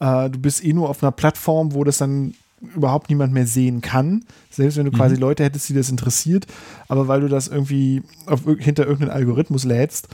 äh, 0.00 0.28
du 0.28 0.38
bist 0.38 0.64
eh 0.64 0.72
nur 0.72 0.90
auf 0.90 1.02
einer 1.02 1.12
Plattform, 1.12 1.72
wo 1.72 1.82
das 1.82 1.98
dann 1.98 2.34
überhaupt 2.74 3.08
niemand 3.08 3.32
mehr 3.32 3.46
sehen 3.46 3.80
kann. 3.80 4.24
Selbst 4.50 4.76
wenn 4.76 4.84
du 4.84 4.92
mhm. 4.92 4.96
quasi 4.96 5.16
Leute 5.16 5.42
hättest, 5.44 5.68
die 5.68 5.74
das 5.74 5.90
interessiert, 5.90 6.46
aber 6.88 7.08
weil 7.08 7.20
du 7.20 7.28
das 7.28 7.48
irgendwie 7.48 8.02
auf, 8.26 8.42
hinter 8.58 8.86
irgendeinen 8.86 9.16
Algorithmus 9.16 9.64
lädst, 9.64 10.08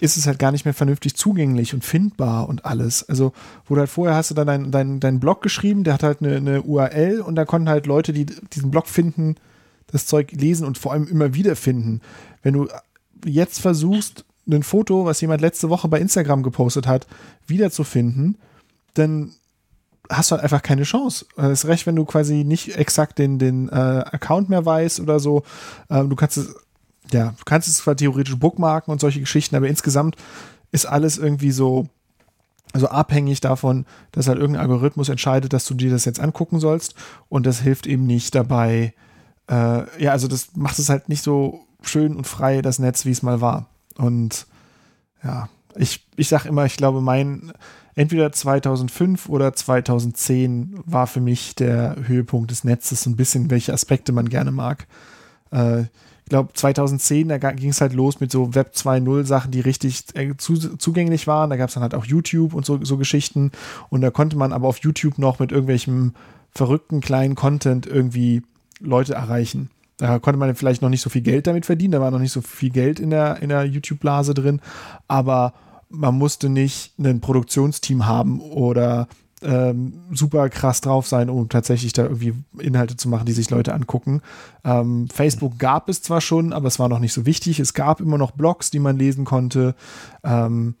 ist 0.00 0.16
es 0.16 0.26
halt 0.26 0.38
gar 0.38 0.52
nicht 0.52 0.64
mehr 0.64 0.74
vernünftig 0.74 1.16
zugänglich 1.16 1.74
und 1.74 1.84
findbar 1.84 2.48
und 2.48 2.64
alles. 2.64 3.08
Also, 3.08 3.32
wo 3.66 3.74
du 3.74 3.80
halt 3.80 3.90
vorher 3.90 4.16
hast 4.16 4.30
du 4.30 4.34
dann 4.34 4.46
deinen 4.46 4.70
dein, 4.70 5.00
dein 5.00 5.20
Blog 5.20 5.42
geschrieben, 5.42 5.84
der 5.84 5.94
hat 5.94 6.02
halt 6.02 6.22
eine, 6.22 6.36
eine 6.36 6.62
URL 6.62 7.20
und 7.20 7.34
da 7.34 7.44
konnten 7.44 7.68
halt 7.68 7.86
Leute, 7.86 8.12
die 8.12 8.26
diesen 8.26 8.70
Blog 8.70 8.86
finden, 8.86 9.36
das 9.88 10.06
Zeug 10.06 10.32
lesen 10.32 10.66
und 10.66 10.78
vor 10.78 10.92
allem 10.92 11.08
immer 11.08 11.34
wieder 11.34 11.56
finden. 11.56 12.00
Wenn 12.42 12.54
du 12.54 12.68
jetzt 13.24 13.60
versuchst, 13.60 14.24
ein 14.46 14.62
Foto, 14.62 15.04
was 15.04 15.20
jemand 15.20 15.40
letzte 15.40 15.68
Woche 15.68 15.88
bei 15.88 16.00
Instagram 16.00 16.42
gepostet 16.42 16.86
hat, 16.86 17.06
wiederzufinden, 17.46 18.38
dann 18.94 19.32
hast 20.10 20.30
du 20.30 20.34
halt 20.34 20.44
einfach 20.44 20.62
keine 20.62 20.84
Chance. 20.84 21.26
Das 21.36 21.64
ist 21.64 21.66
recht, 21.66 21.86
wenn 21.86 21.96
du 21.96 22.04
quasi 22.04 22.44
nicht 22.44 22.76
exakt 22.76 23.18
den, 23.18 23.38
den 23.38 23.68
äh, 23.68 23.72
Account 23.72 24.48
mehr 24.48 24.64
weißt 24.64 25.00
oder 25.00 25.20
so. 25.20 25.42
Ähm, 25.90 26.08
du 26.08 26.16
kannst 26.16 26.38
es 26.38 26.54
ja, 27.12 27.34
du 27.38 27.44
kannst 27.44 27.68
es 27.68 27.78
zwar 27.78 27.96
theoretisch 27.96 28.36
bookmarken 28.36 28.92
und 28.92 29.00
solche 29.00 29.20
Geschichten, 29.20 29.56
aber 29.56 29.68
insgesamt 29.68 30.16
ist 30.72 30.86
alles 30.86 31.18
irgendwie 31.18 31.50
so, 31.50 31.86
also 32.72 32.88
abhängig 32.88 33.40
davon, 33.40 33.86
dass 34.12 34.28
halt 34.28 34.38
irgendein 34.38 34.62
Algorithmus 34.62 35.08
entscheidet, 35.08 35.52
dass 35.52 35.66
du 35.66 35.74
dir 35.74 35.90
das 35.90 36.04
jetzt 36.04 36.20
angucken 36.20 36.60
sollst. 36.60 36.94
Und 37.28 37.46
das 37.46 37.60
hilft 37.60 37.86
eben 37.86 38.06
nicht 38.06 38.34
dabei, 38.34 38.94
äh, 39.48 40.02
ja, 40.02 40.12
also 40.12 40.28
das 40.28 40.54
macht 40.54 40.78
es 40.78 40.88
halt 40.88 41.08
nicht 41.08 41.22
so 41.22 41.64
schön 41.80 42.16
und 42.16 42.26
frei, 42.26 42.62
das 42.62 42.78
Netz, 42.78 43.04
wie 43.04 43.10
es 43.10 43.22
mal 43.22 43.40
war. 43.40 43.66
Und 43.96 44.46
ja, 45.24 45.48
ich, 45.74 46.06
ich 46.16 46.28
sag 46.28 46.44
immer, 46.44 46.64
ich 46.66 46.76
glaube, 46.76 47.00
mein 47.00 47.52
entweder 47.94 48.30
2005 48.30 49.28
oder 49.28 49.54
2010 49.54 50.80
war 50.84 51.06
für 51.06 51.20
mich 51.20 51.54
der 51.54 51.96
Höhepunkt 52.06 52.50
des 52.50 52.64
Netzes, 52.64 53.02
so 53.02 53.10
ein 53.10 53.16
bisschen, 53.16 53.50
welche 53.50 53.72
Aspekte 53.72 54.12
man 54.12 54.28
gerne 54.28 54.52
mag. 54.52 54.86
Äh, 55.50 55.84
glaube 56.28 56.52
2010, 56.52 57.28
da 57.28 57.38
ging 57.38 57.70
es 57.70 57.80
halt 57.80 57.92
los 57.92 58.20
mit 58.20 58.30
so 58.30 58.54
Web 58.54 58.72
2.0 58.74 59.24
Sachen, 59.24 59.50
die 59.50 59.60
richtig 59.60 60.04
äh, 60.14 60.36
zu, 60.36 60.54
zugänglich 60.76 61.26
waren. 61.26 61.50
Da 61.50 61.56
gab 61.56 61.68
es 61.68 61.74
dann 61.74 61.82
halt 61.82 61.94
auch 61.94 62.04
YouTube 62.04 62.54
und 62.54 62.64
so, 62.64 62.82
so 62.84 62.96
Geschichten. 62.96 63.52
Und 63.90 64.00
da 64.00 64.10
konnte 64.10 64.36
man 64.36 64.52
aber 64.52 64.68
auf 64.68 64.78
YouTube 64.78 65.18
noch 65.18 65.38
mit 65.38 65.52
irgendwelchem 65.52 66.14
verrückten 66.50 67.00
kleinen 67.00 67.34
Content 67.34 67.86
irgendwie 67.86 68.42
Leute 68.80 69.14
erreichen. 69.14 69.70
Da 69.98 70.18
konnte 70.20 70.38
man 70.38 70.54
vielleicht 70.54 70.80
noch 70.80 70.88
nicht 70.88 71.00
so 71.00 71.10
viel 71.10 71.22
Geld 71.22 71.46
damit 71.46 71.66
verdienen, 71.66 71.92
da 71.92 72.00
war 72.00 72.12
noch 72.12 72.20
nicht 72.20 72.32
so 72.32 72.40
viel 72.40 72.70
Geld 72.70 73.00
in 73.00 73.10
der, 73.10 73.42
in 73.42 73.48
der 73.48 73.64
YouTube-Blase 73.64 74.32
drin, 74.32 74.60
aber 75.08 75.54
man 75.88 76.16
musste 76.16 76.48
nicht 76.48 76.96
ein 76.98 77.20
Produktionsteam 77.20 78.06
haben 78.06 78.40
oder 78.40 79.08
ähm, 79.42 80.00
super 80.12 80.48
krass 80.48 80.80
drauf 80.80 81.06
sein, 81.06 81.30
um 81.30 81.48
tatsächlich 81.48 81.92
da 81.92 82.04
irgendwie 82.04 82.34
Inhalte 82.58 82.96
zu 82.96 83.08
machen, 83.08 83.26
die 83.26 83.32
sich 83.32 83.50
Leute 83.50 83.72
angucken. 83.72 84.20
Ähm, 84.64 85.08
Facebook 85.08 85.58
gab 85.58 85.88
es 85.88 86.02
zwar 86.02 86.20
schon, 86.20 86.52
aber 86.52 86.68
es 86.68 86.78
war 86.78 86.88
noch 86.88 86.98
nicht 86.98 87.12
so 87.12 87.24
wichtig. 87.24 87.60
Es 87.60 87.74
gab 87.74 88.00
immer 88.00 88.18
noch 88.18 88.32
Blogs, 88.32 88.70
die 88.70 88.80
man 88.80 88.98
lesen 88.98 89.24
konnte. 89.24 89.74
Ähm, 90.24 90.74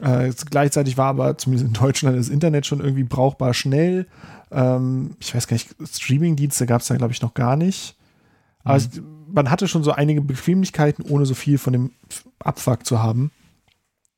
äh, 0.00 0.32
gleichzeitig 0.50 0.98
war 0.98 1.08
aber 1.08 1.38
zumindest 1.38 1.68
in 1.68 1.74
Deutschland 1.74 2.18
das 2.18 2.28
Internet 2.28 2.66
schon 2.66 2.80
irgendwie 2.80 3.04
brauchbar 3.04 3.54
schnell. 3.54 4.06
Ähm, 4.50 5.16
ich 5.20 5.34
weiß 5.34 5.46
gar 5.46 5.54
nicht, 5.54 5.74
Streamingdienste 5.82 6.66
gab 6.66 6.82
es 6.82 6.88
da, 6.88 6.96
glaube 6.96 7.12
ich, 7.12 7.22
noch 7.22 7.34
gar 7.34 7.56
nicht. 7.56 7.96
Aber 8.64 8.74
mhm. 8.74 8.80
es, 8.80 8.90
man 9.32 9.50
hatte 9.50 9.68
schon 9.68 9.84
so 9.84 9.92
einige 9.92 10.20
Bequemlichkeiten, 10.20 11.04
ohne 11.08 11.24
so 11.24 11.34
viel 11.34 11.56
von 11.56 11.72
dem 11.72 11.92
Abfuck 12.40 12.84
zu 12.84 13.02
haben. 13.02 13.30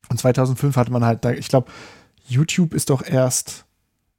Und 0.09 0.19
2005 0.19 0.75
hatte 0.75 0.91
man 0.91 1.05
halt 1.05 1.23
da, 1.23 1.31
ich 1.31 1.47
glaube, 1.47 1.71
YouTube 2.27 2.73
ist 2.73 2.89
doch 2.89 3.03
erst 3.05 3.64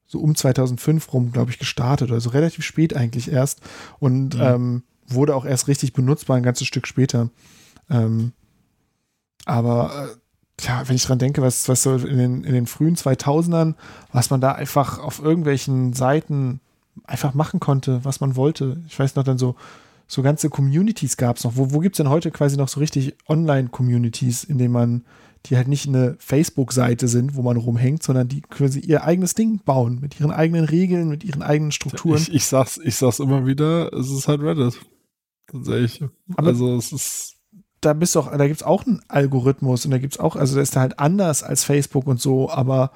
so 0.07 0.21
um 0.21 0.35
2005 0.35 1.13
rum, 1.13 1.33
glaube 1.33 1.51
ich, 1.51 1.59
gestartet, 1.59 2.11
also 2.11 2.31
relativ 2.31 2.65
spät 2.65 2.95
eigentlich 2.95 3.31
erst 3.31 3.61
und 3.99 4.35
mhm. 4.35 4.41
ähm, 4.41 4.83
wurde 5.09 5.35
auch 5.35 5.45
erst 5.45 5.69
richtig 5.69 5.93
benutzbar 5.93 6.37
ein 6.37 6.43
ganzes 6.43 6.67
Stück 6.67 6.87
später. 6.87 7.31
Ähm, 7.91 8.33
aber 9.45 10.09
äh, 10.11 10.65
ja, 10.67 10.89
wenn 10.89 10.97
ich 10.97 11.05
dran 11.05 11.19
denke, 11.19 11.43
was, 11.43 11.69
was 11.69 11.83
so 11.83 11.97
in 11.97 12.19
den, 12.19 12.45
in 12.45 12.53
den 12.53 12.67
frühen 12.67 12.97
2000ern, 12.97 13.75
was 14.13 14.31
man 14.31 14.41
da 14.41 14.53
einfach 14.53 14.99
auf 14.99 15.23
irgendwelchen 15.23 15.93
Seiten 15.93 16.61
einfach 17.05 17.35
machen 17.35 17.61
konnte, 17.61 18.05
was 18.05 18.21
man 18.21 18.37
wollte. 18.37 18.83
Ich 18.87 18.99
weiß 18.99 19.17
noch 19.17 19.25
dann 19.25 19.39
so, 19.39 19.55
so 20.07 20.23
ganze 20.23 20.49
Communities 20.49 21.17
gab 21.17 21.37
es 21.37 21.45
noch. 21.45 21.57
Wo, 21.57 21.73
wo 21.73 21.81
gibt 21.81 21.95
es 21.95 21.99
denn 21.99 22.09
heute 22.09 22.31
quasi 22.31 22.57
noch 22.57 22.69
so 22.69 22.81
richtig 22.81 23.17
Online-Communities, 23.29 24.45
in 24.45 24.59
denen 24.59 24.73
man 24.73 25.05
die 25.47 25.57
halt 25.57 25.69
nicht 25.69 25.87
eine 25.87 26.17
Facebook-Seite 26.19 27.09
sind, 27.09 27.37
wo 27.37 27.43
man 27.43 27.57
rumhängt, 27.57 28.03
sondern 28.03 28.29
die 28.29 28.41
quasi 28.43 28.81
ihr 28.81 29.05
eigenes 29.05 29.35
Ding 29.35 29.61
bauen, 29.65 30.01
mit 30.01 30.19
ihren 30.21 30.31
eigenen 30.31 30.65
Regeln, 30.65 31.09
mit 31.09 31.25
ihren 31.25 31.43
eigenen 31.43 31.73
Strukturen. 31.73 32.21
Ich, 32.21 32.35
ich 32.35 32.47
sag's, 32.47 32.79
ich 32.83 32.97
sag's 32.97 33.21
immer 33.21 33.47
wieder, 33.47 33.93
es 33.93 34.11
ist 34.11 34.29
halt 34.29 34.43
Reddit. 34.43 34.81
Tatsächlich. 35.47 36.11
Aber 36.37 36.49
also 36.49 36.77
es 36.77 36.93
ist. 36.93 37.33
Da 37.81 37.93
bist 37.93 38.17
auch, 38.17 38.37
da 38.37 38.47
gibt's 38.47 38.63
auch 38.63 38.87
einen 38.87 39.03
Algorithmus 39.07 39.85
und 39.85 39.91
da 39.91 39.99
gibt's 39.99 40.19
auch, 40.19 40.35
also 40.35 40.57
da 40.57 40.63
ist 40.63 40.77
halt 40.77 40.99
anders 40.99 41.43
als 41.43 41.63
Facebook 41.63 42.07
und 42.07 42.21
so, 42.21 42.51
aber 42.51 42.91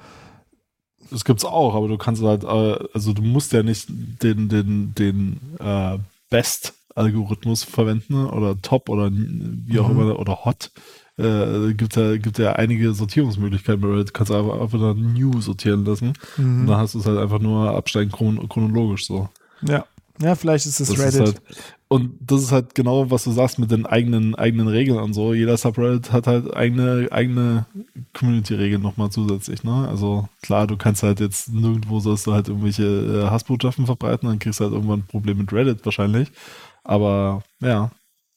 das 1.11 1.23
gibt's 1.23 1.45
auch, 1.45 1.75
aber 1.75 1.87
du 1.87 1.97
kannst 1.97 2.23
halt, 2.23 2.43
äh, 2.43 2.87
also 2.93 3.13
du 3.13 3.21
musst 3.21 3.53
ja 3.53 3.63
nicht 3.63 3.87
den, 3.89 4.49
den, 4.49 4.93
den 4.95 5.39
äh, 5.59 5.99
Best-Algorithmus 6.29 7.63
verwenden 7.63 8.25
oder 8.25 8.59
Top 8.61 8.89
oder 8.89 9.11
wie 9.11 9.79
auch 9.79 9.87
mhm. 9.87 10.01
immer 10.01 10.19
oder 10.19 10.45
Hot 10.45 10.71
äh, 11.17 11.73
gibt 11.73 11.95
ja, 11.95 12.17
gibt 12.17 12.37
ja 12.39 12.53
einige 12.53 12.93
Sortierungsmöglichkeiten 12.93 13.81
bei 13.81 13.87
Reddit. 13.89 14.13
Kannst 14.13 14.31
du 14.31 14.35
einfach, 14.35 14.59
einfach 14.59 14.79
nach 14.79 14.95
New 14.95 15.41
sortieren 15.41 15.85
lassen. 15.85 16.13
Mhm. 16.37 16.61
Und 16.61 16.67
dann 16.67 16.77
hast 16.77 16.95
du 16.95 16.99
es 16.99 17.05
halt 17.05 17.19
einfach 17.19 17.39
nur 17.39 17.75
absteigen 17.75 18.11
chron 18.11 18.47
chronologisch 18.49 19.05
so. 19.05 19.29
Ja. 19.61 19.85
Ja, 20.21 20.35
vielleicht 20.35 20.67
ist 20.67 20.79
es 20.79 20.89
das 20.89 20.99
Reddit. 20.99 21.13
Ist 21.13 21.19
halt, 21.19 21.41
und 21.87 22.11
das 22.21 22.43
ist 22.43 22.51
halt 22.51 22.75
genau, 22.75 23.09
was 23.09 23.23
du 23.23 23.31
sagst 23.31 23.59
mit 23.59 23.71
den 23.71 23.85
eigenen, 23.85 24.35
eigenen 24.35 24.67
Regeln 24.67 24.99
und 24.99 25.13
so. 25.13 25.33
Jeder 25.33 25.57
Subreddit 25.57 26.11
hat 26.11 26.27
halt 26.27 26.55
eigene, 26.55 27.07
eigene 27.11 27.65
Community-Regeln 28.13 28.81
nochmal 28.81 29.09
zusätzlich, 29.09 29.63
ne? 29.63 29.87
Also 29.89 30.29
klar, 30.41 30.67
du 30.67 30.77
kannst 30.77 31.01
halt 31.03 31.19
jetzt 31.19 31.49
nirgendwo 31.49 31.99
sollst 31.99 32.27
du 32.27 32.33
halt 32.33 32.49
irgendwelche 32.49 32.83
äh, 32.83 33.29
Hassbotschaften 33.29 33.87
verbreiten, 33.87 34.29
dann 34.29 34.39
kriegst 34.39 34.59
du 34.59 34.65
halt 34.65 34.73
irgendwann 34.73 34.99
ein 34.99 35.07
Problem 35.07 35.39
mit 35.39 35.51
Reddit 35.51 35.83
wahrscheinlich. 35.83 36.31
Aber 36.83 37.43
ja, 37.59 37.91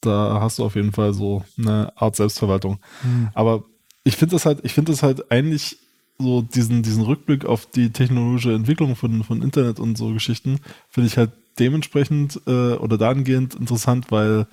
da 0.07 0.40
hast 0.40 0.59
du 0.59 0.64
auf 0.64 0.74
jeden 0.76 0.92
Fall 0.92 1.14
so 1.14 1.44
eine 1.59 1.92
Art 1.96 2.16
Selbstverwaltung. 2.16 2.78
Mhm. 3.02 3.28
Aber 3.34 3.64
ich 4.05 4.16
finde 4.16 4.36
das 4.36 4.46
halt, 4.46 4.61
ich 4.62 4.72
finde 4.72 4.92
das 4.92 5.02
halt 5.02 5.30
eigentlich 5.30 5.78
so 6.18 6.42
diesen, 6.42 6.82
diesen 6.82 7.02
Rückblick 7.02 7.44
auf 7.44 7.66
die 7.66 7.90
technologische 7.90 8.52
Entwicklung 8.52 8.96
von, 8.96 9.24
von 9.24 9.42
Internet 9.42 9.80
und 9.80 9.98
so 9.98 10.12
Geschichten, 10.12 10.61
finde 10.88 11.09
ich 11.09 11.16
halt 11.16 11.32
dementsprechend 11.59 12.40
äh, 12.46 12.74
oder 12.74 12.98
dahingehend 12.98 13.55
interessant, 13.55 14.11
weil 14.11 14.46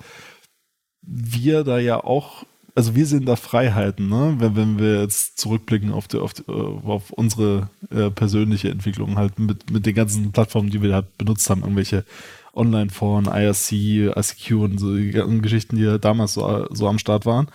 wir 1.02 1.64
da 1.64 1.78
ja 1.78 2.02
auch, 2.02 2.44
also 2.74 2.94
wir 2.94 3.06
sehen 3.06 3.26
da 3.26 3.36
Freiheiten, 3.36 4.08
ne? 4.08 4.36
wenn, 4.38 4.56
wenn 4.56 4.78
wir 4.78 5.02
jetzt 5.02 5.38
zurückblicken 5.38 5.92
auf, 5.92 6.08
die, 6.08 6.18
auf, 6.18 6.32
die, 6.32 6.46
auf 6.48 7.10
unsere 7.10 7.68
äh, 7.90 8.10
persönliche 8.10 8.70
Entwicklung, 8.70 9.16
halt 9.16 9.38
mit, 9.38 9.70
mit 9.70 9.86
den 9.86 9.94
ganzen 9.94 10.32
Plattformen, 10.32 10.70
die 10.70 10.82
wir 10.82 10.94
halt 10.94 11.18
benutzt 11.18 11.48
haben, 11.50 11.62
irgendwelche 11.62 12.04
Online-Foren, 12.52 13.26
IRC, 13.26 13.72
ICQ 14.16 14.50
und 14.52 14.78
so 14.78 14.94
die 14.94 15.10
ganzen 15.10 15.42
Geschichten, 15.42 15.76
die 15.76 15.98
damals 16.00 16.34
so, 16.34 16.66
so 16.70 16.88
am 16.88 16.98
Start 16.98 17.26
waren. 17.26 17.48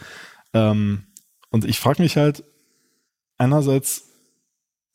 Ähm, 0.53 1.03
und 1.49 1.65
ich 1.65 1.79
frage 1.79 2.01
mich 2.01 2.17
halt 2.17 2.43
einerseits, 3.37 4.09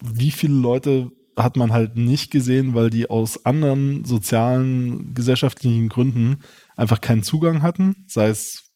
wie 0.03 0.31
viele 0.31 0.55
Leute 0.55 1.13
hat 1.37 1.57
man 1.57 1.73
halt 1.73 1.97
nicht 1.97 2.31
gesehen, 2.31 2.75
weil 2.75 2.91
die 2.91 3.09
aus 3.09 3.47
anderen 3.47 4.05
sozialen, 4.05 5.15
gesellschaftlichen 5.15 5.89
Gründen 5.89 6.41
einfach 6.77 7.01
keinen 7.01 7.23
Zugang 7.23 7.63
hatten, 7.63 8.05
sei 8.07 8.29
es 8.29 8.73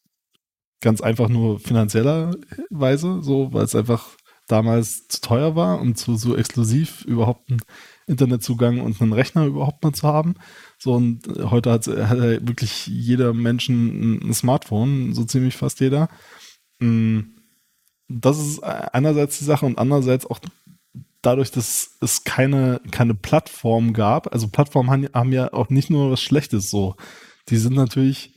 ganz 0.81 1.01
einfach 1.01 1.29
nur 1.29 1.59
finanzieller-Weise, 1.59 3.21
so, 3.21 3.53
weil 3.53 3.63
es 3.63 3.75
einfach 3.75 4.09
damals 4.47 5.07
zu 5.07 5.21
teuer 5.21 5.55
war 5.55 5.79
und 5.79 5.97
zu 5.97 6.15
so 6.15 6.35
exklusiv 6.35 7.03
überhaupt 7.05 7.49
einen 7.49 7.61
Internetzugang 8.07 8.79
und 8.79 9.01
einen 9.01 9.13
Rechner 9.13 9.45
überhaupt 9.45 9.83
mal 9.83 9.93
zu 9.93 10.07
haben. 10.07 10.35
So, 10.77 10.93
und 10.93 11.27
heute 11.49 11.71
hat, 11.71 11.87
hat 11.87 12.19
wirklich 12.19 12.87
jeder 12.87 13.33
Menschen 13.33 14.19
ein 14.21 14.33
Smartphone, 14.33 15.13
so 15.13 15.23
ziemlich 15.23 15.57
fast 15.57 15.79
jeder. 15.79 16.07
Mm, 16.79 17.21
das 18.07 18.39
ist 18.39 18.63
einerseits 18.63 19.39
die 19.39 19.45
Sache 19.45 19.65
und 19.65 19.77
andererseits 19.77 20.25
auch 20.25 20.39
dadurch, 21.21 21.51
dass 21.51 21.97
es 22.01 22.23
keine, 22.23 22.79
keine 22.91 23.15
Plattform 23.15 23.93
gab. 23.93 24.31
Also 24.33 24.47
Plattformen 24.47 24.89
haben, 24.89 25.07
haben 25.13 25.33
ja 25.33 25.51
auch 25.51 25.69
nicht 25.69 25.89
nur 25.89 26.11
was 26.11 26.21
Schlechtes 26.21 26.69
so. 26.69 26.95
Die 27.49 27.57
sind 27.57 27.75
natürlich 27.75 28.33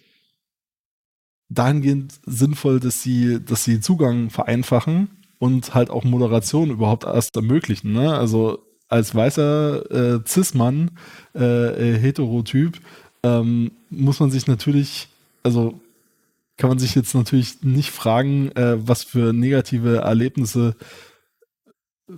dahingehend 1.50 2.20
sinnvoll, 2.24 2.80
dass 2.80 3.02
sie, 3.02 3.44
dass 3.44 3.64
sie 3.64 3.80
Zugang 3.80 4.30
vereinfachen 4.30 5.10
und 5.38 5.74
halt 5.74 5.90
auch 5.90 6.04
Moderation 6.04 6.70
überhaupt 6.70 7.04
erst 7.04 7.36
ermöglichen. 7.36 7.92
Ne? 7.92 8.16
Also 8.16 8.64
als 8.90 9.14
weißer 9.14 9.90
äh, 10.16 10.20
Cis-Mann, 10.26 10.90
äh, 11.34 11.94
äh, 11.94 11.98
Heterotyp, 11.98 12.78
ähm, 13.22 13.70
muss 13.88 14.20
man 14.20 14.30
sich 14.30 14.46
natürlich, 14.46 15.08
also 15.42 15.80
kann 16.56 16.68
man 16.68 16.78
sich 16.78 16.94
jetzt 16.94 17.14
natürlich 17.14 17.62
nicht 17.62 17.90
fragen, 17.90 18.50
äh, 18.52 18.76
was 18.86 19.04
für 19.04 19.32
negative 19.32 19.98
Erlebnisse 19.98 20.76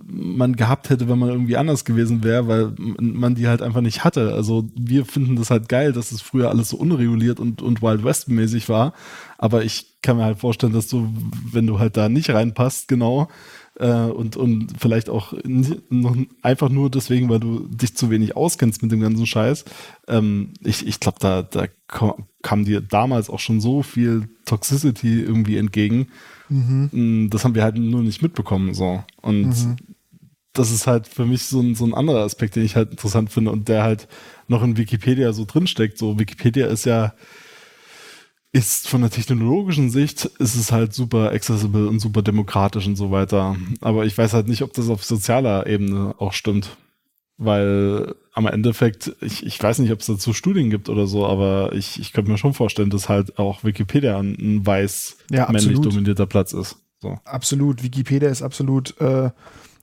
man 0.06 0.56
gehabt 0.56 0.90
hätte, 0.90 1.08
wenn 1.08 1.18
man 1.18 1.28
irgendwie 1.28 1.56
anders 1.56 1.84
gewesen 1.84 2.24
wäre, 2.24 2.48
weil 2.48 2.72
man 2.76 3.34
die 3.34 3.48
halt 3.48 3.62
einfach 3.62 3.80
nicht 3.80 4.04
hatte. 4.04 4.32
Also 4.32 4.70
wir 4.74 5.04
finden 5.04 5.36
das 5.36 5.50
halt 5.50 5.68
geil, 5.68 5.92
dass 5.92 6.12
es 6.12 6.22
früher 6.22 6.48
alles 6.48 6.70
so 6.70 6.78
unreguliert 6.78 7.40
und, 7.40 7.62
und 7.62 7.82
Wild 7.82 8.02
West 8.04 8.28
mäßig 8.28 8.68
war. 8.68 8.94
Aber 9.38 9.64
ich 9.64 10.00
kann 10.02 10.16
mir 10.16 10.24
halt 10.24 10.38
vorstellen, 10.38 10.72
dass 10.72 10.88
du, 10.88 11.12
wenn 11.50 11.66
du 11.66 11.78
halt 11.78 11.96
da 11.96 12.08
nicht 12.08 12.30
reinpasst, 12.30 12.88
genau, 12.88 13.28
und, 13.86 14.36
und 14.36 14.74
vielleicht 14.78 15.10
auch 15.10 15.34
noch 15.44 16.16
einfach 16.42 16.68
nur 16.68 16.90
deswegen, 16.90 17.28
weil 17.28 17.40
du 17.40 17.66
dich 17.66 17.96
zu 17.96 18.10
wenig 18.10 18.36
auskennst 18.36 18.82
mit 18.82 18.92
dem 18.92 19.00
ganzen 19.00 19.26
Scheiß. 19.26 19.64
Ähm, 20.06 20.52
ich 20.62 20.86
ich 20.86 21.00
glaube, 21.00 21.18
da, 21.20 21.42
da 21.42 21.66
kam 22.42 22.64
dir 22.64 22.80
damals 22.80 23.28
auch 23.28 23.40
schon 23.40 23.60
so 23.60 23.82
viel 23.82 24.28
Toxicity 24.44 25.20
irgendwie 25.20 25.56
entgegen. 25.56 26.08
Mhm. 26.48 26.90
Mm, 26.92 27.30
das 27.30 27.44
haben 27.44 27.54
wir 27.54 27.64
halt 27.64 27.76
nur 27.76 28.02
nicht 28.02 28.22
mitbekommen. 28.22 28.74
So. 28.74 29.02
Und 29.20 29.48
mhm. 29.48 29.76
das 30.52 30.70
ist 30.70 30.86
halt 30.86 31.08
für 31.08 31.26
mich 31.26 31.44
so 31.46 31.60
ein, 31.60 31.74
so 31.74 31.84
ein 31.84 31.94
anderer 31.94 32.24
Aspekt, 32.24 32.56
den 32.56 32.64
ich 32.64 32.76
halt 32.76 32.90
interessant 32.92 33.30
finde 33.32 33.50
und 33.50 33.68
der 33.68 33.82
halt 33.82 34.06
noch 34.48 34.62
in 34.62 34.76
Wikipedia 34.76 35.32
so 35.32 35.44
drinsteckt. 35.44 35.98
So, 35.98 36.18
Wikipedia 36.18 36.66
ist 36.66 36.84
ja 36.84 37.14
ist 38.52 38.86
von 38.86 39.00
der 39.00 39.10
technologischen 39.10 39.90
Sicht 39.90 40.26
ist 40.26 40.54
es 40.56 40.72
halt 40.72 40.92
super 40.92 41.32
accessible 41.32 41.88
und 41.88 42.00
super 42.00 42.20
demokratisch 42.20 42.86
und 42.86 42.96
so 42.96 43.10
weiter. 43.10 43.56
Aber 43.80 44.04
ich 44.04 44.16
weiß 44.16 44.34
halt 44.34 44.46
nicht, 44.46 44.62
ob 44.62 44.74
das 44.74 44.90
auf 44.90 45.04
sozialer 45.04 45.66
Ebene 45.66 46.14
auch 46.18 46.34
stimmt. 46.34 46.76
Weil 47.38 48.14
am 48.34 48.46
Endeffekt, 48.46 49.16
ich, 49.20 49.44
ich 49.44 49.60
weiß 49.60 49.78
nicht, 49.78 49.90
ob 49.90 50.00
es 50.00 50.06
dazu 50.06 50.34
Studien 50.34 50.68
gibt 50.68 50.90
oder 50.90 51.06
so, 51.06 51.26
aber 51.26 51.72
ich, 51.72 51.98
ich 51.98 52.12
könnte 52.12 52.30
mir 52.30 52.36
schon 52.36 52.52
vorstellen, 52.52 52.90
dass 52.90 53.08
halt 53.08 53.38
auch 53.38 53.64
Wikipedia 53.64 54.18
ein, 54.18 54.64
weiß 54.64 55.16
ja, 55.30 55.50
männlich 55.50 55.80
dominierter 55.80 56.26
Platz 56.26 56.52
ist. 56.52 56.76
So. 57.00 57.18
Absolut. 57.24 57.82
Wikipedia 57.82 58.28
ist 58.28 58.42
absolut 58.42 59.00
äh, 59.00 59.30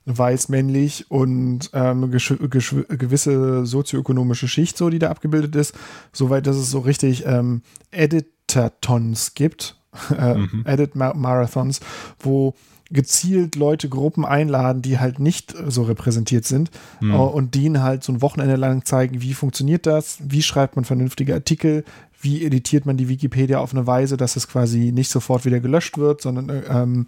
weiß 0.05 0.49
männlich 0.49 1.05
und 1.09 1.71
ähm, 1.73 2.11
gewisse 2.11 3.65
sozioökonomische 3.65 4.47
Schicht, 4.47 4.77
so 4.77 4.89
die 4.89 4.99
da 4.99 5.09
abgebildet 5.09 5.55
ist, 5.55 5.75
soweit, 6.13 6.47
dass 6.47 6.55
es 6.55 6.71
so 6.71 6.79
richtig 6.79 7.25
ähm, 7.25 7.61
Edit 7.91 8.27
Editatons 8.49 9.33
gibt, 9.33 9.75
äh, 10.17 10.35
mhm. 10.35 10.63
Edit 10.65 10.95
Marathons, 10.95 11.79
wo 12.19 12.53
gezielt 12.91 13.55
Leute, 13.55 13.87
Gruppen 13.87 14.25
einladen, 14.25 14.81
die 14.81 14.97
halt 14.97 15.19
nicht 15.19 15.53
so 15.67 15.83
repräsentiert 15.83 16.45
sind 16.45 16.71
Hm. 16.99 17.11
äh, 17.11 17.15
und 17.15 17.53
denen 17.53 17.83
halt 17.83 18.03
so 18.03 18.11
ein 18.11 18.21
Wochenende 18.23 18.55
lang 18.55 18.83
zeigen, 18.83 19.21
wie 19.21 19.35
funktioniert 19.35 19.85
das, 19.85 20.17
wie 20.23 20.41
schreibt 20.41 20.75
man 20.75 20.85
vernünftige 20.85 21.35
Artikel, 21.35 21.83
wie 22.19 22.43
editiert 22.43 22.85
man 22.85 22.97
die 22.97 23.07
Wikipedia 23.07 23.59
auf 23.59 23.73
eine 23.73 23.85
Weise, 23.85 24.17
dass 24.17 24.35
es 24.35 24.47
quasi 24.47 24.91
nicht 24.91 25.09
sofort 25.09 25.45
wieder 25.45 25.59
gelöscht 25.59 25.97
wird, 25.97 26.21
sondern 26.21 26.49
äh, 26.49 26.63
ähm, 26.67 27.07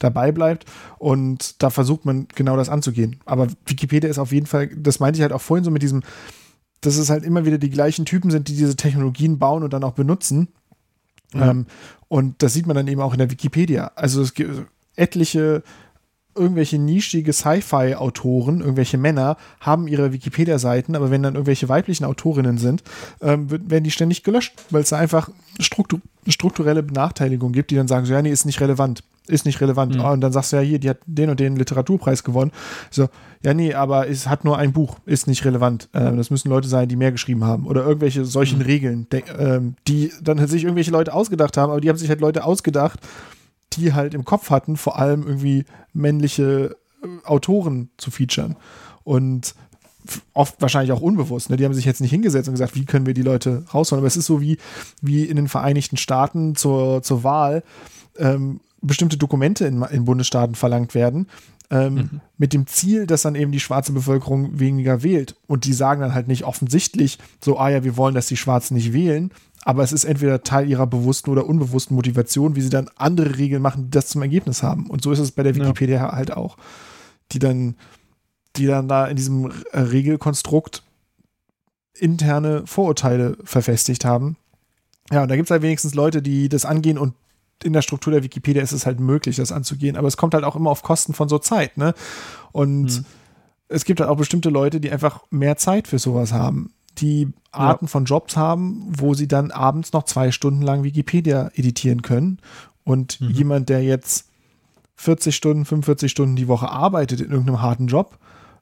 dabei 0.00 0.32
bleibt. 0.32 0.66
Und 0.98 1.62
da 1.62 1.70
versucht 1.70 2.04
man 2.04 2.26
genau 2.34 2.56
das 2.56 2.68
anzugehen. 2.68 3.20
Aber 3.24 3.46
Wikipedia 3.66 4.10
ist 4.10 4.18
auf 4.18 4.32
jeden 4.32 4.46
Fall, 4.46 4.68
das 4.76 5.00
meinte 5.00 5.18
ich 5.18 5.22
halt 5.22 5.32
auch 5.32 5.40
vorhin 5.40 5.64
so 5.64 5.70
mit 5.70 5.82
diesem, 5.82 6.02
dass 6.80 6.96
es 6.96 7.08
halt 7.08 7.24
immer 7.24 7.46
wieder 7.46 7.58
die 7.58 7.70
gleichen 7.70 8.04
Typen 8.04 8.30
sind, 8.30 8.48
die 8.48 8.56
diese 8.56 8.76
Technologien 8.76 9.38
bauen 9.38 9.62
und 9.62 9.72
dann 9.72 9.84
auch 9.84 9.92
benutzen. 9.92 10.48
Ja. 11.34 11.50
Ähm, 11.50 11.66
und 12.08 12.42
das 12.42 12.54
sieht 12.54 12.66
man 12.66 12.76
dann 12.76 12.88
eben 12.88 13.00
auch 13.00 13.12
in 13.12 13.18
der 13.18 13.30
Wikipedia. 13.30 13.92
Also 13.94 14.22
es 14.22 14.34
gibt 14.34 14.66
etliche 14.96 15.62
irgendwelche 16.34 16.78
nischige 16.78 17.32
Sci-Fi-Autoren, 17.32 18.60
irgendwelche 18.60 18.98
Männer, 18.98 19.36
haben 19.60 19.88
ihre 19.88 20.12
Wikipedia-Seiten, 20.12 20.94
aber 20.96 21.10
wenn 21.10 21.22
dann 21.22 21.34
irgendwelche 21.34 21.68
weiblichen 21.68 22.04
Autorinnen 22.04 22.58
sind, 22.58 22.82
ähm, 23.20 23.50
werden 23.50 23.84
die 23.84 23.90
ständig 23.90 24.22
gelöscht, 24.22 24.54
weil 24.70 24.82
es 24.82 24.90
da 24.90 24.98
einfach 24.98 25.30
struktu 25.58 25.98
strukturelle 26.28 26.82
Benachteiligung 26.82 27.50
gibt, 27.52 27.70
die 27.70 27.76
dann 27.76 27.88
sagen, 27.88 28.04
so, 28.04 28.12
ja, 28.12 28.20
nee, 28.20 28.30
ist 28.30 28.44
nicht 28.44 28.60
relevant, 28.60 29.02
ist 29.26 29.46
nicht 29.46 29.60
relevant. 29.62 29.94
Mhm. 29.94 30.00
Ah, 30.02 30.12
Und 30.12 30.20
dann 30.20 30.32
sagst 30.32 30.52
du 30.52 30.56
ja 30.56 30.62
hier, 30.62 30.78
die 30.78 30.90
hat 30.90 30.98
den 31.06 31.30
und 31.30 31.40
den 31.40 31.56
Literaturpreis 31.56 32.24
gewonnen. 32.24 32.52
So, 32.90 33.08
ja, 33.42 33.54
nee, 33.54 33.72
aber 33.72 34.06
es 34.06 34.28
hat 34.28 34.44
nur 34.44 34.58
ein 34.58 34.72
Buch, 34.72 34.98
ist 35.06 35.26
nicht 35.26 35.46
relevant. 35.46 35.88
Ähm, 35.94 36.18
das 36.18 36.28
müssen 36.30 36.50
Leute 36.50 36.68
sein, 36.68 36.88
die 36.90 36.96
mehr 36.96 37.10
geschrieben 37.10 37.44
haben. 37.44 37.66
Oder 37.66 37.84
irgendwelche 37.86 38.26
solchen 38.26 38.60
Regeln, 38.60 39.06
de- 39.10 39.22
ähm, 39.38 39.76
die 39.88 40.12
dann 40.22 40.46
sich 40.46 40.62
irgendwelche 40.64 40.90
Leute 40.90 41.14
ausgedacht 41.14 41.56
haben, 41.56 41.70
aber 41.70 41.80
die 41.80 41.88
haben 41.88 41.96
sich 41.96 42.10
halt 42.10 42.20
Leute 42.20 42.44
ausgedacht, 42.44 43.00
die 43.72 43.92
halt 43.92 44.14
im 44.14 44.24
Kopf 44.24 44.50
hatten, 44.50 44.76
vor 44.76 44.98
allem 44.98 45.26
irgendwie 45.26 45.64
männliche 45.92 46.76
äh, 47.02 47.26
Autoren 47.26 47.90
zu 47.96 48.10
featuren. 48.10 48.56
Und 49.04 49.54
oft 50.32 50.60
wahrscheinlich 50.60 50.92
auch 50.92 51.00
unbewusst. 51.00 51.50
Ne? 51.50 51.56
Die 51.56 51.64
haben 51.64 51.74
sich 51.74 51.84
jetzt 51.84 52.00
nicht 52.00 52.10
hingesetzt 52.10 52.48
und 52.48 52.54
gesagt, 52.54 52.74
wie 52.74 52.84
können 52.84 53.06
wir 53.06 53.14
die 53.14 53.22
Leute 53.22 53.64
rausholen. 53.72 54.00
Aber 54.00 54.06
es 54.06 54.16
ist 54.16 54.26
so 54.26 54.40
wie, 54.40 54.58
wie 55.02 55.24
in 55.24 55.36
den 55.36 55.48
Vereinigten 55.48 55.96
Staaten 55.96 56.56
zur, 56.56 57.02
zur 57.02 57.22
Wahl 57.22 57.62
ähm, 58.18 58.60
bestimmte 58.80 59.16
Dokumente 59.16 59.66
in, 59.66 59.82
in 59.82 60.04
Bundesstaaten 60.04 60.54
verlangt 60.54 60.94
werden, 60.94 61.26
ähm, 61.70 62.20
mit 62.36 62.52
dem 62.52 62.66
Ziel, 62.66 63.06
dass 63.06 63.22
dann 63.22 63.34
eben 63.34 63.52
die 63.52 63.60
schwarze 63.60 63.92
Bevölkerung 63.92 64.58
weniger 64.58 65.02
wählt. 65.02 65.36
Und 65.46 65.64
die 65.64 65.72
sagen 65.72 66.00
dann 66.00 66.14
halt 66.14 66.28
nicht 66.28 66.44
offensichtlich 66.44 67.18
so, 67.42 67.58
ah 67.58 67.68
ja, 67.68 67.84
wir 67.84 67.96
wollen, 67.96 68.14
dass 68.14 68.26
die 68.26 68.36
Schwarzen 68.36 68.74
nicht 68.74 68.92
wählen, 68.92 69.30
aber 69.64 69.82
es 69.82 69.92
ist 69.92 70.04
entweder 70.04 70.42
Teil 70.42 70.68
ihrer 70.68 70.86
bewussten 70.86 71.30
oder 71.30 71.46
unbewussten 71.46 71.94
Motivation, 71.94 72.56
wie 72.56 72.60
sie 72.62 72.70
dann 72.70 72.88
andere 72.96 73.36
Regeln 73.38 73.62
machen, 73.62 73.84
die 73.84 73.90
das 73.90 74.08
zum 74.08 74.22
Ergebnis 74.22 74.62
haben. 74.62 74.86
Und 74.88 75.02
so 75.02 75.12
ist 75.12 75.18
es 75.18 75.32
bei 75.32 75.42
der 75.42 75.52
Ja. 75.54 75.62
Wikipedia 75.64 76.12
halt 76.12 76.32
auch. 76.36 76.56
Die 77.32 77.38
dann, 77.38 77.76
die 78.56 78.66
dann 78.66 78.88
da 78.88 79.06
in 79.06 79.16
diesem 79.16 79.50
äh, 79.72 79.78
Regelkonstrukt 79.80 80.82
interne 81.94 82.62
Vorurteile 82.66 83.36
verfestigt 83.44 84.04
haben. 84.04 84.36
Ja, 85.12 85.22
und 85.22 85.28
da 85.28 85.36
gibt 85.36 85.46
es 85.48 85.50
halt 85.50 85.62
wenigstens 85.62 85.94
Leute, 85.94 86.22
die 86.22 86.48
das 86.48 86.64
angehen 86.64 86.98
und 86.98 87.14
in 87.62 87.72
der 87.74 87.82
Struktur 87.82 88.12
der 88.12 88.22
Wikipedia 88.22 88.62
ist 88.62 88.72
es 88.72 88.86
halt 88.86 89.00
möglich, 89.00 89.36
das 89.36 89.52
anzugehen. 89.52 89.96
Aber 89.96 90.08
es 90.08 90.16
kommt 90.16 90.32
halt 90.32 90.44
auch 90.44 90.56
immer 90.56 90.70
auf 90.70 90.82
Kosten 90.82 91.12
von 91.12 91.28
so 91.28 91.38
Zeit, 91.38 91.76
ne? 91.76 91.92
Und 92.52 92.84
Mhm. 92.84 93.04
es 93.68 93.84
gibt 93.84 94.00
halt 94.00 94.08
auch 94.08 94.16
bestimmte 94.16 94.48
Leute, 94.48 94.80
die 94.80 94.90
einfach 94.90 95.20
mehr 95.30 95.56
Zeit 95.58 95.86
für 95.86 95.98
sowas 95.98 96.32
haben. 96.32 96.72
Die 96.98 97.28
Arten 97.52 97.88
von 97.88 98.04
Jobs 98.04 98.36
haben, 98.36 98.86
wo 98.88 99.14
sie 99.14 99.26
dann 99.28 99.50
abends 99.50 99.92
noch 99.92 100.04
zwei 100.04 100.30
Stunden 100.30 100.62
lang 100.62 100.82
Wikipedia 100.82 101.50
editieren 101.54 102.02
können. 102.02 102.38
Und 102.84 103.20
Mhm. 103.20 103.30
jemand, 103.30 103.68
der 103.68 103.82
jetzt 103.82 104.26
40 104.96 105.34
Stunden, 105.34 105.64
45 105.64 106.10
Stunden 106.10 106.36
die 106.36 106.48
Woche 106.48 106.68
arbeitet 106.70 107.20
in 107.20 107.30
irgendeinem 107.30 107.62
harten 107.62 107.86
Job 107.86 108.18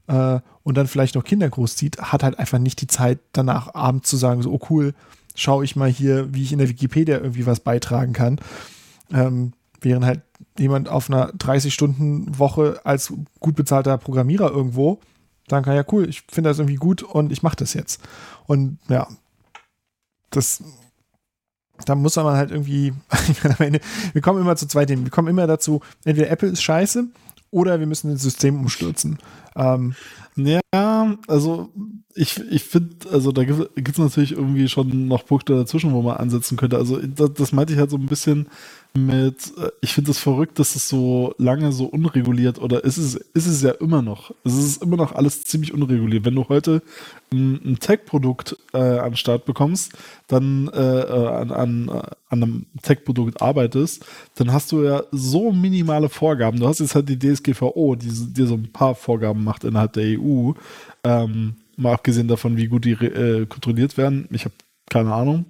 äh, 0.06 0.40
und 0.62 0.76
dann 0.76 0.86
vielleicht 0.86 1.14
noch 1.16 1.24
Kinder 1.24 1.48
großzieht, 1.48 1.98
hat 2.00 2.22
halt 2.22 2.38
einfach 2.38 2.59
nicht 2.59 2.80
die 2.80 2.86
Zeit, 2.86 3.18
danach 3.32 3.74
abends 3.74 4.09
zu 4.09 4.16
sagen, 4.16 4.42
so, 4.42 4.52
oh 4.52 4.60
cool, 4.70 4.94
schaue 5.34 5.64
ich 5.64 5.76
mal 5.76 5.90
hier, 5.90 6.32
wie 6.32 6.42
ich 6.42 6.52
in 6.52 6.59
der 6.59 6.68
Wikipedia 6.68 7.18
irgendwie 7.18 7.46
was 7.46 7.60
beitragen 7.60 8.12
kann. 8.12 8.40
Ähm, 9.12 9.52
während 9.80 10.05
halt 10.05 10.20
jemand 10.59 10.88
auf 10.88 11.09
einer 11.10 11.30
30-Stunden-Woche 11.32 12.80
als 12.84 13.12
gut 13.40 13.55
bezahlter 13.56 13.96
Programmierer 13.98 14.50
irgendwo 14.50 15.00
kann, 15.48 15.76
ja 15.76 15.84
cool, 15.92 16.08
ich 16.08 16.22
finde 16.28 16.50
das 16.50 16.58
irgendwie 16.58 16.76
gut 16.76 17.02
und 17.02 17.32
ich 17.32 17.42
mache 17.42 17.56
das 17.56 17.74
jetzt. 17.74 18.00
Und 18.46 18.78
ja, 18.88 19.08
das, 20.30 20.62
da 21.84 21.94
muss 21.94 22.16
man 22.16 22.36
halt 22.36 22.50
irgendwie, 22.50 22.92
meine, 23.58 23.80
wir 24.12 24.22
kommen 24.22 24.40
immer 24.40 24.56
zu 24.56 24.66
zwei 24.66 24.86
Themen. 24.86 25.04
Wir 25.04 25.10
kommen 25.10 25.28
immer 25.28 25.46
dazu, 25.46 25.80
entweder 26.04 26.30
Apple 26.30 26.48
ist 26.48 26.62
scheiße 26.62 27.06
oder 27.50 27.80
wir 27.80 27.86
müssen 27.86 28.12
das 28.12 28.22
System 28.22 28.60
umstürzen. 28.60 29.18
Ähm, 29.56 29.94
Ja, 30.72 31.16
also 31.26 31.70
ich, 32.14 32.40
ich 32.50 32.64
finde, 32.64 33.10
also 33.10 33.32
da 33.32 33.42
gibt 33.44 33.88
es 33.88 33.98
natürlich 33.98 34.32
irgendwie 34.32 34.68
schon 34.68 35.08
noch 35.08 35.26
Punkte 35.26 35.56
dazwischen, 35.56 35.92
wo 35.92 36.02
man 36.02 36.16
ansetzen 36.16 36.56
könnte. 36.56 36.76
Also 36.76 37.00
das, 37.00 37.32
das 37.34 37.52
meinte 37.52 37.72
ich 37.72 37.78
halt 37.78 37.90
so 37.90 37.96
ein 37.96 38.06
bisschen 38.06 38.48
mit, 38.94 39.52
äh, 39.59 39.70
ich 39.81 39.93
finde 39.93 40.10
es 40.10 40.19
verrückt, 40.19 40.59
dass 40.59 40.74
es 40.74 40.89
so 40.89 41.35
lange 41.39 41.73
so 41.73 41.86
unreguliert 41.86 42.59
oder 42.59 42.85
ist 42.85 42.97
es, 42.97 43.15
ist 43.15 43.47
es 43.47 43.62
ja 43.62 43.73
immer 43.73 44.02
noch. 44.02 44.35
Es 44.44 44.55
ist 44.55 44.82
immer 44.82 44.97
noch 44.97 45.12
alles 45.12 45.44
ziemlich 45.44 45.73
unreguliert. 45.73 46.24
Wenn 46.24 46.35
du 46.35 46.48
heute 46.48 46.82
ein, 47.32 47.60
ein 47.65 47.78
Tech-Produkt 47.78 48.56
äh, 48.73 48.78
an 48.78 49.10
den 49.10 49.16
Start 49.16 49.44
bekommst, 49.44 49.93
dann 50.27 50.69
äh, 50.69 51.01
äh, 51.01 51.28
an, 51.28 51.51
an, 51.51 51.89
an 51.89 52.43
einem 52.43 52.66
Tech-Produkt 52.82 53.40
arbeitest, 53.40 54.05
dann 54.35 54.52
hast 54.52 54.73
du 54.73 54.82
ja 54.82 55.02
so 55.12 55.52
minimale 55.52 56.09
Vorgaben. 56.09 56.59
Du 56.59 56.66
hast 56.69 56.81
jetzt 56.81 56.94
halt 56.94 57.09
die 57.09 57.19
DSGVO, 57.19 57.94
die 57.94 58.09
dir 58.32 58.47
so 58.47 58.55
ein 58.55 58.73
paar 58.73 58.94
Vorgaben 58.94 59.44
macht 59.44 59.65
innerhalb 59.65 59.93
der 59.93 60.19
EU. 60.19 60.52
Ähm, 61.05 61.55
mal 61.77 61.93
abgesehen 61.94 62.28
davon, 62.28 62.56
wie 62.56 62.66
gut 62.66 62.85
die 62.85 62.93
äh, 62.93 63.47
kontrolliert 63.47 63.97
werden. 63.97 64.28
Ich 64.31 64.44
habe 64.44 64.55
keine 64.90 65.12
Ahnung. 65.12 65.44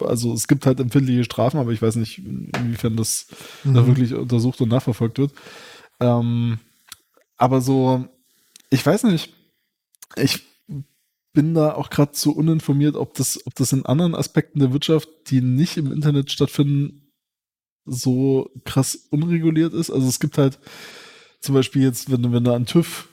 Also 0.00 0.32
es 0.32 0.48
gibt 0.48 0.66
halt 0.66 0.80
empfindliche 0.80 1.24
Strafen, 1.24 1.58
aber 1.58 1.72
ich 1.72 1.80
weiß 1.82 1.96
nicht, 1.96 2.18
inwiefern 2.18 2.96
das 2.96 3.26
da 3.64 3.86
wirklich 3.86 4.14
untersucht 4.14 4.60
und 4.60 4.68
nachverfolgt 4.68 5.18
wird. 5.18 5.32
Ähm, 6.00 6.58
aber 7.36 7.60
so, 7.60 8.04
ich 8.70 8.84
weiß 8.84 9.04
nicht. 9.04 9.34
Ich 10.16 10.42
bin 11.32 11.54
da 11.54 11.74
auch 11.74 11.90
gerade 11.90 12.12
zu 12.12 12.34
uninformiert, 12.36 12.96
ob 12.96 13.14
das, 13.14 13.46
ob 13.46 13.54
das 13.54 13.72
in 13.72 13.86
anderen 13.86 14.14
Aspekten 14.14 14.58
der 14.58 14.72
Wirtschaft, 14.72 15.08
die 15.28 15.40
nicht 15.40 15.76
im 15.76 15.90
Internet 15.90 16.30
stattfinden, 16.30 17.12
so 17.84 18.50
krass 18.64 18.94
unreguliert 19.10 19.72
ist. 19.72 19.90
Also 19.90 20.08
es 20.08 20.20
gibt 20.20 20.38
halt 20.38 20.58
zum 21.40 21.54
Beispiel 21.54 21.82
jetzt, 21.82 22.10
wenn 22.10 22.22
du, 22.22 22.32
wenn 22.32 22.44
du 22.44 22.52
an 22.52 22.66
TÜV 22.66 23.08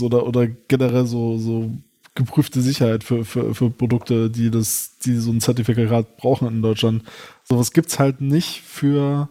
oder, 0.00 0.26
oder 0.26 0.46
generell 0.46 1.06
so, 1.06 1.38
so 1.38 1.70
geprüfte 2.14 2.60
Sicherheit 2.60 3.02
für, 3.02 3.24
für, 3.24 3.54
für 3.54 3.70
Produkte, 3.70 4.30
die 4.30 4.50
das, 4.50 4.98
die 5.04 5.16
so 5.16 5.32
ein 5.32 5.40
Zertifikat 5.40 6.16
brauchen 6.16 6.48
in 6.48 6.62
Deutschland. 6.62 7.02
Sowas 7.42 7.72
gibt's 7.72 7.98
halt 7.98 8.20
nicht 8.20 8.62
für, 8.62 9.28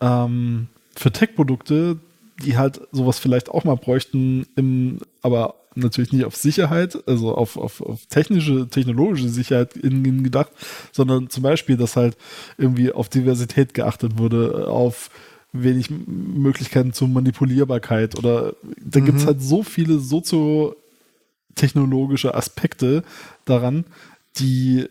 ähm, 0.00 0.68
für 0.94 1.10
Tech-Produkte, 1.10 1.98
die 2.42 2.56
halt 2.56 2.80
sowas 2.92 3.18
vielleicht 3.18 3.48
auch 3.48 3.64
mal 3.64 3.76
bräuchten, 3.76 4.46
im, 4.56 4.98
aber 5.22 5.54
natürlich 5.74 6.12
nicht 6.12 6.24
auf 6.24 6.36
Sicherheit, 6.36 6.98
also 7.06 7.34
auf, 7.34 7.56
auf, 7.56 7.80
auf 7.80 8.06
technische, 8.06 8.68
technologische 8.68 9.28
Sicherheit 9.28 9.76
in, 9.76 10.04
in 10.04 10.22
gedacht, 10.22 10.50
sondern 10.92 11.30
zum 11.30 11.42
Beispiel, 11.42 11.76
dass 11.76 11.96
halt 11.96 12.16
irgendwie 12.58 12.92
auf 12.92 13.08
Diversität 13.08 13.72
geachtet 13.72 14.18
wurde, 14.18 14.68
auf 14.68 15.10
wenig 15.52 15.90
Möglichkeiten 15.90 16.92
zur 16.92 17.08
Manipulierbarkeit 17.08 18.16
oder 18.18 18.54
da 18.80 19.00
gibt's 19.00 19.26
halt 19.26 19.42
so 19.42 19.62
viele 19.62 19.98
soziotechnologische 21.50 22.34
Aspekte 22.34 23.02
daran, 23.44 23.84
die, 24.38 24.86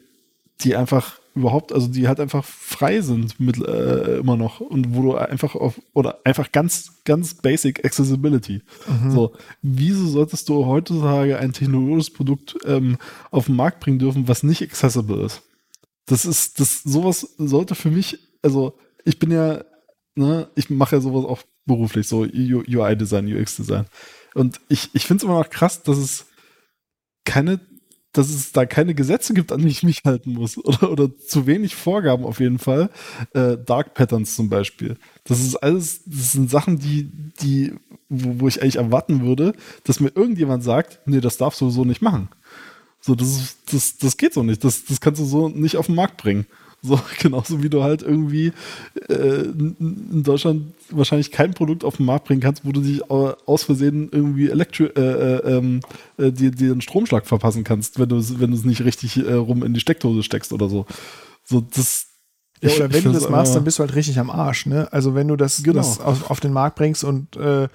die 0.61 0.76
einfach 0.76 1.19
überhaupt, 1.36 1.72
also 1.72 1.88
die 1.88 2.07
halt 2.07 2.19
einfach 2.19 2.44
frei 2.44 3.02
sind 3.02 3.40
mit, 3.40 3.57
äh, 3.65 4.18
immer 4.18 4.36
noch 4.36 4.60
und 4.60 4.94
wo 4.95 5.02
du 5.02 5.15
einfach 5.15 5.56
auf, 5.56 5.80
oder 5.94 6.19
einfach 6.26 6.52
ganz, 6.52 7.02
ganz 7.06 7.36
basic 7.36 7.86
Accessibility. 7.86 8.61
So, 9.10 9.34
wieso 9.61 10.07
solltest 10.07 10.49
du 10.49 10.65
heutzutage 10.65 11.38
ein 11.38 11.53
technologisches 11.53 12.11
Produkt 12.11 12.57
ähm, 12.65 12.98
auf 13.31 13.45
den 13.45 13.56
Markt 13.56 13.80
bringen 13.80 13.99
dürfen, 13.99 14.27
was 14.27 14.44
nicht 14.44 14.61
accessible 14.61 15.23
ist? 15.23 15.41
Das 16.07 16.26
ist, 16.26 16.60
das, 16.60 16.84
sowas 16.84 17.36
sollte 17.38 17.76
für 17.76 17.91
mich, 17.91 18.19
also 18.41 18.77
ich 19.06 19.19
bin 19.19 19.31
ja, 19.31 19.64
ne, 20.15 20.49
ich 20.56 20.69
mache 20.69 20.98
ja 20.98 21.02
sowas 21.02 21.23
auch 21.23 21.44
beruflich, 21.65 22.07
so 22.07 22.22
UI-Design, 22.22 23.31
UX-Design. 23.31 23.86
Und 24.34 24.60
ich, 24.68 24.90
ich 24.94 25.06
finde 25.06 25.22
es 25.22 25.23
immer 25.23 25.40
noch 25.40 25.49
krass, 25.49 25.84
dass 25.84 25.98
es 25.98 26.26
keine, 27.30 27.60
dass 28.11 28.30
es 28.30 28.53
da 28.53 28.65
keine 28.65 28.95
Gesetze 28.95 29.35
gibt, 29.35 29.51
an 29.51 29.61
die 29.61 29.68
ich 29.68 29.84
mich 29.84 30.01
halten 30.03 30.34
muss. 30.34 30.57
Oder, 30.65 30.91
oder 30.91 31.15
zu 31.15 31.45
wenig 31.45 31.76
Vorgaben 31.76 32.26
auf 32.26 32.39
jeden 32.39 32.57
Fall. 32.57 32.89
Äh, 33.34 33.57
Dark 33.64 33.93
Patterns 33.93 34.35
zum 34.35 34.49
Beispiel. 34.49 34.97
Das 35.26 35.39
ist 35.39 35.56
alles, 35.57 36.01
das 36.06 36.31
sind 36.31 36.49
Sachen, 36.49 36.80
die, 36.80 37.11
die, 37.41 37.76
wo, 38.10 38.41
wo 38.41 38.47
ich 38.47 38.64
eigentlich 38.64 38.77
erwarten 38.77 39.22
würde, 39.22 39.53
dass 39.84 39.99
mir 39.99 40.11
irgendjemand 40.15 40.64
sagt, 40.64 41.01
nee, 41.06 41.22
das 41.22 41.38
darfst 41.38 41.61
du 41.61 41.69
so 41.69 41.85
nicht 41.85 42.01
machen. 42.01 42.30
So, 42.99 43.14
das, 43.14 43.57
das, 43.72 43.97
das 43.97 44.18
geht 44.18 44.34
so 44.34 44.41
nicht. 44.41 44.64
Das, 44.64 44.85
das 44.85 44.99
kannst 44.99 45.22
du 45.22 45.26
so 45.26 45.47
nicht 45.47 45.77
auf 45.77 45.85
den 45.85 45.95
Markt 45.95 46.18
bringen. 46.18 46.47
So, 46.81 46.99
genauso 47.19 47.61
wie 47.61 47.69
du 47.69 47.84
halt 47.84 48.01
irgendwie 48.01 48.53
äh, 49.10 49.43
in 49.43 50.23
Deutschland 50.23 50.73
wahrscheinlich 50.89 51.31
kein 51.31 51.53
Produkt 51.53 51.84
auf 51.84 51.97
den 51.97 52.06
Markt 52.06 52.26
bringen 52.26 52.41
kannst, 52.41 52.65
wo 52.65 52.72
du 52.72 52.81
dich 52.81 53.10
aus 53.10 53.64
Versehen 53.64 54.10
irgendwie 54.11 54.49
Elektro 54.49 54.85
äh, 54.85 55.01
äh, 55.01 55.57
ähm, 55.57 55.81
äh, 56.18 56.31
dir, 56.31 56.51
dir 56.51 56.72
einen 56.72 56.81
Stromschlag 56.81 57.27
verpassen 57.27 57.64
kannst, 57.64 57.99
wenn 57.99 58.10
du 58.10 58.18
es 58.18 58.39
wenn 58.39 58.51
nicht 58.51 58.84
richtig 58.84 59.18
äh, 59.18 59.34
rum 59.34 59.64
in 59.64 59.73
die 59.73 59.80
Steckdose 59.80 60.23
steckst 60.23 60.53
oder 60.53 60.69
so. 60.69 60.85
So, 61.43 61.61
das. 61.61 62.06
Ja, 62.61 62.72
oder 62.72 62.91
wenn 62.91 63.06
du 63.06 63.11
das 63.14 63.30
machst, 63.30 63.56
dann 63.56 63.64
bist 63.64 63.80
du 63.80 63.84
halt 63.84 63.95
richtig 63.95 64.19
am 64.19 64.30
Arsch, 64.30 64.65
ne? 64.65 64.91
Also 64.91 65.15
wenn 65.15 65.30
du 65.30 65.38
das, 65.38 65.64
genau. 65.64 65.77
das 65.77 66.01
auf, 66.01 66.30
auf 66.30 66.41
den 66.41 66.51
Markt 66.51 66.76
bringst 66.76 67.06
und 67.06 67.38
äh, 67.38 67.69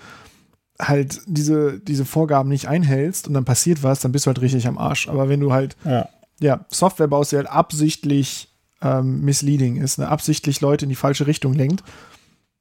halt 0.78 1.22
diese, 1.26 1.80
diese 1.80 2.04
Vorgaben 2.04 2.50
nicht 2.50 2.68
einhältst 2.68 3.26
und 3.26 3.32
dann 3.32 3.46
passiert 3.46 3.82
was, 3.82 4.00
dann 4.00 4.12
bist 4.12 4.26
du 4.26 4.28
halt 4.28 4.42
richtig 4.42 4.66
am 4.66 4.76
Arsch. 4.76 5.08
Aber 5.08 5.30
wenn 5.30 5.40
du 5.40 5.52
halt 5.52 5.76
ja, 5.84 6.08
ja 6.38 6.66
Software 6.70 7.08
baust, 7.08 7.32
die 7.32 7.36
halt 7.36 7.46
absichtlich 7.46 8.53
ähm, 8.84 9.22
misleading 9.22 9.76
ist, 9.76 9.98
ne, 9.98 10.08
absichtlich 10.08 10.60
Leute 10.60 10.84
in 10.84 10.90
die 10.90 10.94
falsche 10.94 11.26
Richtung 11.26 11.54
lenkt, 11.54 11.82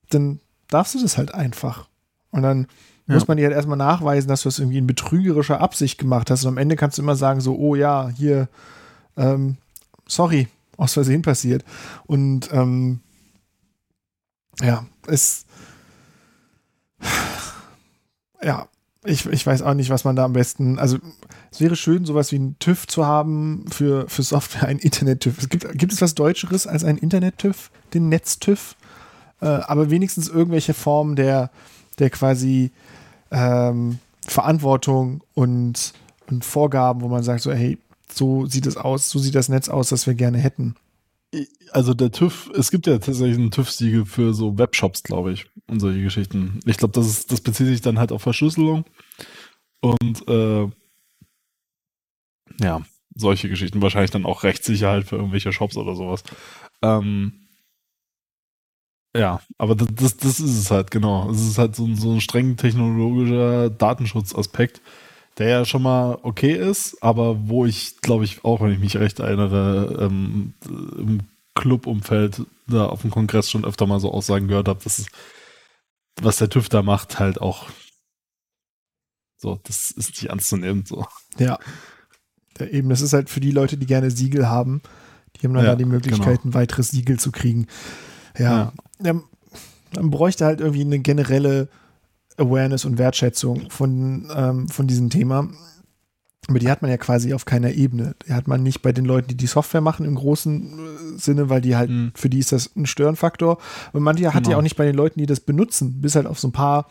dann 0.09 0.39
darfst 0.69 0.95
du 0.95 1.01
das 1.01 1.17
halt 1.17 1.33
einfach. 1.33 1.87
Und 2.31 2.41
dann 2.41 2.67
ja. 3.07 3.13
muss 3.13 3.27
man 3.27 3.37
dir 3.37 3.43
halt 3.43 3.55
erstmal 3.55 3.77
nachweisen, 3.77 4.29
dass 4.29 4.41
du 4.41 4.47
das 4.47 4.59
irgendwie 4.59 4.79
in 4.79 4.87
betrügerischer 4.87 5.61
Absicht 5.61 5.99
gemacht 5.99 6.31
hast. 6.31 6.45
Und 6.45 6.49
am 6.49 6.57
Ende 6.57 6.75
kannst 6.75 6.97
du 6.97 7.01
immer 7.01 7.15
sagen, 7.15 7.41
so, 7.41 7.55
oh 7.57 7.75
ja, 7.75 8.09
hier, 8.09 8.47
ähm, 9.17 9.57
sorry, 10.07 10.47
aus 10.77 10.93
Versehen 10.93 11.21
passiert. 11.21 11.63
Und 12.05 12.49
ähm, 12.51 13.01
ja, 14.61 14.85
es 15.07 15.45
ja, 18.41 18.67
ich, 19.05 19.25
ich 19.25 19.45
weiß 19.45 19.61
auch 19.61 19.73
nicht, 19.73 19.89
was 19.89 20.03
man 20.03 20.15
da 20.15 20.25
am 20.25 20.33
besten. 20.33 20.79
Also, 20.79 20.97
es 21.51 21.61
wäre 21.61 21.75
schön, 21.75 22.05
sowas 22.05 22.31
wie 22.31 22.39
ein 22.39 22.55
TÜV 22.59 22.87
zu 22.87 23.05
haben 23.05 23.65
für, 23.69 24.07
für 24.07 24.23
Software, 24.23 24.67
ein 24.67 24.79
Internet-TÜV. 24.79 25.37
Es 25.37 25.49
gibt, 25.49 25.77
gibt 25.77 25.93
es 25.93 26.01
was 26.01 26.15
Deutscheres 26.15 26.67
als 26.67 26.83
ein 26.83 26.97
Internet-TÜV, 26.97 27.69
den 27.93 28.09
Netz-TÜV? 28.09 28.75
Äh, 29.41 29.45
aber 29.45 29.89
wenigstens 29.89 30.29
irgendwelche 30.29 30.73
Formen 30.73 31.15
der, 31.15 31.51
der 31.99 32.09
quasi 32.09 32.71
ähm, 33.31 33.99
Verantwortung 34.25 35.21
und, 35.33 35.93
und 36.29 36.45
Vorgaben, 36.45 37.01
wo 37.01 37.07
man 37.09 37.23
sagt, 37.23 37.41
so, 37.41 37.51
hey, 37.51 37.77
so 38.11 38.45
sieht 38.45 38.65
es 38.65 38.77
aus, 38.77 39.09
so 39.09 39.19
sieht 39.19 39.35
das 39.35 39.49
Netz 39.49 39.69
aus, 39.69 39.89
das 39.89 40.07
wir 40.07 40.13
gerne 40.13 40.37
hätten. 40.37 40.75
Also 41.71 41.93
der 41.93 42.11
TÜV, 42.11 42.51
es 42.55 42.69
gibt 42.69 42.85
ja 42.85 42.97
tatsächlich 42.99 43.37
ein 43.37 43.51
TÜV-Siegel 43.51 44.05
für 44.05 44.33
so 44.33 44.57
Webshops, 44.57 45.03
glaube 45.03 45.33
ich, 45.33 45.47
und 45.67 45.79
solche 45.79 46.01
Geschichten. 46.03 46.59
Ich 46.65 46.77
glaube, 46.77 46.93
das, 46.93 47.07
ist, 47.07 47.31
das 47.31 47.41
bezieht 47.41 47.67
sich 47.67 47.81
dann 47.81 47.97
halt 47.97 48.11
auf 48.11 48.21
Verschlüsselung 48.21 48.85
und 49.81 50.27
äh, 50.27 50.69
ja, 52.61 52.81
solche 53.15 53.49
Geschichten. 53.49 53.81
Wahrscheinlich 53.81 54.11
dann 54.11 54.25
auch 54.25 54.43
Rechtssicherheit 54.43 55.05
für 55.05 55.15
irgendwelche 55.15 55.51
Shops 55.51 55.77
oder 55.77 55.95
sowas. 55.95 56.23
Ähm, 56.81 57.47
ja, 59.15 59.41
aber 59.57 59.75
das, 59.75 59.87
das, 59.93 60.17
das 60.17 60.39
ist 60.39 60.57
es 60.57 60.71
halt, 60.71 60.89
genau. 60.89 61.29
Es 61.29 61.41
ist 61.41 61.57
halt 61.57 61.75
so, 61.75 61.87
so 61.95 62.11
ein 62.13 62.21
streng 62.21 62.57
technologischer 62.57 63.69
Datenschutzaspekt, 63.69 64.81
der 65.37 65.49
ja 65.49 65.65
schon 65.65 65.81
mal 65.81 66.19
okay 66.21 66.53
ist, 66.53 67.01
aber 67.01 67.49
wo 67.49 67.65
ich, 67.65 68.01
glaube 68.01 68.23
ich, 68.23 68.43
auch, 68.43 68.61
wenn 68.61 68.71
ich 68.71 68.79
mich 68.79 68.97
recht 68.97 69.19
erinnere, 69.19 69.97
ähm, 69.99 70.53
im 70.65 71.19
Clubumfeld 71.55 72.41
da 72.67 72.85
auf 72.85 73.01
dem 73.01 73.11
Kongress 73.11 73.49
schon 73.49 73.65
öfter 73.65 73.87
mal 73.87 73.99
so 73.99 74.11
Aussagen 74.11 74.47
gehört 74.47 74.67
habe, 74.67 74.83
dass 74.83 75.05
was 76.21 76.37
der 76.37 76.49
TÜV 76.49 76.69
da 76.69 76.83
macht, 76.83 77.19
halt 77.19 77.41
auch 77.41 77.67
so, 79.37 79.59
das 79.63 79.91
ist 79.91 80.11
nicht 80.11 80.31
anzunehmen. 80.31 80.85
So. 80.85 81.05
Ja. 81.37 81.59
ja. 82.59 82.65
Eben, 82.67 82.89
das 82.89 83.01
ist 83.01 83.13
halt 83.13 83.29
für 83.29 83.41
die 83.41 83.51
Leute, 83.51 83.77
die 83.77 83.85
gerne 83.85 84.09
Siegel 84.09 84.47
haben, 84.47 84.81
die 85.35 85.45
haben 85.45 85.53
dann 85.53 85.65
ja, 85.65 85.71
da 85.71 85.75
die 85.75 85.85
Möglichkeit, 85.85 86.41
genau. 86.43 86.51
ein 86.51 86.53
weiteres 86.53 86.89
Siegel 86.89 87.19
zu 87.19 87.31
kriegen. 87.31 87.67
Ja. 88.37 88.71
ja. 89.03 89.13
Man 89.95 90.09
bräuchte 90.11 90.45
halt 90.45 90.61
irgendwie 90.61 90.81
eine 90.81 90.99
generelle 90.99 91.67
Awareness 92.37 92.85
und 92.85 92.97
Wertschätzung 92.97 93.69
von, 93.69 94.29
ähm, 94.35 94.67
von 94.67 94.87
diesem 94.87 95.09
Thema. 95.09 95.49
Aber 96.49 96.59
die 96.59 96.69
hat 96.69 96.81
man 96.81 96.91
ja 96.91 96.97
quasi 96.97 97.33
auf 97.33 97.45
keiner 97.45 97.71
Ebene. 97.71 98.15
Die 98.27 98.33
hat 98.33 98.47
man 98.47 98.63
nicht 98.63 98.81
bei 98.81 98.91
den 98.91 99.05
Leuten, 99.05 99.29
die 99.29 99.37
die 99.37 99.47
Software 99.47 99.81
machen 99.81 100.05
im 100.05 100.15
großen 100.15 100.63
äh, 100.63 101.17
Sinne, 101.17 101.49
weil 101.49 101.61
die 101.61 101.75
halt, 101.75 101.89
mhm. 101.89 102.11
für 102.15 102.29
die 102.29 102.39
ist 102.39 102.51
das 102.51 102.75
ein 102.75 102.85
Störenfaktor. 102.85 103.59
Und 103.93 104.03
manche 104.03 104.23
genau. 104.23 104.33
hat 104.33 104.47
ja 104.47 104.57
auch 104.57 104.61
nicht 104.61 104.75
bei 104.75 104.85
den 104.85 104.95
Leuten, 104.95 105.19
die 105.19 105.25
das 105.25 105.39
benutzen, 105.39 106.01
bis 106.01 106.15
halt 106.15 106.27
auf 106.27 106.39
so 106.39 106.49
ein 106.49 106.53
paar 106.53 106.89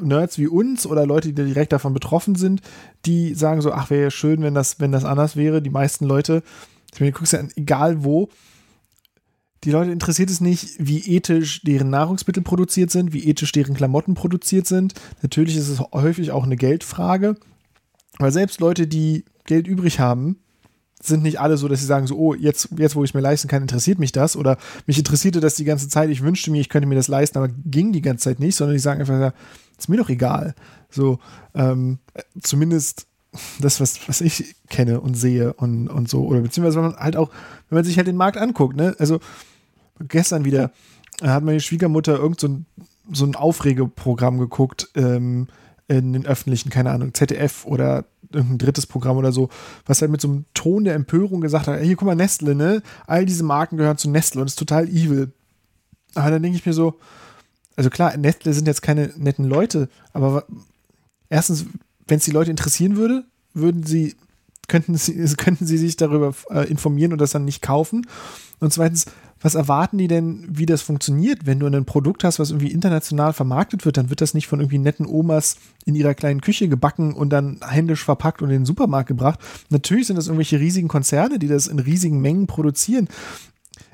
Nerds 0.00 0.38
wie 0.38 0.46
uns 0.46 0.86
oder 0.86 1.06
Leute, 1.06 1.32
die 1.32 1.44
direkt 1.44 1.72
davon 1.72 1.94
betroffen 1.94 2.34
sind, 2.34 2.60
die 3.06 3.34
sagen 3.34 3.62
so, 3.62 3.72
ach, 3.72 3.90
wäre 3.90 4.04
ja 4.04 4.10
schön, 4.10 4.42
wenn 4.42 4.54
das, 4.54 4.80
wenn 4.80 4.92
das 4.92 5.04
anders 5.04 5.34
wäre. 5.34 5.62
Die 5.62 5.70
meisten 5.70 6.04
Leute, 6.04 6.42
ich 6.92 7.00
meine, 7.00 7.12
du 7.12 7.18
guckst 7.18 7.32
ja 7.32 7.40
an, 7.40 7.50
egal 7.56 8.04
wo, 8.04 8.28
die 9.64 9.70
Leute 9.70 9.90
interessiert 9.90 10.30
es 10.30 10.40
nicht, 10.40 10.76
wie 10.78 11.00
ethisch 11.00 11.62
deren 11.62 11.90
Nahrungsmittel 11.90 12.42
produziert 12.42 12.90
sind, 12.90 13.12
wie 13.12 13.26
ethisch 13.28 13.52
deren 13.52 13.74
Klamotten 13.74 14.14
produziert 14.14 14.66
sind. 14.66 14.94
Natürlich 15.22 15.56
ist 15.56 15.68
es 15.68 15.80
häufig 15.92 16.30
auch 16.30 16.44
eine 16.44 16.56
Geldfrage. 16.56 17.36
Weil 18.18 18.32
selbst 18.32 18.60
Leute, 18.60 18.86
die 18.86 19.24
Geld 19.44 19.66
übrig 19.66 20.00
haben, 20.00 20.38
sind 21.00 21.22
nicht 21.22 21.40
alle 21.40 21.56
so, 21.56 21.68
dass 21.68 21.80
sie 21.80 21.86
sagen 21.86 22.06
so, 22.06 22.16
oh, 22.16 22.34
jetzt, 22.34 22.68
jetzt 22.76 22.96
wo 22.96 23.04
ich 23.04 23.10
es 23.10 23.14
mir 23.14 23.20
leisten 23.20 23.48
kann, 23.48 23.62
interessiert 23.62 23.98
mich 23.98 24.12
das. 24.12 24.36
Oder 24.36 24.58
mich 24.86 24.98
interessierte 24.98 25.40
das 25.40 25.54
die 25.54 25.64
ganze 25.64 25.88
Zeit, 25.88 26.10
ich 26.10 26.22
wünschte 26.22 26.50
mir, 26.50 26.60
ich 26.60 26.68
könnte 26.68 26.88
mir 26.88 26.96
das 26.96 27.08
leisten, 27.08 27.38
aber 27.38 27.48
ging 27.48 27.92
die 27.92 28.02
ganze 28.02 28.24
Zeit 28.24 28.40
nicht, 28.40 28.56
sondern 28.56 28.76
die 28.76 28.80
sagen 28.80 29.00
einfach, 29.00 29.32
ist 29.76 29.88
mir 29.88 29.96
doch 29.96 30.08
egal. 30.08 30.54
So, 30.90 31.18
ähm, 31.54 31.98
zumindest 32.42 33.07
das, 33.60 33.80
was, 33.80 34.08
was 34.08 34.20
ich 34.20 34.56
kenne 34.68 35.00
und 35.00 35.14
sehe 35.14 35.52
und, 35.54 35.88
und 35.88 36.08
so. 36.08 36.24
Oder 36.24 36.40
beziehungsweise 36.40 36.76
wenn 36.76 36.90
man 36.90 36.96
halt 36.96 37.16
auch, 37.16 37.30
wenn 37.68 37.76
man 37.76 37.84
sich 37.84 37.96
halt 37.96 38.06
den 38.06 38.16
Markt 38.16 38.38
anguckt, 38.38 38.76
ne? 38.76 38.94
Also 38.98 39.20
gestern 40.00 40.44
wieder 40.44 40.72
hat 41.22 41.44
meine 41.44 41.60
Schwiegermutter 41.60 42.18
irgend 42.18 42.40
so 42.40 42.48
ein, 42.48 42.66
so 43.12 43.24
ein 43.24 43.34
Aufregeprogramm 43.34 44.38
geguckt 44.38 44.88
ähm, 44.94 45.48
in 45.88 46.12
den 46.12 46.26
öffentlichen, 46.26 46.70
keine 46.70 46.90
Ahnung, 46.90 47.14
ZDF 47.14 47.64
oder 47.64 48.04
irgendein 48.30 48.58
drittes 48.58 48.86
Programm 48.86 49.16
oder 49.16 49.32
so, 49.32 49.48
was 49.86 50.02
halt 50.02 50.10
mit 50.10 50.20
so 50.20 50.28
einem 50.28 50.44
Ton 50.52 50.84
der 50.84 50.94
Empörung 50.94 51.40
gesagt 51.40 51.66
hat, 51.66 51.80
hier 51.80 51.96
guck 51.96 52.06
mal, 52.06 52.14
Nestle, 52.14 52.54
ne? 52.54 52.82
All 53.06 53.24
diese 53.24 53.44
Marken 53.44 53.76
gehören 53.76 53.96
zu 53.96 54.10
Nestle 54.10 54.40
und 54.40 54.48
ist 54.48 54.58
total 54.58 54.88
evil. 54.88 55.32
Aber 56.14 56.30
dann 56.30 56.42
denke 56.42 56.58
ich 56.58 56.66
mir 56.66 56.72
so, 56.72 56.98
also 57.76 57.90
klar, 57.90 58.16
Nestle 58.16 58.52
sind 58.52 58.66
jetzt 58.66 58.82
keine 58.82 59.12
netten 59.16 59.44
Leute, 59.44 59.88
aber 60.12 60.44
erstens, 61.28 61.66
wenn 62.08 62.18
es 62.18 62.24
die 62.24 62.32
Leute 62.32 62.50
interessieren 62.50 62.96
würde, 62.96 63.24
würden 63.54 63.84
sie, 63.84 64.16
könnten 64.66 64.96
sie, 64.96 65.14
könnten 65.36 65.66
sie 65.66 65.78
sich 65.78 65.96
darüber 65.96 66.34
äh, 66.50 66.68
informieren 66.68 67.12
und 67.12 67.20
das 67.20 67.32
dann 67.32 67.44
nicht 67.44 67.62
kaufen. 67.62 68.06
Und 68.60 68.72
zweitens, 68.72 69.06
was 69.40 69.54
erwarten 69.54 69.98
die 69.98 70.08
denn, 70.08 70.44
wie 70.48 70.66
das 70.66 70.82
funktioniert? 70.82 71.46
Wenn 71.46 71.60
du 71.60 71.66
ein 71.66 71.84
Produkt 71.84 72.24
hast, 72.24 72.40
was 72.40 72.50
irgendwie 72.50 72.72
international 72.72 73.32
vermarktet 73.32 73.84
wird, 73.84 73.96
dann 73.96 74.10
wird 74.10 74.20
das 74.20 74.34
nicht 74.34 74.48
von 74.48 74.58
irgendwie 74.58 74.78
netten 74.78 75.06
Omas 75.06 75.56
in 75.84 75.94
ihrer 75.94 76.14
kleinen 76.14 76.40
Küche 76.40 76.68
gebacken 76.68 77.14
und 77.14 77.30
dann 77.30 77.60
händisch 77.64 78.04
verpackt 78.04 78.42
und 78.42 78.48
in 78.48 78.60
den 78.60 78.66
Supermarkt 78.66 79.06
gebracht. 79.06 79.38
Natürlich 79.70 80.08
sind 80.08 80.16
das 80.16 80.26
irgendwelche 80.26 80.58
riesigen 80.58 80.88
Konzerne, 80.88 81.38
die 81.38 81.46
das 81.46 81.68
in 81.68 81.78
riesigen 81.78 82.20
Mengen 82.20 82.48
produzieren. 82.48 83.08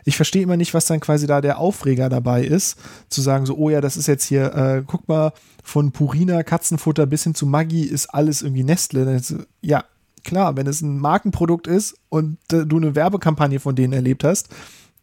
Ich 0.05 0.17
verstehe 0.17 0.43
immer 0.43 0.57
nicht, 0.57 0.75
was 0.75 0.87
dann 0.87 1.01
quasi 1.01 1.27
da 1.27 1.41
der 1.41 1.59
Aufreger 1.59 2.09
dabei 2.09 2.45
ist, 2.45 2.79
zu 3.09 3.23
sagen 3.23 3.47
so, 3.47 3.57
oh 3.57 3.71
ja, 3.71 3.81
das 3.81 3.97
ist 3.97 4.07
jetzt 4.07 4.25
hier, 4.25 4.55
äh, 4.55 4.83
guck 4.87 5.09
mal, 5.09 5.33
von 5.63 5.93
Purina, 5.93 6.43
Katzenfutter 6.43 7.07
bis 7.07 7.25
hin 7.25 7.35
zu 7.35 7.47
Maggi 7.47 7.83
ist 7.83 8.09
alles 8.09 8.43
irgendwie 8.43 8.65
Nestle. 8.65 9.21
ja, 9.63 9.85
klar, 10.25 10.57
wenn 10.57 10.67
es 10.67 10.83
ein 10.83 10.99
Markenprodukt 10.99 11.67
ist 11.67 11.97
und 12.09 12.39
äh, 12.53 12.67
du 12.67 12.77
eine 12.77 12.95
Werbekampagne 12.95 13.61
von 13.61 13.77
denen 13.77 13.93
erlebt 13.93 14.25
hast, 14.25 14.49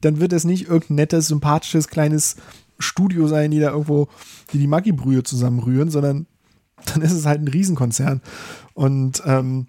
dann 0.02 0.19
wird 0.19 0.34
es 0.34 0.44
nicht 0.44 0.68
irgendein 0.68 0.95
nettes, 0.95 1.28
sympathisches, 1.28 1.88
kleines 1.88 2.36
Studio 2.80 3.28
sein, 3.28 3.52
die 3.52 3.60
da 3.60 3.72
irgendwo, 3.72 4.07
die 4.52 4.60
die 4.60 4.68
Maggi-Brühe 4.68 5.23
zusammenrühren, 5.23 5.90
sondern 5.90 6.26
dann 6.86 7.02
ist 7.02 7.14
es 7.14 7.26
halt 7.26 7.41
ein 7.41 7.48
Riesenkonzern. 7.48 8.22
Und 8.73 9.22
ähm, 9.26 9.68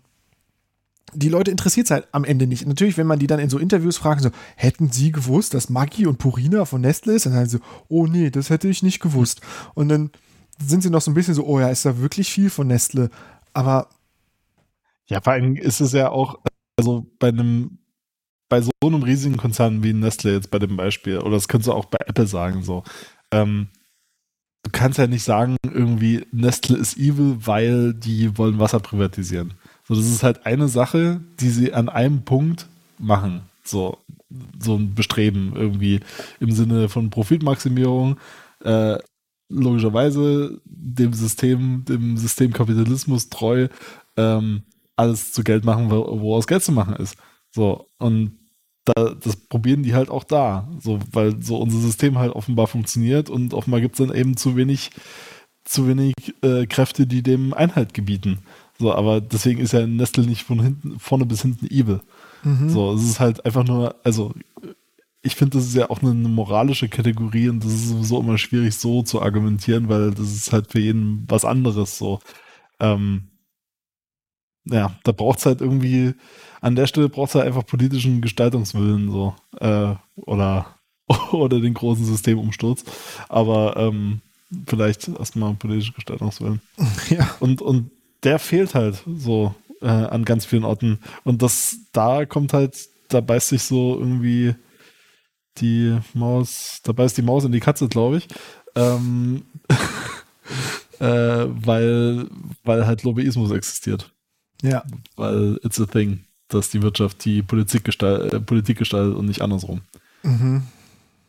die 1.15 1.29
Leute 1.29 1.51
interessiert 1.51 1.87
es 1.87 1.91
halt 1.91 2.09
am 2.13 2.25
Ende 2.25 2.47
nicht. 2.47 2.67
Natürlich, 2.67 2.97
wenn 2.97 3.07
man 3.07 3.19
die 3.19 3.27
dann 3.27 3.39
in 3.39 3.51
so 3.51 3.59
Interviews 3.59 3.99
fragt, 3.99 4.23
so, 4.23 4.31
hätten 4.57 4.91
sie 4.91 5.13
gewusst, 5.13 5.55
dass 5.55 5.69
Maggi 5.69 6.07
und 6.07 6.19
Purina 6.19 6.65
von 6.65 6.81
Nestle 6.81 7.15
ist? 7.15 7.27
Dann 7.27 7.33
sagen 7.33 7.49
sie 7.49 7.61
oh 7.89 8.07
nee, 8.07 8.31
das 8.31 8.51
hätte 8.51 8.69
ich 8.69 8.83
nicht 8.83 9.01
gewusst. 9.01 9.41
Und 9.75 9.89
dann 9.89 10.11
sind 10.59 10.83
sie 10.83 10.91
noch 10.91 11.03
so 11.03 11.11
ein 11.11 11.15
bisschen 11.15 11.35
so, 11.35 11.45
oh 11.45 11.61
ja, 11.61 11.69
ist 11.69 11.85
da 11.85 11.99
wirklich 11.99 12.31
viel 12.31 12.51
von 12.51 12.67
Nestle? 12.67 13.11
Aber. 13.53 13.89
Ja, 15.07 15.21
vor 15.21 15.35
allem 15.35 15.57
ist 15.57 15.81
es 15.81 15.93
ja 15.93 16.11
auch, 16.11 16.39
also 16.79 17.07
bei 17.19 17.29
einem 17.29 17.79
bei 18.53 18.61
so 18.61 18.71
einem 18.85 19.03
riesigen 19.03 19.39
Konzern 19.39 19.83
wie 19.83 19.95
Nestle 19.95 20.35
jetzt 20.35 20.51
bei 20.51 20.59
dem 20.59 20.77
Beispiel, 20.77 21.19
oder 21.19 21.31
das 21.31 21.49
könntest 21.49 21.69
du 21.69 21.73
auch 21.73 21.87
bei 21.87 21.97
Apple 22.07 22.27
sagen, 22.27 22.63
so, 22.63 22.85
ähm, 23.31 23.69
du 24.63 24.71
kannst 24.71 24.99
ja 24.99 25.07
nicht 25.07 25.23
sagen, 25.23 25.57
irgendwie 25.63 26.27
Nestle 26.33 26.77
ist 26.77 26.99
evil, 26.99 27.39
weil 27.47 27.95
die 27.95 28.37
wollen 28.37 28.59
Wasser 28.59 28.81
privatisieren. 28.81 29.55
So, 29.93 30.01
das 30.01 30.11
ist 30.11 30.23
halt 30.23 30.47
eine 30.47 30.69
Sache, 30.69 31.21
die 31.41 31.51
sie 31.51 31.75
an 31.75 31.89
einem 31.89 32.23
Punkt 32.23 32.67
machen. 32.99 33.43
So, 33.63 33.99
so 34.59 34.77
ein 34.77 34.95
Bestreben 34.95 35.53
irgendwie 35.55 36.01
im 36.41 36.51
Sinne 36.51 36.89
von 36.89 37.11
Profitmaximierung. 37.11 38.17
Äh, 38.65 38.99
logischerweise 39.51 40.61
dem 40.65 41.13
System, 41.13 41.85
dem 41.87 42.17
System 42.17 42.55
Kapitalismus 42.55 43.29
treu, 43.29 43.69
ähm, 44.17 44.63
alles 44.97 45.33
zu 45.33 45.45
Geld 45.45 45.65
machen, 45.65 45.91
wo, 45.91 46.21
wo 46.21 46.37
aus 46.37 46.47
Geld 46.47 46.63
zu 46.63 46.73
machen 46.73 46.97
ist. 46.97 47.17
So, 47.51 47.87
und 47.99 48.39
da, 48.87 49.15
das 49.15 49.37
probieren 49.37 49.83
die 49.83 49.95
halt 49.95 50.09
auch 50.09 50.25
da. 50.25 50.69
So, 50.81 51.01
weil 51.13 51.43
so 51.43 51.59
unser 51.59 51.79
System 51.79 52.19
halt 52.19 52.33
offenbar 52.33 52.67
funktioniert 52.67 53.29
und 53.29 53.53
offenbar 53.53 53.81
gibt 53.83 53.99
es 53.99 54.07
dann 54.07 54.17
eben 54.17 54.37
zu 54.37 54.57
wenig, 54.57 54.91
zu 55.65 55.87
wenig 55.87 56.15
äh, 56.43 56.67
Kräfte, 56.67 57.07
die 57.07 57.23
dem 57.23 57.53
Einhalt 57.53 57.93
gebieten. 57.93 58.39
So, 58.83 58.93
aber 58.93 59.21
deswegen 59.21 59.61
ist 59.61 59.73
ja 59.73 59.87
Nestle 59.87 60.27
nicht 60.27 60.43
von 60.43 60.61
hinten, 60.61 60.99
vorne 60.99 61.25
bis 61.25 61.43
hinten 61.43 61.67
evil. 61.67 62.01
Mhm. 62.43 62.69
So, 62.69 62.93
es 62.95 63.05
ist 63.05 63.21
halt 63.21 63.47
einfach 63.47 63.65
nur, 63.65 63.95
also 64.03 64.35
ich 65.23 65.37
finde, 65.37 65.57
das 65.57 65.69
ist 65.69 65.77
ja 65.77 65.89
auch 65.89 66.03
eine, 66.03 66.11
eine, 66.11 66.29
moralische 66.29 66.89
Kategorie 66.89 67.49
und 67.49 67.65
das 67.65 67.73
ist 67.73 67.91
sowieso 67.91 68.19
immer 68.19 68.39
schwierig 68.39 68.75
so 68.75 69.05
zu 69.05 69.23
argumentieren, 69.23 69.89
weil 69.89 70.11
das 70.11 70.33
ist 70.33 70.53
halt 70.53 70.73
für 70.73 70.81
jeden 70.81 71.25
was 71.29 71.45
anderes 71.45 71.97
so. 71.97 72.19
Ähm, 72.81 73.29
ja, 74.65 74.97
da 75.05 75.13
braucht 75.13 75.39
es 75.39 75.47
halt 75.47 75.61
irgendwie, 75.61 76.15
an 76.61 76.75
der 76.75 76.89
Stelle 76.89 77.09
braucht 77.09 77.31
es 77.31 77.35
halt 77.37 77.47
einfach 77.47 77.65
politischen 77.65 78.21
Gestaltungswillen 78.21 79.13
so. 79.13 79.37
Äh, 79.61 79.95
oder, 80.17 80.75
oder 81.31 81.61
den 81.61 81.75
großen 81.75 82.05
Systemumsturz. 82.05 82.85
Aber 83.29 83.77
ähm, 83.77 84.23
vielleicht 84.67 85.07
erstmal 85.09 85.55
politischen 85.55 85.95
Gestaltungswillen. 85.95 86.61
Ja. 87.11 87.31
Und, 87.39 87.63
und 87.63 87.93
der 88.23 88.39
fehlt 88.39 88.75
halt 88.75 89.03
so 89.07 89.55
äh, 89.81 89.87
an 89.87 90.25
ganz 90.25 90.45
vielen 90.45 90.65
Orten. 90.65 91.01
Und 91.25 91.43
das, 91.43 91.77
da 91.93 92.25
kommt 92.25 92.53
halt, 92.53 92.89
da 93.09 93.21
beißt 93.21 93.49
sich 93.49 93.63
so 93.63 93.99
irgendwie 93.99 94.55
die 95.59 95.99
Maus, 96.15 96.81
da 96.85 96.93
beißt 96.93 97.17
die 97.19 97.23
Maus 97.23 97.45
in 97.45 97.53
die 97.53 97.61
Katze, 97.61 97.89
glaube 97.89 98.19
ich. 98.19 98.29
Ähm, 98.75 99.45
äh, 100.99 101.47
weil, 101.47 102.27
weil 102.65 102.87
halt 102.87 103.03
Lobbyismus 103.03 103.51
existiert. 103.51 104.13
Ja. 104.63 104.85
Weil 105.17 105.59
it's 105.63 105.81
a 105.81 105.87
thing, 105.87 106.25
dass 106.49 106.71
die 106.71 106.83
Wirtschaft 106.83 107.25
die 107.25 107.43
Politik, 107.43 107.85
gestalt, 107.85 108.33
äh, 108.33 108.41
Politik 108.41 108.79
gestaltet 108.79 109.17
und 109.17 109.27
nicht 109.27 109.43
andersrum. 109.43 109.83
Mhm. 110.23 110.63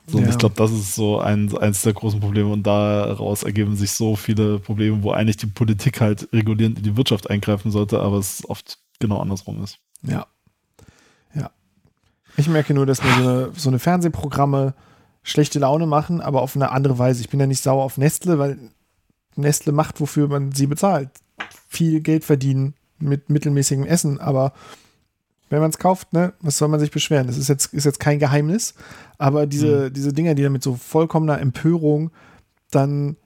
So, 0.08 0.18
ja. 0.18 0.26
Und 0.26 0.30
ich 0.30 0.38
glaube, 0.38 0.56
das 0.56 0.72
ist 0.72 0.96
so 0.96 1.20
ein, 1.20 1.56
eins 1.58 1.82
der 1.82 1.94
großen 1.94 2.20
Probleme 2.20 2.52
und 2.52 2.64
daraus 2.64 3.44
ergeben 3.44 3.76
sich 3.76 3.92
so 3.92 4.16
viele 4.16 4.60
Probleme, 4.60 5.02
wo 5.02 5.12
eigentlich 5.12 5.38
die 5.38 5.48
Politik 5.48 6.02
halt 6.02 6.28
regulierend 6.34 6.80
in 6.80 6.84
die 6.84 6.98
Wirtschaft 6.98 7.30
eingreifen 7.30 7.72
sollte, 7.72 8.00
aber 8.02 8.18
es 8.18 8.48
oft 8.50 8.80
genau 9.00 9.20
andersrum 9.20 9.64
ist. 9.64 9.80
Ja. 10.02 10.28
Ja. 11.34 11.52
Ich 12.36 12.50
merke 12.50 12.74
nur, 12.74 12.86
dass 12.86 13.02
mir 13.02 13.14
so 13.14 13.22
eine, 13.22 13.52
so 13.56 13.70
eine 13.70 13.80
Fernsehprogramme 13.80 14.74
schlechte 15.24 15.60
Laune 15.60 15.86
machen, 15.86 16.20
aber 16.20 16.42
auf 16.42 16.56
eine 16.56 16.72
andere 16.72 17.00
Weise. 17.00 17.22
Ich 17.22 17.30
bin 17.30 17.40
ja 17.40 17.48
nicht 17.48 17.64
sauer 17.64 17.84
auf 17.84 17.98
Nestle, 17.98 18.38
weil 18.40 18.60
Nestle 19.36 19.72
macht, 19.72 20.02
wofür 20.02 20.28
man 20.28 20.52
sie 20.52 20.68
bezahlt. 20.68 21.10
Viel 21.70 22.02
Geld 22.02 22.26
verdienen 22.26 22.76
mit 23.00 23.30
mittelmäßigem 23.30 23.86
Essen, 23.86 24.20
aber 24.20 24.54
wenn 25.54 25.62
man 25.62 25.70
es 25.70 25.78
kauft, 25.78 26.14
ne, 26.14 26.34
was 26.42 26.58
soll 26.58 26.68
man 26.68 26.80
sich 26.80 26.90
beschweren? 26.90 27.28
Das 27.28 27.38
ist 27.38 27.48
jetzt, 27.48 27.76
ist 27.76 27.84
jetzt 27.84 28.00
kein 28.00 28.18
Geheimnis, 28.18 28.74
aber 29.20 29.46
diese, 29.46 29.90
mhm. 29.90 29.94
diese 29.94 30.12
Dinger, 30.12 30.34
die 30.34 30.42
dann 30.42 30.52
mit 30.52 30.64
so 30.64 30.74
vollkommener 30.74 31.40
Empörung 31.40 32.10
dann 32.72 33.18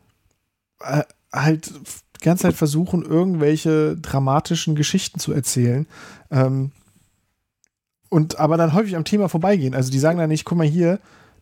äh, 0.81 1.03
halt 1.31 1.71
die 1.71 2.25
ganze 2.25 2.43
Zeit 2.43 2.55
versuchen, 2.55 3.01
irgendwelche 3.01 3.95
dramatischen 3.95 4.75
Geschichten 4.75 5.19
zu 5.19 5.31
erzählen. 5.31 5.87
Ähm, 6.29 6.71
und 8.09 8.39
aber 8.39 8.57
dann 8.57 8.73
häufig 8.73 8.97
am 8.97 9.05
Thema 9.05 9.29
vorbeigehen. 9.29 9.73
Also 9.73 9.89
die 9.89 9.99
sagen 9.99 10.19
dann 10.19 10.29
nicht, 10.29 10.43
guck 10.43 10.57
mal 10.57 10.67
hier, 10.67 10.99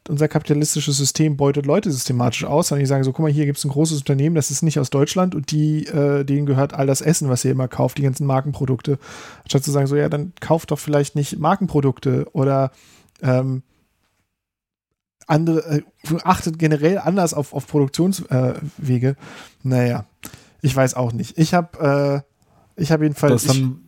unser 0.08 0.28
kapitalistisches 0.28 0.98
System 0.98 1.38
beutet 1.38 1.66
Leute 1.66 1.92
systematisch 1.92 2.46
aus, 2.46 2.68
sondern 2.68 2.82
die 2.84 2.88
sagen 2.88 3.04
so, 3.04 3.12
guck 3.12 3.24
mal, 3.24 3.32
hier 3.32 3.46
gibt 3.46 3.58
es 3.58 3.66
ein 3.66 3.72
großes 3.72 4.00
Unternehmen, 4.00 4.36
das 4.36 4.52
ist 4.52 4.62
nicht 4.62 4.80
aus 4.80 4.90
Deutschland 4.90 5.36
und 5.36 5.52
die, 5.52 5.86
äh, 5.88 6.24
denen 6.24 6.46
gehört 6.46 6.74
all 6.74 6.88
das 6.88 7.02
Essen, 7.02 7.30
was 7.30 7.44
ihr 7.44 7.52
immer 7.52 7.68
kauft, 7.68 7.98
die 7.98 8.04
ganzen 8.04 8.28
Markenprodukte. 8.28 9.00
Anstatt 9.44 9.64
zu 9.64 9.72
sagen, 9.72 9.88
so, 9.88 9.96
ja, 9.96 10.10
dann 10.10 10.34
kauft 10.40 10.72
doch 10.72 10.80
vielleicht 10.80 11.16
nicht 11.16 11.40
Markenprodukte 11.40 12.28
oder 12.34 12.72
ähm, 13.22 13.64
andere, 15.28 15.78
äh, 15.78 15.82
achtet 16.24 16.60
generell 16.60 17.00
anders 17.00 17.34
auf, 17.34 17.54
auf 17.54 17.66
Produktionswege. 17.68 19.10
Äh, 19.10 19.16
naja, 19.64 20.06
ich 20.62 20.76
weiß 20.76 20.94
auch 20.94 21.14
nicht. 21.14 21.38
Ich 21.38 21.54
habe 21.54 22.24
äh, 22.26 22.36
ich 22.76 22.92
habe 22.92 23.06
jedenfalls. 23.06 23.46
Das 23.46 23.56
dann, 23.56 23.82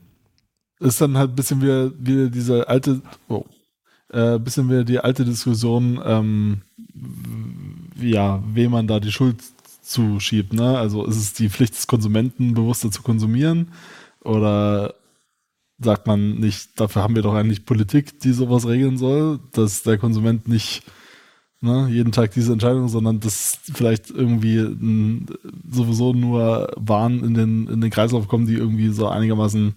ist 0.80 1.02
dann 1.02 1.18
halt 1.18 1.31
ein 1.31 1.35
bisschen 1.35 1.61
wie, 1.61 1.91
wie 1.99 2.30
diese 2.30 2.68
alte, 2.68 3.02
oh, 3.27 3.45
äh, 4.09 4.39
bisschen 4.39 4.69
wieder 4.69 4.84
die 4.84 4.99
alte 4.99 5.25
Diskussion, 5.25 5.99
ähm, 6.03 6.61
ja, 7.99 8.43
wem 8.53 8.71
man 8.71 8.88
da 8.88 8.99
die 8.99 9.11
Schuld 9.11 9.41
zuschiebt. 9.81 10.53
Ne? 10.53 10.77
Also 10.77 11.05
ist 11.05 11.17
es 11.17 11.34
die 11.34 11.49
Pflicht 11.49 11.75
des 11.75 11.88
Konsumenten, 11.88 12.53
bewusster 12.53 12.91
zu 12.91 13.01
konsumieren? 13.01 13.69
Oder 14.21 14.95
sagt 15.79 16.07
man 16.07 16.35
nicht, 16.35 16.79
dafür 16.79 17.03
haben 17.03 17.15
wir 17.15 17.21
doch 17.21 17.34
eigentlich 17.34 17.65
Politik, 17.65 18.19
die 18.19 18.34
sowas 18.34 18.67
regeln 18.67 18.97
soll, 18.97 19.39
dass 19.51 19.84
der 19.84 19.97
Konsument 19.97 20.47
nicht 20.47 20.84
ne, 21.61 21.88
jeden 21.89 22.11
Tag 22.11 22.31
diese 22.31 22.53
Entscheidung, 22.53 22.88
sondern 22.88 23.19
dass 23.19 23.59
vielleicht 23.73 24.09
irgendwie 24.09 24.57
n, 24.57 25.27
sowieso 25.69 26.13
nur 26.13 26.71
Waren 26.75 27.23
in 27.23 27.34
den, 27.34 27.67
in 27.67 27.81
den 27.81 27.91
Kreislauf 27.91 28.27
kommen, 28.27 28.47
die 28.47 28.55
irgendwie 28.55 28.89
so 28.89 29.07
einigermaßen 29.07 29.75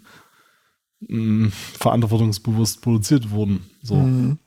mh, 1.01 1.51
verantwortungsbewusst 1.78 2.82
produziert 2.82 3.31
wurden. 3.31 3.64
So. 3.82 3.97
Mhm. 3.97 4.39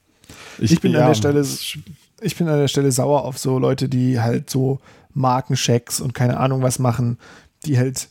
Ich, 0.59 0.73
ich, 0.73 0.81
bin 0.81 0.93
ja, 0.93 1.01
an 1.01 1.07
der 1.07 1.15
Stelle, 1.15 1.45
ich 2.21 2.35
bin 2.37 2.47
an 2.47 2.59
der 2.59 2.67
Stelle 2.67 2.91
sauer 2.91 3.25
auf 3.25 3.37
so 3.37 3.59
Leute, 3.59 3.89
die 3.89 4.19
halt 4.19 4.49
so 4.49 4.79
Markenchecks 5.13 5.99
und 6.01 6.13
keine 6.13 6.37
Ahnung 6.39 6.61
was 6.61 6.79
machen, 6.79 7.17
die 7.65 7.77
halt 7.77 8.09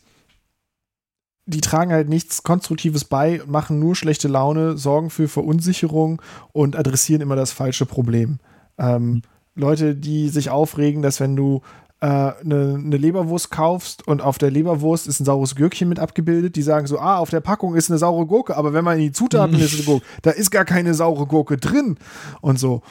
die 1.44 1.60
tragen 1.60 1.93
halt 1.93 2.09
nichts 2.09 2.44
Konstruktives 2.44 3.05
bei, 3.05 3.43
machen 3.47 3.81
nur 3.81 3.97
schlechte 3.97 4.28
Laune, 4.28 4.78
sorgen 4.78 5.10
für 5.10 5.28
Verunsicherung 5.28 6.23
und 6.52 6.77
adressieren 6.77 7.20
immer 7.20 7.36
das 7.36 7.51
falsche 7.51 7.85
Problem. 7.85 8.39
Ähm, 8.78 9.10
mhm. 9.10 9.23
Leute, 9.55 9.94
die 9.94 10.28
sich 10.28 10.51
aufregen, 10.51 11.02
dass 11.02 11.20
wenn 11.20 11.36
du 11.36 11.60
eine, 12.03 12.55
äh, 12.55 12.74
eine 12.74 12.97
Leberwurst 12.97 13.51
kaufst 13.51 14.07
und 14.07 14.23
auf 14.23 14.39
der 14.39 14.51
Leberwurst 14.51 15.07
ist 15.07 15.20
ein 15.20 15.24
saures 15.24 15.55
Gürkchen 15.55 15.89
mit 15.89 16.01
abgebildet, 16.01 16.57
die 16.57 16.62
sagen 16.62 16.87
so, 16.87 16.99
ah, 16.99 17.19
auf 17.19 17.31
der 17.31 17.41
Packung 17.41 17.77
ist 17.77 17.91
eine 17.91 17.99
saure 17.99 18.27
Gurke, 18.27 18.57
aber 18.57 18.73
wenn 18.73 18.85
man 18.85 18.99
in 18.99 19.05
die 19.05 19.12
Zutaten 19.12 19.59
ist, 19.59 19.74
eine 19.74 19.85
Gurke, 19.85 20.05
da 20.23 20.31
ist 20.31 20.51
gar 20.51 20.65
keine 20.65 20.95
saure 20.95 21.27
Gurke 21.27 21.59
drin 21.59 21.97
und 22.41 22.59
so. 22.59 22.83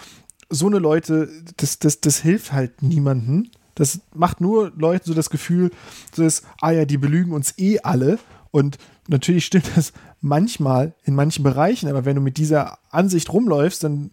So 0.50 0.68
eine 0.68 0.80
Leute, 0.80 1.30
das, 1.58 1.80
das, 1.80 2.02
das 2.02 2.20
hilft 2.20 2.52
halt 2.54 2.82
niemandem. 2.82 3.50
Das 3.76 4.02
macht 4.14 4.42
nur 4.42 4.72
Leuten 4.78 5.06
so 5.06 5.14
das 5.14 5.30
Gefühl, 5.30 5.72
dass, 6.16 6.44
ah 6.60 6.72
ja, 6.72 6.86
die 6.86 6.98
belügen 6.98 7.34
uns 7.34 7.58
eh 7.58 7.80
alle. 7.80 8.20
Und 8.52 8.78
natürlich 9.08 9.46
stimmt 9.46 9.72
das 9.76 9.94
manchmal 10.20 10.94
in 11.04 11.16
manchen 11.16 11.44
Bereichen, 11.44 11.90
aber 11.90 12.06
wenn 12.06 12.16
du 12.16 12.22
mit 12.22 12.38
dieser 12.38 12.80
Ansicht 12.90 13.32
rumläufst, 13.32 13.84
dann 13.84 14.12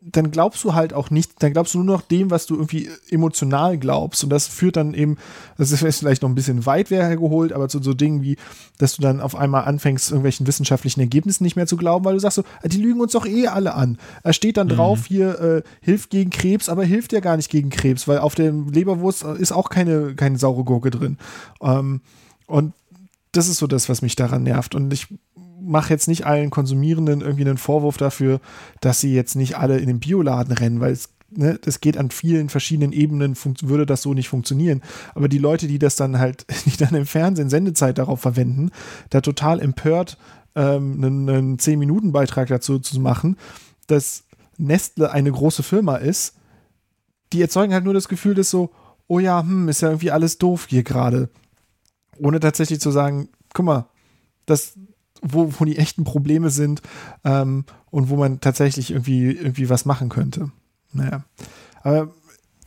dann 0.00 0.30
glaubst 0.30 0.62
du 0.64 0.74
halt 0.74 0.92
auch 0.92 1.10
nicht, 1.10 1.42
dann 1.42 1.52
glaubst 1.52 1.74
du 1.74 1.78
nur 1.82 1.96
noch 1.96 2.02
dem, 2.02 2.30
was 2.30 2.46
du 2.46 2.54
irgendwie 2.54 2.88
emotional 3.10 3.78
glaubst. 3.78 4.22
Und 4.22 4.30
das 4.30 4.46
führt 4.46 4.76
dann 4.76 4.94
eben, 4.94 5.16
das 5.56 5.72
ist 5.72 5.98
vielleicht 5.98 6.22
noch 6.22 6.28
ein 6.28 6.34
bisschen 6.34 6.66
weit 6.66 6.90
hergeholt, 6.90 7.52
aber 7.52 7.68
zu 7.68 7.82
so 7.82 7.94
Dingen 7.94 8.22
wie, 8.22 8.36
dass 8.78 8.96
du 8.96 9.02
dann 9.02 9.20
auf 9.20 9.34
einmal 9.34 9.64
anfängst, 9.64 10.10
irgendwelchen 10.10 10.46
wissenschaftlichen 10.46 11.00
Ergebnissen 11.00 11.42
nicht 11.42 11.56
mehr 11.56 11.66
zu 11.66 11.76
glauben, 11.76 12.04
weil 12.04 12.14
du 12.14 12.20
sagst 12.20 12.36
so, 12.36 12.44
ah, 12.62 12.68
die 12.68 12.80
lügen 12.80 13.00
uns 13.00 13.12
doch 13.12 13.26
eh 13.26 13.48
alle 13.48 13.74
an. 13.74 13.98
Er 14.22 14.32
steht 14.32 14.56
dann 14.56 14.68
mhm. 14.68 14.72
drauf, 14.72 15.06
hier 15.06 15.40
äh, 15.40 15.62
hilft 15.80 16.10
gegen 16.10 16.30
Krebs, 16.30 16.68
aber 16.68 16.84
hilft 16.84 17.12
ja 17.12 17.20
gar 17.20 17.36
nicht 17.36 17.50
gegen 17.50 17.70
Krebs, 17.70 18.06
weil 18.06 18.18
auf 18.18 18.34
der 18.34 18.52
Leberwurst 18.52 19.24
ist 19.24 19.52
auch 19.52 19.68
keine, 19.68 20.14
keine 20.14 20.38
saure 20.38 20.64
Gurke 20.64 20.90
drin. 20.90 21.18
Ähm, 21.60 22.00
und 22.46 22.72
das 23.32 23.48
ist 23.48 23.58
so 23.58 23.66
das, 23.66 23.88
was 23.88 24.02
mich 24.02 24.16
daran 24.16 24.42
nervt. 24.42 24.74
Und 24.74 24.92
ich 24.92 25.08
mache 25.68 25.92
jetzt 25.92 26.08
nicht 26.08 26.26
allen 26.26 26.50
Konsumierenden 26.50 27.20
irgendwie 27.20 27.44
einen 27.44 27.58
Vorwurf 27.58 27.96
dafür, 27.96 28.40
dass 28.80 29.00
sie 29.00 29.14
jetzt 29.14 29.36
nicht 29.36 29.56
alle 29.56 29.78
in 29.78 29.86
den 29.86 30.00
Bioladen 30.00 30.54
rennen, 30.54 30.80
weil 30.80 30.92
es 30.92 31.10
Ne, 31.30 31.58
das 31.60 31.82
geht 31.82 31.98
an 31.98 32.10
vielen 32.10 32.48
verschiedenen 32.48 32.90
Ebenen, 32.90 33.36
würde 33.60 33.84
das 33.84 34.00
so 34.00 34.14
nicht 34.14 34.30
funktionieren. 34.30 34.80
Aber 35.14 35.28
die 35.28 35.36
Leute, 35.36 35.68
die 35.68 35.78
das 35.78 35.94
dann 35.94 36.18
halt, 36.18 36.46
die 36.64 36.78
dann 36.78 36.94
im 36.94 37.04
Fernsehen 37.04 37.50
Sendezeit 37.50 37.98
darauf 37.98 38.22
verwenden, 38.22 38.70
da 39.10 39.20
total 39.20 39.60
empört 39.60 40.16
ähm, 40.54 41.04
einen, 41.04 41.28
einen 41.28 41.56
10-Minuten-Beitrag 41.58 42.48
dazu 42.48 42.78
zu 42.78 42.98
machen, 42.98 43.36
dass 43.88 44.24
Nestle 44.56 45.12
eine 45.12 45.30
große 45.30 45.62
Firma 45.62 45.96
ist, 45.96 46.34
die 47.34 47.42
erzeugen 47.42 47.74
halt 47.74 47.84
nur 47.84 47.94
das 47.94 48.08
Gefühl, 48.08 48.34
dass 48.34 48.48
so, 48.48 48.70
oh 49.06 49.18
ja, 49.18 49.42
hm, 49.42 49.68
ist 49.68 49.82
ja 49.82 49.88
irgendwie 49.88 50.10
alles 50.10 50.38
doof 50.38 50.66
hier 50.68 50.82
gerade. 50.82 51.28
Ohne 52.18 52.40
tatsächlich 52.40 52.80
zu 52.80 52.90
sagen, 52.90 53.28
guck 53.52 53.66
mal, 53.66 53.86
das, 54.46 54.78
wo, 55.22 55.52
wo 55.58 55.64
die 55.64 55.78
echten 55.78 56.04
Probleme 56.04 56.50
sind 56.50 56.82
ähm, 57.24 57.64
und 57.90 58.08
wo 58.10 58.16
man 58.16 58.40
tatsächlich 58.40 58.90
irgendwie, 58.90 59.32
irgendwie 59.32 59.68
was 59.68 59.84
machen 59.84 60.08
könnte. 60.08 60.50
Naja. 60.92 61.24
Aber 61.82 62.10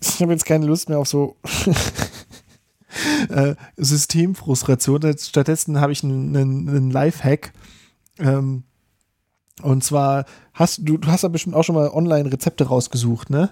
ich 0.02 0.22
habe 0.22 0.32
jetzt 0.32 0.46
keine 0.46 0.66
Lust 0.66 0.90
mehr 0.90 1.00
auf 1.00 1.08
so 1.08 1.38
äh, 3.30 3.56
Systemfrustration. 3.78 5.18
Stattdessen 5.18 5.80
habe 5.80 5.92
ich 5.92 6.04
einen, 6.04 6.36
einen, 6.36 6.92
Lifehack. 6.92 7.54
Ähm, 8.20 8.64
und 9.62 9.84
zwar 9.84 10.26
hast 10.54 10.80
du, 10.84 10.98
du 10.98 11.08
hast 11.08 11.22
ja 11.24 11.30
bestimmt 11.30 11.56
auch 11.56 11.64
schon 11.64 11.76
mal 11.76 11.90
online 11.90 12.32
Rezepte 12.32 12.66
rausgesucht, 12.66 13.30
ne? 13.30 13.52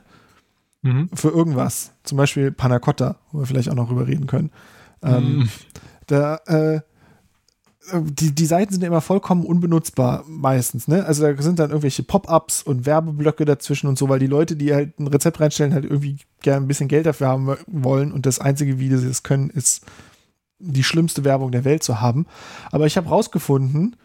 Mhm. 0.82 1.10
Für 1.14 1.30
irgendwas. 1.30 1.92
Zum 2.04 2.18
Beispiel 2.18 2.52
Panna 2.52 2.80
Cotta, 2.80 3.18
wo 3.32 3.40
wir 3.40 3.46
vielleicht 3.46 3.70
auch 3.70 3.76
noch 3.76 3.90
drüber 3.90 4.08
reden 4.08 4.28
können. 4.28 4.52
Ähm, 5.04 5.40
mhm. 5.40 5.50
Da 6.08 6.38
äh, 6.48 6.82
die, 7.94 8.34
die 8.34 8.46
Seiten 8.46 8.74
sind 8.74 8.84
immer 8.84 9.02
vollkommen 9.02 9.46
unbenutzbar 9.46 10.24
meistens, 10.28 10.88
ne? 10.88 11.06
Also 11.06 11.24
da 11.24 11.42
sind 11.42 11.60
dann 11.60 11.70
irgendwelche 11.70 12.04
Pop-ups 12.04 12.64
und 12.64 12.86
Werbeblöcke 12.86 13.46
dazwischen 13.46 13.88
und 13.88 13.98
so, 13.98 14.10
weil 14.10 14.20
die 14.20 14.28
Leute, 14.28 14.56
die 14.56 14.74
halt 14.74 15.00
ein 15.00 15.08
Rezept 15.08 15.40
reinstellen, 15.40 15.74
halt 15.74 15.86
irgendwie 15.86 16.18
gerne 16.42 16.66
ein 16.66 16.68
bisschen 16.68 16.88
Geld 16.88 17.06
dafür 17.06 17.28
haben 17.28 17.56
wollen 17.68 18.12
und 18.12 18.26
das 18.26 18.40
einzige, 18.40 18.80
wie 18.80 18.96
sie 18.96 19.08
es 19.08 19.24
können, 19.24 19.50
ist 19.50 19.86
die 20.60 20.84
schlimmste 20.84 21.24
Werbung 21.24 21.52
der 21.52 21.64
Welt 21.66 21.84
zu 21.84 22.02
haben. 22.02 22.26
Aber 22.72 22.86
ich 22.86 22.98
habe 22.98 23.10
rausgefunden, 23.10 23.96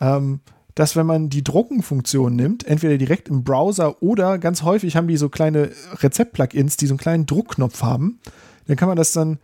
ähm, 0.00 0.40
dass 0.74 0.96
wenn 0.96 1.06
man 1.06 1.28
die 1.28 1.44
Druckenfunktion 1.44 2.34
nimmt, 2.34 2.66
entweder 2.66 2.98
direkt 2.98 3.28
im 3.28 3.44
Browser 3.44 4.02
oder 4.02 4.38
ganz 4.38 4.62
häufig 4.62 4.96
haben 4.96 5.08
die 5.08 5.16
so 5.16 5.28
kleine 5.28 5.70
Rezept-Plugins, 6.02 6.76
die 6.76 6.86
so 6.86 6.94
einen 6.94 6.98
kleinen 6.98 7.26
Druckknopf 7.26 7.82
haben, 7.82 8.20
dann 8.66 8.76
kann 8.76 8.88
man 8.88 8.96
das 8.96 9.12
dann, 9.12 9.38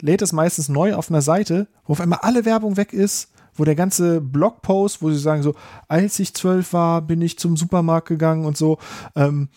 lädt 0.00 0.22
es 0.22 0.32
meistens 0.32 0.68
neu 0.68 0.94
auf 0.94 1.10
einer 1.10 1.22
Seite, 1.22 1.68
wo 1.86 1.92
auf 1.92 2.00
einmal 2.00 2.20
alle 2.22 2.44
Werbung 2.44 2.76
weg 2.76 2.92
ist, 2.92 3.30
wo 3.54 3.64
der 3.64 3.74
ganze 3.74 4.20
Blogpost, 4.20 5.02
wo 5.02 5.10
sie 5.10 5.18
sagen 5.18 5.42
so, 5.42 5.54
als 5.88 6.18
ich 6.18 6.34
zwölf 6.34 6.72
war, 6.72 7.02
bin 7.02 7.22
ich 7.22 7.38
zum 7.38 7.56
Supermarkt 7.56 8.08
gegangen 8.08 8.44
und 8.44 8.56
so, 8.56 8.78
ähm, 9.14 9.48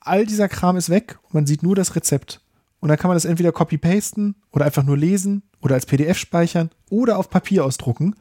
all 0.00 0.26
dieser 0.26 0.48
Kram 0.48 0.76
ist 0.76 0.90
weg 0.90 1.18
und 1.24 1.34
man 1.34 1.46
sieht 1.46 1.62
nur 1.62 1.76
das 1.76 1.94
Rezept. 1.96 2.40
Und 2.80 2.88
dann 2.88 2.98
kann 2.98 3.08
man 3.08 3.16
das 3.16 3.24
entweder 3.24 3.52
copy-pasten 3.52 4.36
oder 4.52 4.64
einfach 4.64 4.84
nur 4.84 4.96
lesen 4.96 5.42
oder 5.60 5.74
als 5.74 5.86
PDF 5.86 6.16
speichern 6.16 6.70
oder 6.90 7.18
auf 7.18 7.28
Papier 7.30 7.64
ausdrucken. 7.64 8.14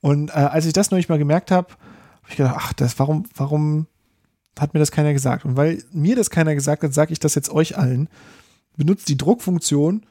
Und 0.00 0.30
äh, 0.30 0.34
als 0.34 0.66
ich 0.66 0.72
das 0.72 0.90
neulich 0.90 1.08
mal 1.08 1.18
gemerkt 1.18 1.50
habe, 1.50 1.68
habe 1.68 2.30
ich 2.30 2.36
gedacht, 2.36 2.56
ach, 2.58 2.72
das, 2.74 2.98
warum, 2.98 3.24
warum 3.34 3.86
hat 4.58 4.74
mir 4.74 4.80
das 4.80 4.90
keiner 4.90 5.12
gesagt? 5.12 5.44
Und 5.44 5.56
weil 5.56 5.82
mir 5.92 6.16
das 6.16 6.30
keiner 6.30 6.54
gesagt 6.54 6.82
hat, 6.82 6.92
sage 6.92 7.12
ich 7.12 7.18
das 7.18 7.34
jetzt 7.34 7.50
euch 7.50 7.78
allen. 7.78 8.08
Benutzt 8.76 9.08
die 9.08 9.16
Druckfunktion, 9.16 10.06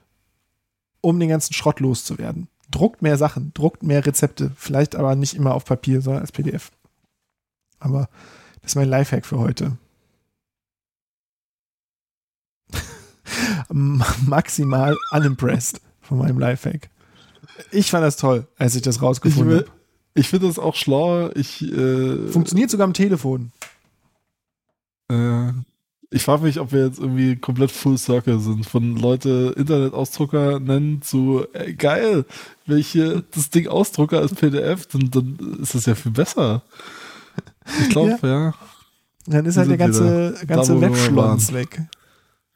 um 1.01 1.19
den 1.19 1.29
ganzen 1.29 1.53
Schrott 1.53 1.79
loszuwerden. 1.79 2.49
Druckt 2.71 3.01
mehr 3.01 3.17
Sachen, 3.17 3.51
druckt 3.53 3.83
mehr 3.83 4.05
Rezepte. 4.05 4.51
Vielleicht 4.55 4.95
aber 4.95 5.15
nicht 5.15 5.33
immer 5.33 5.55
auf 5.55 5.65
Papier, 5.65 6.01
sondern 6.01 6.21
als 6.21 6.31
PDF. 6.31 6.71
Aber 7.79 8.09
das 8.61 8.71
ist 8.71 8.75
mein 8.75 8.89
Lifehack 8.89 9.25
für 9.25 9.39
heute. 9.39 9.77
Maximal 13.69 14.95
unimpressed 15.11 15.81
von 16.01 16.17
meinem 16.19 16.39
Lifehack. 16.39 16.89
Ich 17.71 17.91
fand 17.91 18.03
das 18.03 18.17
toll, 18.17 18.47
als 18.57 18.75
ich 18.75 18.81
das 18.81 19.01
rausgefunden 19.01 19.59
habe. 19.59 19.71
Ich 20.13 20.29
finde 20.29 20.47
das 20.47 20.59
auch 20.59 20.75
schlau. 20.75 21.29
Ich, 21.35 21.61
äh, 21.61 22.27
Funktioniert 22.27 22.69
sogar 22.69 22.85
am 22.85 22.93
Telefon. 22.93 23.51
Äh, 25.09 25.51
ich 26.11 26.23
frage 26.23 26.43
mich, 26.43 26.59
ob 26.59 26.71
wir 26.71 26.85
jetzt 26.85 26.99
irgendwie 26.99 27.35
komplett 27.35 27.71
Full 27.71 27.97
Circle 27.97 28.39
sind. 28.39 28.65
Von 28.65 28.97
Leute 28.97 29.53
Internetausdrucker 29.55 30.59
nennen 30.59 31.01
zu, 31.01 31.45
ey, 31.53 31.73
geil, 31.73 32.25
wenn 32.65 32.79
ich 32.79 32.87
hier 32.87 33.23
das 33.31 33.51
Ding 33.51 33.67
ausdrucke 33.67 34.17
als 34.17 34.33
PDF, 34.33 34.87
dann, 34.87 35.11
dann 35.11 35.59
ist 35.61 35.75
das 35.75 35.85
ja 35.85 35.93
viel 35.93 36.11
besser. 36.11 36.63
Ich 37.79 37.89
glaube, 37.89 38.17
ja. 38.23 38.27
ja. 38.27 38.53
Dann 39.27 39.45
ist 39.45 39.57
halt 39.57 39.69
der 39.69 39.77
ganze, 39.77 40.33
ganze 40.47 40.81
Webschlons 40.81 41.53
weg. 41.53 41.81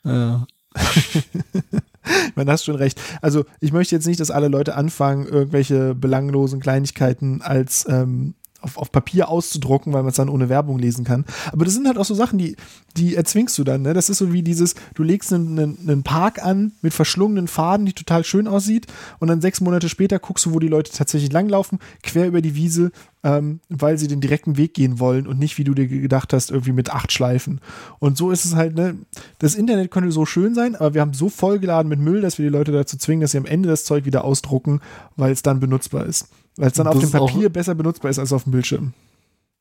Ja. 0.04 0.48
Man 2.36 2.50
hast 2.50 2.66
schon 2.66 2.76
recht. 2.76 3.00
Also 3.22 3.46
ich 3.60 3.72
möchte 3.72 3.96
jetzt 3.96 4.08
nicht, 4.08 4.20
dass 4.20 4.32
alle 4.32 4.48
Leute 4.48 4.76
anfangen, 4.76 5.28
irgendwelche 5.28 5.94
belanglosen 5.94 6.60
Kleinigkeiten 6.60 7.44
als 7.44 7.86
ähm, 7.88 8.34
auf, 8.64 8.78
auf 8.78 8.92
Papier 8.92 9.30
auszudrucken, 9.30 9.94
weil 9.94 10.04
man 10.04 10.10
es 10.10 10.16
dann 10.16 10.30
ohne 10.30 10.50
Werbung 10.50 10.80
lesen 10.80 11.04
kann. 11.04 11.26
Aber 11.52 11.66
das 11.66 11.74
sind 11.74 11.88
halt 11.88 11.98
auch 11.98 12.06
so 12.06 12.16
Sachen, 12.16 12.40
die, 12.40 12.56
die 12.98 13.16
erzwingst 13.16 13.58
du 13.58 13.64
dann. 13.64 13.82
Ne? 13.82 13.94
Das 13.94 14.10
ist 14.10 14.18
so 14.18 14.32
wie 14.32 14.42
dieses, 14.42 14.76
du 14.96 15.04
legst 15.04 15.34
einen, 15.34 15.60
einen, 15.60 16.04
Park 16.04 16.44
an 16.44 16.74
mit 16.82 16.94
verschlungenen 16.94 17.48
Faden, 17.48 17.86
die 17.86 17.94
total 17.94 18.24
schön 18.24 18.48
aussieht 18.48 18.88
und 19.20 19.28
dann 19.28 19.42
sechs 19.42 19.62
Monate 19.62 19.90
später 19.90 20.20
guckst 20.20 20.46
du, 20.46 20.54
wo 20.54 20.60
die 20.60 20.68
Leute 20.68 20.92
tatsächlich 20.92 21.32
langlaufen, 21.32 21.80
quer 22.02 22.28
über 22.28 22.42
die 22.42 22.56
Wiese, 22.56 22.92
ähm, 23.24 23.60
weil 23.70 23.98
sie 23.98 24.08
den 24.08 24.22
direkten 24.22 24.58
Weg 24.58 24.74
gehen 24.74 25.00
wollen 25.00 25.28
und 25.28 25.40
nicht, 25.40 25.58
wie 25.58 25.64
du 25.64 25.74
dir 25.74 25.88
gedacht 25.88 26.34
hast, 26.34 26.52
irgendwie 26.52 26.74
mit 26.74 26.92
acht 26.92 27.12
Schleifen. 27.12 27.62
Und 28.00 28.18
so 28.18 28.32
ist 28.32 28.46
es 28.46 28.56
halt, 28.56 28.76
ne? 28.76 28.96
Das 29.40 29.56
Internet 29.56 29.92
könnte 29.92 30.12
so 30.12 30.26
schön 30.26 30.54
sein, 30.54 30.76
aber 30.76 30.94
wir 30.94 31.02
haben 31.02 31.14
so 31.14 31.30
vollgeladen 31.30 31.90
mit 31.90 32.00
Müll, 32.00 32.22
dass 32.22 32.38
wir 32.38 32.46
die 32.46 32.56
Leute 32.56 32.72
dazu 32.72 32.98
zwingen, 32.98 33.22
dass 33.22 33.32
sie 33.32 33.38
am 33.38 33.46
Ende 33.46 33.70
das 33.70 33.86
Zeug 33.86 34.06
wieder 34.06 34.26
ausdrucken, 34.26 34.82
weil 35.16 35.32
es 35.32 35.42
dann 35.42 35.60
benutzbar 35.60 36.06
ist. 36.06 36.28
Weil 36.58 36.68
es 36.68 36.74
dann 36.74 36.86
das 36.86 36.96
auf 36.96 37.02
dem 37.02 37.12
Papier 37.12 37.50
besser 37.50 37.76
benutzbar 37.76 38.12
ist 38.12 38.20
als 38.20 38.34
auf 38.34 38.44
dem 38.44 38.52
Bildschirm. 38.52 38.94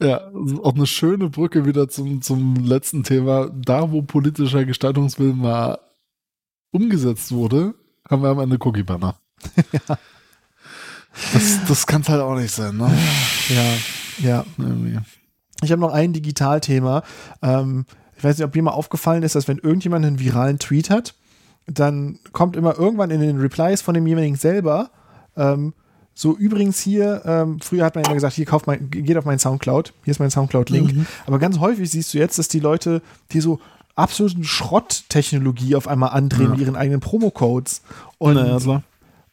Ja, 0.02 0.30
auch 0.62 0.74
eine 0.74 0.86
schöne 0.86 1.28
Brücke 1.28 1.64
wieder 1.64 1.88
zum, 1.88 2.22
zum 2.22 2.56
letzten 2.56 3.04
Thema. 3.04 3.50
Da, 3.54 3.92
wo 3.92 4.02
politischer 4.02 4.64
Gestaltungswillen 4.64 5.38
mal 5.38 5.78
umgesetzt 6.72 7.32
wurde, 7.32 7.74
haben 8.08 8.22
wir 8.22 8.30
am 8.30 8.40
Ende 8.40 8.58
Cookie-Banner. 8.60 9.16
ja. 9.72 9.98
Das, 11.32 11.60
das 11.68 11.86
kann 11.86 12.00
es 12.00 12.08
halt 12.08 12.22
auch 12.22 12.34
nicht 12.34 12.52
sein, 12.52 12.76
ne? 12.76 12.90
Ja, 13.48 14.28
ja. 14.28 14.44
Irgendwie. 14.58 14.98
Ich 15.62 15.70
habe 15.70 15.80
noch 15.80 15.92
ein 15.92 16.12
Digitalthema. 16.12 17.02
Ähm, 17.42 17.86
ich 18.16 18.24
weiß 18.24 18.38
nicht, 18.38 18.46
ob 18.46 18.52
dir 18.52 18.62
mal 18.62 18.70
aufgefallen 18.72 19.22
ist, 19.22 19.34
dass 19.34 19.46
wenn 19.46 19.58
irgendjemand 19.58 20.04
einen 20.04 20.18
viralen 20.18 20.58
Tweet 20.58 20.90
hat, 20.90 21.14
dann 21.66 22.18
kommt 22.32 22.56
immer 22.56 22.78
irgendwann 22.78 23.10
in 23.10 23.20
den 23.20 23.38
Replies 23.38 23.82
von 23.82 23.94
dem 23.94 24.06
jeweiligen 24.06 24.36
selber 24.36 24.90
ähm, 25.36 25.74
so, 26.14 26.36
übrigens 26.36 26.78
hier, 26.80 27.22
ähm, 27.24 27.58
früher 27.60 27.84
hat 27.84 27.94
man 27.94 28.04
immer 28.04 28.14
gesagt, 28.14 28.34
hier 28.34 28.44
kauft 28.44 28.66
mein, 28.66 28.90
geht 28.90 29.16
auf 29.16 29.24
meinen 29.24 29.38
Soundcloud, 29.38 29.94
hier 30.04 30.10
ist 30.10 30.18
mein 30.18 30.30
Soundcloud-Link. 30.30 30.94
Mhm. 30.94 31.06
Aber 31.26 31.38
ganz 31.38 31.58
häufig 31.58 31.90
siehst 31.90 32.12
du 32.12 32.18
jetzt, 32.18 32.38
dass 32.38 32.48
die 32.48 32.60
Leute, 32.60 33.00
die 33.32 33.40
so 33.40 33.60
absoluten 33.94 34.44
Schrotttechnologie 34.44 35.74
auf 35.74 35.88
einmal 35.88 36.10
andrehen 36.10 36.44
ja. 36.44 36.50
mit 36.50 36.60
ihren 36.60 36.76
eigenen 36.76 37.00
Promo-Codes. 37.00 37.82
Und 38.18 38.34
naja, 38.34 38.82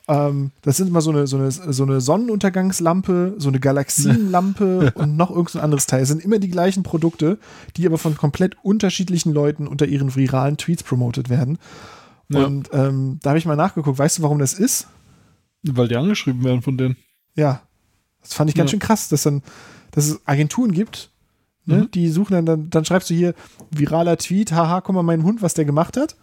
ähm, 0.09 0.51
das 0.63 0.77
sind 0.77 0.87
immer 0.87 1.01
so 1.01 1.11
eine, 1.11 1.27
so, 1.27 1.37
eine, 1.37 1.51
so 1.51 1.83
eine 1.83 2.01
Sonnenuntergangslampe, 2.01 3.35
so 3.37 3.49
eine 3.49 3.59
Galaxienlampe 3.59 4.91
und 4.95 5.15
noch 5.15 5.29
irgendein 5.29 5.61
anderes 5.61 5.85
Teil. 5.85 6.01
Es 6.01 6.07
sind 6.09 6.23
immer 6.23 6.39
die 6.39 6.49
gleichen 6.49 6.83
Produkte, 6.83 7.37
die 7.77 7.85
aber 7.85 7.99
von 7.99 8.17
komplett 8.17 8.57
unterschiedlichen 8.63 9.31
Leuten 9.33 9.67
unter 9.67 9.85
ihren 9.85 10.15
viralen 10.15 10.57
Tweets 10.57 10.83
promotet 10.83 11.29
werden. 11.29 11.59
Ja. 12.29 12.45
Und 12.45 12.69
ähm, 12.73 13.19
da 13.21 13.31
habe 13.31 13.39
ich 13.39 13.45
mal 13.45 13.55
nachgeguckt. 13.55 13.99
Weißt 13.99 14.17
du, 14.17 14.23
warum 14.23 14.39
das 14.39 14.53
ist? 14.53 14.87
Weil 15.63 15.87
die 15.87 15.95
angeschrieben 15.95 16.43
werden 16.43 16.61
von 16.61 16.77
denen. 16.77 16.95
Ja. 17.35 17.61
Das 18.21 18.33
fand 18.33 18.49
ich 18.49 18.55
ganz 18.55 18.69
ja. 18.69 18.73
schön 18.73 18.79
krass, 18.79 19.09
dass 19.09 19.23
dann, 19.23 19.41
dass 19.91 20.07
es 20.07 20.27
Agenturen 20.27 20.71
gibt, 20.71 21.09
ne, 21.65 21.83
mhm. 21.83 21.91
die 21.91 22.09
suchen 22.09 22.33
dann, 22.33 22.45
dann, 22.45 22.69
dann 22.69 22.85
schreibst 22.85 23.09
du 23.09 23.13
hier 23.13 23.33
viraler 23.71 24.17
Tweet, 24.17 24.51
haha, 24.51 24.81
guck 24.81 24.95
mal, 24.95 25.03
mein 25.03 25.23
Hund, 25.23 25.41
was 25.41 25.53
der 25.53 25.65
gemacht 25.65 25.97
hat. 25.97 26.15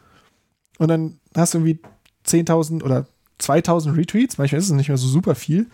Und 0.78 0.88
dann 0.88 1.18
hast 1.34 1.54
du 1.54 1.58
irgendwie 1.58 1.80
10.000 2.26 2.82
oder 2.82 3.06
2.000 3.40 3.96
Retweets, 3.96 4.38
manchmal 4.38 4.60
ist 4.60 4.66
es 4.66 4.72
nicht 4.72 4.88
mehr 4.88 4.98
so 4.98 5.08
super 5.08 5.34
viel. 5.34 5.66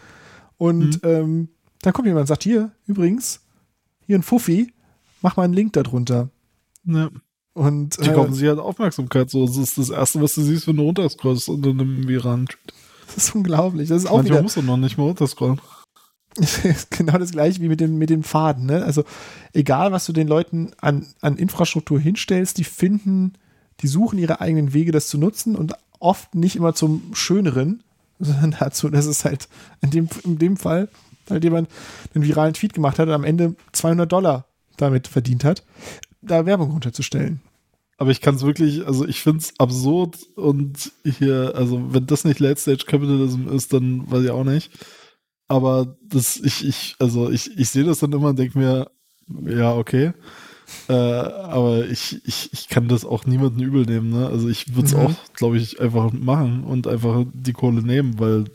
Und 0.59 1.03
mhm. 1.03 1.09
ähm, 1.09 1.49
dann 1.83 1.93
kommt 1.93 2.07
jemand 2.07 2.23
und 2.23 2.29
sagt, 2.29 2.45
hier, 2.45 2.71
übrigens, 2.87 3.41
hier 4.07 4.17
ein 4.17 4.23
Fuffi, 4.23 4.73
mach 5.23 5.37
mal 5.37 5.45
einen 5.45 5.55
Link 5.55 5.73
darunter. 5.73 6.31
Ja. 6.85 7.11
Und, 7.55 7.99
die 8.03 8.09
äh, 8.09 8.15
kaufen 8.15 8.35
sich 8.35 8.49
halt 8.49 8.59
Aufmerksamkeit. 8.59 9.29
So, 9.29 9.47
das 9.47 9.57
ist 9.57 9.77
das 9.77 9.91
Erste, 9.91 10.23
was 10.23 10.35
du 10.35 10.43
siehst, 10.43 10.67
wenn 10.67 10.77
du 10.77 10.85
runterscrollst 10.85 11.49
unter 11.49 11.71
einem 11.71 12.09
viralen 12.09 12.47
Tweet. 12.47 12.73
Das 13.15 13.25
ist 13.25 13.35
unglaublich. 13.35 13.89
Das 13.89 14.03
ist 14.03 14.09
auch 14.09 14.17
Manchmal 14.17 14.39
wieder, 14.39 14.43
musst 14.43 14.57
du 14.57 14.63
noch 14.63 14.77
nicht 14.77 14.99
mal 14.99 15.05
runterscrollen. 15.05 15.61
genau 16.91 17.19
das 17.19 17.33
gleiche 17.33 17.61
wie 17.61 17.69
mit 17.69 17.81
dem, 17.81 17.99
mit 17.99 18.11
dem 18.11 18.23
Faden. 18.23 18.67
Ne? 18.67 18.85
Also 18.85 19.05
egal, 19.53 19.93
was 19.93 20.07
du 20.07 20.13
den 20.13 20.29
Leuten 20.29 20.73
an, 20.81 21.07
an 21.21 21.37
Infrastruktur 21.37 22.01
hinstellst, 22.01 22.59
die 22.59 22.65
finden, 22.65 23.35
die 23.81 23.87
suchen 23.87 24.19
ihre 24.19 24.41
eigenen 24.41 24.73
Wege, 24.73 24.93
das 24.93 25.09
zu 25.09 25.19
nutzen 25.19 25.57
und 25.57 25.75
oft 25.99 26.35
nicht 26.35 26.57
immer 26.57 26.75
zum 26.75 27.11
Schöneren, 27.13 27.83
sondern 28.19 28.57
dazu, 28.59 28.89
dass 28.89 29.07
es 29.07 29.25
halt 29.25 29.49
in 29.81 29.91
dem, 29.91 30.09
in 30.25 30.39
dem 30.39 30.57
Fall 30.57 30.89
halt 31.29 31.45
jemand 31.45 31.69
einen 32.15 32.25
viralen 32.25 32.55
Tweet 32.55 32.73
gemacht 32.73 32.99
hat 32.99 33.09
und 33.09 33.15
am 33.15 33.25
Ende 33.25 33.55
200 33.73 34.11
Dollar 34.11 34.47
damit 34.77 35.09
verdient 35.09 35.45
hat, 35.45 35.65
da 36.21 36.47
Werbung 36.47 36.71
runterzustellen. 36.71 37.41
Aber 38.03 38.11
ich 38.11 38.21
kann 38.21 38.35
es 38.35 38.43
wirklich, 38.45 38.85
also 38.85 39.07
ich 39.07 39.21
finde 39.21 39.39
es 39.39 39.55
absurd 39.61 40.19
und 40.35 40.91
hier, 41.05 41.53
also 41.55 41.95
wenn 41.95 42.05
das 42.05 42.25
nicht 42.25 42.41
Late 42.41 42.61
Stage 42.61 42.85
Capitalism 42.85 43.47
ist, 43.47 43.73
dann 43.73 44.11
weiß 44.11 44.25
ich 44.25 44.31
auch 44.33 44.43
nicht. 44.43 44.73
Aber 45.47 45.97
das, 46.03 46.37
ich, 46.39 46.67
ich, 46.67 46.97
also 46.99 47.31
ich, 47.31 47.57
ich 47.57 47.69
sehe 47.69 47.85
das 47.85 48.01
dann 48.01 48.13
immer 48.13 48.31
und 48.31 48.41
denke 48.41 48.59
mir, 48.59 48.91
ja, 49.47 49.77
okay. 49.77 50.15
Äh, 50.89 50.95
aber 50.95 51.87
ich, 51.87 52.21
ich, 52.27 52.53
ich 52.53 52.69
kann 52.69 52.89
das 52.89 53.05
auch 53.05 53.25
niemandem 53.25 53.69
übel 53.69 53.87
nehmen. 53.87 54.11
Ne? 54.11 54.27
Also 54.27 54.49
ich 54.49 54.75
würde 54.75 54.89
es 54.89 54.95
mhm. 54.97 55.01
auch, 55.03 55.15
glaube 55.35 55.59
ich, 55.59 55.81
einfach 55.81 56.13
machen 56.13 56.65
und 56.65 56.89
einfach 56.89 57.25
die 57.33 57.53
Kohle 57.53 57.83
nehmen, 57.83 58.19
weil 58.19 58.47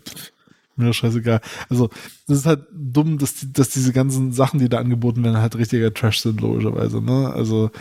mir 0.76 0.88
das 0.88 0.98
scheißegal. 0.98 1.40
Also 1.70 1.88
das 2.28 2.40
ist 2.40 2.46
halt 2.46 2.66
dumm, 2.74 3.18
dass, 3.18 3.36
die, 3.36 3.54
dass 3.54 3.70
diese 3.70 3.94
ganzen 3.94 4.34
Sachen, 4.34 4.60
die 4.60 4.68
da 4.68 4.80
angeboten 4.80 5.24
werden, 5.24 5.38
halt 5.38 5.56
richtiger 5.56 5.94
Trash 5.94 6.20
sind, 6.20 6.42
logischerweise. 6.42 7.02
Ne? 7.02 7.32
Also 7.34 7.72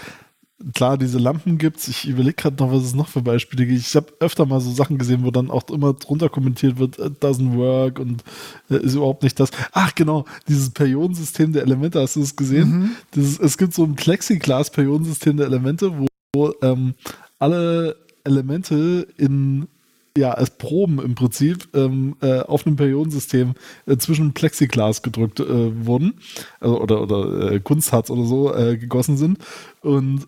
klar, 0.75 0.97
diese 0.97 1.19
Lampen 1.19 1.59
gibt's. 1.59 1.89
Ich 1.89 2.09
überlege 2.09 2.35
gerade 2.35 2.57
noch, 2.63 2.73
was 2.73 2.83
es 2.83 2.95
noch 2.95 3.09
für 3.09 3.23
Beispiele 3.23 3.67
gibt. 3.67 3.81
Ich 3.81 3.95
habe 3.95 4.13
öfter 4.21 4.47
mal 4.47 4.61
so 4.61 4.71
Sachen 4.71 4.99
gesehen, 4.99 5.25
wo 5.25 5.31
dann 5.31 5.51
auch 5.51 5.69
immer 5.71 5.93
drunter 5.93 6.29
kommentiert 6.29 6.79
wird, 6.79 6.99
it 6.99 7.23
doesn't 7.23 7.55
work 7.57 7.99
und 7.99 8.25
äh, 8.71 8.77
ist 8.77 8.95
überhaupt 8.95 9.23
nicht 9.23 9.39
das. 9.39 9.51
Ach 9.73 9.95
genau, 9.95 10.25
dieses 10.49 10.71
Periodensystem 10.71 11.53
der 11.53 11.63
Elemente, 11.63 12.01
hast 12.01 12.17
du 12.17 12.21
das 12.21 12.37
gesehen? 12.37 12.71
Mhm. 12.71 12.91
Dieses, 13.15 13.39
es 13.39 13.59
gibt 13.59 13.75
so 13.75 13.85
ein 13.85 13.97
Plexiglas-Periodensystem 13.97 15.37
der 15.37 15.47
Elemente, 15.47 15.99
wo, 15.99 16.07
wo 16.35 16.55
ähm, 16.63 16.95
alle 17.39 17.97
Elemente 18.25 19.07
in 19.17 19.69
ja, 20.17 20.33
als 20.33 20.51
Proben 20.59 20.99
im 21.01 21.15
Prinzip 21.15 21.69
ähm, 21.75 22.17
äh, 22.21 22.41
auf 22.41 22.67
einem 22.67 22.77
Periodensystem 22.77 23.55
äh, 23.87 23.97
zwischen 23.97 24.35
Plexiglas 24.35 25.03
gedrückt 25.03 25.41
äh, 25.41 25.87
wurden 25.87 26.15
also, 26.61 26.81
oder, 26.81 27.03
oder 27.03 27.53
äh, 27.53 27.61
Kunstharz 27.61 28.11
oder 28.11 28.25
so 28.25 28.55
äh, 28.55 28.77
gegossen 28.77 29.17
sind. 29.17 29.39
Und 29.83 30.27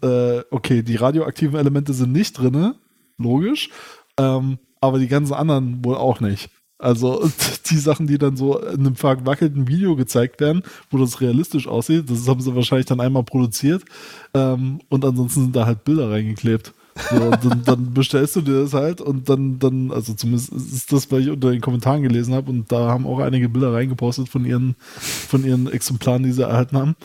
okay, 0.50 0.82
die 0.82 0.94
radioaktiven 0.94 1.58
Elemente 1.58 1.92
sind 1.92 2.12
nicht 2.12 2.38
drinne, 2.38 2.76
logisch, 3.16 3.70
ähm, 4.16 4.58
aber 4.80 5.00
die 5.00 5.08
ganzen 5.08 5.34
anderen 5.34 5.84
wohl 5.84 5.96
auch 5.96 6.20
nicht. 6.20 6.48
Also 6.78 7.28
die 7.70 7.76
Sachen, 7.76 8.06
die 8.06 8.18
dann 8.18 8.36
so 8.36 8.58
in 8.58 8.80
einem 8.80 8.94
verwackelten 8.94 9.66
Video 9.66 9.96
gezeigt 9.96 10.40
werden, 10.40 10.62
wo 10.90 10.98
das 10.98 11.20
realistisch 11.20 11.66
aussieht, 11.66 12.08
das 12.08 12.28
haben 12.28 12.40
sie 12.40 12.54
wahrscheinlich 12.54 12.86
dann 12.86 13.00
einmal 13.00 13.24
produziert 13.24 13.84
ähm, 14.32 14.80
und 14.88 15.04
ansonsten 15.04 15.42
sind 15.42 15.56
da 15.56 15.66
halt 15.66 15.84
Bilder 15.84 16.10
reingeklebt. 16.10 16.72
So, 17.10 17.30
dann, 17.30 17.62
dann, 17.64 17.94
bestellst 17.94 18.36
du 18.36 18.40
dir 18.40 18.62
das 18.62 18.74
halt 18.74 19.00
und 19.00 19.28
dann, 19.28 19.58
dann, 19.58 19.90
also 19.92 20.14
zumindest 20.14 20.52
ist 20.52 20.92
das, 20.92 21.10
was 21.10 21.20
ich 21.20 21.30
unter 21.30 21.50
den 21.50 21.60
Kommentaren 21.60 22.02
gelesen 22.02 22.34
habe 22.34 22.50
und 22.50 22.70
da 22.70 22.90
haben 22.90 23.06
auch 23.06 23.20
einige 23.20 23.48
Bilder 23.48 23.72
reingepostet 23.72 24.28
von 24.28 24.44
ihren, 24.44 24.74
von 24.80 25.44
ihren 25.44 25.70
Exemplaren, 25.70 26.22
die 26.22 26.32
sie 26.32 26.42
erhalten 26.42 26.76
haben. 26.76 26.96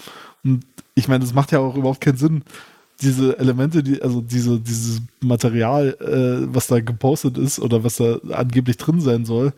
Und 0.43 0.65
ich 0.95 1.07
meine, 1.07 1.23
das 1.23 1.33
macht 1.33 1.51
ja 1.51 1.59
auch 1.59 1.75
überhaupt 1.75 2.01
keinen 2.01 2.17
Sinn. 2.17 2.43
Diese 3.01 3.37
Elemente, 3.37 3.83
die, 3.83 4.01
also 4.01 4.21
diese, 4.21 4.59
dieses 4.59 5.01
Material, 5.19 5.97
äh, 5.99 6.53
was 6.53 6.67
da 6.67 6.79
gepostet 6.79 7.37
ist 7.37 7.59
oder 7.59 7.83
was 7.83 7.97
da 7.97 8.17
angeblich 8.31 8.77
drin 8.77 9.01
sein 9.01 9.25
soll, 9.25 9.53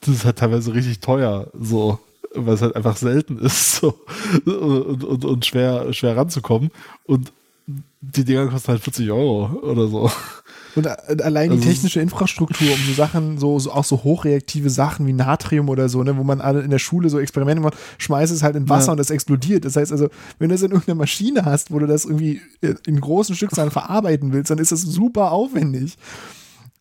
das 0.00 0.16
ist 0.16 0.24
halt 0.24 0.38
teilweise 0.38 0.74
richtig 0.74 1.00
teuer, 1.00 1.48
so, 1.58 1.98
weil 2.34 2.54
es 2.54 2.62
halt 2.62 2.76
einfach 2.76 2.96
selten 2.96 3.38
ist, 3.38 3.76
so, 3.80 3.98
und, 4.44 5.04
und, 5.04 5.24
und 5.24 5.46
schwer, 5.46 5.92
schwer 5.92 6.16
ranzukommen. 6.16 6.70
Und 7.04 7.32
die 7.66 8.24
Dinger 8.24 8.48
kosten 8.48 8.68
halt 8.68 8.82
40 8.82 9.10
Euro 9.10 9.58
oder 9.62 9.88
so. 9.88 10.10
Und 10.76 10.88
allein 11.22 11.50
die 11.50 11.56
also 11.56 11.68
technische 11.68 12.00
Infrastruktur, 12.00 12.68
um 12.68 12.78
so 12.86 12.92
Sachen, 12.94 13.38
so, 13.38 13.58
so 13.58 13.70
auch 13.70 13.84
so 13.84 14.02
hochreaktive 14.02 14.70
Sachen 14.70 15.06
wie 15.06 15.12
Natrium 15.12 15.68
oder 15.68 15.88
so, 15.88 16.02
ne, 16.02 16.16
wo 16.16 16.24
man 16.24 16.40
alle 16.40 16.62
in 16.62 16.70
der 16.70 16.80
Schule 16.80 17.08
so 17.10 17.20
Experimente 17.20 17.62
macht, 17.62 17.76
schmeißt 17.98 18.32
es 18.32 18.42
halt 18.42 18.56
in 18.56 18.68
Wasser 18.68 18.88
ja. 18.88 18.92
und 18.92 19.00
es 19.00 19.10
explodiert. 19.10 19.64
Das 19.64 19.76
heißt 19.76 19.92
also, 19.92 20.08
wenn 20.38 20.48
du 20.48 20.56
es 20.56 20.62
in 20.62 20.72
irgendeiner 20.72 20.96
Maschine 20.96 21.44
hast, 21.44 21.70
wo 21.70 21.78
du 21.78 21.86
das 21.86 22.04
irgendwie 22.04 22.40
in 22.60 23.00
großen 23.00 23.36
Stückzahlen 23.36 23.70
verarbeiten 23.70 24.32
willst, 24.32 24.50
dann 24.50 24.58
ist 24.58 24.72
das 24.72 24.82
super 24.82 25.30
aufwendig. 25.30 25.96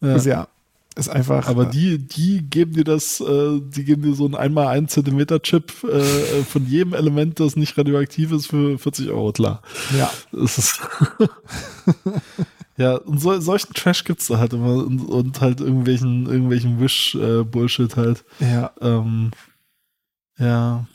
Ja. 0.02 0.14
Also 0.14 0.30
ja, 0.30 0.48
ist 0.96 1.10
einfach. 1.10 1.48
Aber 1.48 1.66
die, 1.66 1.98
die 1.98 2.42
geben 2.42 2.74
dir 2.74 2.84
das, 2.84 3.20
äh, 3.20 3.60
die 3.62 3.84
geben 3.84 4.04
dir 4.04 4.14
so 4.14 4.26
einen 4.26 4.36
einmal 4.36 4.68
1 4.68 4.92
Zentimeter 4.92 5.42
Chip 5.42 5.72
äh, 5.84 6.44
von 6.44 6.66
jedem 6.68 6.94
Element, 6.94 7.40
das 7.40 7.56
nicht 7.56 7.78
radioaktiv 7.78 8.32
ist, 8.32 8.48
für 8.48 8.78
40 8.78 9.10
Euro, 9.10 9.32
klar. 9.32 9.62
Ja. 9.98 10.12
Das 10.32 10.58
ist 10.58 10.82
ja, 12.78 12.96
und 12.98 13.20
so, 13.20 13.40
solchen 13.40 13.74
Trash 13.74 14.04
gibt's 14.04 14.28
da 14.28 14.38
halt 14.38 14.54
immer 14.54 14.86
und, 14.86 15.00
und 15.02 15.42
halt 15.42 15.62
irgendwelchen, 15.62 16.28
irgendwelchen 16.28 16.80
Wish-Bullshit 16.80 17.94
äh, 17.94 17.96
halt. 17.96 18.24
Ja. 18.40 18.72
Ähm, 18.82 19.32
ja. 20.38 20.86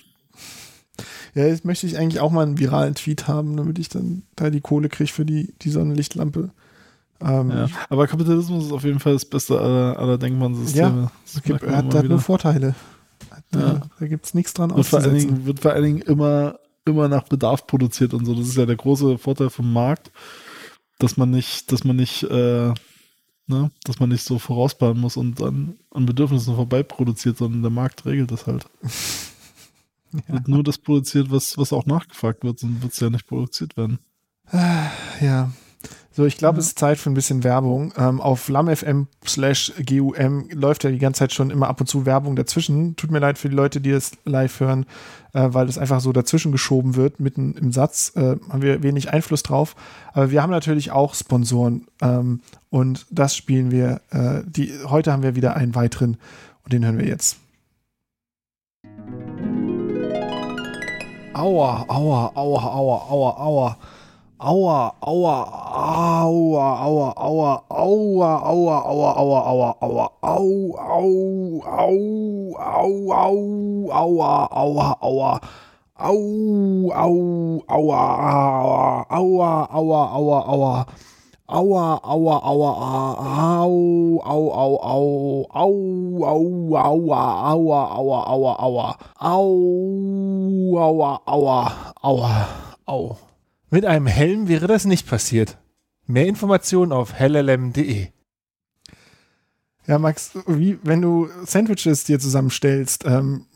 Ja, 1.35 1.47
jetzt 1.47 1.65
möchte 1.65 1.87
ich 1.87 1.99
eigentlich 1.99 2.21
auch 2.21 2.31
mal 2.31 2.47
einen 2.47 2.59
viralen 2.59 2.95
Tweet 2.95 3.29
haben, 3.29 3.57
damit 3.57 3.79
ich 3.79 3.89
dann 3.89 4.23
da 4.35 4.51
die 4.51 4.61
Kohle 4.61 4.89
kriege 4.89 5.13
für 5.13 5.25
die, 5.25 5.55
die 5.63 5.71
Sonnenlichtlampe. 5.71 6.51
Ähm, 7.21 7.51
ja. 7.51 7.69
Aber 7.89 8.07
Kapitalismus 8.07 8.67
ist 8.67 8.73
auf 8.73 8.85
jeden 8.85 9.01
Fall 9.01 9.15
das 9.15 9.25
beste 9.25 9.59
aller, 9.61 9.99
aller 9.99 10.19
Denkmannsysteme. 10.19 11.03
Ja, 11.03 11.13
es 11.25 11.43
gibt, 11.43 11.63
hat, 11.63 11.95
hat 11.95 12.09
nur 12.09 12.21
Vorteile. 12.21 12.75
Ja. 13.53 13.61
Da, 13.61 13.83
da 13.99 14.07
gibt 14.07 14.27
es 14.27 14.35
nichts 14.35 14.55
dran 14.55 14.75
wird 14.75 14.87
vor, 14.87 15.01
allen 15.01 15.15
Dingen, 15.15 15.47
wird 15.47 15.61
vor 15.61 15.73
allen 15.73 15.85
Dingen 15.85 16.03
immer, 16.03 16.59
immer 16.85 17.09
nach 17.09 17.25
Bedarf 17.25 17.67
produziert 17.67 18.15
und 18.15 18.25
so. 18.25 18.35
Das 18.35 18.47
ist 18.47 18.57
ja 18.57 18.67
der 18.67 18.77
große 18.77 19.19
Vorteil 19.19 19.51
vom 19.51 19.73
Markt, 19.73 20.13
dass 20.99 21.17
man 21.17 21.31
nicht, 21.31 21.73
dass 21.73 21.83
man 21.83 21.97
nicht, 21.97 22.23
äh, 22.25 22.73
ne, 23.47 23.71
dass 23.85 23.99
man 23.99 24.11
nicht 24.11 24.23
so 24.23 24.39
vorausplanen 24.39 25.01
muss 25.01 25.17
und 25.17 25.43
an, 25.43 25.77
an 25.91 26.07
Bedürfnissen 26.07 26.55
vorbei 26.55 26.83
produziert, 26.83 27.39
sondern 27.39 27.63
der 27.63 27.71
Markt 27.71 28.07
regelt 28.07 28.31
das 28.31 28.47
halt. 28.47 28.67
ja. 30.13 30.35
Wird 30.35 30.47
nur 30.47 30.63
das 30.63 30.79
produziert, 30.79 31.33
was, 31.33 31.59
was 31.59 31.73
auch 31.73 31.87
nachgefragt 31.87 32.45
wird, 32.45 32.61
sonst 32.61 32.83
wird 32.83 32.93
es 32.93 33.01
ja 33.01 33.11
nicht 33.11 33.27
produziert 33.27 33.77
werden. 33.77 33.99
Ja, 35.21 35.51
so, 36.19 36.27
ich 36.27 36.37
glaube, 36.37 36.55
mhm. 36.55 36.59
es 36.59 36.67
ist 36.67 36.81
Zeit 36.81 36.99
für 36.99 37.11
ein 37.11 37.15
bisschen 37.15 37.45
Werbung. 37.45 37.93
Ähm, 37.97 38.21
auf 38.21 38.49
lamfm 38.49 39.07
slash 39.25 39.73
GUM 39.87 40.49
läuft 40.53 40.83
ja 40.83 40.91
die 40.91 40.99
ganze 40.99 41.21
Zeit 41.21 41.33
schon 41.33 41.51
immer 41.51 41.69
ab 41.69 41.81
und 41.81 41.87
zu 41.87 42.07
Werbung 42.07 42.35
dazwischen. 42.35 42.97
Tut 42.97 43.13
mir 43.13 43.21
leid 43.21 43.39
für 43.39 43.49
die 43.49 43.55
Leute, 43.55 43.81
die 43.81 43.93
es 43.93 44.11
live 44.25 44.59
hören, 44.59 44.85
äh, 45.33 45.47
weil 45.53 45.67
das 45.67 45.79
einfach 45.79 46.01
so 46.01 46.11
dazwischen 46.13 46.51
geschoben 46.51 46.97
wird, 46.97 47.21
mitten 47.21 47.55
im 47.55 47.71
Satz. 47.71 48.11
Äh, 48.17 48.35
haben 48.51 48.63
wir 48.63 48.83
wenig 48.83 49.13
Einfluss 49.13 49.45
drauf. 49.45 49.77
Aber 50.13 50.33
wir 50.33 50.43
haben 50.43 50.51
natürlich 50.51 50.91
auch 50.91 51.15
Sponsoren 51.15 51.87
ähm, 52.03 52.41
und 52.69 53.07
das 53.11 53.37
spielen 53.37 53.71
wir. 53.71 54.01
Äh, 54.11 54.41
die, 54.45 54.73
heute 54.87 55.13
haben 55.13 55.23
wir 55.23 55.37
wieder 55.37 55.55
einen 55.55 55.77
weiteren 55.77 56.17
und 56.65 56.73
den 56.73 56.85
hören 56.85 56.99
wir 56.99 57.07
jetzt. 57.07 57.37
Aua, 61.33 61.85
aua, 61.87 62.33
aua, 62.35 62.65
aua, 62.75 63.07
aua, 63.09 63.37
aua. 63.39 63.77
Aua, 64.39 64.95
aua, 65.03 65.35
aua, 66.23 66.79
aua, 66.79 67.11
aua, 67.19 67.63
aua, 67.67 68.39
aua, 68.39 68.39
aua, 68.47 69.11
aua, 69.19 69.41
aua, 69.51 69.75
aua, 69.83 70.07
au, 70.23 70.79
au, 70.79 71.67
au, 71.67 72.07
au, 72.63 73.11
au, 73.11 73.91
aua, 73.91 74.47
aua, 74.55 74.97
aua. 75.03 75.41
Au, 75.99 76.15
au, 76.95 77.63
aua, 77.67 77.99
aua, 79.11 79.67
aua, 79.75 80.07
aua, 80.07 80.39
aua. 80.47 80.87
Aua, 81.49 81.99
aua, 82.05 82.37
aua, 82.39 82.71
au, 83.59 84.21
au, 84.23 84.51
au, 84.55 84.77
au, 84.79 85.47
au, 85.51 85.75
au, 86.31 86.77
aua, 86.79 87.23
aua, 87.43 87.83
aua, 87.91 88.21
aua, 88.23 88.55
aua, 88.63 88.97
au, 89.19 90.79
aua, 90.79 91.21
aua, 91.27 91.73
aua, 92.03 92.31
au. 92.87 93.17
Mit 93.71 93.85
einem 93.85 94.07
Helm 94.07 94.49
wäre 94.49 94.67
das 94.67 94.85
nicht 94.85 95.07
passiert. 95.07 95.59
Mehr 96.07 96.27
Informationen 96.27 96.93
auf 96.93 97.13
hellelm.de. 97.13 98.09
Ja, 99.87 99.99
Max, 99.99 100.33
wie, 100.47 100.79
wenn 100.83 101.03
du 101.03 101.29
Sandwiches 101.45 102.05
dir 102.05 102.19
zusammenstellst, 102.19 103.05
ähm, 103.07 103.47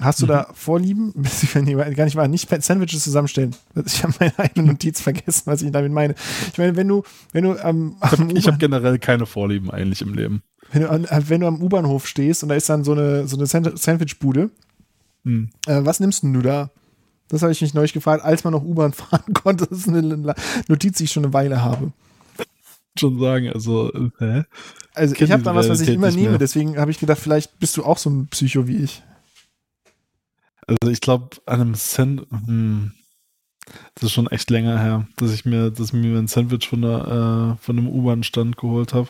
hast 0.00 0.20
du 0.20 0.26
mhm. 0.26 0.28
da 0.28 0.48
Vorlieben? 0.52 1.12
Wenn 1.52 1.66
die 1.66 1.74
gar 1.74 2.04
nicht 2.04 2.16
wahr, 2.16 2.26
nicht 2.26 2.48
Sandwiches 2.64 3.04
zusammenstellen. 3.04 3.54
Ich 3.86 4.02
habe 4.02 4.12
meine 4.18 4.38
eigene 4.38 4.66
Notiz 4.66 5.00
vergessen, 5.00 5.42
was 5.46 5.62
ich 5.62 5.70
damit 5.70 5.92
meine. 5.92 6.14
Ich 6.52 6.58
meine, 6.58 6.74
wenn 6.76 6.88
du, 6.88 7.04
wenn 7.32 7.44
du 7.44 7.56
am, 7.62 7.96
am 8.00 8.30
Ich 8.30 8.46
habe 8.46 8.54
hab 8.54 8.58
generell 8.58 8.98
keine 8.98 9.26
Vorlieben 9.26 9.70
eigentlich 9.70 10.02
im 10.02 10.14
Leben. 10.14 10.42
Wenn 10.72 10.82
du, 10.82 10.88
wenn 11.28 11.40
du 11.40 11.46
am 11.46 11.62
U-Bahnhof 11.62 12.06
stehst 12.06 12.42
und 12.42 12.48
da 12.48 12.56
ist 12.56 12.68
dann 12.68 12.84
so 12.84 12.92
eine, 12.92 13.28
so 13.28 13.36
eine 13.36 13.46
Sandwichbude, 13.46 14.50
mhm. 15.22 15.50
äh, 15.66 15.84
was 15.84 16.00
nimmst 16.00 16.24
denn 16.24 16.32
du 16.32 16.42
da? 16.42 16.70
Das 17.28 17.42
habe 17.42 17.52
ich 17.52 17.60
mich 17.60 17.74
neulich 17.74 17.92
gefragt, 17.92 18.24
als 18.24 18.44
man 18.44 18.52
noch 18.52 18.62
U-Bahn 18.62 18.92
fahren 18.94 19.34
konnte. 19.34 19.66
Das 19.66 19.78
ist 19.78 19.88
eine 19.88 20.34
Notiz, 20.68 20.98
die 20.98 21.04
ich 21.04 21.12
schon 21.12 21.24
eine 21.24 21.32
Weile 21.32 21.62
habe. 21.62 21.92
Schon 22.98 23.20
sagen, 23.20 23.50
also, 23.52 23.92
hä? 24.18 24.44
Also, 24.94 25.14
ich 25.14 25.30
habe 25.30 25.42
da 25.42 25.54
was, 25.54 25.68
was 25.68 25.80
ich 25.80 25.90
immer 25.90 26.10
nehme, 26.10 26.38
deswegen 26.38 26.78
habe 26.78 26.90
ich 26.90 26.98
gedacht, 26.98 27.20
vielleicht 27.20 27.58
bist 27.60 27.76
du 27.76 27.84
auch 27.84 27.98
so 27.98 28.10
ein 28.10 28.26
Psycho 28.28 28.66
wie 28.66 28.78
ich. 28.78 29.02
Also, 30.66 30.92
ich 30.92 31.00
glaube, 31.00 31.36
an 31.46 31.60
einem 31.60 31.74
Sand, 31.74 32.26
hm, 32.30 32.92
das 33.94 34.04
ist 34.04 34.12
schon 34.12 34.26
echt 34.26 34.50
länger 34.50 34.80
her, 34.80 35.06
dass 35.16 35.32
ich 35.32 35.44
mir, 35.44 35.70
dass 35.70 35.88
ich 35.88 35.92
mir 35.92 36.18
ein 36.18 36.26
Sandwich 36.26 36.68
von, 36.68 36.82
der, 36.82 37.56
äh, 37.58 37.64
von 37.64 37.78
einem 37.78 37.88
U-Bahn-Stand 37.88 38.56
geholt 38.56 38.94
habe. 38.94 39.08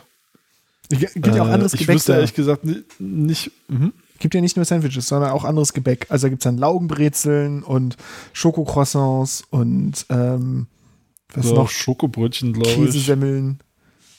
Gibt 0.90 1.26
ja 1.26 1.42
auch 1.42 1.48
anderes 1.48 1.74
äh, 1.74 1.78
Ich 1.78 1.88
wüsste 1.88 2.12
ehrlich 2.12 2.34
gesagt 2.34 2.64
nicht. 2.64 3.00
nicht 3.00 3.50
mh 3.68 3.92
gibt 4.18 4.34
ja 4.34 4.40
nicht 4.40 4.56
nur 4.56 4.64
Sandwiches, 4.64 5.06
sondern 5.06 5.30
auch 5.30 5.44
anderes 5.44 5.72
Gebäck. 5.72 6.06
Also 6.08 6.26
da 6.26 6.30
gibt 6.30 6.42
es 6.42 6.44
dann 6.44 6.58
Laugenbrezeln 6.58 7.62
und 7.62 7.96
Schokocroissants 8.32 9.44
und 9.50 10.06
ähm, 10.10 10.66
was 11.32 11.46
ja, 11.46 11.54
noch? 11.54 11.70
Schokobrötchen, 11.70 12.52
glaube 12.52 12.70
ich. 12.70 12.76
Käsesemmeln. 12.76 13.60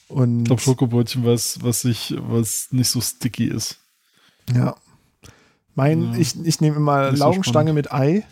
Und 0.07 0.39
ich 0.39 0.45
glaube 0.45 0.61
Schokobrötchen, 0.61 1.26
was, 1.26 1.61
was, 1.63 1.85
ich, 1.85 2.15
was 2.17 2.69
nicht 2.71 2.89
so 2.89 3.01
sticky 3.01 3.45
ist. 3.45 3.80
Ja. 4.53 4.76
Mein, 5.76 6.13
ja. 6.13 6.19
ich, 6.19 6.35
ich 6.43 6.61
nehme 6.61 6.77
immer 6.77 7.11
nicht 7.11 7.19
Laugenstange 7.19 7.71
so 7.71 7.76
mit 7.76 7.91
Ei 7.91 8.26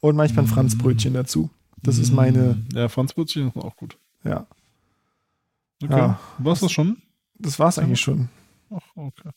und 0.00 0.16
manchmal 0.16 0.44
ein 0.44 0.50
mm. 0.50 0.52
Franzbrötchen 0.52 1.14
dazu. 1.14 1.50
Das 1.82 1.98
mm. 1.98 2.02
ist 2.02 2.12
meine. 2.12 2.62
Ja, 2.72 2.88
Franzbrötchen 2.88 3.48
ist 3.48 3.56
auch 3.56 3.76
gut. 3.76 3.96
Ja. 4.24 4.46
Okay. 5.82 5.96
Ja. 5.96 6.20
War's 6.38 6.60
das 6.60 6.72
schon? 6.72 6.98
Das 7.38 7.58
war's 7.58 7.78
eigentlich 7.78 8.00
schon. 8.00 8.28
Ach, 8.70 8.82
okay. 8.96 9.30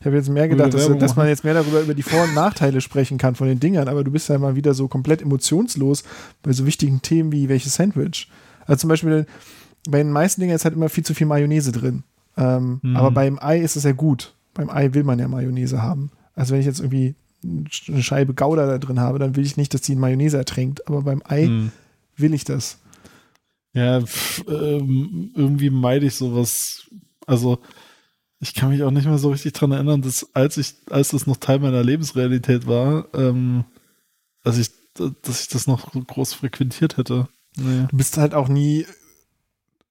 Ich 0.00 0.06
habe 0.06 0.16
jetzt 0.16 0.28
mehr 0.28 0.48
gedacht, 0.48 0.72
dass, 0.74 0.86
dass, 0.98 1.16
man 1.16 1.28
jetzt 1.28 1.44
mehr 1.44 1.54
darüber 1.54 1.80
über 1.80 1.94
die 1.94 2.02
Vor- 2.02 2.22
und 2.22 2.34
Nachteile 2.34 2.80
sprechen 2.80 3.18
kann 3.18 3.34
von 3.34 3.48
den 3.48 3.60
Dingern, 3.60 3.88
aber 3.88 4.04
du 4.04 4.10
bist 4.10 4.28
ja 4.28 4.38
mal 4.38 4.54
wieder 4.54 4.72
so 4.72 4.88
komplett 4.88 5.22
emotionslos 5.22 6.04
bei 6.42 6.52
so 6.52 6.66
wichtigen 6.66 7.02
Themen 7.02 7.32
wie 7.32 7.48
welches 7.48 7.74
Sandwich. 7.74 8.28
Also 8.66 8.82
zum 8.82 8.88
Beispiel 8.88 9.26
bei 9.88 9.98
den 9.98 10.12
meisten 10.12 10.40
Dingen 10.40 10.54
ist 10.54 10.64
halt 10.64 10.74
immer 10.74 10.88
viel 10.88 11.04
zu 11.04 11.14
viel 11.14 11.26
Mayonnaise 11.26 11.72
drin. 11.72 12.04
Ähm, 12.36 12.80
mhm. 12.82 12.96
Aber 12.96 13.10
beim 13.10 13.38
Ei 13.40 13.58
ist 13.58 13.76
es 13.76 13.84
ja 13.84 13.92
gut. 13.92 14.34
Beim 14.54 14.70
Ei 14.70 14.94
will 14.94 15.04
man 15.04 15.18
ja 15.18 15.26
Mayonnaise 15.26 15.82
haben. 15.82 16.10
Also 16.34 16.52
wenn 16.52 16.60
ich 16.60 16.66
jetzt 16.66 16.80
irgendwie 16.80 17.14
eine 17.42 18.02
Scheibe 18.02 18.34
Gouda 18.34 18.66
da 18.66 18.78
drin 18.78 19.00
habe, 19.00 19.18
dann 19.18 19.36
will 19.36 19.44
ich 19.44 19.56
nicht, 19.56 19.74
dass 19.74 19.82
die 19.82 19.92
in 19.92 19.98
Mayonnaise 19.98 20.36
ertränkt. 20.36 20.86
Aber 20.86 21.02
beim 21.02 21.22
Ei 21.24 21.46
mhm. 21.46 21.72
will 22.16 22.34
ich 22.34 22.44
das. 22.44 22.78
Ja, 23.72 24.00
pff, 24.00 24.44
ähm, 24.48 25.30
irgendwie 25.34 25.70
meide 25.70 26.06
ich 26.06 26.14
sowas. 26.14 26.88
Also 27.26 27.58
ich 28.40 28.54
kann 28.54 28.70
mich 28.70 28.82
auch 28.82 28.90
nicht 28.90 29.06
mehr 29.06 29.18
so 29.18 29.30
richtig 29.30 29.52
dran 29.52 29.72
erinnern, 29.72 30.02
dass 30.02 30.34
als 30.34 30.56
ich, 30.56 30.74
als 30.90 31.08
das 31.08 31.26
noch 31.26 31.36
Teil 31.36 31.58
meiner 31.58 31.82
Lebensrealität 31.82 32.66
war, 32.66 33.06
ähm, 33.14 33.64
dass 34.44 34.58
ich, 34.58 34.70
dass 34.94 35.42
ich 35.42 35.48
das 35.48 35.66
noch 35.66 35.92
groß 35.92 36.34
frequentiert 36.34 36.96
hätte. 36.96 37.28
Nee. 37.56 37.86
Du 37.90 37.96
bist 37.96 38.16
halt 38.16 38.34
auch 38.34 38.48
nie 38.48 38.86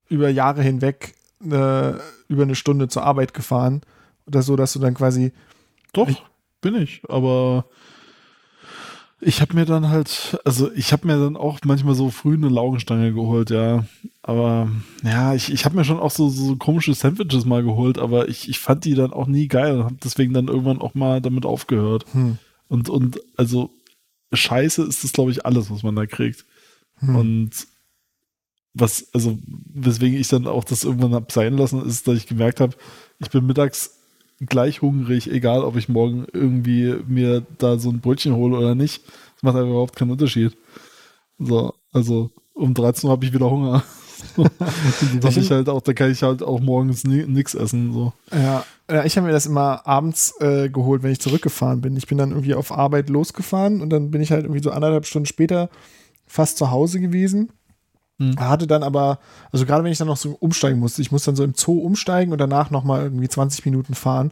über 0.10 0.30
Jahre 0.30 0.64
hinweg 0.64 1.16
äh, 1.44 1.94
über 2.28 2.44
eine 2.44 2.56
Stunde 2.56 2.88
zur 2.88 3.04
Arbeit 3.04 3.34
gefahren 3.34 3.82
oder 4.26 4.42
so, 4.42 4.56
dass 4.56 4.74
du 4.74 4.80
dann 4.80 4.94
quasi. 4.94 5.34
Doch, 5.94 6.08
ich, 6.08 6.24
bin 6.62 6.76
ich, 6.76 7.02
aber 7.10 7.66
ich 9.20 9.42
habe 9.42 9.56
mir 9.56 9.66
dann 9.66 9.90
halt, 9.90 10.40
also 10.46 10.72
ich 10.74 10.94
habe 10.94 11.08
mir 11.08 11.18
dann 11.18 11.38
auch 11.38 11.60
manchmal 11.66 11.96
so 11.96 12.12
früh 12.12 12.36
eine 12.36 12.50
Laugenstange 12.50 13.14
geholt, 13.14 13.50
ja. 13.50 13.86
Aber 14.22 14.70
ja, 15.04 15.34
ich, 15.34 15.52
ich 15.52 15.66
habe 15.66 15.76
mir 15.76 15.86
schon 15.86 16.00
auch 16.00 16.12
so, 16.12 16.30
so 16.30 16.56
komische 16.56 16.94
Sandwiches 16.94 17.46
mal 17.46 17.64
geholt, 17.64 17.98
aber 17.98 18.30
ich, 18.30 18.48
ich 18.48 18.60
fand 18.60 18.86
die 18.86 18.94
dann 18.94 19.14
auch 19.14 19.26
nie 19.26 19.48
geil 19.48 19.78
und 19.78 19.84
habe 19.86 19.98
deswegen 20.04 20.34
dann 20.34 20.50
irgendwann 20.50 20.82
auch 20.82 20.94
mal 20.94 21.20
damit 21.20 21.46
aufgehört. 21.46 22.06
Hm. 22.12 22.38
Und, 22.68 22.90
und 22.90 23.20
also 23.38 23.72
Scheiße 24.34 24.84
ist 24.84 25.04
das, 25.04 25.14
glaube 25.14 25.32
ich, 25.32 25.46
alles, 25.46 25.72
was 25.72 25.82
man 25.82 25.96
da 25.96 26.06
kriegt. 26.06 26.46
Hm. 26.98 27.16
Und 27.16 27.68
was, 28.74 29.08
also, 29.14 29.40
weswegen 29.74 30.20
ich 30.20 30.28
dann 30.28 30.46
auch 30.46 30.64
das 30.64 30.84
irgendwann 30.84 31.16
hab 31.16 31.32
sein 31.32 31.58
lassen, 31.58 31.84
ist, 31.84 32.08
dass 32.08 32.18
ich 32.18 32.28
gemerkt 32.28 32.60
habe, 32.60 32.76
ich 33.20 33.32
bin 33.32 33.48
mittags 33.48 33.97
gleich 34.46 34.82
hungrig, 34.82 35.32
egal 35.32 35.64
ob 35.64 35.76
ich 35.76 35.90
morgen 35.90 36.26
irgendwie 36.32 36.96
mir 37.08 37.46
da 37.58 37.78
so 37.80 37.90
ein 37.90 38.02
Brötchen 38.02 38.36
hole 38.36 38.58
oder 38.58 38.76
nicht. 38.76 39.04
Das 39.06 39.44
macht 39.44 39.56
einfach 39.56 39.70
überhaupt 39.70 39.96
keinen 39.96 40.12
Unterschied. 40.12 40.56
So, 41.40 41.74
also 41.92 42.30
um 42.54 42.74
13 42.74 43.08
Uhr 43.08 43.12
habe 43.12 43.26
ich 43.26 43.34
wieder 43.34 43.50
Hunger. 43.50 43.84
dann, 45.22 45.38
ich 45.38 45.52
halt 45.52 45.70
auch, 45.70 45.82
da 45.82 45.94
kann 45.94 46.12
ich 46.12 46.24
halt 46.24 46.42
auch 46.42 46.60
morgens 46.60 47.04
nichts 47.04 47.54
essen. 47.54 47.94
So. 47.94 48.14
Ja, 48.32 48.66
ich 49.04 49.16
habe 49.16 49.28
mir 49.28 49.34
das 49.34 49.46
immer 49.46 49.86
abends 49.86 50.34
äh, 50.40 50.70
geholt, 50.70 51.04
wenn 51.04 51.12
ich 51.12 51.20
zurückgefahren 51.20 51.82
bin. 51.82 51.96
Ich 51.98 52.08
bin 52.08 52.18
dann 52.18 52.32
irgendwie 52.32 52.56
auf 52.56 52.72
Arbeit 52.72 53.10
losgefahren 53.10 53.82
und 53.82 53.90
dann 53.92 54.10
bin 54.10 54.22
ich 54.22 54.32
halt 54.32 54.44
irgendwie 54.44 54.64
so 54.64 54.72
anderthalb 54.72 55.06
Stunden 55.06 55.28
später 55.28 55.70
fast 56.26 56.58
zu 56.58 56.72
Hause 56.72 57.00
gewesen. 57.00 57.52
Hm. 58.20 58.40
Hatte 58.40 58.68
dann 58.68 58.84
aber, 58.84 59.20
also 59.52 59.66
gerade 59.66 59.84
wenn 59.84 59.92
ich 59.92 59.98
dann 59.98 60.08
noch 60.08 60.18
so 60.18 60.36
umsteigen 60.40 60.80
musste, 60.80 61.02
ich 61.02 61.12
muss 61.12 61.24
dann 61.24 61.36
so 61.36 61.44
im 61.44 61.54
Zoo 61.56 61.80
umsteigen 61.80 62.32
und 62.32 62.40
danach 62.40 62.72
nochmal 62.72 63.04
irgendwie 63.04 63.30
20 63.30 63.66
Minuten 63.66 63.94
fahren. 63.94 64.32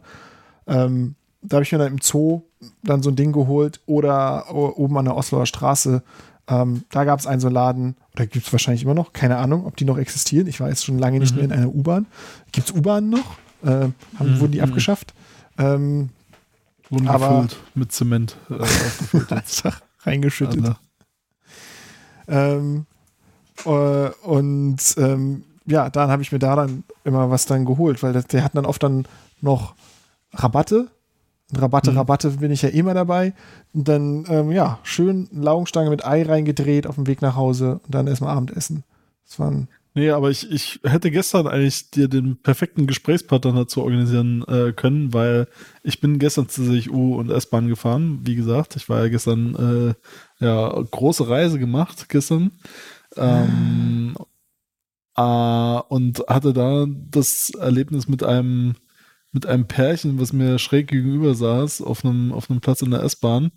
Ähm, 0.66 1.14
da 1.42 1.56
habe 1.56 1.64
ich 1.64 1.72
mir 1.72 1.78
dann 1.78 1.92
im 1.92 2.00
Zoo 2.00 2.42
dann 2.82 3.02
so 3.02 3.10
ein 3.10 3.16
Ding 3.16 3.32
geholt 3.32 3.80
oder 3.86 4.52
oben 4.52 4.98
an 4.98 5.04
der 5.04 5.16
Osloer 5.16 5.46
Straße. 5.46 6.02
Ähm, 6.48 6.84
da 6.90 7.04
gab 7.04 7.18
es 7.18 7.26
einen 7.26 7.40
so 7.40 7.48
Laden, 7.48 7.96
oder 8.14 8.26
gibt 8.26 8.46
es 8.46 8.52
wahrscheinlich 8.52 8.82
immer 8.82 8.94
noch, 8.94 9.12
keine 9.12 9.36
Ahnung, 9.36 9.66
ob 9.66 9.76
die 9.76 9.84
noch 9.84 9.98
existieren. 9.98 10.46
Ich 10.46 10.60
war 10.60 10.68
jetzt 10.68 10.84
schon 10.84 10.98
lange 10.98 11.18
nicht 11.18 11.32
mhm. 11.32 11.36
mehr 11.36 11.44
in 11.46 11.52
einer 11.52 11.74
U-Bahn. 11.74 12.06
Gibt 12.52 12.68
es 12.68 12.74
U-Bahnen 12.74 13.10
noch? 13.10 13.36
Äh, 13.62 13.68
haben, 13.68 13.94
mhm. 14.20 14.40
Wurden 14.40 14.52
die 14.52 14.62
abgeschafft? 14.62 15.14
Ähm, 15.58 16.10
wurden 16.88 17.08
aber, 17.08 17.48
mit 17.74 17.92
Zement 17.92 18.36
äh, 18.50 18.64
reingeschüttet. 20.04 20.76
Ähm, 22.28 22.86
äh, 23.64 24.10
und 24.22 24.78
ähm, 24.98 25.44
ja, 25.66 25.90
dann 25.90 26.10
habe 26.10 26.22
ich 26.22 26.32
mir 26.32 26.38
da 26.38 26.56
dann 26.56 26.84
immer 27.04 27.30
was 27.30 27.46
dann 27.46 27.64
geholt, 27.64 28.02
weil 28.02 28.12
der 28.12 28.44
hat 28.44 28.54
dann 28.54 28.66
oft 28.66 28.82
dann 28.82 29.06
noch 29.40 29.74
Rabatte. 30.32 30.88
Rabatte, 31.54 31.92
mhm. 31.92 31.98
Rabatte 31.98 32.30
bin 32.30 32.50
ich 32.50 32.62
ja 32.62 32.68
immer 32.70 32.94
dabei. 32.94 33.32
Und 33.72 33.88
dann, 33.88 34.24
ähm, 34.28 34.50
ja, 34.50 34.78
schön 34.82 35.28
Laugenstange 35.32 35.90
mit 35.90 36.04
Ei 36.04 36.22
reingedreht 36.22 36.86
auf 36.86 36.96
dem 36.96 37.06
Weg 37.06 37.22
nach 37.22 37.36
Hause 37.36 37.80
und 37.84 37.94
dann 37.94 38.06
erstmal 38.06 38.36
Abendessen. 38.36 38.84
Das 39.24 39.38
waren. 39.38 39.68
Nee, 39.94 40.10
aber 40.10 40.30
ich, 40.30 40.50
ich 40.50 40.80
hätte 40.84 41.10
gestern 41.10 41.46
eigentlich 41.46 41.90
dir 41.90 42.08
den 42.08 42.36
perfekten 42.36 42.86
Gesprächspartner 42.86 43.52
dazu 43.52 43.82
organisieren 43.82 44.44
äh, 44.46 44.72
können, 44.72 45.14
weil 45.14 45.48
ich 45.82 46.00
bin 46.00 46.18
gestern 46.18 46.46
tatsächlich 46.46 46.90
U- 46.90 47.16
und 47.16 47.30
S-Bahn 47.30 47.68
gefahren. 47.68 48.20
Wie 48.22 48.34
gesagt, 48.34 48.76
ich 48.76 48.88
war 48.90 49.02
ja 49.02 49.08
gestern, 49.08 49.96
äh, 50.40 50.44
ja, 50.44 50.68
große 50.68 51.28
Reise 51.28 51.58
gemacht 51.58 52.10
gestern. 52.10 52.50
Ähm, 53.16 54.14
äh, 55.16 55.22
und 55.88 56.24
hatte 56.28 56.52
da 56.52 56.86
das 56.88 57.50
Erlebnis 57.50 58.08
mit 58.08 58.22
einem, 58.22 58.74
mit 59.32 59.46
einem 59.46 59.66
Pärchen, 59.66 60.20
was 60.20 60.32
mir 60.32 60.58
schräg 60.58 60.88
gegenüber 60.88 61.34
saß, 61.34 61.82
auf 61.82 62.04
einem, 62.04 62.32
auf 62.32 62.50
einem 62.50 62.60
Platz 62.60 62.82
in 62.82 62.90
der 62.90 63.02
S-Bahn. 63.02 63.50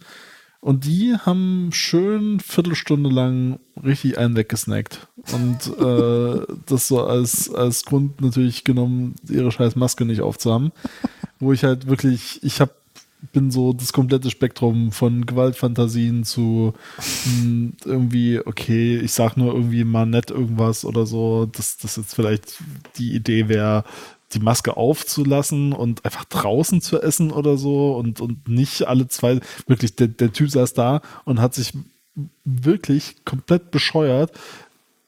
Und 0.61 0.85
die 0.85 1.15
haben 1.15 1.69
schön 1.71 2.41
Viertelstunde 2.41 3.09
lang 3.09 3.59
richtig 3.81 4.17
einen 4.17 4.35
weggesnackt. 4.35 5.07
Und 5.31 5.67
äh, 5.79 6.45
das 6.65 6.87
so 6.87 7.03
als, 7.03 7.53
als 7.53 7.85
Grund 7.85 8.19
natürlich 8.21 8.65
genommen, 8.65 9.15
ihre 9.29 9.51
scheiß 9.51 9.77
Maske 9.77 10.03
nicht 10.03 10.21
aufzuhaben. 10.21 10.71
Wo 11.39 11.53
ich 11.53 11.63
halt 11.63 11.87
wirklich, 11.87 12.43
ich 12.43 12.59
habe 12.59 12.73
bin 13.33 13.51
so 13.51 13.73
das 13.73 13.91
komplette 13.91 14.29
Spektrum 14.29 14.91
von 14.91 15.25
Gewaltfantasien 15.25 16.23
zu 16.23 16.73
mh, 16.97 17.41
hm, 17.41 17.73
irgendwie, 17.83 18.39
okay, 18.45 18.97
ich 18.97 19.11
sag 19.11 19.35
nur 19.35 19.53
irgendwie 19.53 19.83
mal 19.83 20.05
nett 20.05 20.31
irgendwas 20.31 20.85
oder 20.85 21.05
so, 21.05 21.45
dass 21.45 21.77
das 21.77 21.97
jetzt 21.97 22.15
vielleicht 22.15 22.59
die 22.97 23.13
Idee 23.13 23.49
wäre, 23.49 23.83
die 24.33 24.39
Maske 24.39 24.77
aufzulassen 24.77 25.73
und 25.73 26.05
einfach 26.05 26.25
draußen 26.25 26.81
zu 26.81 27.01
essen 27.01 27.31
oder 27.31 27.57
so 27.57 27.95
und, 27.95 28.21
und 28.21 28.47
nicht 28.47 28.87
alle 28.87 29.07
zwei, 29.07 29.39
wirklich, 29.67 29.95
der, 29.95 30.07
der 30.07 30.31
Typ 30.31 30.49
saß 30.49 30.73
da 30.73 31.01
und 31.25 31.41
hat 31.41 31.55
sich 31.55 31.73
wirklich 32.45 33.25
komplett 33.25 33.71
bescheuert. 33.71 34.31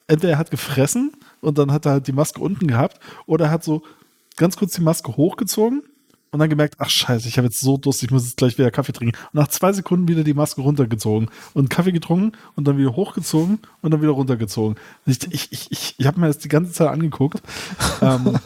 Entweder 0.07 0.33
er 0.33 0.39
hat 0.39 0.51
gefressen 0.51 1.13
und 1.39 1.57
dann 1.57 1.71
hat 1.71 1.85
er 1.85 1.93
halt 1.93 2.07
die 2.07 2.13
Maske 2.13 2.41
unten 2.41 2.67
gehabt 2.67 2.99
oder 3.25 3.45
er 3.45 3.51
hat 3.51 3.63
so 3.63 3.83
ganz 4.35 4.57
kurz 4.57 4.73
die 4.73 4.81
Maske 4.81 5.15
hochgezogen 5.15 5.83
und 6.31 6.39
dann 6.39 6.49
gemerkt, 6.49 6.75
ach 6.79 6.89
scheiße, 6.89 7.27
ich 7.27 7.37
habe 7.37 7.47
jetzt 7.47 7.59
so 7.59 7.77
Durst, 7.77 8.03
ich 8.03 8.11
muss 8.11 8.23
jetzt 8.23 8.37
gleich 8.37 8.57
wieder 8.57 8.71
Kaffee 8.71 8.93
trinken. 8.93 9.17
Und 9.33 9.33
nach 9.33 9.49
zwei 9.49 9.73
Sekunden 9.73 10.07
wieder 10.07 10.23
die 10.23 10.33
Maske 10.33 10.61
runtergezogen 10.61 11.29
und 11.53 11.69
Kaffee 11.69 11.91
getrunken 11.91 12.37
und 12.55 12.67
dann 12.67 12.77
wieder 12.77 12.95
hochgezogen 12.95 13.59
und 13.81 13.91
dann 13.91 14.01
wieder 14.01 14.11
runtergezogen. 14.11 14.77
Ich, 15.05 15.19
ich, 15.31 15.51
ich, 15.51 15.71
ich, 15.71 15.95
ich 15.97 16.07
habe 16.07 16.19
mir 16.19 16.27
das 16.27 16.37
die 16.37 16.47
ganze 16.47 16.71
Zeit 16.71 16.87
angeguckt 16.87 17.41
ähm, 18.01 18.39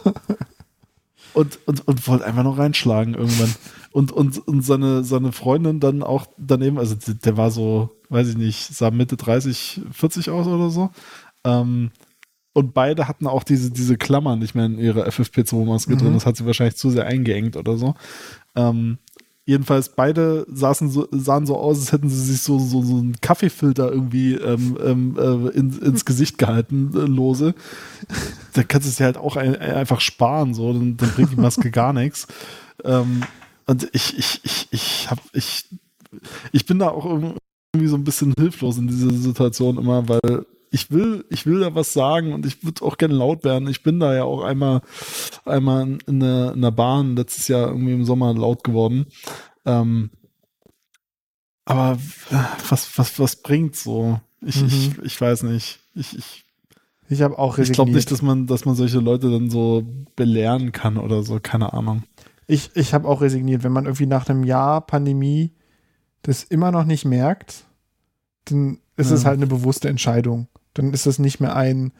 und, 1.34 1.60
und, 1.68 1.88
und 1.88 2.08
wollte 2.08 2.26
einfach 2.26 2.44
noch 2.44 2.58
reinschlagen 2.58 3.14
irgendwann. 3.14 3.54
Und, 3.92 4.12
und, 4.12 4.48
und 4.48 4.62
seine, 4.62 5.04
seine 5.04 5.32
Freundin 5.32 5.80
dann 5.80 6.02
auch 6.02 6.26
daneben, 6.38 6.80
also 6.80 6.96
der 6.96 7.38
war 7.38 7.52
so, 7.52 7.92
weiß 8.10 8.30
ich 8.30 8.38
nicht, 8.38 8.76
sah 8.76 8.90
Mitte 8.90 9.16
30, 9.16 9.82
40 9.92 10.32
aus 10.32 10.48
oder 10.48 10.72
so. 10.72 10.90
Ähm, 11.44 11.92
und 12.56 12.74
beide 12.74 13.10
hatten 13.10 13.28
auch 13.28 13.44
diese, 13.44 13.70
diese 13.70 13.98
Klammern 13.98 14.40
nicht 14.40 14.56
mehr 14.56 14.66
in 14.66 14.80
ihrer 14.80 15.06
FFP2-Maske 15.08 15.92
mhm. 15.92 15.98
drin. 15.98 16.14
Das 16.14 16.26
hat 16.26 16.38
sie 16.38 16.46
wahrscheinlich 16.46 16.78
zu 16.78 16.90
sehr 16.90 17.06
eingeengt 17.06 17.58
oder 17.58 17.76
so. 17.76 17.96
Ähm, 18.56 18.98
jedenfalls 19.46 19.90
beide 19.90 20.48
saßen 20.50 20.90
so, 20.90 21.06
sahen 21.12 21.46
so 21.46 21.58
aus, 21.58 21.80
als 21.80 21.92
hätten 21.92 22.08
sie 22.08 22.32
sich 22.32 22.42
so, 22.42 22.58
so, 22.58 22.82
so 22.82 22.96
einen 22.96 23.20
Kaffeefilter 23.20 23.92
irgendwie 23.92 24.36
ähm, 24.36 24.78
ähm, 24.82 25.18
äh, 25.20 25.50
in, 25.50 25.78
ins 25.80 26.06
Gesicht 26.06 26.38
gehalten, 26.38 26.94
äh, 26.96 27.00
lose. 27.00 27.56
Da 28.54 28.64
kannst 28.64 28.88
du 28.88 28.90
es 28.90 28.96
dir 28.96 29.04
halt 29.04 29.18
auch 29.18 29.36
ein, 29.36 29.58
einfach 29.58 30.00
sparen, 30.00 30.54
so, 30.54 30.72
dann, 30.72 30.96
dann 30.96 31.10
bringt 31.10 31.34
die 31.34 31.42
Maske 31.42 31.72
gar 31.72 31.92
nichts. 31.92 32.26
Ähm, 32.86 33.24
und 33.66 33.90
ich, 33.92 34.18
ich, 34.18 34.40
ich, 34.46 34.68
ich 34.72 35.12
hab, 35.12 35.20
ich, 35.34 35.68
ich 36.54 36.66
bin 36.66 36.80
da 36.80 36.88
auch 36.88 37.06
irgendwie 37.06 37.88
so 37.88 37.98
ein 37.98 38.06
bisschen 38.06 38.34
hilflos 38.40 38.78
in 38.78 38.88
dieser 38.88 39.12
Situation 39.12 39.78
immer, 39.78 40.08
weil 40.08 40.46
ich 40.76 40.92
will, 40.92 41.24
ich 41.30 41.46
will 41.46 41.62
da 41.62 41.74
was 41.74 41.94
sagen 41.94 42.34
und 42.34 42.46
ich 42.46 42.62
würde 42.66 42.84
auch 42.84 42.98
gerne 42.98 43.14
laut 43.14 43.46
werden. 43.46 43.70
Ich 43.70 43.82
bin 43.82 44.02
da 44.02 44.14
ja 44.14 44.26
auch 44.26 44.44
einmal, 44.44 44.82
einmal 45.46 46.00
in 46.06 46.20
der, 46.20 46.52
in 46.52 46.62
der 46.62 46.72
Bahn 46.72 47.16
letztes 47.16 47.48
Jahr 47.48 47.70
irgendwie 47.70 47.94
im 47.94 48.04
Sommer 48.04 48.34
laut 48.34 48.66
geworden. 48.66 49.06
Ähm, 49.64 50.10
aber 51.64 51.98
was, 52.68 53.00
was, 53.00 53.18
was 53.22 53.38
bringt 53.38 53.78
so? 53.78 54.20
Ich, 54.42 54.62
mhm. 54.62 54.68
ich, 54.68 54.98
ich 55.02 55.22
weiß 55.22 55.44
nicht. 55.44 55.80
Ich, 55.94 56.18
ich, 56.18 56.44
ich 57.08 57.22
habe 57.22 57.40
auch 57.40 57.58
resigniert. 57.58 57.70
Ich 57.70 57.76
glaube 57.76 57.92
nicht, 57.92 58.12
dass 58.12 58.22
man, 58.22 58.46
dass 58.46 58.66
man 58.66 58.76
solche 58.76 59.00
Leute 59.00 59.32
dann 59.32 59.50
so 59.50 59.86
belehren 60.18 60.74
kann 60.74 60.98
oder 60.98 61.24
so, 61.24 61.40
keine 61.42 61.72
Ahnung. 61.72 62.04
Ich, 62.48 62.72
ich 62.76 62.94
habe 62.94 63.08
auch 63.08 63.22
resigniert. 63.22 63.64
Wenn 63.64 63.72
man 63.72 63.86
irgendwie 63.86 64.08
nach 64.08 64.28
einem 64.28 64.44
Jahr 64.44 64.82
Pandemie 64.82 65.54
das 66.22 66.44
immer 66.44 66.72
noch 66.74 66.84
nicht 66.84 67.06
merkt, 67.06 67.64
dann 68.44 68.80
ist 68.98 69.12
ja. 69.12 69.16
es 69.16 69.24
halt 69.24 69.38
eine 69.38 69.48
bewusste 69.48 69.88
Entscheidung. 69.88 70.50
Dann 70.76 70.94
ist 70.94 71.08
das 71.08 71.18
nicht 71.18 71.40
mehr 71.40 71.56
ein, 71.56 71.92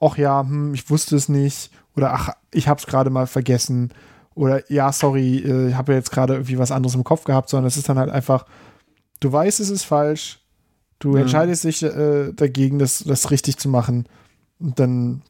ach 0.00 0.16
ja, 0.16 0.40
hm, 0.40 0.72
ich 0.74 0.88
wusste 0.88 1.16
es 1.16 1.28
nicht 1.28 1.70
oder 1.96 2.12
ach, 2.12 2.30
ich 2.52 2.68
habe 2.68 2.78
es 2.78 2.86
gerade 2.86 3.10
mal 3.10 3.26
vergessen 3.26 3.92
oder 4.34 4.70
ja, 4.70 4.92
sorry, 4.92 5.38
äh, 5.38 5.68
ich 5.68 5.74
habe 5.74 5.92
ja 5.92 5.98
jetzt 5.98 6.12
gerade 6.12 6.34
irgendwie 6.34 6.58
was 6.58 6.70
anderes 6.70 6.94
im 6.94 7.04
Kopf 7.04 7.24
gehabt, 7.24 7.48
sondern 7.48 7.66
es 7.66 7.76
ist 7.76 7.88
dann 7.88 7.98
halt 7.98 8.10
einfach, 8.10 8.46
du 9.20 9.32
weißt, 9.32 9.60
es 9.60 9.70
ist 9.70 9.84
falsch, 9.84 10.40
du 10.98 11.16
ja. 11.16 11.22
entscheidest 11.22 11.64
dich 11.64 11.82
äh, 11.82 12.32
dagegen, 12.32 12.78
das, 12.78 13.04
das 13.04 13.30
richtig 13.30 13.58
zu 13.58 13.68
machen 13.68 14.06
und 14.58 14.78
dann 14.78 15.22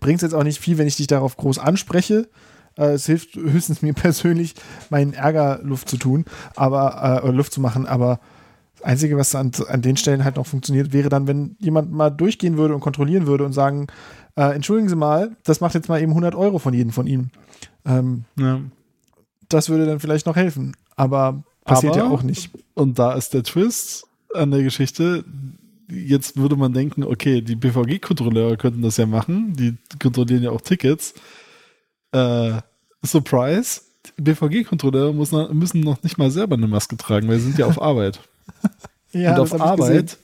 bringt 0.00 0.18
es 0.18 0.22
jetzt 0.22 0.34
auch 0.34 0.44
nicht 0.44 0.60
viel, 0.60 0.78
wenn 0.78 0.86
ich 0.86 0.96
dich 0.96 1.08
darauf 1.08 1.36
groß 1.36 1.58
anspreche. 1.58 2.28
Äh, 2.76 2.92
es 2.92 3.06
hilft 3.06 3.34
höchstens 3.36 3.82
mir 3.82 3.92
persönlich, 3.94 4.54
meinen 4.88 5.12
Ärger 5.12 5.60
Luft 5.62 5.88
zu 5.88 5.96
tun, 5.96 6.24
aber 6.56 7.22
äh, 7.24 7.30
Luft 7.30 7.52
zu 7.52 7.60
machen, 7.60 7.86
aber 7.86 8.20
Einzige, 8.82 9.16
was 9.16 9.34
an, 9.34 9.52
an 9.68 9.82
den 9.82 9.96
Stellen 9.96 10.24
halt 10.24 10.36
noch 10.36 10.46
funktioniert, 10.46 10.92
wäre 10.92 11.08
dann, 11.08 11.26
wenn 11.26 11.56
jemand 11.58 11.92
mal 11.92 12.10
durchgehen 12.10 12.56
würde 12.56 12.74
und 12.74 12.80
kontrollieren 12.80 13.26
würde 13.26 13.44
und 13.44 13.52
sagen, 13.52 13.86
äh, 14.36 14.54
entschuldigen 14.54 14.88
Sie 14.88 14.96
mal, 14.96 15.36
das 15.44 15.60
macht 15.60 15.74
jetzt 15.74 15.88
mal 15.88 16.00
eben 16.00 16.12
100 16.12 16.34
Euro 16.34 16.58
von 16.58 16.72
jedem 16.74 16.92
von 16.92 17.06
Ihnen. 17.06 17.30
Ähm, 17.84 18.24
Ja. 18.38 18.60
das 19.48 19.68
würde 19.68 19.86
dann 19.86 20.00
vielleicht 20.00 20.26
noch 20.26 20.36
helfen, 20.36 20.76
aber 20.96 21.42
passiert 21.64 21.94
Aber- 21.96 22.04
ja 22.06 22.10
auch 22.10 22.22
nicht. 22.22 22.50
Und 22.74 22.98
da 22.98 23.12
ist 23.12 23.34
der 23.34 23.42
Twist 23.42 24.06
an 24.34 24.50
der 24.50 24.62
Geschichte. 24.62 25.24
Jetzt 25.90 26.36
würde 26.36 26.54
man 26.56 26.72
denken, 26.72 27.02
okay, 27.02 27.40
die 27.42 27.56
BVG-Kontrolleure 27.56 28.56
könnten 28.56 28.82
das 28.82 28.96
ja 28.96 29.06
machen. 29.06 29.54
Die 29.54 29.76
kontrollieren 30.00 30.42
ja 30.44 30.50
auch 30.50 30.60
Tickets. 30.60 31.14
Äh, 32.12 32.60
Surprise. 33.04 33.80
BVG-Kontrolleure 34.16 35.12
müssen 35.12 35.80
noch 35.80 36.02
nicht 36.02 36.16
mal 36.16 36.30
selber 36.30 36.56
eine 36.56 36.68
Maske 36.68 36.96
tragen, 36.96 37.28
weil 37.28 37.38
sie 37.38 37.46
sind 37.46 37.58
ja 37.58 37.66
auf 37.66 37.80
Arbeit. 37.82 38.20
Ja, 39.12 39.34
und 39.34 39.40
auf. 39.40 39.60
Arbeit, 39.60 40.18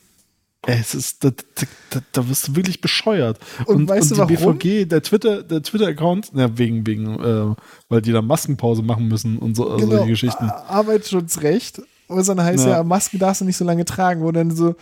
ey, 0.64 0.78
es 0.80 0.94
ist, 0.94 1.24
da, 1.24 1.30
da, 1.30 2.00
da, 2.12 2.28
wirst 2.28 2.46
du 2.48 2.54
wirklich 2.56 2.80
bescheuert. 2.80 3.38
Und 3.64 3.88
weißt 3.88 4.12
du 4.12 4.26
die 4.26 4.38
warum? 4.40 4.58
BVG, 4.58 4.84
der 4.88 5.02
Twitter, 5.02 5.42
der 5.42 5.60
Twitter-Account, 5.62 6.30
ja, 6.34 6.56
wegen, 6.56 6.86
wegen, 6.86 7.18
äh, 7.18 7.54
weil 7.88 8.00
die 8.02 8.12
da 8.12 8.22
Maskenpause 8.22 8.82
machen 8.82 9.08
müssen 9.08 9.38
und 9.38 9.56
so, 9.56 9.68
also 9.70 9.86
solche 9.90 10.06
Geschichten. 10.06 10.44
Ar- 10.44 10.70
Arbeitsschutzrecht. 10.70 11.82
Und 12.08 12.28
dann 12.28 12.40
heißt 12.40 12.64
ja. 12.66 12.70
Ja. 12.76 12.82
Maske 12.84 13.18
darfst 13.18 13.40
du 13.40 13.44
nicht 13.44 13.56
so 13.56 13.64
lange 13.64 13.84
tragen, 13.84 14.22
wo 14.22 14.30
dann 14.30 14.54
so, 14.54 14.76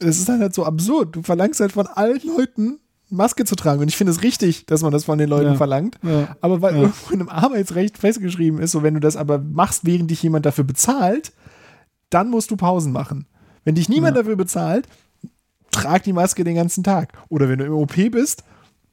es 0.00 0.18
ist 0.18 0.28
dann 0.28 0.40
halt 0.40 0.52
so 0.54 0.64
absurd. 0.64 1.14
Du 1.14 1.22
verlangst 1.22 1.60
halt 1.60 1.70
von 1.70 1.86
allen 1.86 2.20
Leuten, 2.36 2.80
Maske 3.10 3.44
zu 3.44 3.54
tragen. 3.54 3.80
Und 3.80 3.86
ich 3.88 3.96
finde 3.96 4.10
es 4.12 4.22
richtig, 4.22 4.66
dass 4.66 4.82
man 4.82 4.90
das 4.90 5.04
von 5.04 5.18
den 5.18 5.28
Leuten 5.28 5.52
Ja. 5.52 5.54
verlangt. 5.54 5.98
Ja. 6.02 6.36
Aber 6.40 6.62
weil 6.62 6.74
irgendwo 6.74 7.12
in 7.12 7.20
einem 7.20 7.28
Arbeitsrecht 7.28 7.98
festgeschrieben 7.98 8.58
ist, 8.58 8.72
so 8.72 8.82
wenn 8.82 8.94
du 8.94 9.00
das 9.00 9.14
aber 9.16 9.38
machst, 9.38 9.84
während 9.84 10.10
dich 10.10 10.20
jemand 10.24 10.46
dafür 10.46 10.64
bezahlt, 10.64 11.32
dann 12.14 12.30
musst 12.30 12.50
du 12.50 12.56
Pausen 12.56 12.92
machen. 12.92 13.26
Wenn 13.64 13.74
dich 13.74 13.88
niemand 13.88 14.16
Ja. 14.16 14.22
dafür 14.22 14.36
bezahlt, 14.36 14.86
trag 15.70 16.02
die 16.04 16.12
Maske 16.12 16.44
den 16.44 16.54
ganzen 16.54 16.84
Tag. 16.84 17.12
Oder 17.28 17.48
wenn 17.48 17.58
du 17.58 17.64
im 17.64 17.72
OP 17.72 17.94
bist, 18.10 18.44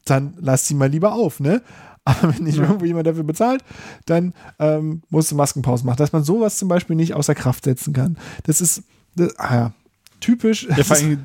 dann 0.05 0.33
lass 0.39 0.67
sie 0.67 0.73
mal 0.73 0.89
lieber 0.89 1.13
auf, 1.13 1.39
ne? 1.39 1.61
Aber 2.03 2.33
wenn 2.33 2.45
nicht 2.45 2.57
Ja. 2.57 2.63
irgendwo 2.63 2.85
jemand 2.85 3.05
dafür 3.05 3.23
bezahlt, 3.23 3.63
dann 4.07 4.33
ähm, 4.57 5.03
musst 5.09 5.31
du 5.31 5.35
Maskenpausen 5.35 5.85
machen. 5.85 5.97
Dass 5.97 6.11
man 6.13 6.23
sowas 6.23 6.57
zum 6.57 6.67
Beispiel 6.67 6.95
nicht 6.95 7.13
außer 7.13 7.35
Kraft 7.35 7.65
setzen 7.65 7.93
kann. 7.93 8.17
Das 8.43 8.59
ist, 8.59 8.81
das, 9.15 9.37
ah 9.37 9.55
ja, 9.55 9.73
typisch. 10.19 10.67
Ja, 10.75 10.83
vor 10.83 10.95
allem, 10.97 11.19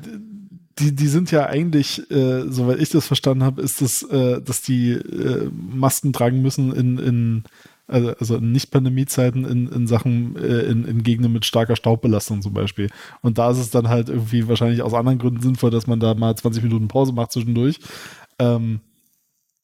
die, 0.77 0.93
die 0.95 1.07
sind 1.07 1.31
ja 1.31 1.47
eigentlich, 1.47 2.09
äh, 2.11 2.43
soweit 2.51 2.79
ich 2.79 2.89
das 2.91 3.07
verstanden 3.07 3.43
habe, 3.43 3.63
ist 3.63 3.81
das, 3.81 4.03
äh, 4.03 4.39
dass 4.39 4.61
die 4.61 4.91
äh, 4.91 5.49
Masken 5.51 6.13
tragen 6.13 6.43
müssen 6.43 6.71
in, 6.71 6.99
in 6.99 7.43
also, 7.87 8.09
also 8.19 8.35
in 8.35 8.51
Nicht-Pandemie-Zeiten 8.51 9.45
in, 9.45 9.67
in 9.67 9.87
Sachen, 9.87 10.35
äh, 10.35 10.63
in, 10.63 10.85
in 10.85 11.03
Gegenden 11.03 11.31
mit 11.31 11.45
starker 11.45 11.75
Staubbelastung 11.75 12.41
zum 12.41 12.53
Beispiel. 12.53 12.89
Und 13.21 13.37
da 13.37 13.49
ist 13.51 13.57
es 13.57 13.69
dann 13.69 13.87
halt 13.87 14.09
irgendwie 14.09 14.47
wahrscheinlich 14.47 14.81
aus 14.81 14.93
anderen 14.93 15.19
Gründen 15.19 15.41
sinnvoll, 15.41 15.71
dass 15.71 15.87
man 15.87 15.99
da 15.99 16.13
mal 16.13 16.35
20 16.35 16.63
Minuten 16.63 16.87
Pause 16.87 17.13
macht 17.13 17.31
zwischendurch. 17.31 17.79
Ähm, 18.39 18.81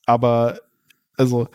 aber, 0.05 0.59
also, 1.17 1.49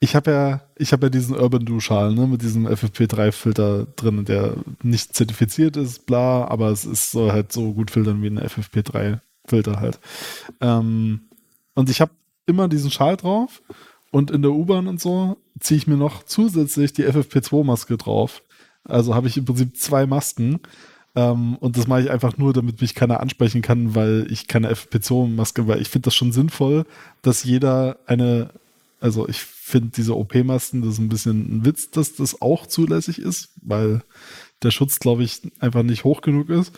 ich 0.00 0.14
habe 0.14 0.30
ja, 0.30 0.60
ich 0.76 0.92
habe 0.92 1.06
ja 1.06 1.10
diesen 1.10 1.36
Urban 1.36 1.64
Do 1.64 1.80
Schal, 1.80 2.14
ne, 2.14 2.26
mit 2.26 2.42
diesem 2.42 2.66
FFP3-Filter 2.66 3.86
drin, 3.96 4.24
der 4.24 4.56
nicht 4.82 5.14
zertifiziert 5.14 5.76
ist, 5.76 6.06
bla, 6.06 6.46
aber 6.46 6.68
es 6.70 6.84
ist 6.84 7.10
so 7.10 7.32
halt 7.32 7.52
so 7.52 7.72
gut 7.72 7.90
filtern 7.90 8.22
wie 8.22 8.28
ein 8.28 8.40
FFP3-Filter 8.40 9.80
halt. 9.80 10.00
Ähm, 10.60 11.20
und 11.74 11.90
ich 11.90 12.00
habe 12.00 12.12
immer 12.46 12.68
diesen 12.68 12.90
Schal 12.90 13.16
drauf 13.16 13.62
und 14.14 14.30
in 14.30 14.42
der 14.42 14.52
U-Bahn 14.52 14.86
und 14.86 15.00
so 15.00 15.38
ziehe 15.58 15.76
ich 15.76 15.88
mir 15.88 15.96
noch 15.96 16.22
zusätzlich 16.22 16.92
die 16.92 17.04
FFP2-Maske 17.04 17.96
drauf. 17.96 18.42
Also 18.84 19.12
habe 19.12 19.26
ich 19.26 19.36
im 19.36 19.44
Prinzip 19.44 19.76
zwei 19.76 20.06
Masken. 20.06 20.60
Ähm, 21.16 21.56
und 21.56 21.76
das 21.76 21.88
mache 21.88 22.02
ich 22.02 22.10
einfach 22.12 22.38
nur, 22.38 22.52
damit 22.52 22.80
mich 22.80 22.94
keiner 22.94 23.18
ansprechen 23.18 23.60
kann, 23.60 23.96
weil 23.96 24.28
ich 24.30 24.46
keine 24.46 24.70
FFP2-Maske, 24.70 25.66
weil 25.66 25.82
ich 25.82 25.88
finde 25.88 26.04
das 26.04 26.14
schon 26.14 26.30
sinnvoll, 26.30 26.86
dass 27.22 27.42
jeder 27.42 27.98
eine, 28.06 28.50
also 29.00 29.28
ich 29.28 29.40
finde 29.40 29.90
diese 29.96 30.16
OP-Masken, 30.16 30.82
das 30.82 30.92
ist 30.92 30.98
ein 31.00 31.08
bisschen 31.08 31.56
ein 31.56 31.64
Witz, 31.64 31.90
dass 31.90 32.14
das 32.14 32.40
auch 32.40 32.68
zulässig 32.68 33.18
ist, 33.18 33.48
weil 33.62 34.02
der 34.62 34.70
Schutz, 34.70 35.00
glaube 35.00 35.24
ich, 35.24 35.42
einfach 35.58 35.82
nicht 35.82 36.04
hoch 36.04 36.20
genug 36.20 36.50
ist. 36.50 36.72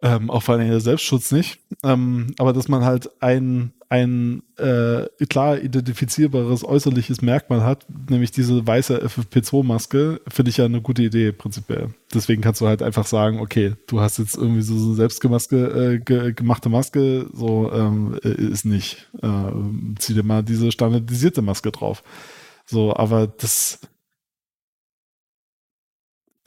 Ähm, 0.00 0.30
auch 0.30 0.42
vor 0.42 0.54
allem 0.54 0.68
der 0.68 0.80
Selbstschutz 0.80 1.32
nicht. 1.32 1.58
Ähm, 1.82 2.34
aber 2.38 2.52
dass 2.52 2.68
man 2.68 2.84
halt 2.84 3.10
ein, 3.20 3.72
ein 3.88 4.42
äh, 4.56 5.06
klar 5.28 5.58
identifizierbares 5.58 6.64
äußerliches 6.64 7.20
Merkmal 7.20 7.64
hat, 7.64 7.84
nämlich 8.08 8.30
diese 8.30 8.64
weiße 8.64 9.04
FFP2-Maske, 9.04 10.20
finde 10.28 10.50
ich 10.50 10.58
ja 10.58 10.66
eine 10.66 10.80
gute 10.82 11.02
Idee 11.02 11.32
prinzipiell. 11.32 11.88
Deswegen 12.14 12.42
kannst 12.42 12.60
du 12.60 12.68
halt 12.68 12.80
einfach 12.80 13.06
sagen, 13.06 13.40
okay, 13.40 13.74
du 13.88 14.00
hast 14.00 14.18
jetzt 14.18 14.36
irgendwie 14.36 14.62
so 14.62 14.74
eine 14.74 14.94
selbstgemaske, 14.94 15.56
äh, 15.56 15.98
ge 15.98 16.32
gemachte 16.32 16.68
Maske, 16.68 17.26
so 17.32 17.72
ähm, 17.72 18.18
äh, 18.22 18.28
ist 18.28 18.66
nicht. 18.66 19.08
Äh, 19.20 19.50
zieh 19.98 20.14
dir 20.14 20.22
mal 20.22 20.44
diese 20.44 20.70
standardisierte 20.70 21.42
Maske 21.42 21.72
drauf. 21.72 22.04
So, 22.66 22.94
aber 22.94 23.26
das, 23.26 23.80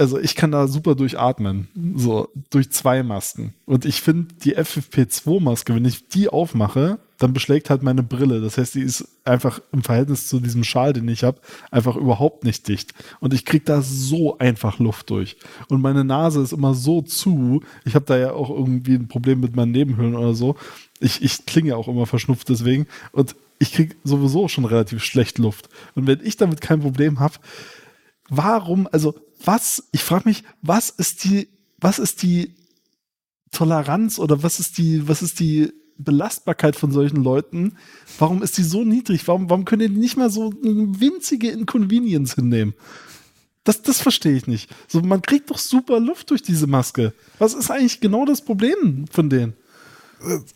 also 0.01 0.17
ich 0.17 0.35
kann 0.35 0.51
da 0.51 0.67
super 0.67 0.95
durchatmen, 0.95 1.67
so 1.95 2.27
durch 2.49 2.71
zwei 2.71 3.03
Masken. 3.03 3.53
Und 3.65 3.85
ich 3.85 4.01
finde 4.01 4.33
die 4.43 4.57
FFP2-Maske, 4.57 5.75
wenn 5.75 5.85
ich 5.85 6.07
die 6.07 6.27
aufmache, 6.27 6.97
dann 7.19 7.33
beschlägt 7.33 7.69
halt 7.69 7.83
meine 7.83 8.01
Brille. 8.01 8.41
Das 8.41 8.57
heißt, 8.57 8.73
die 8.73 8.81
ist 8.81 9.07
einfach 9.25 9.61
im 9.71 9.83
Verhältnis 9.83 10.27
zu 10.27 10.39
diesem 10.39 10.63
Schal, 10.63 10.93
den 10.93 11.07
ich 11.07 11.23
habe, 11.23 11.39
einfach 11.69 11.95
überhaupt 11.97 12.43
nicht 12.43 12.67
dicht. 12.67 12.95
Und 13.19 13.35
ich 13.35 13.45
kriege 13.45 13.63
da 13.63 13.83
so 13.83 14.39
einfach 14.39 14.79
Luft 14.79 15.11
durch. 15.11 15.37
Und 15.67 15.81
meine 15.81 16.03
Nase 16.03 16.41
ist 16.41 16.51
immer 16.51 16.73
so 16.73 17.03
zu. 17.03 17.61
Ich 17.85 17.93
habe 17.93 18.05
da 18.05 18.17
ja 18.17 18.31
auch 18.31 18.49
irgendwie 18.49 18.95
ein 18.95 19.07
Problem 19.07 19.39
mit 19.39 19.55
meinen 19.55 19.71
Nebenhöhlen 19.71 20.15
oder 20.15 20.33
so. 20.33 20.55
Ich, 20.99 21.21
ich 21.21 21.45
klinge 21.45 21.77
auch 21.77 21.87
immer 21.87 22.07
verschnupft 22.07 22.49
deswegen. 22.49 22.87
Und 23.11 23.35
ich 23.59 23.71
kriege 23.71 23.95
sowieso 24.03 24.47
schon 24.47 24.65
relativ 24.65 25.03
schlecht 25.03 25.37
Luft. 25.37 25.69
Und 25.93 26.07
wenn 26.07 26.21
ich 26.23 26.37
damit 26.37 26.59
kein 26.59 26.79
Problem 26.79 27.19
habe, 27.19 27.35
warum, 28.29 28.89
also 28.91 29.13
was, 29.43 29.83
ich 29.91 30.03
frage 30.03 30.27
mich, 30.29 30.43
was 30.61 30.89
ist 30.89 31.23
die, 31.23 31.49
was 31.77 31.99
ist 31.99 32.21
die 32.21 32.55
Toleranz 33.51 34.19
oder 34.19 34.43
was 34.43 34.59
ist 34.59 34.77
die, 34.77 35.07
was 35.07 35.21
ist 35.21 35.39
die 35.39 35.71
Belastbarkeit 35.97 36.75
von 36.75 36.91
solchen 36.91 37.23
Leuten? 37.23 37.77
Warum 38.17 38.41
ist 38.41 38.57
die 38.57 38.63
so 38.63 38.83
niedrig? 38.83 39.27
Warum, 39.27 39.49
warum 39.49 39.65
können 39.65 39.93
die 39.93 39.99
nicht 39.99 40.17
mal 40.17 40.29
so 40.29 40.51
eine 40.63 40.99
winzige 40.99 41.49
Inconvenience 41.49 42.35
hinnehmen? 42.35 42.73
Das, 43.63 43.83
das 43.83 44.01
verstehe 44.01 44.35
ich 44.35 44.47
nicht. 44.47 44.71
So, 44.87 45.01
man 45.01 45.21
kriegt 45.21 45.51
doch 45.51 45.59
super 45.59 45.99
Luft 45.99 46.31
durch 46.31 46.41
diese 46.41 46.65
Maske. 46.65 47.13
Was 47.37 47.53
ist 47.53 47.69
eigentlich 47.69 47.99
genau 47.99 48.25
das 48.25 48.43
Problem 48.43 49.05
von 49.11 49.29
denen? 49.29 49.53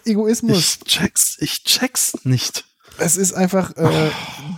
Egoismus. 0.05 0.57
Ich 0.57 0.79
check's, 0.85 1.37
ich 1.39 1.63
check's 1.63 2.13
nicht. 2.23 2.65
Es 2.97 3.17
ist 3.17 3.33
einfach 3.33 3.75
äh, 3.77 4.09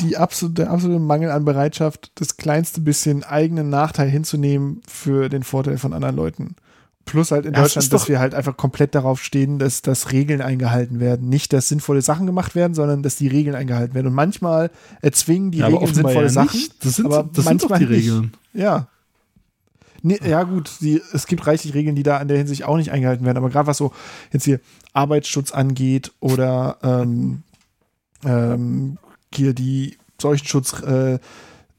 die 0.02 0.18
absolute, 0.18 0.56
der 0.64 0.72
absolute 0.72 1.00
Mangel 1.00 1.32
an 1.32 1.46
Bereitschaft, 1.46 2.12
das 2.16 2.38
kleinste 2.38 2.82
bisschen 2.82 3.24
eigenen 3.24 3.70
Nachteil 3.70 4.10
hinzunehmen 4.10 4.82
für 4.88 5.30
den 5.30 5.44
Vorteil 5.44 5.78
von 5.78 5.94
anderen 5.94 6.16
Leuten. 6.16 6.56
Plus 7.06 7.32
halt 7.32 7.46
in 7.46 7.54
Ja, 7.54 7.62
Deutschland, 7.62 7.92
dass 7.94 8.10
wir 8.10 8.20
halt 8.20 8.36
einfach 8.36 8.58
komplett 8.58 8.94
darauf 8.94 9.24
stehen, 9.24 9.60
dass, 9.60 9.82
dass 9.82 10.12
Regeln 10.12 10.42
eingehalten 10.42 11.00
werden. 11.00 11.30
Nicht, 11.30 11.54
dass 11.54 11.70
sinnvolle 11.70 12.02
Sachen 12.02 12.26
gemacht 12.26 12.54
werden, 12.54 12.74
sondern 12.74 13.02
dass 13.02 13.16
die 13.16 13.30
Regeln 13.30 13.56
eingehalten 13.56 13.96
werden. 13.96 14.08
Und 14.08 14.14
manchmal 14.14 14.72
erzwingen 15.02 15.52
die 15.52 15.60
Ja, 15.60 15.68
Regeln 15.68 15.94
sinnvolle 15.94 16.24
ja 16.24 16.30
Sachen. 16.30 16.58
nicht. 16.58 16.86
Das 16.86 16.96
sind- 16.98 17.06
aber 17.06 17.24
das 17.34 17.46
sind 17.46 17.64
doch 17.64 17.70
manchmal 17.70 17.80
die 17.80 17.86
nicht. 17.96 18.08
Regeln. 18.12 18.34
Ja. 18.54 18.88
Nee, 20.04 20.20
ja, 20.28 20.44
gut, 20.44 20.70
die, 20.82 21.02
es 21.14 21.26
gibt 21.28 21.48
reichlich 21.48 21.74
Regeln, 21.74 21.96
die 21.96 22.04
da 22.04 22.22
in 22.22 22.28
der 22.28 22.38
Hinsicht 22.38 22.64
auch 22.66 22.78
nicht 22.78 22.92
eingehalten 22.92 23.26
werden. 23.26 23.38
Aber 23.38 23.50
gerade 23.50 23.68
was 23.68 23.78
so 23.78 23.94
jetzt 24.32 24.44
hier 24.44 24.60
Arbeitsschutz 24.94 25.52
angeht 25.52 26.12
oder 26.20 26.78
ähm, 26.84 27.44
ähm, 28.26 28.98
hier 29.34 29.54
die 29.54 29.98
Seuchenschutz, 30.20 30.82
äh, 30.82 31.20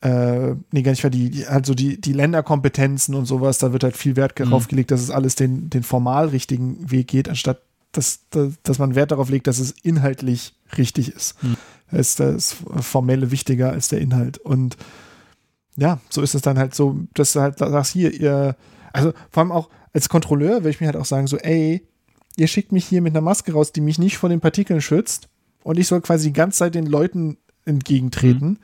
äh, 0.00 0.54
nee, 0.70 0.82
gar 0.82 0.92
nicht 0.92 1.02
wahr, 1.02 1.10
die, 1.10 1.46
also 1.46 1.74
die, 1.74 2.00
die 2.00 2.12
Länderkompetenzen 2.12 3.14
und 3.14 3.24
sowas, 3.26 3.58
da 3.58 3.72
wird 3.72 3.82
halt 3.84 3.96
viel 3.96 4.14
Wert 4.16 4.38
darauf 4.38 4.64
Mhm. 4.64 4.68
gelegt, 4.68 4.90
dass 4.92 5.00
es 5.00 5.10
alles 5.10 5.34
den, 5.34 5.70
den 5.70 5.82
formal 5.82 6.28
richtigen 6.28 6.90
Weg 6.90 7.08
geht, 7.08 7.28
anstatt 7.28 7.62
dass, 7.92 8.20
dass, 8.30 8.52
dass 8.62 8.78
man 8.78 8.94
Wert 8.94 9.10
darauf 9.12 9.30
legt, 9.30 9.46
dass 9.46 9.58
es 9.58 9.70
inhaltlich 9.70 10.54
richtig 10.76 11.12
ist. 11.14 11.42
Mhm. 11.42 11.56
Ist 11.90 12.20
das 12.20 12.54
Formelle 12.80 13.30
wichtiger 13.30 13.70
als 13.72 13.88
der 13.88 14.00
Inhalt. 14.00 14.36
Und 14.38 14.76
ja, 15.74 15.98
so 16.10 16.20
ist 16.20 16.34
es 16.34 16.42
dann 16.42 16.58
halt 16.58 16.74
so, 16.74 17.00
dass 17.14 17.32
du 17.32 17.40
halt 17.40 17.58
sagst, 17.58 17.92
hier, 17.92 18.12
ihr, 18.12 18.56
also 18.92 19.12
vor 19.30 19.42
allem 19.42 19.52
auch 19.52 19.70
als 19.94 20.10
Kontrolleur 20.10 20.58
würde 20.58 20.70
ich 20.70 20.80
mir 20.80 20.86
halt 20.86 20.96
auch 20.96 21.06
sagen, 21.06 21.26
so, 21.26 21.38
ey, 21.38 21.82
ihr 22.36 22.46
schickt 22.46 22.72
mich 22.72 22.84
hier 22.84 23.00
mit 23.00 23.14
einer 23.14 23.22
Maske 23.22 23.52
raus, 23.52 23.72
die 23.72 23.80
mich 23.80 23.98
nicht 23.98 24.18
vor 24.18 24.28
den 24.28 24.40
Partikeln 24.40 24.82
schützt 24.82 25.28
und 25.68 25.78
ich 25.78 25.86
soll 25.86 26.00
quasi 26.00 26.28
die 26.28 26.32
ganze 26.32 26.60
Zeit 26.60 26.74
den 26.74 26.86
Leuten 26.86 27.36
entgegentreten. 27.66 28.58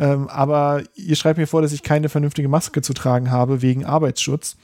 Ähm, 0.00 0.26
aber 0.26 0.82
ihr 0.96 1.14
schreibt 1.14 1.38
mir 1.38 1.46
vor, 1.46 1.62
dass 1.62 1.72
ich 1.72 1.84
keine 1.84 2.08
vernünftige 2.08 2.48
Maske 2.48 2.82
zu 2.82 2.94
tragen 2.94 3.30
habe 3.30 3.62
wegen 3.62 3.84
Arbeitsschutz. 3.84 4.56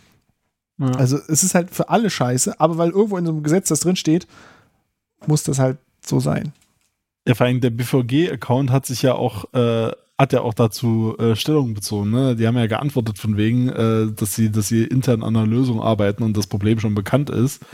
Ja. 0.79 0.91
Also 0.91 1.19
es 1.29 1.45
ist 1.45 1.55
halt 1.55 1.71
für 1.71 1.91
alle 1.91 2.11
scheiße, 2.11 2.59
aber 2.59 2.79
weil 2.79 2.91
irgendwo 2.91 3.17
in 3.17 3.25
so 3.25 3.31
einem 3.31 3.45
Gesetz 3.45 3.69
das 3.69 3.79
drin 3.79 3.95
steht, 3.95 4.27
muss 5.29 5.45
das 5.45 5.61
halt 5.61 5.79
so 6.05 6.19
sein. 6.19 6.53
Ja, 7.29 7.37
vor 7.37 7.47
allem 7.47 7.61
der 7.61 7.71
BVG-Account 7.71 8.73
hat 8.73 8.87
sich 8.87 9.03
ja 9.03 9.15
auch, 9.15 9.55
äh, 9.55 9.93
hat 10.19 10.33
ja 10.33 10.41
auch 10.41 10.55
dazu 10.55 11.17
äh, 11.21 11.37
Stellung 11.37 11.75
bezogen. 11.75 12.11
Ne? 12.11 12.35
Die 12.35 12.49
haben 12.49 12.59
ja 12.59 12.67
geantwortet 12.67 13.19
von 13.19 13.37
wegen, 13.37 13.69
äh, 13.69 14.11
dass 14.13 14.35
sie, 14.35 14.51
dass 14.51 14.67
sie 14.67 14.83
intern 14.83 15.23
an 15.23 15.37
einer 15.37 15.47
Lösung 15.47 15.81
arbeiten 15.81 16.25
und 16.25 16.37
das 16.37 16.49
Problem 16.49 16.81
schon 16.81 16.97
bekannt 16.97 17.31
ist. 17.31 17.65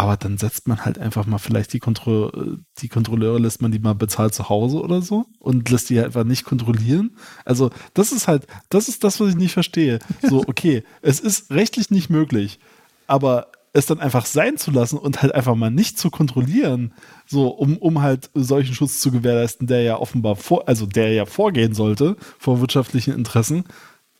Aber 0.00 0.16
dann 0.16 0.38
setzt 0.38 0.66
man 0.66 0.86
halt 0.86 0.98
einfach 0.98 1.26
mal 1.26 1.36
vielleicht 1.36 1.74
die, 1.74 1.78
Kontro 1.78 2.32
die 2.78 2.88
Kontrolleure, 2.88 3.38
lässt 3.38 3.60
man 3.60 3.70
die 3.70 3.80
mal 3.80 3.94
bezahlt 3.94 4.32
zu 4.32 4.48
Hause 4.48 4.80
oder 4.80 5.02
so 5.02 5.26
und 5.38 5.68
lässt 5.68 5.90
die 5.90 6.00
einfach 6.00 6.24
nicht 6.24 6.44
kontrollieren. 6.44 7.18
Also 7.44 7.68
das 7.92 8.10
ist 8.10 8.26
halt, 8.26 8.46
das 8.70 8.88
ist 8.88 9.04
das, 9.04 9.20
was 9.20 9.28
ich 9.28 9.34
nicht 9.34 9.52
verstehe. 9.52 9.98
So, 10.22 10.40
okay, 10.48 10.84
es 11.02 11.20
ist 11.20 11.50
rechtlich 11.50 11.90
nicht 11.90 12.08
möglich, 12.08 12.60
aber 13.06 13.52
es 13.74 13.84
dann 13.84 14.00
einfach 14.00 14.24
sein 14.24 14.56
zu 14.56 14.70
lassen 14.70 14.96
und 14.96 15.20
halt 15.20 15.34
einfach 15.34 15.54
mal 15.54 15.70
nicht 15.70 15.98
zu 15.98 16.08
kontrollieren, 16.08 16.94
so 17.26 17.48
um, 17.48 17.76
um 17.76 18.00
halt 18.00 18.30
solchen 18.32 18.74
Schutz 18.74 19.00
zu 19.00 19.10
gewährleisten, 19.10 19.66
der 19.66 19.82
ja 19.82 19.98
offenbar 19.98 20.34
vor, 20.34 20.66
also 20.66 20.86
der 20.86 21.12
ja 21.12 21.26
vorgehen 21.26 21.74
sollte 21.74 22.16
vor 22.38 22.62
wirtschaftlichen 22.62 23.12
Interessen, 23.12 23.64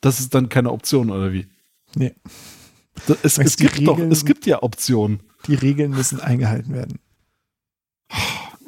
das 0.03 0.21
ist 0.21 0.35
dann 0.35 0.51
keine 0.51 0.73
Option 0.73 1.09
oder 1.09 1.33
wie? 1.33 1.47
Nee. 1.95 2.13
Es, 3.23 3.39
es 3.39 3.57
gibt 3.57 3.79
Regeln, 3.79 3.87
doch, 3.87 3.99
es 3.99 4.27
gibt 4.27 4.45
ja 4.45 4.63
Optionen. 4.63 5.23
Die 5.47 5.55
Regeln 5.55 5.91
müssen 5.93 6.21
eingehalten 6.21 6.75
werden. 6.75 6.99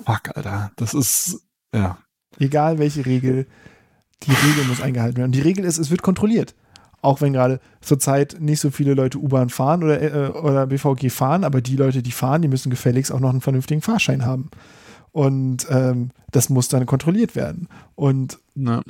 Fuck, 0.04 0.36
Alter. 0.36 0.72
Das 0.76 0.94
ist, 0.94 1.42
ja. 1.74 1.98
Egal 2.38 2.78
welche 2.78 3.04
Regel, 3.04 3.46
die 4.22 4.32
Regel 4.32 4.64
muss 4.64 4.80
eingehalten 4.80 5.16
werden. 5.16 5.28
Und 5.28 5.34
die 5.34 5.42
Regel 5.42 5.64
ist, 5.64 5.78
es 5.78 5.90
wird 5.90 6.02
kontrolliert 6.02 6.54
auch 7.02 7.20
wenn 7.20 7.32
gerade 7.32 7.60
zurzeit 7.80 8.36
nicht 8.40 8.60
so 8.60 8.70
viele 8.70 8.94
Leute 8.94 9.18
U-Bahn 9.18 9.50
fahren 9.50 9.82
oder, 9.82 10.00
äh, 10.00 10.28
oder 10.30 10.68
BVG 10.68 11.10
fahren, 11.10 11.44
aber 11.44 11.60
die 11.60 11.76
Leute, 11.76 12.02
die 12.02 12.12
fahren, 12.12 12.42
die 12.42 12.48
müssen 12.48 12.70
gefälligst 12.70 13.12
auch 13.12 13.20
noch 13.20 13.30
einen 13.30 13.40
vernünftigen 13.40 13.82
Fahrschein 13.82 14.24
haben. 14.24 14.50
Und 15.10 15.66
ähm, 15.68 16.10
das 16.30 16.48
muss 16.48 16.68
dann 16.68 16.86
kontrolliert 16.86 17.36
werden. 17.36 17.68
Und 17.96 18.38
Na. 18.54 18.82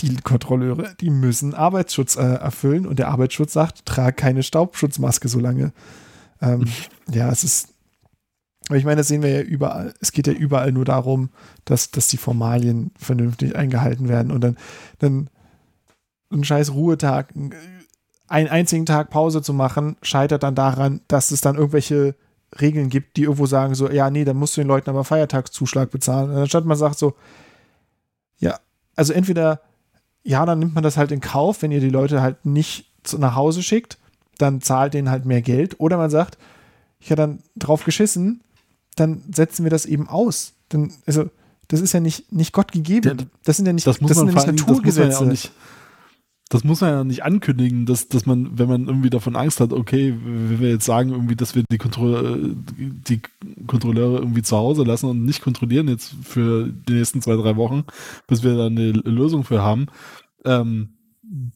die 0.00 0.16
Kontrolleure, 0.16 0.94
die 1.00 1.10
müssen 1.10 1.54
Arbeitsschutz 1.54 2.16
äh, 2.16 2.22
erfüllen 2.22 2.86
und 2.86 2.98
der 2.98 3.08
Arbeitsschutz 3.08 3.52
sagt, 3.52 3.86
trag 3.86 4.16
keine 4.16 4.42
Staubschutzmaske 4.42 5.28
so 5.28 5.38
lange. 5.38 5.72
Ähm, 6.40 6.66
ja, 7.10 7.30
es 7.30 7.44
ist. 7.44 7.68
Aber 8.68 8.78
ich 8.78 8.84
meine, 8.84 8.98
das 8.98 9.08
sehen 9.08 9.22
wir 9.22 9.30
ja 9.30 9.40
überall. 9.40 9.94
Es 10.00 10.12
geht 10.12 10.26
ja 10.26 10.32
überall 10.32 10.72
nur 10.72 10.84
darum, 10.84 11.30
dass, 11.64 11.90
dass 11.90 12.08
die 12.08 12.16
Formalien 12.16 12.92
vernünftig 12.96 13.56
eingehalten 13.56 14.08
werden. 14.08 14.30
Und 14.30 14.42
dann, 14.42 14.56
dann 14.98 15.30
einen 16.30 16.44
scheiß 16.44 16.72
Ruhetag, 16.72 17.34
einen 18.28 18.48
einzigen 18.48 18.86
Tag 18.86 19.10
Pause 19.10 19.42
zu 19.42 19.52
machen, 19.52 19.96
scheitert 20.02 20.44
dann 20.44 20.54
daran, 20.54 21.00
dass 21.08 21.32
es 21.32 21.40
dann 21.40 21.56
irgendwelche 21.56 22.14
Regeln 22.60 22.88
gibt, 22.88 23.16
die 23.16 23.22
irgendwo 23.22 23.46
sagen 23.46 23.74
so, 23.74 23.90
ja, 23.90 24.10
nee, 24.10 24.24
dann 24.24 24.36
musst 24.36 24.56
du 24.56 24.60
den 24.60 24.68
Leuten 24.68 24.90
aber 24.90 25.04
Feiertagszuschlag 25.04 25.90
bezahlen. 25.90 26.30
Und 26.30 26.36
anstatt 26.36 26.64
man 26.64 26.76
sagt 26.76 26.98
so, 26.98 27.14
ja, 28.38 28.58
also 28.96 29.12
entweder, 29.12 29.60
ja, 30.22 30.44
dann 30.46 30.58
nimmt 30.58 30.74
man 30.74 30.84
das 30.84 30.96
halt 30.96 31.12
in 31.12 31.20
Kauf, 31.20 31.62
wenn 31.62 31.72
ihr 31.72 31.80
die 31.80 31.90
Leute 31.90 32.22
halt 32.22 32.44
nicht 32.46 32.92
nach 33.18 33.34
Hause 33.34 33.62
schickt, 33.62 33.98
dann 34.40 34.60
zahlt 34.60 34.94
denen 34.94 35.10
halt 35.10 35.24
mehr 35.24 35.42
Geld. 35.42 35.78
Oder 35.78 35.96
man 35.96 36.10
sagt, 36.10 36.38
ich 36.98 37.10
habe 37.10 37.22
dann 37.22 37.38
drauf 37.56 37.84
geschissen, 37.84 38.40
dann 38.96 39.22
setzen 39.32 39.64
wir 39.64 39.70
das 39.70 39.86
eben 39.86 40.08
aus. 40.08 40.52
Dann, 40.68 40.92
also, 41.06 41.30
das 41.68 41.80
ist 41.80 41.92
ja 41.92 42.00
nicht, 42.00 42.32
nicht 42.32 42.52
Gott 42.52 42.72
gegeben. 42.72 43.30
Das 43.44 43.56
sind 43.56 43.66
ja 43.66 43.72
nicht, 43.72 43.86
das, 43.86 43.98
das 43.98 44.16
sind 44.16 44.28
ja 44.28 44.34
nicht 44.34 44.46
Naturgesetze. 44.46 45.24
Ja 45.24 45.50
das 46.50 46.64
muss 46.64 46.80
man 46.80 46.90
ja 46.90 47.04
nicht 47.04 47.22
ankündigen, 47.22 47.86
dass, 47.86 48.08
dass 48.08 48.26
man, 48.26 48.58
wenn 48.58 48.68
man 48.68 48.88
irgendwie 48.88 49.08
davon 49.08 49.36
Angst 49.36 49.60
hat, 49.60 49.72
okay, 49.72 50.16
wenn 50.24 50.58
wir 50.58 50.70
jetzt 50.70 50.84
sagen, 50.84 51.10
irgendwie, 51.10 51.36
dass 51.36 51.54
wir 51.54 51.62
die, 51.70 51.78
Kontro 51.78 52.20
die 52.76 53.20
Kontrolleure 53.68 54.18
irgendwie 54.18 54.42
zu 54.42 54.56
Hause 54.56 54.82
lassen 54.82 55.08
und 55.08 55.24
nicht 55.24 55.42
kontrollieren 55.42 55.86
jetzt 55.86 56.12
für 56.24 56.68
die 56.68 56.94
nächsten 56.94 57.22
zwei, 57.22 57.36
drei 57.36 57.54
Wochen, 57.54 57.84
bis 58.26 58.42
wir 58.42 58.56
da 58.56 58.66
eine 58.66 58.90
Lösung 58.90 59.44
für 59.44 59.62
haben, 59.62 59.86
ähm, 60.44 60.88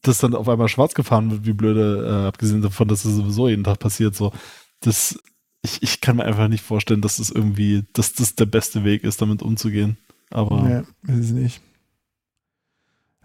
dass 0.02 0.18
dann 0.18 0.34
auf 0.34 0.48
einmal 0.48 0.68
schwarz 0.68 0.94
gefahren 0.94 1.30
wird, 1.30 1.46
wie 1.46 1.52
blöde, 1.52 2.06
äh, 2.06 2.28
abgesehen 2.28 2.62
davon, 2.62 2.88
dass 2.88 3.02
das 3.02 3.12
sowieso 3.12 3.48
jeden 3.48 3.64
Tag 3.64 3.78
passiert, 3.78 4.14
so, 4.14 4.32
das, 4.80 5.18
ich, 5.62 5.82
ich 5.82 6.00
kann 6.00 6.16
mir 6.16 6.24
einfach 6.24 6.48
nicht 6.48 6.62
vorstellen, 6.62 7.00
dass 7.00 7.16
das 7.16 7.30
irgendwie, 7.30 7.84
dass 7.92 8.12
das 8.12 8.34
der 8.34 8.46
beste 8.46 8.84
Weg 8.84 9.02
ist, 9.02 9.20
damit 9.20 9.42
umzugehen. 9.42 9.96
Aber. 10.30 10.62
Nee, 10.62 11.12
ist 11.12 11.26
es 11.26 11.30
nicht. 11.32 11.60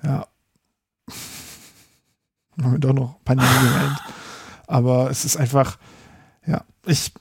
Ja 0.04 0.28
haben 2.64 2.74
wir 2.74 2.80
doch 2.80 2.94
noch 2.94 3.24
Pandemie 3.24 3.50
gemeint. 3.50 4.00
Aber 4.68 5.10
es 5.10 5.26
ist 5.26 5.38
einfach, 5.38 5.78
ja, 6.46 6.64
ich, 6.86 7.12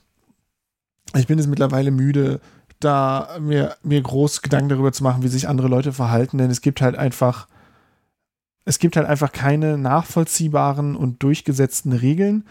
ich 1.15 1.27
bin 1.27 1.37
jetzt 1.37 1.47
mittlerweile 1.47 1.91
müde, 1.91 2.39
da 2.79 3.37
mir, 3.39 3.75
mir 3.83 4.01
groß 4.01 4.41
Gedanken 4.41 4.69
darüber 4.69 4.91
zu 4.91 5.03
machen, 5.03 5.23
wie 5.23 5.27
sich 5.27 5.47
andere 5.47 5.67
Leute 5.67 5.91
verhalten, 5.91 6.37
denn 6.37 6.51
es 6.51 6.61
gibt 6.61 6.81
halt 6.81 6.95
einfach, 6.95 7.47
es 8.69 8.77
gibt 8.77 8.97
halt 8.97 9.07
einfach 9.07 9.31
keine 9.31 9.79
nachvollziehbaren 9.79 10.95
und 10.95 11.23
durchgesetzten 11.23 11.91
Regeln. 11.91 12.43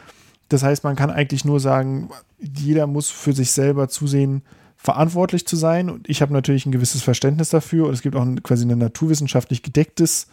Das 0.48 0.64
heißt, 0.64 0.82
man 0.82 0.96
kann 0.96 1.12
eigentlich 1.12 1.44
nur 1.44 1.60
sagen, 1.60 2.10
jeder 2.40 2.88
muss 2.88 3.08
für 3.08 3.32
sich 3.32 3.52
selber 3.52 3.88
zusehen, 3.88 4.42
verantwortlich 4.76 5.46
zu 5.46 5.54
sein. 5.54 5.88
Und 5.88 6.08
ich 6.08 6.20
habe 6.20 6.32
natürlich 6.32 6.66
ein 6.66 6.72
gewisses 6.72 7.02
Verständnis 7.02 7.50
dafür. 7.50 7.86
Und 7.86 7.92
es 7.92 8.02
gibt 8.02 8.16
auch 8.16 8.22
ein, 8.22 8.42
quasi 8.42 8.68
ein 8.68 8.78
naturwissenschaftlich 8.78 9.62
gedecktes 9.62 10.26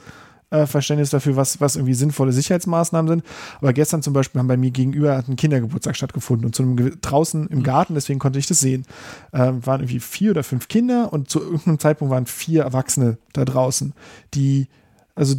äh, 0.49 0.65
Verständnis 0.65 1.11
dafür, 1.11 1.35
was, 1.35 1.61
was 1.61 1.75
irgendwie 1.75 1.93
sinnvolle 1.93 2.31
Sicherheitsmaßnahmen 2.31 3.07
sind. 3.07 3.23
Aber 3.59 3.71
gestern 3.71 4.01
zum 4.01 4.13
Beispiel 4.13 4.39
haben 4.39 4.47
bei 4.47 4.57
mir 4.57 4.71
gegenüber 4.71 5.23
ein 5.27 5.35
Kindergeburtstag 5.35 5.95
stattgefunden 5.95 6.47
und 6.47 6.55
zu 6.55 6.63
einem, 6.63 6.99
draußen 6.99 7.45
im 7.45 7.61
Garten, 7.61 7.93
deswegen 7.93 8.17
konnte 8.17 8.39
ich 8.39 8.47
das 8.47 8.59
sehen, 8.59 8.87
äh, 9.33 9.37
waren 9.37 9.81
irgendwie 9.81 9.99
vier 9.99 10.31
oder 10.31 10.43
fünf 10.43 10.67
Kinder 10.67 11.13
und 11.13 11.29
zu 11.29 11.41
irgendeinem 11.41 11.77
Zeitpunkt 11.77 12.11
waren 12.11 12.25
vier 12.25 12.63
Erwachsene 12.63 13.19
da 13.33 13.45
draußen, 13.45 13.93
die, 14.33 14.67
also 15.15 15.35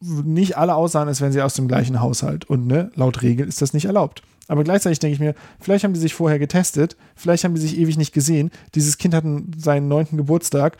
nicht 0.00 0.56
alle 0.56 0.74
aussahen, 0.74 1.08
als 1.08 1.20
wären 1.20 1.32
sie 1.32 1.42
aus 1.42 1.54
dem 1.54 1.66
gleichen 1.66 2.00
Haushalt. 2.00 2.44
Und 2.44 2.66
ne, 2.66 2.90
laut 2.94 3.22
Regel 3.22 3.48
ist 3.48 3.60
das 3.60 3.72
nicht 3.72 3.86
erlaubt. 3.86 4.22
Aber 4.46 4.64
gleichzeitig 4.64 4.98
denke 4.98 5.14
ich 5.14 5.20
mir, 5.20 5.34
vielleicht 5.60 5.84
haben 5.84 5.92
die 5.92 6.00
sich 6.00 6.14
vorher 6.14 6.38
getestet, 6.38 6.96
vielleicht 7.16 7.44
haben 7.44 7.54
die 7.54 7.60
sich 7.60 7.76
ewig 7.76 7.98
nicht 7.98 8.14
gesehen. 8.14 8.50
Dieses 8.74 8.96
Kind 8.96 9.14
hat 9.14 9.24
seinen 9.56 9.88
neunten 9.88 10.16
Geburtstag 10.16 10.78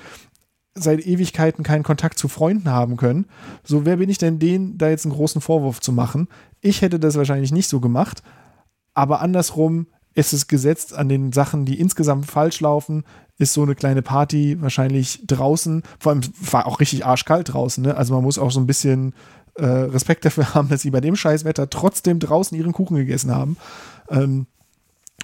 seit 0.75 1.05
Ewigkeiten 1.05 1.65
keinen 1.65 1.83
Kontakt 1.83 2.19
zu 2.19 2.29
Freunden 2.29 2.71
haben 2.71 2.97
können. 2.97 3.27
So, 3.65 3.85
wer 3.85 3.97
bin 3.97 4.09
ich 4.09 4.19
denn, 4.19 4.39
denen 4.39 4.79
da 4.79 4.89
jetzt 4.89 5.05
einen 5.05 5.15
großen 5.15 5.41
Vorwurf 5.41 5.81
zu 5.81 5.93
machen? 5.93 6.29
Ich 6.61 6.83
hätte 6.83 7.01
das 7.01 7.17
wahrscheinlich 7.17 7.53
nicht 7.53 7.69
so 7.69 7.81
gemacht, 7.81 8.23
aber 8.95 9.21
andersrum 9.21 9.89
ist 10.15 10.33
es 10.33 10.49
gesetzt 10.49 10.95
an 10.95 11.09
den 11.09 11.33
Sachen, 11.33 11.65
die 11.65 11.79
insgesamt 11.79 12.27
falsch 12.27 12.61
laufen, 12.61 13.05
ist 13.39 13.53
so 13.53 13.63
eine 13.63 13.75
kleine 13.75 14.03
Party 14.03 14.61
wahrscheinlich 14.61 15.23
draußen, 15.27 15.83
vor 15.99 16.13
allem 16.13 16.23
war 16.41 16.67
auch 16.67 16.81
richtig 16.81 17.07
arschkalt 17.07 17.53
draußen, 17.53 17.85
ne? 17.85 17.97
also 17.97 18.15
man 18.15 18.25
muss 18.25 18.39
auch 18.39 18.51
so 18.51 18.61
ein 18.61 18.67
bisschen 18.67 19.15
äh, 19.55 19.65
Respekt 19.65 20.25
dafür 20.25 20.55
haben, 20.55 20.69
dass 20.69 20.83
sie 20.83 20.91
bei 20.91 21.01
dem 21.01 21.17
Scheißwetter 21.17 21.71
trotzdem 21.71 22.19
draußen 22.19 22.57
ihren 22.57 22.73
Kuchen 22.73 22.97
gegessen 22.97 23.35
haben, 23.35 23.57
ähm, 24.11 24.47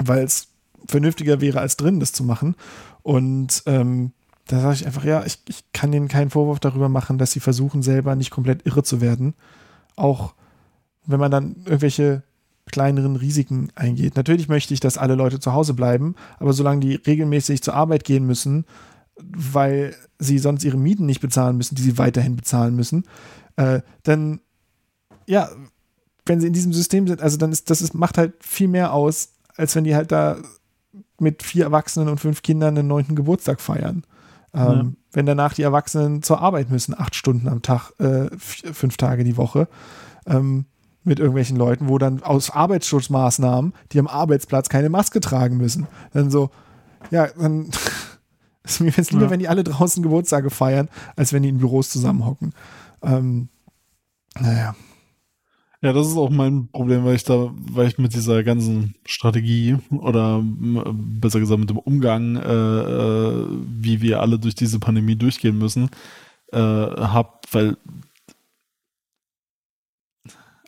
weil 0.01 0.25
es 0.25 0.49
vernünftiger 0.87 1.41
wäre 1.41 1.61
als 1.61 1.77
drin, 1.77 2.01
das 2.01 2.13
zu 2.13 2.25
machen 2.25 2.55
und 3.03 3.63
ähm, 3.67 4.13
da 4.47 4.61
sage 4.61 4.75
ich 4.75 4.87
einfach, 4.87 5.05
ja, 5.05 5.25
ich, 5.25 5.39
ich 5.49 5.65
kann 5.73 5.93
ihnen 5.93 6.09
keinen 6.09 6.31
Vorwurf 6.31 6.61
darüber 6.61 6.89
machen, 6.89 7.19
dass 7.19 7.33
sie 7.33 7.41
versuchen, 7.41 7.83
selber 7.83 8.15
nicht 8.15 8.31
komplett 8.31 8.67
irre 8.67 8.83
zu 8.83 9.01
werden. 9.01 9.35
Auch 9.97 10.35
wenn 11.07 11.21
man 11.21 11.31
dann 11.31 11.57
irgendwelche 11.65 12.23
kleineren 12.71 13.17
Risiken 13.17 13.69
eingeht. 13.75 14.17
Natürlich 14.17 14.49
möchte 14.49 14.75
ich, 14.75 14.81
dass 14.81 14.99
alle 14.99 15.15
Leute 15.15 15.39
zu 15.39 15.53
Hause 15.53 15.75
bleiben, 15.75 16.15
aber 16.39 16.53
solange 16.53 16.81
die 16.81 16.95
regelmäßig 16.95 17.63
zur 17.63 17.75
Arbeit 17.75 18.05
gehen 18.05 18.27
müssen, 18.27 18.65
weil 19.17 19.95
sie 20.19 20.39
sonst 20.39 20.65
ihre 20.65 20.77
Mieten 20.77 21.07
nicht 21.07 21.21
bezahlen 21.21 21.57
müssen, 21.57 21.75
die 21.75 21.83
sie 21.83 21.99
weiterhin 21.99 22.37
bezahlen 22.37 22.75
müssen, 22.75 23.05
äh, 23.57 23.81
dann, 24.03 24.41
ja, 25.27 25.49
wenn 26.27 26.41
sie 26.41 26.47
in 26.47 26.53
diesem 26.53 26.73
System 26.73 27.07
sind, 27.07 27.23
also 27.23 27.37
dann 27.37 27.53
ist 27.53 27.71
das 27.71 27.83
ist, 27.83 27.95
macht 27.95 28.19
halt 28.19 28.33
viel 28.41 28.69
mehr 28.69 28.93
aus, 28.93 29.35
als 29.57 29.77
wenn 29.77 29.85
die 29.85 29.95
halt 29.95 30.11
da 30.11 30.39
mit 31.21 31.43
vier 31.43 31.65
Erwachsenen 31.65 32.09
und 32.09 32.19
fünf 32.19 32.43
Kindern 32.43 32.75
den 32.75 32.87
neunten 32.87 33.15
Geburtstag 33.15 33.61
feiern. 33.61 34.05
Ähm, 34.53 34.63
ja. 34.63 34.93
Wenn 35.13 35.27
danach 35.27 35.55
die 35.55 35.63
Erwachsenen 35.63 36.23
zur 36.23 36.41
Arbeit 36.41 36.71
müssen, 36.71 36.99
acht 36.99 37.15
Stunden 37.15 37.49
am 37.49 37.63
Tag, 37.63 37.93
äh, 37.99 38.31
fünf 38.39 38.97
Tage 38.97 39.23
die 39.25 39.37
Woche, 39.37 39.69
ähm, 40.27 40.67
mit 41.05 41.19
irgendwelchen 41.19 41.57
Leuten, 41.57 41.89
wo 41.89 41.99
dann 41.99 42.23
aus 42.23 42.51
Arbeitsschutzmaßnahmen, 42.51 43.75
die 43.93 43.99
am 43.99 44.07
Arbeitsplatz 44.07 44.69
keine 44.69 44.89
Maske 44.89 45.21
tragen 45.21 45.57
müssen, 45.59 45.87
dann 46.13 46.31
so, 46.31 46.51
ja, 47.11 47.29
dann 47.29 47.71
ist 48.65 48.81
mir 48.81 48.91
jetzt 48.91 49.13
lieber, 49.13 49.25
ja. 49.25 49.31
wenn 49.31 49.41
die 49.41 49.49
alle 49.49 49.65
draußen 49.65 50.03
Geburtstage 50.03 50.51
feiern, 50.51 50.89
als 51.17 51.33
wenn 51.33 51.43
die 51.43 51.51
in 51.51 51.59
Büros 51.59 51.91
zusammenhocken. 51.91 52.55
Ähm, 53.03 53.49
naja. 54.41 54.75
Ja, 55.83 55.93
das 55.93 56.07
ist 56.09 56.17
auch 56.17 56.31
mein 56.31 56.69
Problem, 56.69 57.05
weil 57.05 57.15
ich 57.15 57.25
da, 57.25 57.51
weil 57.71 57.89
ich 57.89 57.99
mit 57.99 58.15
dieser 58.15 58.43
ganzen 58.43 58.95
Strategie 59.05 59.77
oder 59.91 60.43
besser 60.43 61.41
gesagt 61.41 61.61
mit 61.61 61.69
dem 61.69 61.77
Umgang, 61.77 62.37
äh, 62.37 62.51
äh, 62.51 63.47
wie 63.67 64.01
wir 64.01 64.23
alle 64.23 64.39
durch 64.39 64.55
diese 64.55 64.79
Pandemie 64.79 65.15
durchgehen 65.15 65.59
müssen, 65.59 65.91
äh, 66.53 66.59
hab, 66.59 67.45
weil 67.53 67.77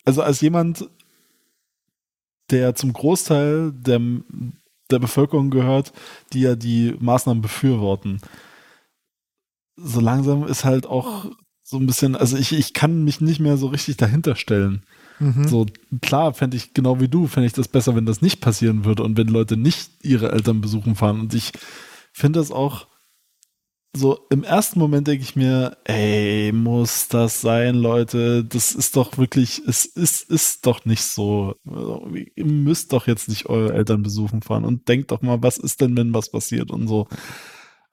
also 0.06 0.22
als 0.22 0.40
jemand, 0.40 0.88
der 2.50 2.74
zum 2.74 2.94
Großteil 2.94 3.72
der, 3.72 4.00
der 4.90 4.98
Bevölkerung 4.98 5.50
gehört, 5.50 5.92
die 6.32 6.40
ja 6.40 6.56
die 6.56 6.96
Maßnahmen 6.98 7.42
befürworten, 7.42 8.20
so 9.76 10.00
langsam 10.00 10.46
ist 10.46 10.64
halt 10.64 10.86
auch 10.86 11.26
so 11.62 11.76
ein 11.76 11.86
bisschen, 11.86 12.16
also 12.16 12.38
ich, 12.38 12.52
ich 12.52 12.72
kann 12.72 13.04
mich 13.04 13.20
nicht 13.20 13.40
mehr 13.40 13.58
so 13.58 13.66
richtig 13.66 13.98
dahinter 13.98 14.36
stellen 14.36 14.86
Mhm. 15.18 15.48
So, 15.48 15.66
klar 16.02 16.34
fände 16.34 16.56
ich, 16.56 16.74
genau 16.74 17.00
wie 17.00 17.08
du, 17.08 17.26
fände 17.26 17.46
ich 17.46 17.52
das 17.52 17.68
besser, 17.68 17.94
wenn 17.96 18.06
das 18.06 18.22
nicht 18.22 18.40
passieren 18.40 18.84
würde 18.84 19.02
und 19.02 19.16
wenn 19.16 19.28
Leute 19.28 19.56
nicht 19.56 19.90
ihre 20.02 20.32
Eltern 20.32 20.60
besuchen 20.60 20.94
fahren. 20.94 21.20
Und 21.20 21.34
ich 21.34 21.52
finde 22.12 22.40
das 22.40 22.50
auch 22.50 22.86
so, 23.97 24.18
im 24.31 24.44
ersten 24.44 24.78
Moment 24.78 25.06
denke 25.06 25.23
ich 25.23 25.36
mir, 25.36 25.77
ey, 25.85 26.52
muss 26.52 27.09
das 27.09 27.40
sein, 27.40 27.74
Leute? 27.74 28.44
Das 28.44 28.73
ist 28.73 28.97
doch 28.97 29.16
wirklich, 29.18 29.62
es 29.66 29.85
ist, 29.86 30.31
ist 30.31 30.66
doch 30.66 30.85
nicht 30.85 31.02
so. 31.02 31.56
Ihr 32.35 32.44
müsst 32.44 32.93
doch 32.93 33.06
jetzt 33.06 33.28
nicht 33.28 33.47
eure 33.47 33.73
Eltern 33.73 34.02
besuchen 34.02 34.43
fahren 34.43 34.64
und 34.64 34.89
denkt 34.89 35.10
doch 35.10 35.23
mal, 35.23 35.43
was 35.43 35.59
ist 35.59 35.81
denn, 35.81 35.97
wenn 35.97 36.14
was 36.14 36.31
passiert 36.31 36.70
und 36.70 36.89
so. 36.89 37.09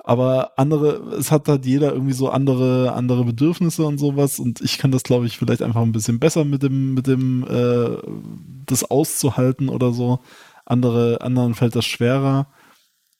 Aber 0.05 0.51
andere, 0.57 1.15
es 1.17 1.31
hat 1.31 1.47
halt 1.47 1.65
jeder 1.65 1.93
irgendwie 1.93 2.13
so 2.13 2.29
andere, 2.29 2.91
andere 2.93 3.23
Bedürfnisse 3.23 3.85
und 3.85 3.97
sowas. 3.97 4.37
Und 4.37 4.59
ich 4.59 4.77
kann 4.77 4.91
das, 4.91 5.03
glaube 5.03 5.25
ich, 5.25 5.37
vielleicht 5.37 5.61
einfach 5.61 5.81
ein 5.81 5.93
bisschen 5.93 6.19
besser 6.19 6.43
mit 6.43 6.61
dem, 6.61 6.93
mit 6.93 7.07
dem, 7.07 7.45
äh, 7.47 7.97
das 8.65 8.83
auszuhalten 8.83 9.69
oder 9.69 9.93
so. 9.93 10.19
Andere, 10.65 11.21
anderen 11.21 11.53
fällt 11.55 11.75
das 11.75 11.85
schwerer. 11.85 12.47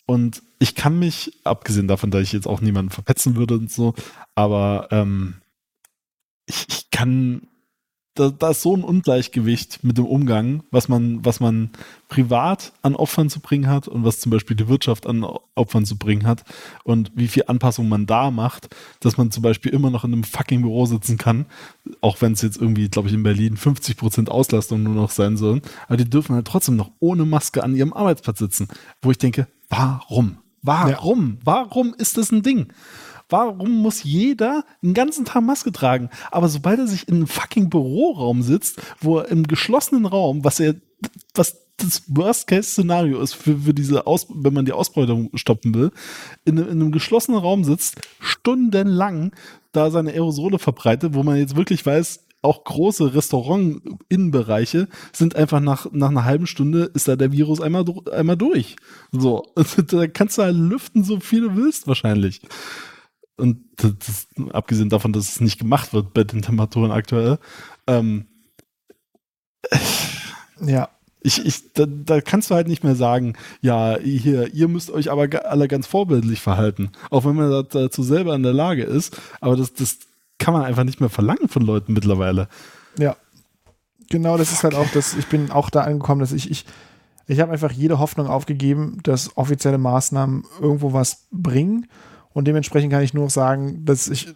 Und 0.05 0.43
ich 0.63 0.75
kann 0.75 0.97
mich, 0.97 1.33
abgesehen 1.43 1.89
davon, 1.89 2.09
dass 2.09 2.21
ich 2.21 2.31
jetzt 2.31 2.47
auch 2.47 2.61
niemanden 2.61 2.89
verpetzen 2.89 3.35
würde 3.35 3.55
und 3.55 3.69
so, 3.69 3.95
aber 4.33 4.87
ähm, 4.91 5.41
ich, 6.45 6.65
ich 6.69 6.89
kann 6.89 7.49
da, 8.15 8.29
da 8.29 8.51
ist 8.51 8.61
so 8.61 8.73
ein 8.73 8.83
Ungleichgewicht 8.83 9.83
mit 9.83 9.97
dem 9.97 10.05
Umgang, 10.05 10.63
was 10.71 10.87
man, 10.87 11.25
was 11.25 11.41
man 11.41 11.71
privat 12.07 12.71
an 12.81 12.95
Opfern 12.95 13.29
zu 13.29 13.41
bringen 13.41 13.67
hat 13.67 13.89
und 13.89 14.05
was 14.05 14.21
zum 14.21 14.29
Beispiel 14.29 14.55
die 14.55 14.69
Wirtschaft 14.69 15.05
an 15.05 15.25
Opfern 15.55 15.83
zu 15.83 15.97
bringen 15.97 16.25
hat 16.25 16.45
und 16.85 17.11
wie 17.13 17.27
viel 17.27 17.43
Anpassung 17.47 17.89
man 17.89 18.05
da 18.05 18.31
macht, 18.31 18.73
dass 19.01 19.17
man 19.17 19.31
zum 19.31 19.43
Beispiel 19.43 19.73
immer 19.73 19.89
noch 19.89 20.05
in 20.05 20.13
einem 20.13 20.23
fucking 20.23 20.61
Büro 20.61 20.85
sitzen 20.85 21.17
kann, 21.17 21.45
auch 21.99 22.21
wenn 22.21 22.33
es 22.33 22.41
jetzt 22.41 22.61
irgendwie, 22.61 22.87
glaube 22.87 23.09
ich, 23.09 23.13
in 23.13 23.23
Berlin 23.23 23.57
50 23.57 23.97
Prozent 23.97 24.29
Auslastung 24.31 24.81
nur 24.81 24.95
noch 24.95 25.11
sein 25.11 25.35
sollen, 25.35 25.61
aber 25.87 25.97
die 25.97 26.09
dürfen 26.09 26.35
halt 26.35 26.47
trotzdem 26.47 26.77
noch 26.77 26.91
ohne 26.99 27.25
Maske 27.25 27.63
an 27.63 27.75
ihrem 27.75 27.91
Arbeitsplatz 27.91 28.39
sitzen, 28.39 28.69
wo 29.01 29.11
ich 29.11 29.17
denke, 29.17 29.47
warum? 29.67 30.37
Warum? 30.63 31.37
Ja. 31.39 31.41
Warum 31.43 31.93
ist 31.93 32.17
das 32.17 32.31
ein 32.31 32.41
Ding? 32.41 32.73
Warum 33.29 33.81
muss 33.81 34.03
jeder 34.03 34.63
den 34.81 34.93
ganzen 34.93 35.25
Tag 35.25 35.43
Maske 35.43 35.71
tragen? 35.71 36.09
Aber 36.31 36.49
sobald 36.49 36.79
er 36.79 36.87
sich 36.87 37.07
in 37.07 37.15
einem 37.15 37.27
fucking 37.27 37.69
Büroraum 37.69 38.41
sitzt, 38.41 38.81
wo 38.99 39.19
er 39.19 39.29
im 39.29 39.47
geschlossenen 39.47 40.05
Raum, 40.05 40.43
was 40.43 40.59
er, 40.59 40.75
was 41.33 41.57
das 41.77 42.03
Worst-Case-Szenario 42.07 43.19
ist 43.21 43.33
für, 43.33 43.57
für 43.59 43.73
diese 43.73 44.07
Aus, 44.07 44.27
wenn 44.29 44.53
man 44.53 44.65
die 44.65 44.73
Ausbeutung 44.73 45.29
stoppen 45.33 45.73
will, 45.73 45.91
in, 46.45 46.57
in 46.57 46.69
einem 46.69 46.91
geschlossenen 46.91 47.39
Raum 47.39 47.63
sitzt, 47.63 47.99
stundenlang 48.19 49.33
da 49.71 49.89
seine 49.89 50.11
Aerosole 50.11 50.59
verbreitet, 50.59 51.13
wo 51.13 51.23
man 51.23 51.37
jetzt 51.37 51.55
wirklich 51.55 51.85
weiß, 51.85 52.25
auch 52.43 52.63
große 52.65 53.15
Restaurant-Innenbereiche 53.15 54.87
sind 55.13 55.35
einfach 55.35 55.61
nach, 55.61 55.91
nach 55.91 56.09
einer 56.09 56.25
halben 56.25 56.45
Stunde 56.45 56.91
ist 56.93 57.07
da 57.07 57.15
der 57.15 57.31
Virus 57.31 57.61
einmal, 57.61 57.85
einmal 58.11 58.37
durch. 58.37 58.75
So, 59.11 59.47
da 59.87 60.07
kannst 60.07 60.37
du 60.37 60.43
halt 60.43 60.57
lüften, 60.57 61.03
so 61.03 61.19
viel 61.19 61.41
du 61.41 61.55
willst 61.55 61.87
wahrscheinlich. 61.87 62.41
Und 63.37 63.63
das, 63.77 63.93
das, 64.35 64.51
abgesehen 64.51 64.89
davon, 64.89 65.13
dass 65.13 65.29
es 65.29 65.41
nicht 65.41 65.57
gemacht 65.57 65.93
wird 65.93 66.13
bei 66.13 66.23
den 66.23 66.41
Temperaturen 66.41 66.91
aktuell. 66.91 67.39
Ähm, 67.87 68.27
ja. 70.61 70.89
Ich, 71.25 71.45
ich, 71.45 71.71
da, 71.71 71.85
da, 71.85 72.19
kannst 72.19 72.51
du 72.51 72.55
halt 72.55 72.67
nicht 72.67 72.83
mehr 72.83 72.95
sagen, 72.97 73.35
ja, 73.61 73.97
hier, 73.97 74.53
ihr 74.53 74.67
müsst 74.67 74.91
euch 74.91 75.09
aber 75.09 75.49
alle 75.49 75.69
ganz 75.69 75.87
vorbildlich 75.87 76.41
verhalten. 76.41 76.91
Auch 77.09 77.23
wenn 77.23 77.37
man 77.37 77.65
dazu 77.69 78.03
selber 78.03 78.35
in 78.35 78.43
der 78.43 78.51
Lage 78.51 78.83
ist. 78.83 79.17
Aber 79.39 79.55
das, 79.55 79.73
das 79.73 79.99
kann 80.43 80.53
man 80.53 80.63
einfach 80.63 80.83
nicht 80.83 80.99
mehr 80.99 81.09
verlangen 81.09 81.47
von 81.47 81.63
Leuten 81.63 81.93
mittlerweile. 81.93 82.49
Ja. 82.99 83.15
Genau, 84.09 84.37
das 84.37 84.51
ist 84.51 84.63
halt 84.65 84.75
auch 84.75 84.89
das, 84.93 85.15
ich 85.15 85.27
bin 85.27 85.51
auch 85.51 85.69
da 85.69 85.81
angekommen, 85.81 86.19
dass 86.19 86.33
ich, 86.33 86.51
ich, 86.51 86.65
ich 87.27 87.39
habe 87.39 87.53
einfach 87.53 87.71
jede 87.71 87.97
Hoffnung 87.97 88.27
aufgegeben, 88.27 88.97
dass 89.03 89.37
offizielle 89.37 89.77
Maßnahmen 89.77 90.43
irgendwo 90.59 90.91
was 90.91 91.27
bringen. 91.31 91.87
Und 92.33 92.45
dementsprechend 92.45 92.91
kann 92.91 93.03
ich 93.03 93.13
nur 93.13 93.23
noch 93.23 93.31
sagen, 93.31 93.85
dass 93.85 94.09
ich, 94.09 94.35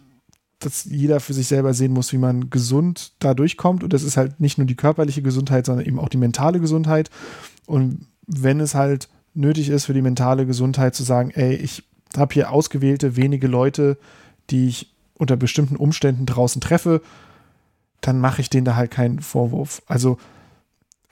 dass 0.60 0.84
jeder 0.84 1.20
für 1.20 1.34
sich 1.34 1.46
selber 1.46 1.74
sehen 1.74 1.92
muss, 1.92 2.10
wie 2.14 2.18
man 2.18 2.48
gesund 2.48 3.12
da 3.18 3.34
durchkommt. 3.34 3.84
Und 3.84 3.92
das 3.92 4.02
ist 4.02 4.16
halt 4.16 4.40
nicht 4.40 4.56
nur 4.56 4.66
die 4.66 4.76
körperliche 4.76 5.20
Gesundheit, 5.20 5.66
sondern 5.66 5.84
eben 5.84 6.00
auch 6.00 6.08
die 6.08 6.16
mentale 6.16 6.58
Gesundheit. 6.58 7.10
Und 7.66 8.06
wenn 8.26 8.60
es 8.60 8.74
halt 8.74 9.10
nötig 9.34 9.68
ist 9.68 9.84
für 9.84 9.94
die 9.94 10.02
mentale 10.02 10.46
Gesundheit 10.46 10.94
zu 10.94 11.02
sagen, 11.02 11.32
ey, 11.32 11.54
ich 11.54 11.84
habe 12.16 12.32
hier 12.32 12.50
ausgewählte 12.50 13.16
wenige 13.16 13.46
Leute, 13.46 13.98
die 14.48 14.68
ich 14.68 14.94
unter 15.18 15.36
bestimmten 15.36 15.76
Umständen 15.76 16.26
draußen 16.26 16.60
treffe, 16.60 17.02
dann 18.00 18.20
mache 18.20 18.40
ich 18.40 18.50
denen 18.50 18.64
da 18.64 18.76
halt 18.76 18.90
keinen 18.90 19.20
Vorwurf. 19.20 19.82
Also 19.86 20.18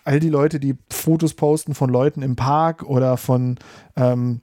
all 0.05 0.21
die 0.21 0.29
Leute, 0.29 0.61
die 0.61 0.77
Fotos 0.91 1.35
posten 1.35 1.75
von 1.75 1.91
Leuten 1.91 2.23
im 2.23 2.37
Park 2.37 2.85
oder 2.85 3.17
von 3.17 3.59
ähm, 3.97 4.41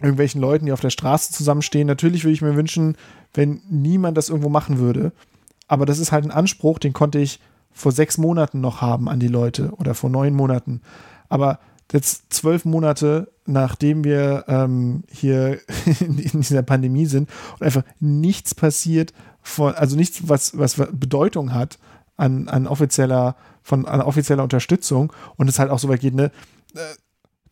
irgendwelchen 0.00 0.40
Leuten, 0.40 0.66
die 0.66 0.72
auf 0.72 0.80
der 0.80 0.90
Straße 0.90 1.32
zusammenstehen. 1.32 1.86
Natürlich 1.86 2.24
würde 2.24 2.34
ich 2.34 2.42
mir 2.42 2.56
wünschen, 2.56 2.96
wenn 3.34 3.60
niemand 3.68 4.16
das 4.16 4.28
irgendwo 4.28 4.48
machen 4.48 4.78
würde. 4.78 5.12
Aber 5.68 5.84
das 5.84 5.98
ist 5.98 6.12
halt 6.12 6.24
ein 6.24 6.30
Anspruch, 6.30 6.78
den 6.78 6.92
konnte 6.92 7.18
ich 7.18 7.40
vor 7.72 7.92
sechs 7.92 8.16
Monaten 8.16 8.60
noch 8.60 8.80
haben 8.80 9.08
an 9.08 9.20
die 9.20 9.28
Leute 9.28 9.72
oder 9.76 9.94
vor 9.94 10.08
neun 10.08 10.32
Monaten. 10.32 10.80
Aber 11.28 11.58
jetzt 11.92 12.32
zwölf 12.32 12.64
Monate, 12.64 13.32
nachdem 13.46 14.04
wir 14.04 14.44
ähm, 14.48 15.04
hier 15.10 15.60
in, 16.00 16.16
dieser 16.16 16.62
Pandemie 16.62 17.06
sind 17.06 17.30
und 17.54 17.62
einfach 17.62 17.84
nichts 18.00 18.54
passiert, 18.54 19.12
von, 19.42 19.74
also 19.74 19.96
nichts, 19.96 20.28
was, 20.28 20.58
was 20.58 20.74
Bedeutung 20.92 21.54
hat 21.54 21.78
an, 22.16 22.48
an 22.48 22.66
offizieller, 22.66 23.36
von 23.62 23.86
an 23.86 24.00
offizieller 24.00 24.42
Unterstützung 24.42 25.12
und 25.36 25.48
es 25.48 25.58
halt 25.58 25.70
auch 25.70 25.78
so 25.78 25.88
weit 25.88 26.00
geht, 26.00 26.14
ne? 26.14 26.32
Äh, 26.74 26.80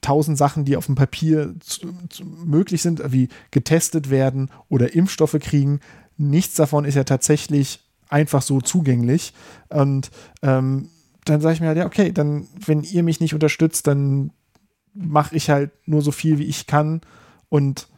tausend 0.01 0.37
Sachen, 0.37 0.67
die 0.67 0.77
auf 0.77 0.87
dem 0.87 0.97
Papier 0.97 1.55
zu, 1.61 1.89
zu, 2.11 2.25
möglich 2.25 2.83
sind, 2.83 3.01
wie 3.13 3.29
getestet 3.51 4.11
werden 4.11 4.51
oder 4.69 4.95
Impfstoffe 4.95 5.39
kriegen. 5.41 5.81
Nichts 6.19 6.57
davon 6.57 6.85
ist 6.85 6.95
ja 6.95 7.05
tatsächlich 7.05 7.81
einfach 8.11 8.43
so 8.43 8.61
zugänglich. 8.61 9.33
Und 9.71 10.11
ähm, 10.43 10.91
dann 11.25 11.41
sage 11.41 11.55
ich 11.55 11.61
mir 11.61 11.69
halt, 11.69 11.79
ja, 11.79 11.87
okay, 11.87 12.13
dann, 12.13 12.47
wenn 12.65 12.83
ihr 12.83 13.03
mich 13.03 13.21
nicht 13.21 13.35
unterstützt, 13.35 13.87
dann 13.87 14.31
mache 14.95 15.35
ich 15.35 15.51
halt 15.51 15.71
nur 15.87 16.03
so 16.03 16.13
viel, 16.13 16.39
wie 16.39 16.45
ich 16.45 16.67
kann. 16.67 17.01
Und 17.49 17.89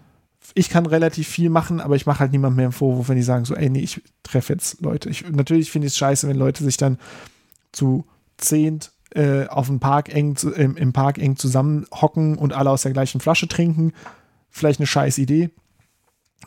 ich 0.55 0.71
kann 0.71 0.87
relativ 0.87 1.29
viel 1.29 1.51
machen, 1.51 1.81
aber 1.81 1.97
ich 1.97 2.07
mache 2.07 2.21
halt 2.21 2.33
niemand 2.33 2.57
mehr 2.57 2.67
einen 2.67 2.73
Vorwurf, 2.73 3.09
wenn 3.09 3.17
die 3.17 3.23
sagen 3.23 3.45
so, 3.45 3.55
ey, 3.55 3.69
nee, 3.69 3.81
ich 3.81 4.03
treffe 4.23 4.53
jetzt 4.53 4.81
Leute. 4.81 5.09
Ich, 5.11 5.29
natürlich 5.29 5.71
finde 5.71 5.87
ich 5.87 5.93
es 5.93 5.99
scheiße, 5.99 6.29
wenn 6.29 6.37
Leute 6.37 6.65
sich 6.65 6.77
dann 6.77 6.99
zu 7.73 8.07
zehnt 8.37 8.93
äh, 9.15 9.47
auf 9.47 9.67
dem 9.67 9.81
Park 9.81 10.15
eng 10.15 10.37
im, 10.57 10.77
im, 10.77 10.93
Park 10.93 11.19
eng 11.19 11.37
zusammenhocken 11.37 12.39
und 12.39 12.53
alle 12.53 12.71
aus 12.71 12.83
der 12.83 12.93
gleichen 12.93 13.21
Flasche 13.21 13.49
trinken. 13.49 13.93
Vielleicht 14.51 14.81
eine 14.81 14.87
scheiß 14.87 15.19
Idee. 15.19 15.51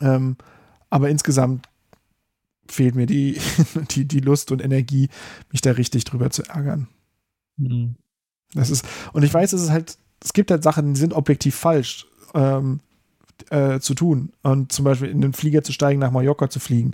Ähm, 0.00 0.36
aber 0.88 1.08
insgesamt 1.10 1.66
fehlt 2.72 2.94
mir 2.94 3.06
die, 3.06 3.40
die, 3.90 4.06
die 4.06 4.20
Lust 4.20 4.52
und 4.52 4.62
Energie, 4.62 5.08
mich 5.50 5.60
da 5.60 5.72
richtig 5.72 6.04
drüber 6.04 6.30
zu 6.30 6.42
ärgern. 6.44 6.88
Mhm. 7.56 7.96
Das 8.54 8.70
ist, 8.70 8.84
und 9.12 9.22
ich 9.22 9.32
weiß, 9.32 9.52
es 9.52 9.62
ist 9.62 9.70
halt, 9.70 9.96
es 10.22 10.32
gibt 10.32 10.50
halt 10.50 10.62
Sachen, 10.62 10.94
die 10.94 11.00
sind 11.00 11.12
objektiv 11.12 11.54
falsch 11.54 12.06
ähm, 12.34 12.80
äh, 13.50 13.80
zu 13.80 13.94
tun. 13.94 14.32
Und 14.42 14.72
zum 14.72 14.84
Beispiel 14.84 15.08
in 15.08 15.20
den 15.20 15.32
Flieger 15.32 15.62
zu 15.62 15.72
steigen, 15.72 16.00
nach 16.00 16.10
Mallorca 16.10 16.50
zu 16.50 16.60
fliegen. 16.60 16.92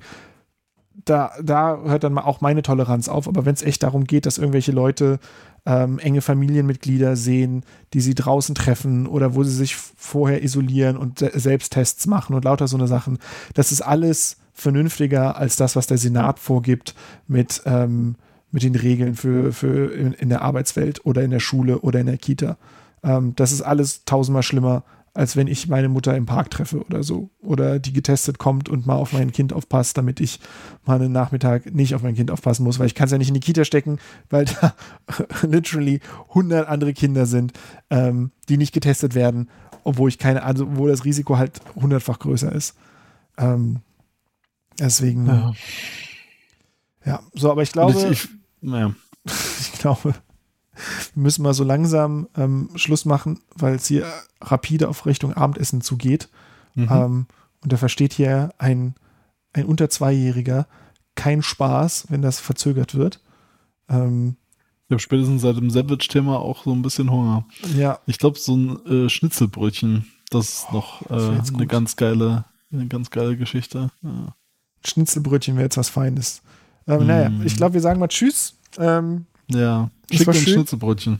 Da, 1.04 1.32
da 1.42 1.78
hört 1.84 2.04
dann 2.04 2.18
auch 2.18 2.40
meine 2.40 2.62
Toleranz 2.62 3.08
auf. 3.08 3.28
Aber 3.28 3.44
wenn 3.44 3.54
es 3.54 3.62
echt 3.62 3.82
darum 3.82 4.04
geht, 4.04 4.26
dass 4.26 4.38
irgendwelche 4.38 4.72
Leute 4.72 5.18
ähm, 5.66 5.98
enge 5.98 6.22
Familienmitglieder 6.22 7.16
sehen, 7.16 7.64
die 7.92 8.00
sie 8.00 8.14
draußen 8.14 8.54
treffen 8.54 9.06
oder 9.06 9.34
wo 9.34 9.42
sie 9.42 9.54
sich 9.54 9.76
vorher 9.76 10.42
isolieren 10.42 10.96
und 10.96 11.18
Selbsttests 11.18 12.06
machen 12.06 12.34
und 12.34 12.44
lauter 12.44 12.68
so 12.68 12.76
eine 12.76 12.86
Sachen. 12.86 13.18
Das 13.54 13.72
ist 13.72 13.82
alles 13.82 14.38
vernünftiger 14.56 15.36
als 15.36 15.56
das, 15.56 15.76
was 15.76 15.86
der 15.86 15.98
Senat 15.98 16.38
vorgibt 16.38 16.94
mit, 17.28 17.62
ähm, 17.66 18.16
mit 18.50 18.62
den 18.62 18.74
Regeln 18.74 19.14
für, 19.14 19.52
für 19.52 19.92
in, 19.92 20.12
in, 20.14 20.28
der 20.28 20.42
Arbeitswelt 20.42 21.04
oder 21.04 21.22
in 21.22 21.30
der 21.30 21.40
Schule 21.40 21.80
oder 21.80 22.00
in 22.00 22.06
der 22.06 22.16
Kita. 22.16 22.56
Ähm, 23.04 23.34
das 23.36 23.52
ist 23.52 23.62
alles 23.62 24.04
tausendmal 24.04 24.42
schlimmer 24.42 24.82
als 25.16 25.34
wenn 25.34 25.46
ich 25.46 25.66
meine 25.66 25.88
Mutter 25.88 26.14
im 26.14 26.26
Park 26.26 26.50
treffe 26.50 26.84
oder 26.84 27.02
so. 27.02 27.30
Oder 27.40 27.78
die 27.78 27.92
getestet 27.92 28.38
kommt 28.38 28.68
und 28.68 28.86
mal 28.86 28.96
auf 28.96 29.12
mein 29.12 29.32
Kind 29.32 29.52
aufpasst, 29.52 29.96
damit 29.96 30.20
ich 30.20 30.40
mal 30.84 31.00
einen 31.00 31.12
Nachmittag 31.12 31.74
nicht 31.74 31.94
auf 31.94 32.02
mein 32.02 32.14
Kind 32.14 32.30
aufpassen 32.30 32.64
muss, 32.64 32.78
weil 32.78 32.86
ich 32.86 32.94
kann 32.94 33.06
es 33.06 33.12
ja 33.12 33.18
nicht 33.18 33.28
in 33.28 33.34
die 33.34 33.40
Kita 33.40 33.64
stecken, 33.64 33.98
weil 34.28 34.44
da 34.44 34.74
literally 35.42 36.00
100 36.28 36.68
andere 36.68 36.92
Kinder 36.92 37.26
sind, 37.26 37.54
ähm, 37.90 38.30
die 38.48 38.58
nicht 38.58 38.74
getestet 38.74 39.14
werden, 39.14 39.48
obwohl 39.84 40.10
ich 40.10 40.18
keine, 40.18 40.42
also 40.42 40.76
wo 40.76 40.86
das 40.86 41.04
Risiko 41.04 41.38
halt 41.38 41.60
hundertfach 41.74 42.18
größer 42.18 42.52
ist. 42.52 42.76
Ähm, 43.38 43.80
deswegen. 44.78 45.26
Ja. 45.26 45.52
ja. 47.04 47.20
so, 47.34 47.50
aber 47.50 47.62
ich 47.62 47.72
glaube. 47.72 48.08
Ich, 48.10 48.28
naja. 48.60 48.94
ich 49.24 49.72
glaube, 49.72 50.14
wir 51.14 51.22
müssen 51.22 51.42
mal 51.42 51.54
so 51.54 51.64
langsam 51.64 52.28
ähm, 52.36 52.70
Schluss 52.76 53.04
machen, 53.04 53.40
weil 53.54 53.74
es 53.74 53.86
hier 53.86 54.06
rapide 54.40 54.88
auf 54.88 55.06
Richtung 55.06 55.32
Abendessen 55.32 55.80
zugeht. 55.80 56.28
Mhm. 56.74 56.88
Ähm, 56.90 57.26
und 57.62 57.72
da 57.72 57.76
versteht 57.76 58.12
hier 58.12 58.50
ein, 58.58 58.94
ein 59.52 59.64
unter 59.64 59.88
Zweijähriger 59.88 60.66
kein 61.14 61.42
Spaß, 61.42 62.06
wenn 62.10 62.22
das 62.22 62.38
verzögert 62.38 62.94
wird. 62.94 63.20
Ähm, 63.88 64.36
Ich 64.88 64.92
habe 64.92 65.00
spätestens 65.00 65.42
seit 65.42 65.56
dem 65.56 65.70
Sandwich-Thema 65.70 66.38
auch 66.38 66.64
so 66.64 66.72
ein 66.72 66.82
bisschen 66.82 67.10
Hunger. 67.10 67.46
Ja. 67.74 67.98
Ich 68.06 68.18
glaube, 68.18 68.38
so 68.38 68.56
ein 68.56 68.86
äh, 68.86 69.08
Schnitzelbrötchen, 69.08 70.06
das 70.30 70.48
ist 70.50 70.72
noch 70.72 71.02
äh, 71.10 71.36
das 71.38 71.52
eine 71.52 71.66
ganz 71.66 71.96
geile, 71.96 72.44
eine 72.70 72.86
ganz 72.86 73.10
geile 73.10 73.36
Geschichte. 73.36 73.90
Ja. 74.02 74.36
Schnitzelbrötchen 74.86 75.56
wäre 75.56 75.64
jetzt 75.64 75.76
was 75.76 75.88
Feines. 75.88 76.42
Ähm, 76.88 77.06
Naja, 77.06 77.28
Mm. 77.30 77.42
ich 77.44 77.56
glaube, 77.56 77.74
wir 77.74 77.80
sagen 77.80 78.00
mal 78.00 78.08
Tschüss. 78.08 78.54
Ähm, 78.78 79.26
Ja, 79.48 79.90
Das 80.08 80.16
schickt 80.18 80.28
uns 80.28 80.38
schön. 80.38 80.52
Schnitzelbrötchen. 80.54 81.18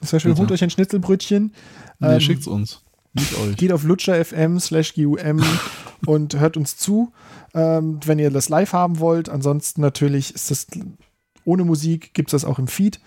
es 0.00 0.12
war 0.12 0.20
schön, 0.20 0.30
Bitte. 0.32 0.40
holt 0.40 0.52
euch 0.52 0.62
ein 0.62 0.70
Schnitzelbrötchen. 0.70 1.52
Nee, 2.00 2.06
Ähm, 2.14 2.20
schickt's 2.20 2.46
uns. 2.46 2.82
Nicht 3.12 3.34
euch. 3.38 3.56
Geht 3.56 3.72
auf 3.72 3.84
lutscher.fm 3.84 4.58
slash 4.60 4.94
GUM 4.94 5.42
und 6.06 6.38
hört 6.38 6.56
uns 6.56 6.76
zu, 6.76 7.12
ähm, 7.54 8.00
wenn 8.04 8.18
ihr 8.18 8.30
das 8.30 8.48
live 8.48 8.72
haben 8.72 8.98
wollt. 9.00 9.28
Ansonsten 9.28 9.80
natürlich 9.80 10.34
ist 10.34 10.50
das 10.50 10.66
ohne 11.44 11.64
Musik, 11.64 12.12
gibt 12.14 12.28
es 12.28 12.42
das 12.42 12.44
auch 12.48 12.58
im 12.58 12.66
Feed. 12.68 13.00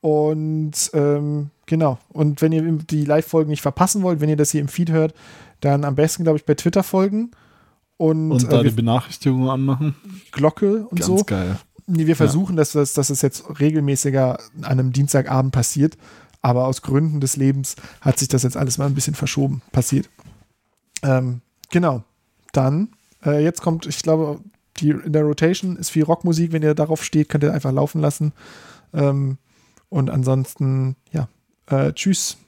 Und 0.00 0.72
ähm, 0.94 1.50
genau. 1.66 1.98
Und 2.08 2.40
wenn 2.40 2.52
ihr 2.52 2.62
die 2.62 3.04
Live-Folgen 3.04 3.50
nicht 3.50 3.60
verpassen 3.62 4.02
wollt, 4.02 4.20
wenn 4.20 4.30
ihr 4.30 4.36
das 4.36 4.50
hier 4.50 4.60
im 4.62 4.68
Feed 4.68 4.90
hört, 4.90 5.14
dann 5.60 5.84
am 5.84 5.94
besten, 5.94 6.22
glaube 6.24 6.38
ich, 6.38 6.46
bei 6.46 6.54
Twitter 6.54 6.82
folgen 6.82 7.30
und, 8.00 8.32
Und 8.32 8.50
da 8.50 8.56
äh, 8.56 8.58
die 8.60 8.64
wir, 8.70 8.76
Benachrichtigungen 8.76 9.50
anmachen. 9.50 9.94
Glocke 10.32 10.86
und 10.86 11.00
Ganz 11.00 11.06
so. 11.06 11.22
geil. 11.22 11.58
Nee, 11.86 12.06
wir 12.06 12.16
versuchen, 12.16 12.56
dass, 12.56 12.72
das, 12.72 12.94
dass 12.94 13.10
es 13.10 13.20
jetzt 13.20 13.60
regelmäßiger 13.60 14.38
an 14.62 14.64
einem 14.64 14.92
Dienstagabend 14.94 15.52
passiert. 15.52 15.98
Aber 16.40 16.66
aus 16.66 16.80
Gründen 16.80 17.20
des 17.20 17.36
Lebens 17.36 17.76
hat 18.00 18.18
sich 18.18 18.28
das 18.28 18.42
jetzt 18.42 18.56
alles 18.56 18.78
mal 18.78 18.86
ein 18.86 18.94
bisschen 18.94 19.14
verschoben, 19.14 19.60
passiert. 19.70 20.08
Ähm, 21.02 21.42
genau. 21.68 22.02
Dann, 22.52 22.88
äh, 23.22 23.44
jetzt 23.44 23.60
kommt, 23.60 23.84
ich 23.84 24.02
glaube, 24.02 24.40
die, 24.78 24.88
in 24.88 25.12
der 25.12 25.24
Rotation 25.24 25.76
ist 25.76 25.90
viel 25.90 26.04
Rockmusik. 26.04 26.52
Wenn 26.52 26.62
ihr 26.62 26.74
darauf 26.74 27.04
steht, 27.04 27.28
könnt 27.28 27.44
ihr 27.44 27.52
einfach 27.52 27.72
laufen 27.72 28.00
lassen. 28.00 28.32
Ähm, 28.94 29.36
und 29.90 30.08
ansonsten, 30.08 30.96
ja, 31.12 31.28
äh, 31.66 31.92
tschüss. 31.92 32.38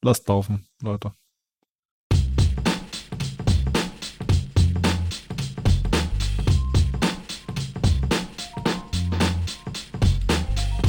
Lasst 0.00 0.28
laufen, 0.28 0.64
Leute. 0.80 1.10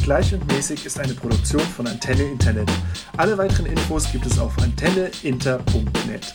Gleich 0.08 0.34
und 0.34 0.48
mäßig 0.48 0.86
ist 0.86 1.02
eine 1.02 1.14
Produktion 1.14 1.60
von 1.60 1.86
Antenne 1.86 2.24
Internet. 2.24 2.72
Alle 3.18 3.38
weiteren 3.38 3.66
Infos 3.66 4.10
gibt 4.10 4.26
es 4.26 4.40
auf 4.40 4.58
antenneinter.net. 4.58 6.34